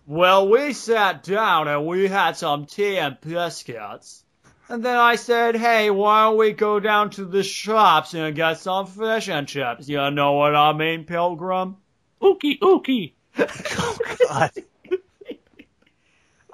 Well, 0.07 0.49
we 0.51 0.75
sat 0.75 1.23
down 1.23 1.67
and 1.67 1.87
we 1.87 2.09
had 2.09 2.37
some 2.37 2.67
tea 2.67 2.99
and 2.99 3.19
biscuits. 3.23 4.23
And 4.71 4.85
then 4.85 4.97
I 4.97 5.17
said, 5.17 5.57
hey, 5.57 5.91
why 5.91 6.25
don't 6.25 6.37
we 6.37 6.53
go 6.53 6.79
down 6.79 7.11
to 7.11 7.25
the 7.25 7.43
shops 7.43 8.13
and 8.13 8.37
get 8.37 8.59
some 8.59 8.87
fish 8.87 9.29
and 9.29 9.49
chips? 9.49 9.89
You 9.89 10.11
know 10.11 10.35
what 10.35 10.55
I 10.55 10.73
mean, 10.73 11.05
Pilgrim? 11.05 11.77
ookie, 12.21 12.59
ookie. 12.59 13.13
oh, 13.39 13.99
God. 14.29 14.51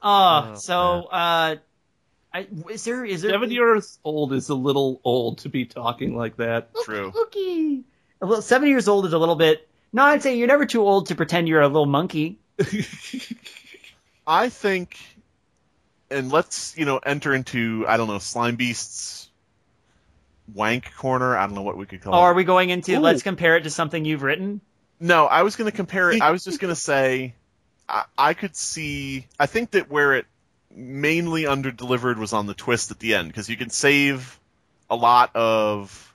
Uh, 0.02 0.50
Oh, 0.52 0.54
so, 0.56 1.04
uh, 1.04 1.56
I, 2.32 2.46
is 2.70 2.84
there, 2.84 3.04
is 3.04 3.22
there, 3.22 3.30
Seven 3.30 3.50
years 3.50 3.98
old 4.04 4.32
is 4.34 4.50
a 4.50 4.54
little 4.54 5.00
old 5.02 5.38
to 5.38 5.48
be 5.48 5.64
talking 5.64 6.14
like 6.14 6.36
that. 6.36 6.68
True. 6.84 7.10
Ookie. 7.10 7.84
A 8.20 8.26
little, 8.26 8.42
seven 8.42 8.68
years 8.68 8.86
old 8.86 9.06
is 9.06 9.14
a 9.14 9.18
little 9.18 9.36
bit, 9.36 9.66
no, 9.94 10.02
I'd 10.02 10.22
say 10.22 10.36
you're 10.36 10.48
never 10.48 10.66
too 10.66 10.82
old 10.82 11.06
to 11.06 11.14
pretend 11.14 11.48
you're 11.48 11.62
a 11.62 11.68
little 11.68 11.86
monkey. 11.86 12.38
I 14.26 14.50
think, 14.50 14.98
and 16.14 16.32
let's 16.32 16.76
you 16.76 16.84
know 16.84 16.98
enter 16.98 17.34
into 17.34 17.84
I 17.86 17.96
don't 17.96 18.08
know 18.08 18.18
slime 18.18 18.56
beasts 18.56 19.28
wank 20.52 20.94
corner. 20.96 21.36
I 21.36 21.46
don't 21.46 21.54
know 21.54 21.62
what 21.62 21.76
we 21.76 21.86
could 21.86 22.02
call 22.02 22.14
oh, 22.14 22.18
Or 22.18 22.30
are 22.30 22.34
we 22.34 22.44
going 22.44 22.70
into, 22.70 22.94
Ooh. 22.94 23.00
let's 23.00 23.22
compare 23.22 23.56
it 23.56 23.62
to 23.62 23.70
something 23.70 24.04
you've 24.04 24.22
written? 24.22 24.60
No, 25.00 25.26
I 25.26 25.42
was 25.42 25.56
going 25.56 25.70
to 25.70 25.76
compare 25.76 26.10
it. 26.10 26.20
I 26.20 26.30
was 26.30 26.44
just 26.44 26.60
going 26.60 26.72
to 26.72 26.80
say 26.80 27.34
I, 27.88 28.04
I 28.16 28.34
could 28.34 28.56
see. 28.56 29.26
I 29.38 29.46
think 29.46 29.72
that 29.72 29.90
where 29.90 30.14
it 30.14 30.26
mainly 30.70 31.46
under 31.46 31.70
delivered 31.70 32.18
was 32.18 32.32
on 32.32 32.46
the 32.46 32.54
twist 32.54 32.90
at 32.90 32.98
the 32.98 33.14
end 33.14 33.28
because 33.28 33.48
you 33.48 33.56
can 33.56 33.70
save 33.70 34.38
a 34.90 34.96
lot 34.96 35.34
of 35.34 36.14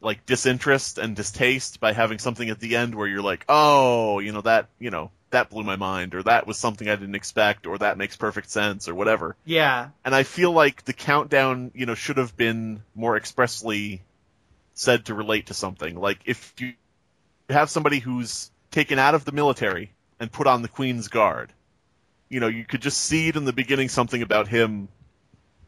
like 0.00 0.24
disinterest 0.26 0.98
and 0.98 1.16
distaste 1.16 1.80
by 1.80 1.92
having 1.92 2.18
something 2.18 2.48
at 2.50 2.60
the 2.60 2.76
end 2.76 2.94
where 2.94 3.06
you're 3.06 3.22
like, 3.22 3.44
oh, 3.48 4.18
you 4.20 4.32
know 4.32 4.42
that 4.42 4.68
you 4.78 4.90
know 4.90 5.10
that 5.30 5.50
blew 5.50 5.62
my 5.62 5.76
mind 5.76 6.14
or 6.14 6.22
that 6.22 6.46
was 6.46 6.56
something 6.56 6.88
I 6.88 6.96
didn't 6.96 7.14
expect 7.14 7.66
or 7.66 7.78
that 7.78 7.98
makes 7.98 8.16
perfect 8.16 8.50
sense 8.50 8.88
or 8.88 8.94
whatever. 8.94 9.36
Yeah. 9.44 9.90
And 10.04 10.14
I 10.14 10.22
feel 10.22 10.52
like 10.52 10.84
the 10.84 10.92
countdown, 10.94 11.70
you 11.74 11.84
know, 11.86 11.94
should 11.94 12.16
have 12.16 12.36
been 12.36 12.82
more 12.94 13.16
expressly 13.16 14.02
said 14.74 15.06
to 15.06 15.14
relate 15.14 15.46
to 15.46 15.54
something. 15.54 15.96
Like 16.00 16.18
if 16.24 16.54
you 16.58 16.72
have 17.50 17.68
somebody 17.68 17.98
who's 17.98 18.50
taken 18.70 18.98
out 18.98 19.14
of 19.14 19.24
the 19.24 19.32
military 19.32 19.90
and 20.20 20.32
put 20.32 20.46
on 20.46 20.62
the 20.62 20.68
Queen's 20.68 21.08
Guard, 21.08 21.52
you 22.28 22.40
know, 22.40 22.48
you 22.48 22.64
could 22.64 22.80
just 22.82 22.98
see 22.98 23.28
it 23.28 23.36
in 23.36 23.44
the 23.44 23.52
beginning 23.52 23.88
something 23.88 24.22
about 24.22 24.48
him, 24.48 24.88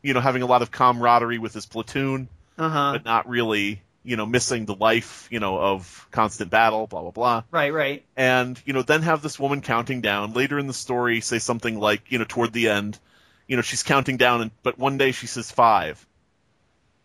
you 0.03 0.15
know, 0.15 0.21
having 0.21 0.43
a 0.43 0.47
lot 0.47 0.63
of 0.63 0.71
camaraderie 0.71 1.39
with 1.39 1.53
his 1.55 1.67
platoon, 1.67 2.29
Uh-huh. 2.59 2.93
but 2.93 3.05
not 3.05 3.29
really, 3.29 3.83
you 4.03 4.17
know, 4.17 4.25
missing 4.27 4.65
the 4.65 4.75
life, 4.75 5.29
you 5.31 5.41
know, 5.41 5.59
of 5.59 6.07
constant 6.11 6.51
battle, 6.51 6.87
blah 6.87 7.03
blah 7.03 7.11
blah 7.11 7.43
Right, 7.51 7.73
right. 7.73 8.05
and 8.17 8.61
you 8.65 8.73
know 8.73 8.83
then 8.83 9.03
have 9.03 9.21
this 9.23 9.39
woman 9.39 9.61
counting 9.61 10.01
down 10.01 10.33
later 10.33 10.59
in 10.59 10.67
the 10.67 10.73
story 10.75 11.21
say 11.21 11.39
something 11.39 11.79
like 11.79 12.03
you 12.11 12.19
know 12.19 12.25
toward 12.25 12.53
the 12.53 12.69
end 12.71 12.99
you 13.47 13.57
know 13.57 13.63
she's 13.63 13.83
counting 13.83 14.17
down 14.17 14.41
and 14.43 14.51
but 14.63 14.79
one 14.79 14.97
day 14.97 15.13
she 15.13 15.27
says 15.27 15.51
five 15.51 16.05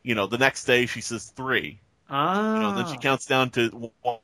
you 0.03 0.15
know 0.15 0.27
the 0.27 0.37
next 0.37 0.65
day 0.65 0.85
she 0.85 1.01
says 1.01 1.25
three 1.35 1.79
Ah. 2.09 2.53
you 2.55 2.61
know 2.61 2.75
then 2.75 2.87
she 2.87 2.97
counts 2.97 3.25
down 3.25 3.49
to 3.51 3.91
one 4.01 4.19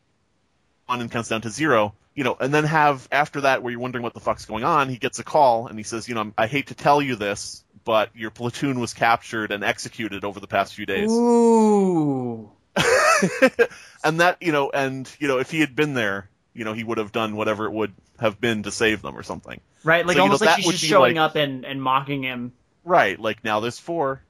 and 1.02 1.10
counts 1.12 1.30
down 1.30 1.42
to 1.42 1.50
zero 1.50 1.94
you 2.16 2.24
know 2.24 2.38
and 2.40 2.54
then 2.54 2.64
have 2.64 3.08
after 3.12 3.42
that 3.42 3.64
where 3.64 3.72
you're 3.72 3.80
wondering 3.82 4.04
what 4.04 4.14
the 4.14 4.20
fuck's 4.20 4.46
going 4.46 4.64
on 4.64 4.88
he 4.88 4.98
gets 4.98 5.20
a 5.20 5.24
call 5.24 5.68
and 5.68 5.78
he 5.80 5.84
says 5.84 6.08
you 6.08 6.16
know 6.16 6.32
i 6.38 6.46
hate 6.48 6.68
to 6.68 6.76
tell 6.76 7.02
you 7.02 7.16
this 7.16 7.64
but 7.84 8.16
your 8.16 8.30
platoon 8.30 8.80
was 8.80 8.94
captured 8.94 9.52
and 9.52 9.64
executed 9.64 10.24
over 10.24 10.40
the 10.40 10.48
past 10.48 10.74
few 10.76 10.86
days 10.86 11.10
Ooh. 11.12 12.52
and 14.04 14.20
that 14.20 14.38
you 14.42 14.52
know 14.52 14.70
and 14.74 15.10
you 15.20 15.28
know 15.28 15.40
if 15.40 15.52
he 15.52 15.60
had 15.60 15.76
been 15.76 15.94
there 15.94 16.30
you 16.54 16.64
know 16.66 16.74
he 16.74 16.84
would 16.84 16.98
have 16.98 17.12
done 17.12 17.36
whatever 17.36 17.66
it 17.66 17.72
would 17.72 17.94
have 18.20 18.40
been 18.40 18.64
to 18.64 18.72
save 18.72 19.02
them 19.02 19.18
or 19.18 19.24
something 19.24 19.60
Right, 19.84 20.06
like 20.06 20.16
So, 20.16 20.24
you 20.24 20.30
know, 20.30 20.34
almost 20.34 20.46
like 20.46 20.56
she's 20.58 20.72
just 20.74 20.84
showing 20.86 21.16
like- 21.16 21.30
up 21.32 21.36
and, 21.36 21.66
and 21.66 21.82
mocking 21.82 22.22
him. 22.22 22.54
Right, 22.86 23.20
like 23.20 23.44
now 23.44 23.62
there's 23.62 23.80
four. 23.80 24.22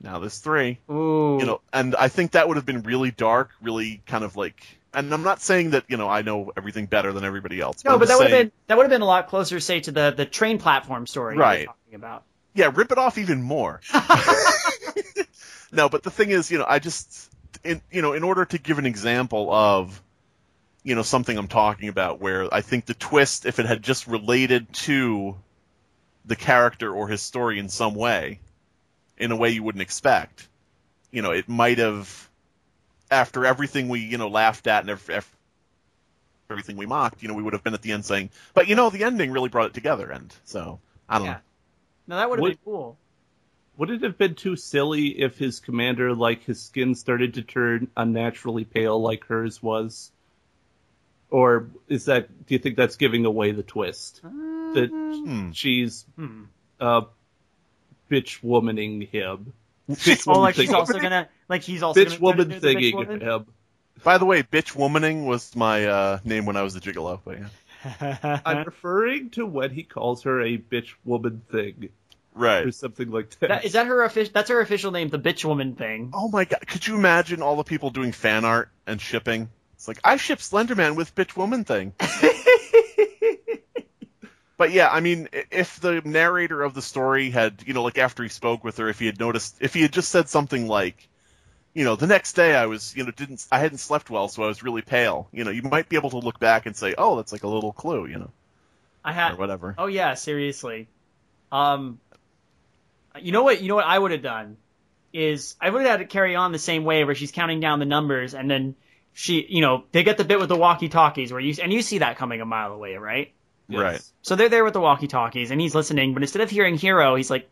Now 0.00 0.18
there's 0.18 0.38
three. 0.38 0.78
Ooh. 0.90 1.36
You 1.38 1.44
know, 1.46 1.60
and 1.74 1.94
I 1.94 2.08
think 2.08 2.30
that 2.32 2.48
would 2.48 2.56
have 2.56 2.64
been 2.64 2.82
really 2.82 3.10
dark, 3.10 3.50
really 3.60 4.00
kind 4.06 4.24
of 4.24 4.34
like. 4.36 4.66
And 4.94 5.12
I'm 5.12 5.22
not 5.22 5.42
saying 5.42 5.70
that 5.70 5.84
you 5.88 5.98
know 5.98 6.08
I 6.08 6.22
know 6.22 6.52
everything 6.56 6.86
better 6.86 7.12
than 7.12 7.22
everybody 7.22 7.60
else. 7.60 7.84
no, 7.84 7.92
I'm 7.92 7.98
but 7.98 8.08
that 8.08 8.18
would 8.18 8.30
have 8.30 8.38
been 8.38 8.52
that 8.68 8.76
would 8.78 8.84
have 8.84 8.90
been 8.90 9.02
a 9.02 9.06
lot 9.06 9.28
closer, 9.28 9.60
say, 9.60 9.80
to 9.80 9.92
the 9.92 10.10
the 10.16 10.24
train 10.24 10.56
platform 10.58 11.06
story 11.06 11.36
Right. 11.36 11.66
talking 11.66 11.94
about. 11.94 12.22
yeah, 12.54 12.70
rip 12.74 12.90
it 12.92 12.96
off 12.98 13.18
even 13.18 13.42
more. 13.42 13.82
no, 15.72 15.88
but 15.88 16.02
the 16.02 16.10
thing 16.10 16.30
is, 16.30 16.50
you 16.50 16.58
know, 16.58 16.66
I 16.68 16.78
just, 16.78 17.30
in, 17.64 17.80
you 17.90 18.02
know, 18.02 18.12
in 18.12 18.22
order 18.22 18.44
to 18.44 18.58
give 18.58 18.78
an 18.78 18.86
example 18.86 19.52
of, 19.52 20.00
you 20.82 20.94
know, 20.94 21.02
something 21.02 21.36
I'm 21.36 21.48
talking 21.48 21.88
about, 21.88 22.20
where 22.20 22.52
I 22.52 22.60
think 22.60 22.84
the 22.86 22.94
twist, 22.94 23.46
if 23.46 23.58
it 23.58 23.66
had 23.66 23.82
just 23.82 24.06
related 24.06 24.72
to 24.74 25.36
the 26.26 26.36
character 26.36 26.92
or 26.92 27.08
his 27.08 27.22
story 27.22 27.58
in 27.58 27.68
some 27.68 27.94
way, 27.94 28.40
in 29.16 29.32
a 29.32 29.36
way 29.36 29.50
you 29.50 29.62
wouldn't 29.62 29.82
expect, 29.82 30.46
you 31.10 31.22
know, 31.22 31.30
it 31.30 31.48
might 31.48 31.78
have, 31.78 32.28
after 33.10 33.46
everything 33.46 33.88
we, 33.88 34.00
you 34.00 34.18
know, 34.18 34.28
laughed 34.28 34.66
at 34.66 34.82
and 34.82 34.90
ev- 34.90 35.10
ev- 35.10 35.36
everything 36.50 36.76
we 36.76 36.86
mocked, 36.86 37.22
you 37.22 37.28
know, 37.28 37.34
we 37.34 37.42
would 37.42 37.52
have 37.52 37.62
been 37.62 37.74
at 37.74 37.82
the 37.82 37.92
end 37.92 38.04
saying, 38.04 38.30
but 38.52 38.68
you 38.68 38.74
know, 38.74 38.90
the 38.90 39.04
ending 39.04 39.30
really 39.30 39.48
brought 39.48 39.66
it 39.66 39.74
together, 39.74 40.10
and 40.10 40.34
so 40.44 40.80
I 41.08 41.18
don't 41.18 41.26
Yeah. 41.26 41.32
know. 41.34 41.38
No, 42.06 42.16
that 42.16 42.28
would 42.30 42.38
have 42.40 42.48
been 42.48 42.58
cool. 42.64 42.98
Would 43.76 43.90
it 43.90 44.02
have 44.02 44.16
been 44.16 44.34
too 44.36 44.56
silly 44.56 45.08
if 45.20 45.36
his 45.38 45.58
commander, 45.60 46.14
like 46.14 46.44
his 46.44 46.62
skin, 46.62 46.94
started 46.94 47.34
to 47.34 47.42
turn 47.42 47.88
unnaturally 47.96 48.64
pale 48.64 49.00
like 49.00 49.24
hers 49.26 49.62
was? 49.62 50.10
Or 51.30 51.68
is 51.88 52.04
that? 52.04 52.46
Do 52.46 52.54
you 52.54 52.58
think 52.60 52.76
that's 52.76 52.96
giving 52.96 53.24
away 53.24 53.50
the 53.50 53.62
twist 53.64 54.20
that 54.22 54.90
Hmm. 54.92 55.50
she's 55.52 56.04
Hmm. 56.16 56.44
uh, 56.80 57.02
bitch 58.10 58.40
womaning 58.42 59.08
him? 59.08 59.52
Bitch 59.90 60.24
Oh, 60.28 60.32
woman 60.32 60.42
like 60.42 60.54
he's 60.54 60.66
thing- 60.66 60.74
also 60.76 60.98
gonna 61.00 61.28
like 61.48 61.62
he's 61.62 61.82
also 61.82 62.00
bitch 62.04 62.20
woman 62.20 62.50
turn 62.50 62.60
bitch 62.60 62.60
thinging 62.60 62.94
woman? 62.94 63.20
him. 63.20 63.46
By 64.04 64.18
the 64.18 64.24
way, 64.24 64.42
bitch 64.42 64.74
womaning 64.76 65.24
was 65.26 65.54
my 65.56 65.86
uh, 65.86 66.18
name 66.24 66.46
when 66.46 66.56
I 66.56 66.62
was 66.62 66.76
a 66.76 66.80
gigolo. 66.80 67.20
But 67.24 67.38
yeah. 67.40 68.40
I'm 68.46 68.64
referring 68.64 69.30
to 69.30 69.44
when 69.44 69.70
he 69.70 69.82
calls 69.82 70.22
her 70.22 70.40
a 70.40 70.56
bitch 70.56 70.94
woman 71.04 71.42
thing 71.50 71.88
Right. 72.34 72.66
or 72.66 72.72
something 72.72 73.10
like 73.10 73.30
that. 73.38 73.48
That, 73.48 73.64
is 73.64 73.72
that 73.72 73.86
her 73.86 74.02
official? 74.02 74.32
That's 74.34 74.50
her 74.50 74.60
official 74.60 74.90
name, 74.90 75.08
the 75.08 75.18
bitch 75.18 75.44
woman 75.44 75.74
thing. 75.76 76.10
Oh 76.12 76.28
my 76.28 76.44
god! 76.44 76.66
Could 76.66 76.86
you 76.86 76.96
imagine 76.96 77.42
all 77.42 77.56
the 77.56 77.64
people 77.64 77.90
doing 77.90 78.12
fan 78.12 78.44
art 78.44 78.70
and 78.86 79.00
shipping? 79.00 79.48
It's 79.74 79.86
like 79.86 80.00
I 80.04 80.16
ship 80.16 80.40
Slenderman 80.40 80.96
with 80.96 81.14
bitch 81.14 81.36
woman 81.36 81.64
thing. 81.64 81.92
But 84.56 84.70
yeah, 84.70 84.88
I 84.88 85.00
mean, 85.00 85.28
if 85.50 85.80
the 85.80 86.00
narrator 86.04 86.62
of 86.62 86.74
the 86.74 86.82
story 86.82 87.30
had, 87.30 87.64
you 87.66 87.74
know, 87.74 87.82
like 87.82 87.98
after 87.98 88.22
he 88.22 88.28
spoke 88.28 88.62
with 88.62 88.76
her, 88.76 88.88
if 88.88 88.98
he 89.00 89.06
had 89.06 89.18
noticed, 89.18 89.56
if 89.60 89.74
he 89.74 89.82
had 89.82 89.92
just 89.92 90.10
said 90.10 90.28
something 90.28 90.68
like, 90.68 91.08
you 91.74 91.84
know, 91.84 91.96
the 91.96 92.06
next 92.06 92.34
day 92.34 92.54
I 92.54 92.66
was, 92.66 92.94
you 92.96 93.04
know, 93.04 93.10
didn't, 93.10 93.44
I 93.50 93.58
hadn't 93.58 93.78
slept 93.78 94.10
well, 94.10 94.28
so 94.28 94.44
I 94.44 94.46
was 94.46 94.62
really 94.62 94.82
pale. 94.82 95.28
You 95.32 95.42
know, 95.42 95.50
you 95.50 95.62
might 95.62 95.88
be 95.88 95.96
able 95.96 96.10
to 96.10 96.18
look 96.18 96.38
back 96.38 96.66
and 96.66 96.76
say, 96.76 96.94
oh, 96.96 97.16
that's 97.16 97.32
like 97.32 97.42
a 97.42 97.48
little 97.48 97.72
clue, 97.72 98.06
you 98.06 98.18
know, 98.18 98.30
I 99.04 99.10
or 99.10 99.14
had. 99.14 99.38
whatever. 99.38 99.74
Oh 99.76 99.86
yeah, 99.86 100.14
seriously. 100.14 100.86
Um, 101.50 101.98
you 103.20 103.32
know 103.32 103.42
what? 103.42 103.60
You 103.60 103.68
know 103.68 103.76
what 103.76 103.86
I 103.86 103.98
would 103.98 104.10
have 104.12 104.22
done 104.22 104.56
is 105.12 105.56
I 105.60 105.70
would 105.70 105.82
have 105.82 105.90
had 105.90 106.00
it 106.00 106.10
carry 106.10 106.34
on 106.34 106.52
the 106.52 106.58
same 106.58 106.84
way 106.84 107.04
where 107.04 107.14
she's 107.14 107.32
counting 107.32 107.60
down 107.60 107.78
the 107.78 107.84
numbers 107.84 108.34
and 108.34 108.50
then 108.50 108.74
she, 109.12 109.46
you 109.48 109.60
know, 109.60 109.84
they 109.92 110.02
get 110.02 110.18
the 110.18 110.24
bit 110.24 110.40
with 110.40 110.48
the 110.48 110.56
walkie 110.56 110.88
talkies 110.88 111.30
where 111.30 111.40
you 111.40 111.54
and 111.62 111.72
you 111.72 111.82
see 111.82 111.98
that 111.98 112.16
coming 112.16 112.40
a 112.40 112.44
mile 112.44 112.72
away, 112.72 112.96
right? 112.96 113.32
Yes. 113.68 113.80
Right. 113.80 114.02
So 114.22 114.36
they're 114.36 114.48
there 114.48 114.64
with 114.64 114.74
the 114.74 114.80
walkie 114.80 115.06
talkies 115.06 115.50
and 115.50 115.60
he's 115.60 115.74
listening, 115.74 116.14
but 116.14 116.22
instead 116.22 116.42
of 116.42 116.50
hearing 116.50 116.76
hero, 116.76 117.14
he's 117.14 117.30
like, 117.30 117.48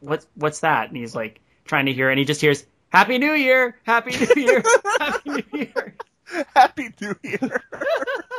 what's 0.00 0.26
what's 0.34 0.60
that? 0.60 0.88
And 0.88 0.96
he's 0.96 1.14
like 1.14 1.40
trying 1.64 1.86
to 1.86 1.92
hear, 1.92 2.10
and 2.10 2.18
he 2.18 2.24
just 2.24 2.40
hears 2.40 2.64
Happy 2.88 3.18
New 3.18 3.32
Year, 3.32 3.76
Happy 3.84 4.12
New 4.16 4.42
Year, 4.42 4.62
Happy 5.00 5.30
New 5.30 5.44
Year. 5.52 5.96
Happy 6.54 6.88
New 7.00 7.14
Year. 7.22 7.62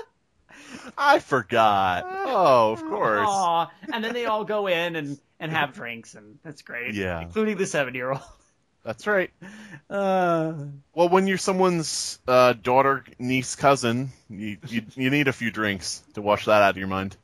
I 0.98 1.20
forgot. 1.20 2.04
Oh, 2.08 2.72
of 2.74 2.82
course. 2.84 3.28
Aw. 3.30 3.72
And 3.92 4.04
then 4.04 4.14
they 4.14 4.26
all 4.26 4.44
go 4.46 4.68
in 4.68 4.96
and, 4.96 5.18
and 5.40 5.52
have 5.52 5.74
drinks, 5.74 6.16
and 6.16 6.40
that's 6.44 6.62
great. 6.62 6.94
Yeah. 6.96 7.22
Including 7.22 7.58
the 7.58 7.66
seven 7.66 7.94
year 7.96 8.12
old. 8.12 8.22
That's 8.84 9.08
right. 9.08 9.32
Uh, 9.90 10.54
Well, 10.96 11.10
when 11.10 11.28
you're 11.28 11.38
someone's 11.38 12.18
uh, 12.28 12.54
daughter, 12.54 13.04
niece, 13.20 13.56
cousin, 13.56 14.10
you, 14.28 14.58
you 14.68 14.82
you 14.96 15.10
need 15.12 15.28
a 15.28 15.34
few 15.34 15.52
drinks 15.52 16.02
to 16.16 16.22
wash 16.24 16.46
that 16.46 16.64
out 16.64 16.72
of 16.72 16.78
your 16.78 16.88
mind. 16.88 17.16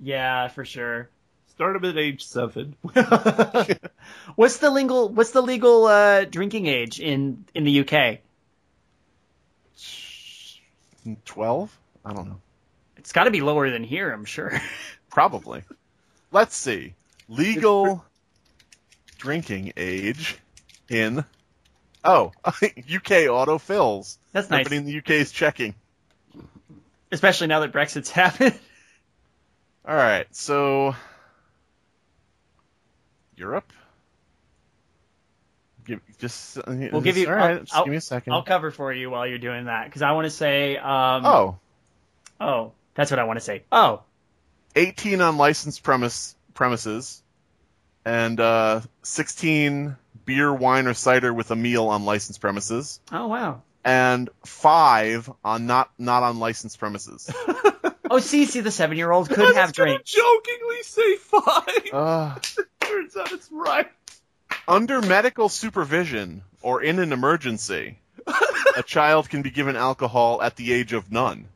yeah, 0.00 0.48
for 0.48 0.64
sure. 0.64 1.10
Start 1.48 1.76
him 1.76 1.84
at 1.84 1.98
age 1.98 2.24
seven. 2.24 2.76
what's 4.36 4.56
the 4.58 4.70
legal 4.70 5.10
What's 5.10 5.32
the 5.32 5.42
legal 5.42 5.84
uh, 5.84 6.24
drinking 6.24 6.66
age 6.66 6.98
in 6.98 7.44
in 7.54 7.64
the 7.64 7.80
UK? 7.80 8.20
Twelve? 11.26 11.76
I 12.04 12.12
don't 12.14 12.28
know. 12.28 12.40
It's 13.04 13.12
got 13.12 13.24
to 13.24 13.30
be 13.30 13.42
lower 13.42 13.68
than 13.70 13.84
here, 13.84 14.10
I'm 14.10 14.24
sure. 14.24 14.50
Probably. 15.10 15.62
Let's 16.32 16.56
see. 16.56 16.94
Legal 17.28 18.02
drinking 19.18 19.74
age 19.76 20.38
in 20.88 21.22
oh 22.02 22.32
UK 22.44 23.28
autofills. 23.28 24.16
That's 24.32 24.48
nice, 24.48 24.66
Everybody 24.66 24.76
in 24.76 24.84
the 24.86 24.98
UK 24.98 25.10
is 25.20 25.32
checking. 25.32 25.74
especially 27.12 27.46
now 27.48 27.60
that 27.60 27.72
Brexit's 27.72 28.10
happened. 28.10 28.58
All 29.86 29.94
right, 29.94 30.26
so 30.34 30.94
Europe. 33.36 33.70
Give 35.86 36.00
just 36.18 36.58
We'll 36.66 37.02
give 37.02 37.18
you- 37.18 37.26
All 37.28 37.34
right, 37.34 37.50
I'll- 37.52 37.60
just 37.60 37.74
I'll- 37.76 37.84
give 37.84 37.90
me 37.90 37.98
a 37.98 38.00
2nd 38.00 38.32
I'll 38.32 38.42
cover 38.44 38.70
for 38.70 38.92
you 38.94 39.10
while 39.10 39.26
you're 39.26 39.36
doing 39.38 39.66
that 39.66 39.84
because 39.84 40.00
I 40.00 40.12
want 40.12 40.24
to 40.24 40.30
say. 40.30 40.78
Um, 40.78 41.26
oh, 41.26 41.58
oh, 42.40 42.72
that's 42.94 43.10
what 43.10 43.18
I 43.20 43.24
want 43.24 43.38
to 43.38 43.44
say. 43.44 43.62
Oh, 43.72 44.02
18 44.76 45.20
on 45.20 45.36
licensed 45.36 45.82
premise 45.82 46.34
premises, 46.54 47.22
and 48.04 48.38
uh, 48.40 48.80
16 49.02 49.96
beer, 50.24 50.52
wine, 50.52 50.86
or 50.86 50.94
cider 50.94 51.32
with 51.32 51.50
a 51.50 51.56
meal 51.56 51.88
on 51.88 52.04
licensed 52.04 52.40
premises, 52.40 53.00
oh 53.12 53.28
wow. 53.28 53.62
and 53.84 54.30
five 54.44 55.30
on 55.44 55.66
not 55.66 55.90
not 55.98 56.22
on 56.22 56.38
licensed 56.38 56.78
premises. 56.78 57.30
Oh, 58.10 58.18
see, 58.20 58.44
see, 58.44 58.60
the 58.60 58.70
seven 58.70 58.96
year 58.98 59.10
old 59.10 59.28
could 59.28 59.38
was 59.38 59.56
have 59.56 59.72
gonna 59.74 59.92
drinks. 59.94 60.12
jokingly 60.12 60.82
say 60.82 61.16
five. 61.16 61.92
uh, 61.92 62.38
Turns 62.80 63.16
out 63.16 63.32
it's 63.32 63.50
right. 63.50 63.90
under 64.68 65.00
medical 65.00 65.48
supervision 65.48 66.42
or 66.60 66.82
in 66.82 66.98
an 66.98 67.12
emergency, 67.12 67.98
a 68.76 68.82
child 68.84 69.30
can 69.30 69.40
be 69.42 69.50
given 69.50 69.74
alcohol 69.74 70.42
at 70.42 70.54
the 70.56 70.72
age 70.72 70.92
of 70.92 71.10
none. 71.10 71.48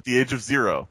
At 0.00 0.04
the 0.04 0.18
age 0.18 0.32
of 0.32 0.40
zero. 0.40 0.88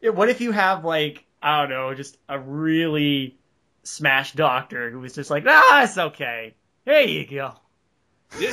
Yeah, 0.00 0.10
what 0.10 0.28
if 0.28 0.40
you 0.40 0.52
have 0.52 0.84
like 0.84 1.24
I 1.42 1.60
don't 1.60 1.70
know, 1.70 1.92
just 1.94 2.16
a 2.28 2.38
really 2.38 3.36
smashed 3.82 4.36
doctor 4.36 4.90
who 4.90 5.00
was 5.00 5.14
just 5.14 5.28
like, 5.28 5.44
ah, 5.46 5.82
it's 5.82 5.98
okay. 5.98 6.54
There 6.84 7.02
you 7.02 7.26
go. 7.26 7.54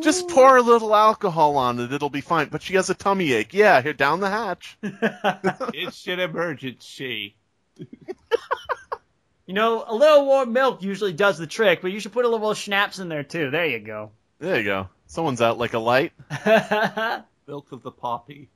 Just 0.00 0.28
pour 0.28 0.58
a 0.58 0.62
little 0.62 0.94
alcohol 0.94 1.56
on 1.56 1.80
it, 1.80 1.90
it'll 1.92 2.10
be 2.10 2.20
fine. 2.20 2.48
But 2.48 2.62
she 2.62 2.74
has 2.74 2.90
a 2.90 2.94
tummy 2.94 3.32
ache. 3.32 3.54
Yeah, 3.54 3.80
here 3.80 3.94
down 3.94 4.20
the 4.20 4.28
hatch. 4.28 4.78
It's 4.82 6.06
an 6.06 6.20
emergency. 6.20 7.34
you 9.46 9.54
know, 9.54 9.82
a 9.86 9.94
little 9.94 10.26
warm 10.26 10.52
milk 10.52 10.82
usually 10.82 11.14
does 11.14 11.38
the 11.38 11.46
trick, 11.46 11.80
but 11.80 11.92
you 11.92 12.00
should 12.00 12.12
put 12.12 12.26
a 12.26 12.28
little 12.28 12.52
schnapps 12.52 12.98
in 12.98 13.08
there 13.08 13.24
too. 13.24 13.50
There 13.50 13.66
you 13.66 13.78
go. 13.78 14.10
There 14.38 14.58
you 14.58 14.64
go. 14.64 14.88
Someone's 15.06 15.40
out 15.40 15.58
like 15.58 15.72
a 15.72 15.78
light. 15.78 16.12
Milk 17.50 17.72
of 17.72 17.82
the 17.82 17.90
poppy. 17.90 18.48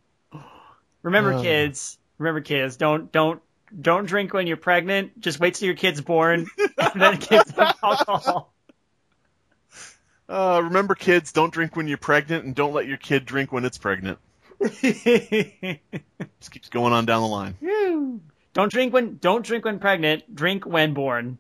remember, 1.03 1.33
Oh. 1.35 1.43
kids. 1.43 1.99
Remember, 2.19 2.41
kids. 2.41 2.77
Don't 2.77 3.11
don't 3.11 3.43
don't 3.81 4.07
drink 4.07 4.33
when 4.33 4.47
you're 4.47 4.57
pregnant. 4.57 5.21
Just 5.21 5.41
wait 5.41 5.55
till 5.55 5.67
your 5.67 5.75
kid's 5.75 6.01
born, 6.01 6.47
and 6.79 7.03
then 7.03 7.17
give 7.17 7.45
them 7.47 7.73
alcohol. 7.83 8.55
Uh, 10.29 10.61
remember, 10.63 10.95
kids, 10.95 11.33
don't 11.33 11.53
drink 11.53 11.75
when 11.75 11.89
you're 11.89 11.99
pregnant, 11.99 12.45
and 12.45 12.55
don't 12.55 12.73
let 12.73 12.87
your 12.87 12.97
kid 12.97 13.25
drink 13.27 13.51
when 13.51 13.65
it's 13.65 13.79
pregnant. 13.79 14.21
Just 14.61 16.53
keeps 16.53 16.69
going 16.69 16.93
on 16.93 17.05
down 17.05 17.23
the 17.23 17.27
line. 17.29 18.21
don't 18.53 18.71
drink 18.71 18.93
when 18.95 19.19
don't 19.19 19.45
drink 19.45 19.65
when 19.65 19.81
pregnant. 19.81 20.33
Drink 20.33 20.65
when 20.65 20.95
born. 20.95 21.39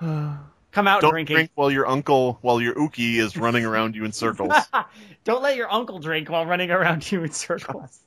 Come 0.72 0.86
out 0.86 1.00
Don't 1.00 1.12
drinking. 1.12 1.34
drink 1.34 1.50
while 1.54 1.70
your 1.70 1.86
uncle, 1.88 2.38
while 2.42 2.60
your 2.60 2.74
uki 2.74 3.16
is 3.16 3.36
running 3.36 3.64
around 3.64 3.96
you 3.96 4.04
in 4.04 4.12
circles. 4.12 4.52
don't 5.24 5.42
let 5.42 5.56
your 5.56 5.72
uncle 5.72 5.98
drink 5.98 6.28
while 6.28 6.44
running 6.46 6.70
around 6.70 7.10
you 7.10 7.22
in 7.24 7.32
circles. 7.32 7.98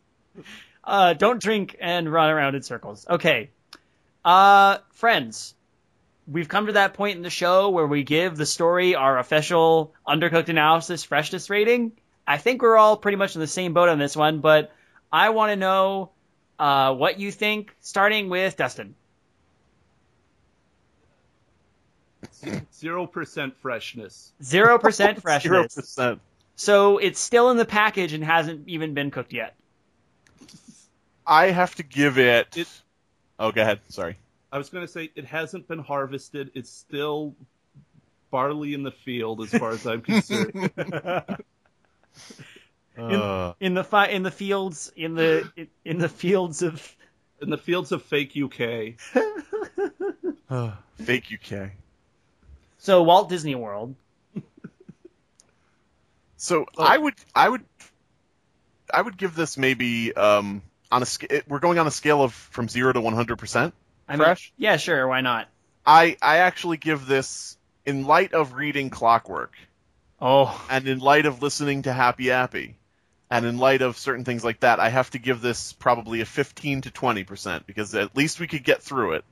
Uh, 0.84 1.14
don't 1.14 1.42
drink 1.42 1.76
and 1.80 2.12
run 2.12 2.30
around 2.30 2.56
in 2.56 2.62
circles. 2.62 3.06
Okay. 3.10 3.50
Uh, 4.24 4.78
friends, 4.92 5.56
we've 6.28 6.48
come 6.48 6.68
to 6.68 6.74
that 6.74 6.94
point 6.94 7.18
in 7.18 7.24
the 7.24 7.30
show 7.30 7.70
where 7.70 7.88
we 7.88 8.04
give 8.04 8.38
the 8.38 8.46
story 8.46 8.96
our 8.96 9.18
official 9.18 9.94
undercooked 10.08 10.50
analysis 10.50 11.04
freshness 11.04 11.50
rating. 11.50 11.94
I 12.28 12.38
think 12.38 12.62
we're 12.62 12.78
all 12.78 12.98
pretty 12.98 13.18
much 13.18 13.36
in 13.36 13.42
the 13.42 13.48
same 13.48 13.74
boat 13.74 13.90
on 13.90 13.98
this 13.98 14.16
one, 14.16 14.40
but 14.40 14.72
I 15.12 15.30
want 15.30 15.52
to 15.52 15.56
know 15.56 16.12
uh, 16.60 16.94
what 16.94 17.20
you 17.20 17.32
think, 17.32 17.76
starting 17.82 18.30
with 18.30 18.56
Dustin. 18.56 18.96
Zero 22.74 23.08
percent 23.08 23.56
freshness. 23.62 24.34
Zero 24.44 24.78
percent 24.80 25.22
freshness. 25.22 25.44
Zero 25.44 25.64
freshness. 25.64 25.76
percent. 25.76 26.22
So 26.56 26.98
it's 26.98 27.20
still 27.20 27.50
in 27.52 27.58
the 27.58 27.66
package 27.66 28.14
and 28.14 28.24
hasn't 28.24 28.68
even 28.68 28.94
been 28.94 29.10
cooked 29.12 29.34
yet. 29.34 29.56
I 31.26 31.48
have 31.48 31.76
to 31.76 31.84
give 31.84 32.18
it. 32.18 32.58
It- 32.58 32.82
Oh, 33.40 33.52
go 33.52 33.62
ahead. 33.64 33.80
Sorry. 33.90 34.18
I 34.52 34.60
was 34.60 34.70
going 34.70 34.86
to 34.86 34.92
say 34.92 35.10
it 35.16 35.26
hasn't 35.26 35.68
been 35.68 35.80
harvested. 35.80 36.52
It's 36.54 36.70
still 36.70 37.34
barley 38.30 38.76
in 38.76 38.84
the 38.84 38.92
field, 38.92 39.42
as 39.42 39.50
far 39.50 39.72
as 39.72 39.88
I'm 39.88 40.02
concerned. 40.02 40.70
Uh, 42.98 43.54
In 43.62 43.74
the 43.74 43.84
fi- 43.86 44.08
in 44.10 44.22
the 44.22 44.30
fields 44.32 44.92
in 44.98 45.16
the 45.16 45.50
in, 45.56 45.68
in 45.86 45.98
the 45.98 46.10
fields 46.10 46.62
of 46.62 46.96
in 47.42 47.50
the 47.50 47.58
fields 47.58 47.94
of 47.94 48.04
fake 48.04 48.34
UK. 48.38 48.96
uh, 50.50 50.72
fake 50.96 51.24
UK. 51.34 51.72
So 52.82 53.02
Walt 53.04 53.30
Disney 53.30 53.56
World. 53.56 53.96
So 56.38 56.66
Oh. 56.78 56.84
I 56.84 56.98
would, 56.98 57.14
I 57.36 57.48
would, 57.48 57.64
I 58.92 59.00
would 59.02 59.16
give 59.18 59.36
this 59.36 59.58
maybe 59.58 60.12
um, 60.16 60.64
on 60.92 61.04
a 61.04 61.06
scale. 61.06 61.42
We're 61.48 61.60
going 61.60 61.78
on 61.78 61.86
a 61.86 61.92
scale 61.92 62.24
of 62.24 62.34
from 62.34 62.68
zero 62.68 62.92
to 62.94 63.00
one 63.00 63.14
hundred 63.14 63.38
percent. 63.38 63.74
I 64.08 64.14
mean, 64.14 64.26
Fresh? 64.26 64.52
yeah, 64.58 64.78
sure, 64.78 65.08
why 65.08 65.22
not? 65.22 65.48
I 65.86 66.18
I 66.22 66.38
actually 66.38 66.78
give 66.78 67.06
this 67.06 67.58
in 67.86 68.06
light 68.06 68.34
of 68.34 68.54
reading 68.54 68.90
Clockwork 68.90 69.54
Oh, 70.20 70.66
and 70.70 70.88
in 70.88 70.98
light 71.00 71.26
of 71.28 71.42
listening 71.44 71.84
to 71.84 71.94
Happy 71.94 72.32
Appy 72.32 72.76
and 73.30 73.46
in 73.46 73.58
light 73.60 73.82
of 73.84 73.98
certain 73.98 74.26
things 74.26 74.44
like 74.44 74.60
that, 74.62 74.80
I 74.80 74.90
have 74.90 75.10
to 75.12 75.20
give 75.20 75.42
this 75.42 75.74
probably 75.74 76.22
a 76.22 76.26
fifteen 76.26 76.82
to 76.82 76.90
twenty 76.92 77.24
percent 77.24 77.68
because 77.68 77.94
at 77.94 78.16
least 78.18 78.40
we 78.40 78.48
could 78.48 78.64
get 78.64 78.82
through 78.82 79.14
it 79.14 79.26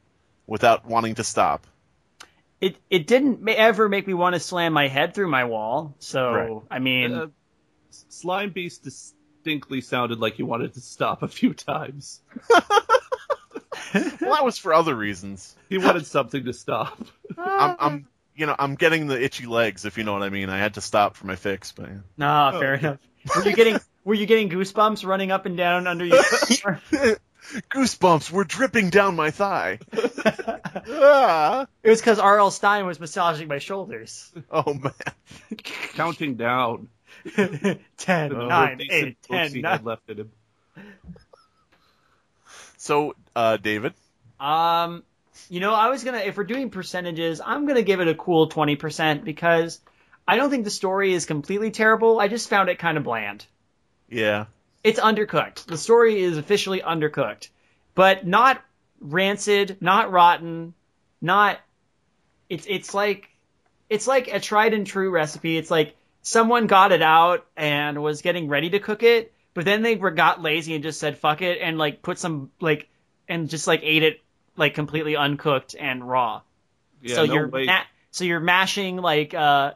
without 0.45 0.85
wanting 0.85 1.15
to 1.15 1.23
stop. 1.23 1.65
It 2.61 2.75
it 2.89 3.07
didn't 3.07 3.47
ever 3.47 3.87
make 3.89 4.05
me 4.07 4.13
want 4.13 4.33
to 4.35 4.39
slam 4.39 4.73
my 4.73 4.87
head 4.87 5.13
through 5.13 5.29
my 5.29 5.45
wall. 5.45 5.95
So 5.99 6.31
Right. 6.31 6.61
I 6.71 6.79
mean, 6.79 7.13
Uh, 7.13 7.27
Slime 7.89 8.51
Beast 8.51 8.83
distinctly 8.83 9.81
sounded 9.81 10.19
like 10.19 10.35
he 10.35 10.43
wanted 10.43 10.73
to 10.75 10.81
stop 10.81 11.23
a 11.23 11.27
few 11.27 11.53
times. 11.53 12.21
Well, 13.93 14.33
that 14.35 14.45
was 14.45 14.57
for 14.59 14.73
other 14.73 14.93
reasons. 14.95 15.55
He 15.69 15.77
wanted 15.79 16.05
something 16.05 16.45
to 16.45 16.53
stop. 16.53 16.99
I'm, 17.37 17.75
I'm, 17.79 18.07
you 18.35 18.45
know, 18.45 18.55
I'm 18.59 18.75
getting 18.75 19.07
the 19.07 19.19
itchy 19.19 19.47
legs, 19.47 19.85
if 19.85 19.97
you 19.97 20.03
know 20.03 20.13
what 20.13 20.21
I 20.21 20.29
mean. 20.29 20.49
I 20.49 20.59
had 20.59 20.75
to 20.75 20.81
stop 20.81 21.15
for 21.15 21.25
my 21.25 21.35
fix, 21.35 21.71
but 21.71 21.89
yeah. 21.89 21.97
nah, 22.15 22.51
Oh, 22.53 22.59
fair 22.59 22.73
okay. 22.75 22.87
enough. 22.87 22.99
Were 23.35 23.45
you 23.49 23.55
getting 23.55 23.79
were 24.03 24.13
you 24.13 24.25
getting 24.27 24.49
goosebumps 24.49 25.05
running 25.05 25.31
up 25.31 25.45
and 25.47 25.57
down 25.57 25.87
under 25.87 26.05
your? 26.05 26.21
Goosebumps 27.73 28.29
were 28.29 28.43
dripping 28.43 28.91
down 28.91 29.15
my 29.15 29.31
thigh. 29.31 29.79
It 30.75 31.89
was 31.89 31.99
because 32.01 32.19
R.L. 32.19 32.51
Stine 32.51 32.85
was 32.85 32.99
massaging 32.99 33.47
my 33.47 33.59
shoulders. 33.59 34.31
Oh 34.51 34.73
man. 34.73 34.93
Counting 35.95 36.35
down 36.35 36.89
ten, 37.35 37.79
the 37.97 38.45
nine, 38.47 38.77
decent 38.77 38.91
eight, 39.07 39.17
books 39.21 39.27
ten, 39.29 39.53
he 39.53 39.61
nine. 39.61 39.71
had 39.73 39.85
left 39.85 40.09
in 40.09 40.17
him. 40.19 40.31
So, 42.77 43.15
uh, 43.35 43.57
David, 43.57 43.93
Um, 44.39 45.03
you 45.49 45.59
know, 45.59 45.73
I 45.73 45.89
was 45.89 46.03
gonna 46.03 46.19
if 46.19 46.37
we're 46.37 46.43
doing 46.45 46.69
percentages, 46.69 47.41
I'm 47.45 47.67
gonna 47.67 47.81
give 47.81 47.99
it 47.99 48.07
a 48.07 48.15
cool 48.15 48.47
twenty 48.47 48.75
percent 48.75 49.23
because 49.25 49.79
I 50.27 50.37
don't 50.37 50.49
think 50.49 50.63
the 50.63 50.69
story 50.71 51.13
is 51.13 51.25
completely 51.25 51.71
terrible. 51.71 52.19
I 52.19 52.27
just 52.27 52.49
found 52.49 52.69
it 52.69 52.79
kind 52.79 52.97
of 52.97 53.03
bland. 53.03 53.45
yeah, 54.09 54.45
It's 54.83 54.99
undercooked. 54.99 55.65
The 55.65 55.77
story 55.77 56.21
is 56.21 56.37
officially 56.37 56.81
undercooked, 56.81 57.49
but 57.95 58.25
not 58.25 58.61
rancid, 58.99 59.77
not 59.81 60.11
rotten, 60.11 60.73
not. 61.21 61.59
It's 62.49 62.65
it's 62.67 62.93
like 62.93 63.29
it's 63.89 64.07
like 64.07 64.27
a 64.27 64.39
tried 64.39 64.73
and 64.73 64.85
true 64.85 65.09
recipe. 65.09 65.57
It's 65.57 65.71
like 65.71 65.95
someone 66.21 66.67
got 66.67 66.91
it 66.91 67.01
out 67.01 67.45
and 67.55 68.01
was 68.01 68.21
getting 68.21 68.47
ready 68.47 68.69
to 68.71 68.79
cook 68.79 69.03
it, 69.03 69.33
but 69.53 69.65
then 69.65 69.81
they 69.83 69.95
were- 69.95 70.11
got 70.11 70.41
lazy 70.41 70.73
and 70.75 70.83
just 70.83 70.99
said 70.99 71.17
fuck 71.17 71.41
it 71.41 71.59
and 71.61 71.77
like 71.77 72.01
put 72.01 72.17
some 72.19 72.51
like 72.59 72.89
and 73.27 73.49
just 73.49 73.67
like 73.67 73.81
ate 73.83 74.03
it 74.03 74.21
like 74.57 74.73
completely 74.73 75.15
uncooked 75.15 75.75
and 75.79 76.07
raw. 76.07 76.41
Yeah, 77.01 77.15
so 77.15 77.25
no 77.25 77.33
you're 77.33 77.47
ma- 77.47 77.83
so 78.11 78.23
you're 78.25 78.39
mashing 78.39 78.97
like 78.97 79.33
uh 79.33 79.73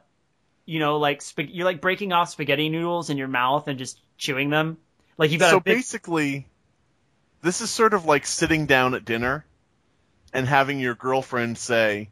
you 0.65 0.79
know 0.79 0.97
like 0.97 1.21
sp- 1.21 1.49
you're 1.49 1.65
like 1.65 1.79
breaking 1.81 2.11
off 2.11 2.29
spaghetti 2.29 2.69
noodles 2.69 3.09
in 3.09 3.17
your 3.17 3.27
mouth 3.27 3.67
and 3.67 3.77
just 3.79 3.99
chewing 4.17 4.49
them. 4.49 4.77
Like 5.17 5.31
you've 5.31 5.39
got 5.39 5.51
so 5.51 5.57
a 5.57 5.61
big 5.61 5.77
basically, 5.77 6.47
this 7.43 7.61
is 7.61 7.69
sort 7.69 7.93
of 7.93 8.05
like 8.05 8.25
sitting 8.25 8.65
down 8.65 8.95
at 8.95 9.05
dinner 9.05 9.45
and 10.31 10.47
having 10.47 10.79
your 10.79 10.95
girlfriend 10.95 11.57
say, 11.57 12.09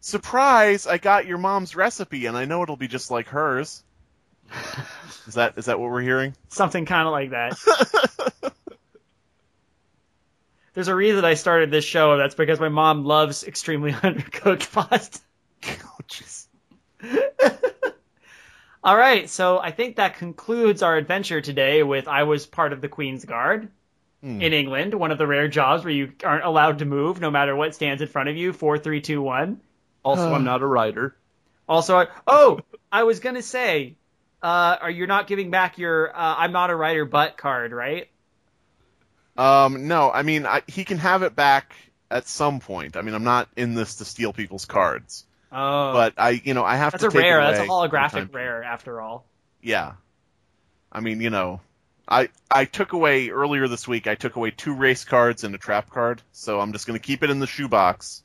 "Surprise! 0.00 0.86
I 0.86 0.98
got 0.98 1.26
your 1.26 1.36
mom's 1.36 1.76
recipe, 1.76 2.26
and 2.26 2.36
I 2.36 2.44
know 2.46 2.62
it'll 2.62 2.76
be 2.76 2.88
just 2.88 3.10
like 3.10 3.26
hers." 3.26 3.82
is 5.26 5.34
that 5.34 5.58
is 5.58 5.66
that 5.66 5.78
what 5.78 5.90
we're 5.90 6.00
hearing? 6.00 6.34
something 6.48 6.86
kind 6.86 7.06
of 7.06 7.12
like 7.12 7.30
that. 7.30 8.54
There's 10.74 10.88
a 10.88 10.94
reason 10.94 11.24
I 11.24 11.34
started 11.34 11.72
this 11.72 11.84
show. 11.84 12.16
That's 12.16 12.36
because 12.36 12.60
my 12.60 12.68
mom 12.68 13.04
loves 13.04 13.42
extremely 13.42 13.92
undercooked 13.94 14.72
pasta. 14.72 15.18
oh. 17.02 17.20
All 18.84 18.96
right, 18.96 19.28
so 19.28 19.58
I 19.58 19.72
think 19.72 19.96
that 19.96 20.18
concludes 20.18 20.84
our 20.84 20.96
adventure 20.96 21.40
today 21.40 21.82
with 21.82 22.06
I 22.06 22.22
was 22.22 22.46
part 22.46 22.72
of 22.72 22.80
the 22.80 22.88
Queen's 22.88 23.24
Guard 23.24 23.68
Hmm. 24.22 24.40
in 24.42 24.52
England, 24.52 24.94
one 24.94 25.12
of 25.12 25.18
the 25.18 25.26
rare 25.28 25.46
jobs 25.46 25.84
where 25.84 25.92
you 25.92 26.12
aren't 26.24 26.44
allowed 26.44 26.78
to 26.80 26.84
move 26.84 27.20
no 27.20 27.30
matter 27.30 27.54
what 27.54 27.74
stands 27.74 28.02
in 28.02 28.08
front 28.08 28.28
of 28.28 28.36
you. 28.36 28.52
Four, 28.52 28.76
three, 28.78 29.00
two, 29.00 29.22
one. 29.22 29.60
Also, 30.02 30.32
I'm 30.34 30.42
not 30.44 30.60
a 30.62 30.66
writer. 30.66 31.16
Also, 31.68 31.96
I- 31.98 32.08
oh, 32.26 32.60
I 32.92 33.04
was 33.04 33.20
gonna 33.20 33.42
say, 33.42 33.94
uh, 34.42 34.76
are 34.80 34.90
you 34.90 35.06
not 35.06 35.26
giving 35.28 35.50
back 35.50 35.78
your 35.78 36.10
uh, 36.10 36.34
"I'm 36.38 36.50
not 36.52 36.70
a 36.70 36.74
writer 36.74 37.04
but" 37.04 37.36
card, 37.36 37.70
right? 37.72 38.08
Um, 39.36 39.86
no, 39.86 40.10
I 40.10 40.22
mean 40.22 40.46
I, 40.46 40.62
he 40.66 40.84
can 40.84 40.98
have 40.98 41.22
it 41.22 41.36
back 41.36 41.74
at 42.10 42.26
some 42.26 42.58
point. 42.60 42.96
I 42.96 43.02
mean, 43.02 43.14
I'm 43.14 43.24
not 43.24 43.48
in 43.56 43.74
this 43.74 43.96
to 43.96 44.04
steal 44.04 44.32
people's 44.32 44.64
cards, 44.64 45.24
Oh, 45.52 45.92
but 45.92 46.14
I, 46.18 46.30
you 46.30 46.54
know, 46.54 46.64
I 46.64 46.76
have 46.76 46.92
that's 46.92 47.02
to 47.02 47.08
a 47.08 47.10
take 47.12 47.20
it 47.20 47.28
rare. 47.28 47.40
That's 47.40 47.58
a 47.60 47.62
away 47.62 47.88
from 47.88 47.90
time 48.00 48.10
holographic 48.10 48.30
to- 48.32 48.36
rare, 48.36 48.64
after 48.64 49.00
all. 49.00 49.26
Yeah. 49.62 49.92
I 50.90 51.00
mean, 51.00 51.20
you 51.20 51.30
know, 51.30 51.60
I 52.08 52.28
I 52.50 52.64
took 52.64 52.92
away 52.92 53.28
earlier 53.28 53.68
this 53.68 53.86
week. 53.86 54.06
I 54.06 54.14
took 54.14 54.36
away 54.36 54.50
two 54.50 54.74
race 54.74 55.04
cards 55.04 55.44
and 55.44 55.54
a 55.54 55.58
trap 55.58 55.90
card, 55.90 56.22
so 56.32 56.60
I'm 56.60 56.72
just 56.72 56.86
going 56.86 56.98
to 56.98 57.04
keep 57.04 57.22
it 57.22 57.30
in 57.30 57.38
the 57.38 57.46
shoebox 57.46 58.22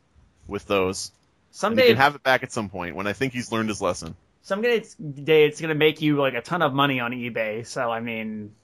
with 0.47 0.65
those. 0.65 1.11
And 1.47 1.55
Someday, 1.55 1.83
he 1.83 1.87
can 1.89 1.97
have 1.97 2.15
it 2.15 2.23
back 2.23 2.43
at 2.43 2.51
some 2.51 2.69
point 2.69 2.95
when 2.95 3.07
I 3.07 3.13
think 3.13 3.33
he's 3.33 3.51
learned 3.51 3.69
his 3.69 3.81
lesson. 3.81 4.15
someday 4.41 4.77
it's, 4.77 4.95
day 4.95 5.45
it's 5.45 5.61
gonna 5.61 5.75
make 5.75 6.01
you 6.01 6.17
like 6.17 6.33
a 6.33 6.41
ton 6.41 6.61
of 6.61 6.73
money 6.73 6.99
on 6.99 7.11
eBay. 7.11 7.65
So 7.65 7.91
I 7.91 7.99
mean, 7.99 8.55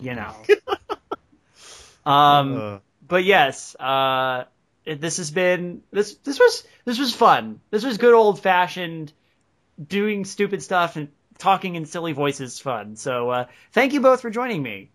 you 0.00 0.14
know. 0.14 0.34
um, 2.04 2.56
Uh, 2.56 2.78
but 3.06 3.24
yes, 3.24 3.76
uh, 3.76 4.44
this 4.84 5.18
has 5.18 5.30
been 5.30 5.82
this 5.90 6.14
this 6.16 6.38
was 6.38 6.64
this 6.84 6.98
was 6.98 7.14
fun. 7.14 7.60
This 7.70 7.84
was 7.84 7.96
good 7.98 8.14
old 8.14 8.40
fashioned 8.40 9.12
doing 9.82 10.24
stupid 10.24 10.62
stuff 10.62 10.96
and 10.96 11.08
talking 11.38 11.74
in 11.74 11.86
silly 11.86 12.12
voices 12.12 12.58
fun. 12.58 12.96
So 12.96 13.30
uh, 13.30 13.46
thank 13.72 13.92
you 13.92 14.00
both 14.00 14.20
for 14.20 14.30
joining 14.30 14.62
me. 14.62 14.90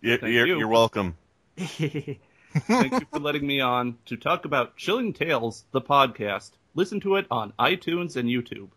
you, 0.00 0.16
Thank 0.18 0.32
you're, 0.32 0.46
you. 0.46 0.58
you're 0.58 0.68
welcome. 0.68 1.16
Thank 1.56 2.92
you 2.92 3.06
for 3.10 3.18
letting 3.18 3.46
me 3.46 3.60
on 3.60 3.98
to 4.06 4.16
talk 4.16 4.44
about 4.46 4.76
Chilling 4.76 5.12
Tales, 5.12 5.64
the 5.72 5.80
podcast. 5.80 6.50
Listen 6.74 7.00
to 7.00 7.16
it 7.16 7.26
on 7.30 7.52
iTunes 7.58 8.16
and 8.16 8.28
YouTube. 8.28 8.68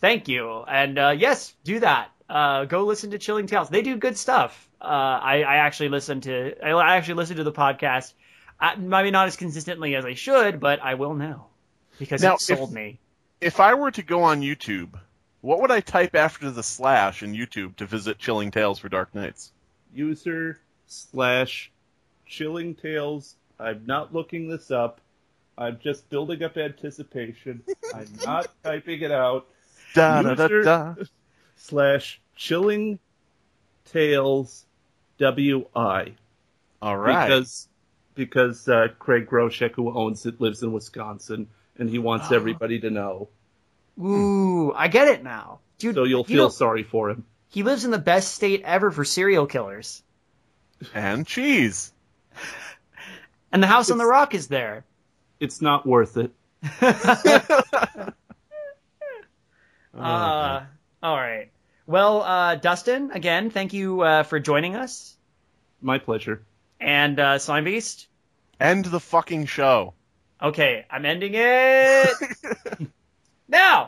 Thank 0.00 0.28
you. 0.28 0.62
And 0.66 0.98
uh, 0.98 1.14
yes, 1.16 1.54
do 1.64 1.80
that. 1.80 2.10
Uh, 2.28 2.64
go 2.66 2.84
listen 2.84 3.10
to 3.10 3.18
Chilling 3.18 3.46
Tales. 3.46 3.68
They 3.68 3.82
do 3.82 3.96
good 3.96 4.16
stuff. 4.16 4.68
Uh, 4.80 4.84
I, 4.84 5.42
I 5.42 5.56
actually 5.56 5.88
listen 5.88 6.20
to 6.22 6.54
I, 6.64 6.70
I 6.70 6.96
actually 6.96 7.14
listen 7.14 7.36
to 7.36 7.44
the 7.44 7.52
podcast. 7.52 8.12
I, 8.60 8.76
maybe 8.76 9.10
not 9.10 9.26
as 9.28 9.36
consistently 9.36 9.94
as 9.94 10.04
I 10.04 10.14
should, 10.14 10.60
but 10.60 10.80
I 10.82 10.94
will 10.94 11.14
now 11.14 11.46
because 11.98 12.22
Now, 12.22 12.34
it 12.34 12.40
sold 12.40 12.68
if- 12.70 12.74
me. 12.74 12.98
If 13.40 13.60
I 13.60 13.74
were 13.74 13.90
to 13.92 14.02
go 14.02 14.24
on 14.24 14.40
YouTube, 14.40 14.98
what 15.40 15.60
would 15.60 15.70
I 15.70 15.80
type 15.80 16.14
after 16.14 16.50
the 16.50 16.62
slash 16.62 17.22
in 17.22 17.32
YouTube 17.34 17.76
to 17.76 17.86
visit 17.86 18.18
Chilling 18.18 18.50
Tales 18.50 18.78
for 18.78 18.88
Dark 18.88 19.14
Nights? 19.14 19.52
User 19.94 20.58
slash 20.86 21.70
Chilling 22.26 22.74
Tales. 22.74 23.36
I'm 23.58 23.84
not 23.86 24.14
looking 24.14 24.48
this 24.48 24.70
up. 24.70 25.00
I'm 25.56 25.78
just 25.82 26.08
building 26.10 26.42
up 26.44 26.56
anticipation. 26.56 27.62
I'm 27.94 28.08
not 28.24 28.48
typing 28.62 29.00
it 29.02 29.10
out. 29.12 29.46
Da 29.94 30.22
da 30.22 30.34
da 30.34 30.42
User- 30.44 30.62
da. 30.62 30.94
Slash 31.56 32.20
Chilling 32.36 33.00
Tales 33.86 34.64
WI. 35.18 36.14
All 36.80 36.96
right. 36.96 37.26
because 37.26 37.68
because 38.14 38.68
uh, 38.68 38.88
Craig 38.98 39.26
Groshek, 39.26 39.72
who 39.74 39.92
owns 39.96 40.24
it, 40.26 40.40
lives 40.40 40.62
in 40.62 40.72
Wisconsin, 40.72 41.48
and 41.78 41.88
he 41.90 41.98
wants 41.98 42.26
Oh. 42.30 42.36
everybody 42.36 42.78
to 42.80 42.90
know. 42.90 43.28
Ooh, 44.00 44.72
I 44.72 44.88
get 44.88 45.08
it 45.08 45.22
now, 45.24 45.60
dude. 45.78 45.94
So 45.94 46.04
you'll 46.04 46.20
you 46.20 46.24
feel 46.36 46.44
know, 46.44 46.48
sorry 46.50 46.82
for 46.82 47.10
him. 47.10 47.24
he 47.48 47.62
lives 47.62 47.84
in 47.84 47.90
the 47.90 47.98
best 47.98 48.34
state 48.34 48.62
ever 48.64 48.90
for 48.90 49.04
serial 49.04 49.46
killers, 49.46 50.02
and 50.94 51.26
cheese. 51.26 51.92
and 53.52 53.62
the 53.62 53.66
house 53.66 53.90
on 53.90 53.98
the 53.98 54.06
rock 54.06 54.34
is 54.34 54.48
there. 54.48 54.84
It's 55.40 55.60
not 55.60 55.86
worth 55.86 56.16
it. 56.16 56.32
Uh, 59.98 60.64
all 61.02 61.16
right. 61.16 61.50
Well, 61.86 62.22
uh, 62.22 62.54
Dustin, 62.56 63.10
again, 63.10 63.50
thank 63.50 63.72
you 63.72 64.02
uh, 64.02 64.22
for 64.22 64.38
joining 64.38 64.76
us. 64.76 65.16
My 65.80 65.98
pleasure. 65.98 66.42
And 66.80 67.18
uh, 67.18 67.38
Slime 67.38 67.64
Beast. 67.64 68.06
End 68.60 68.84
the 68.84 69.00
fucking 69.00 69.46
show. 69.46 69.94
Okay, 70.40 70.86
I'm 70.88 71.04
ending 71.04 71.32
it 71.34 72.08
now. 73.48 73.87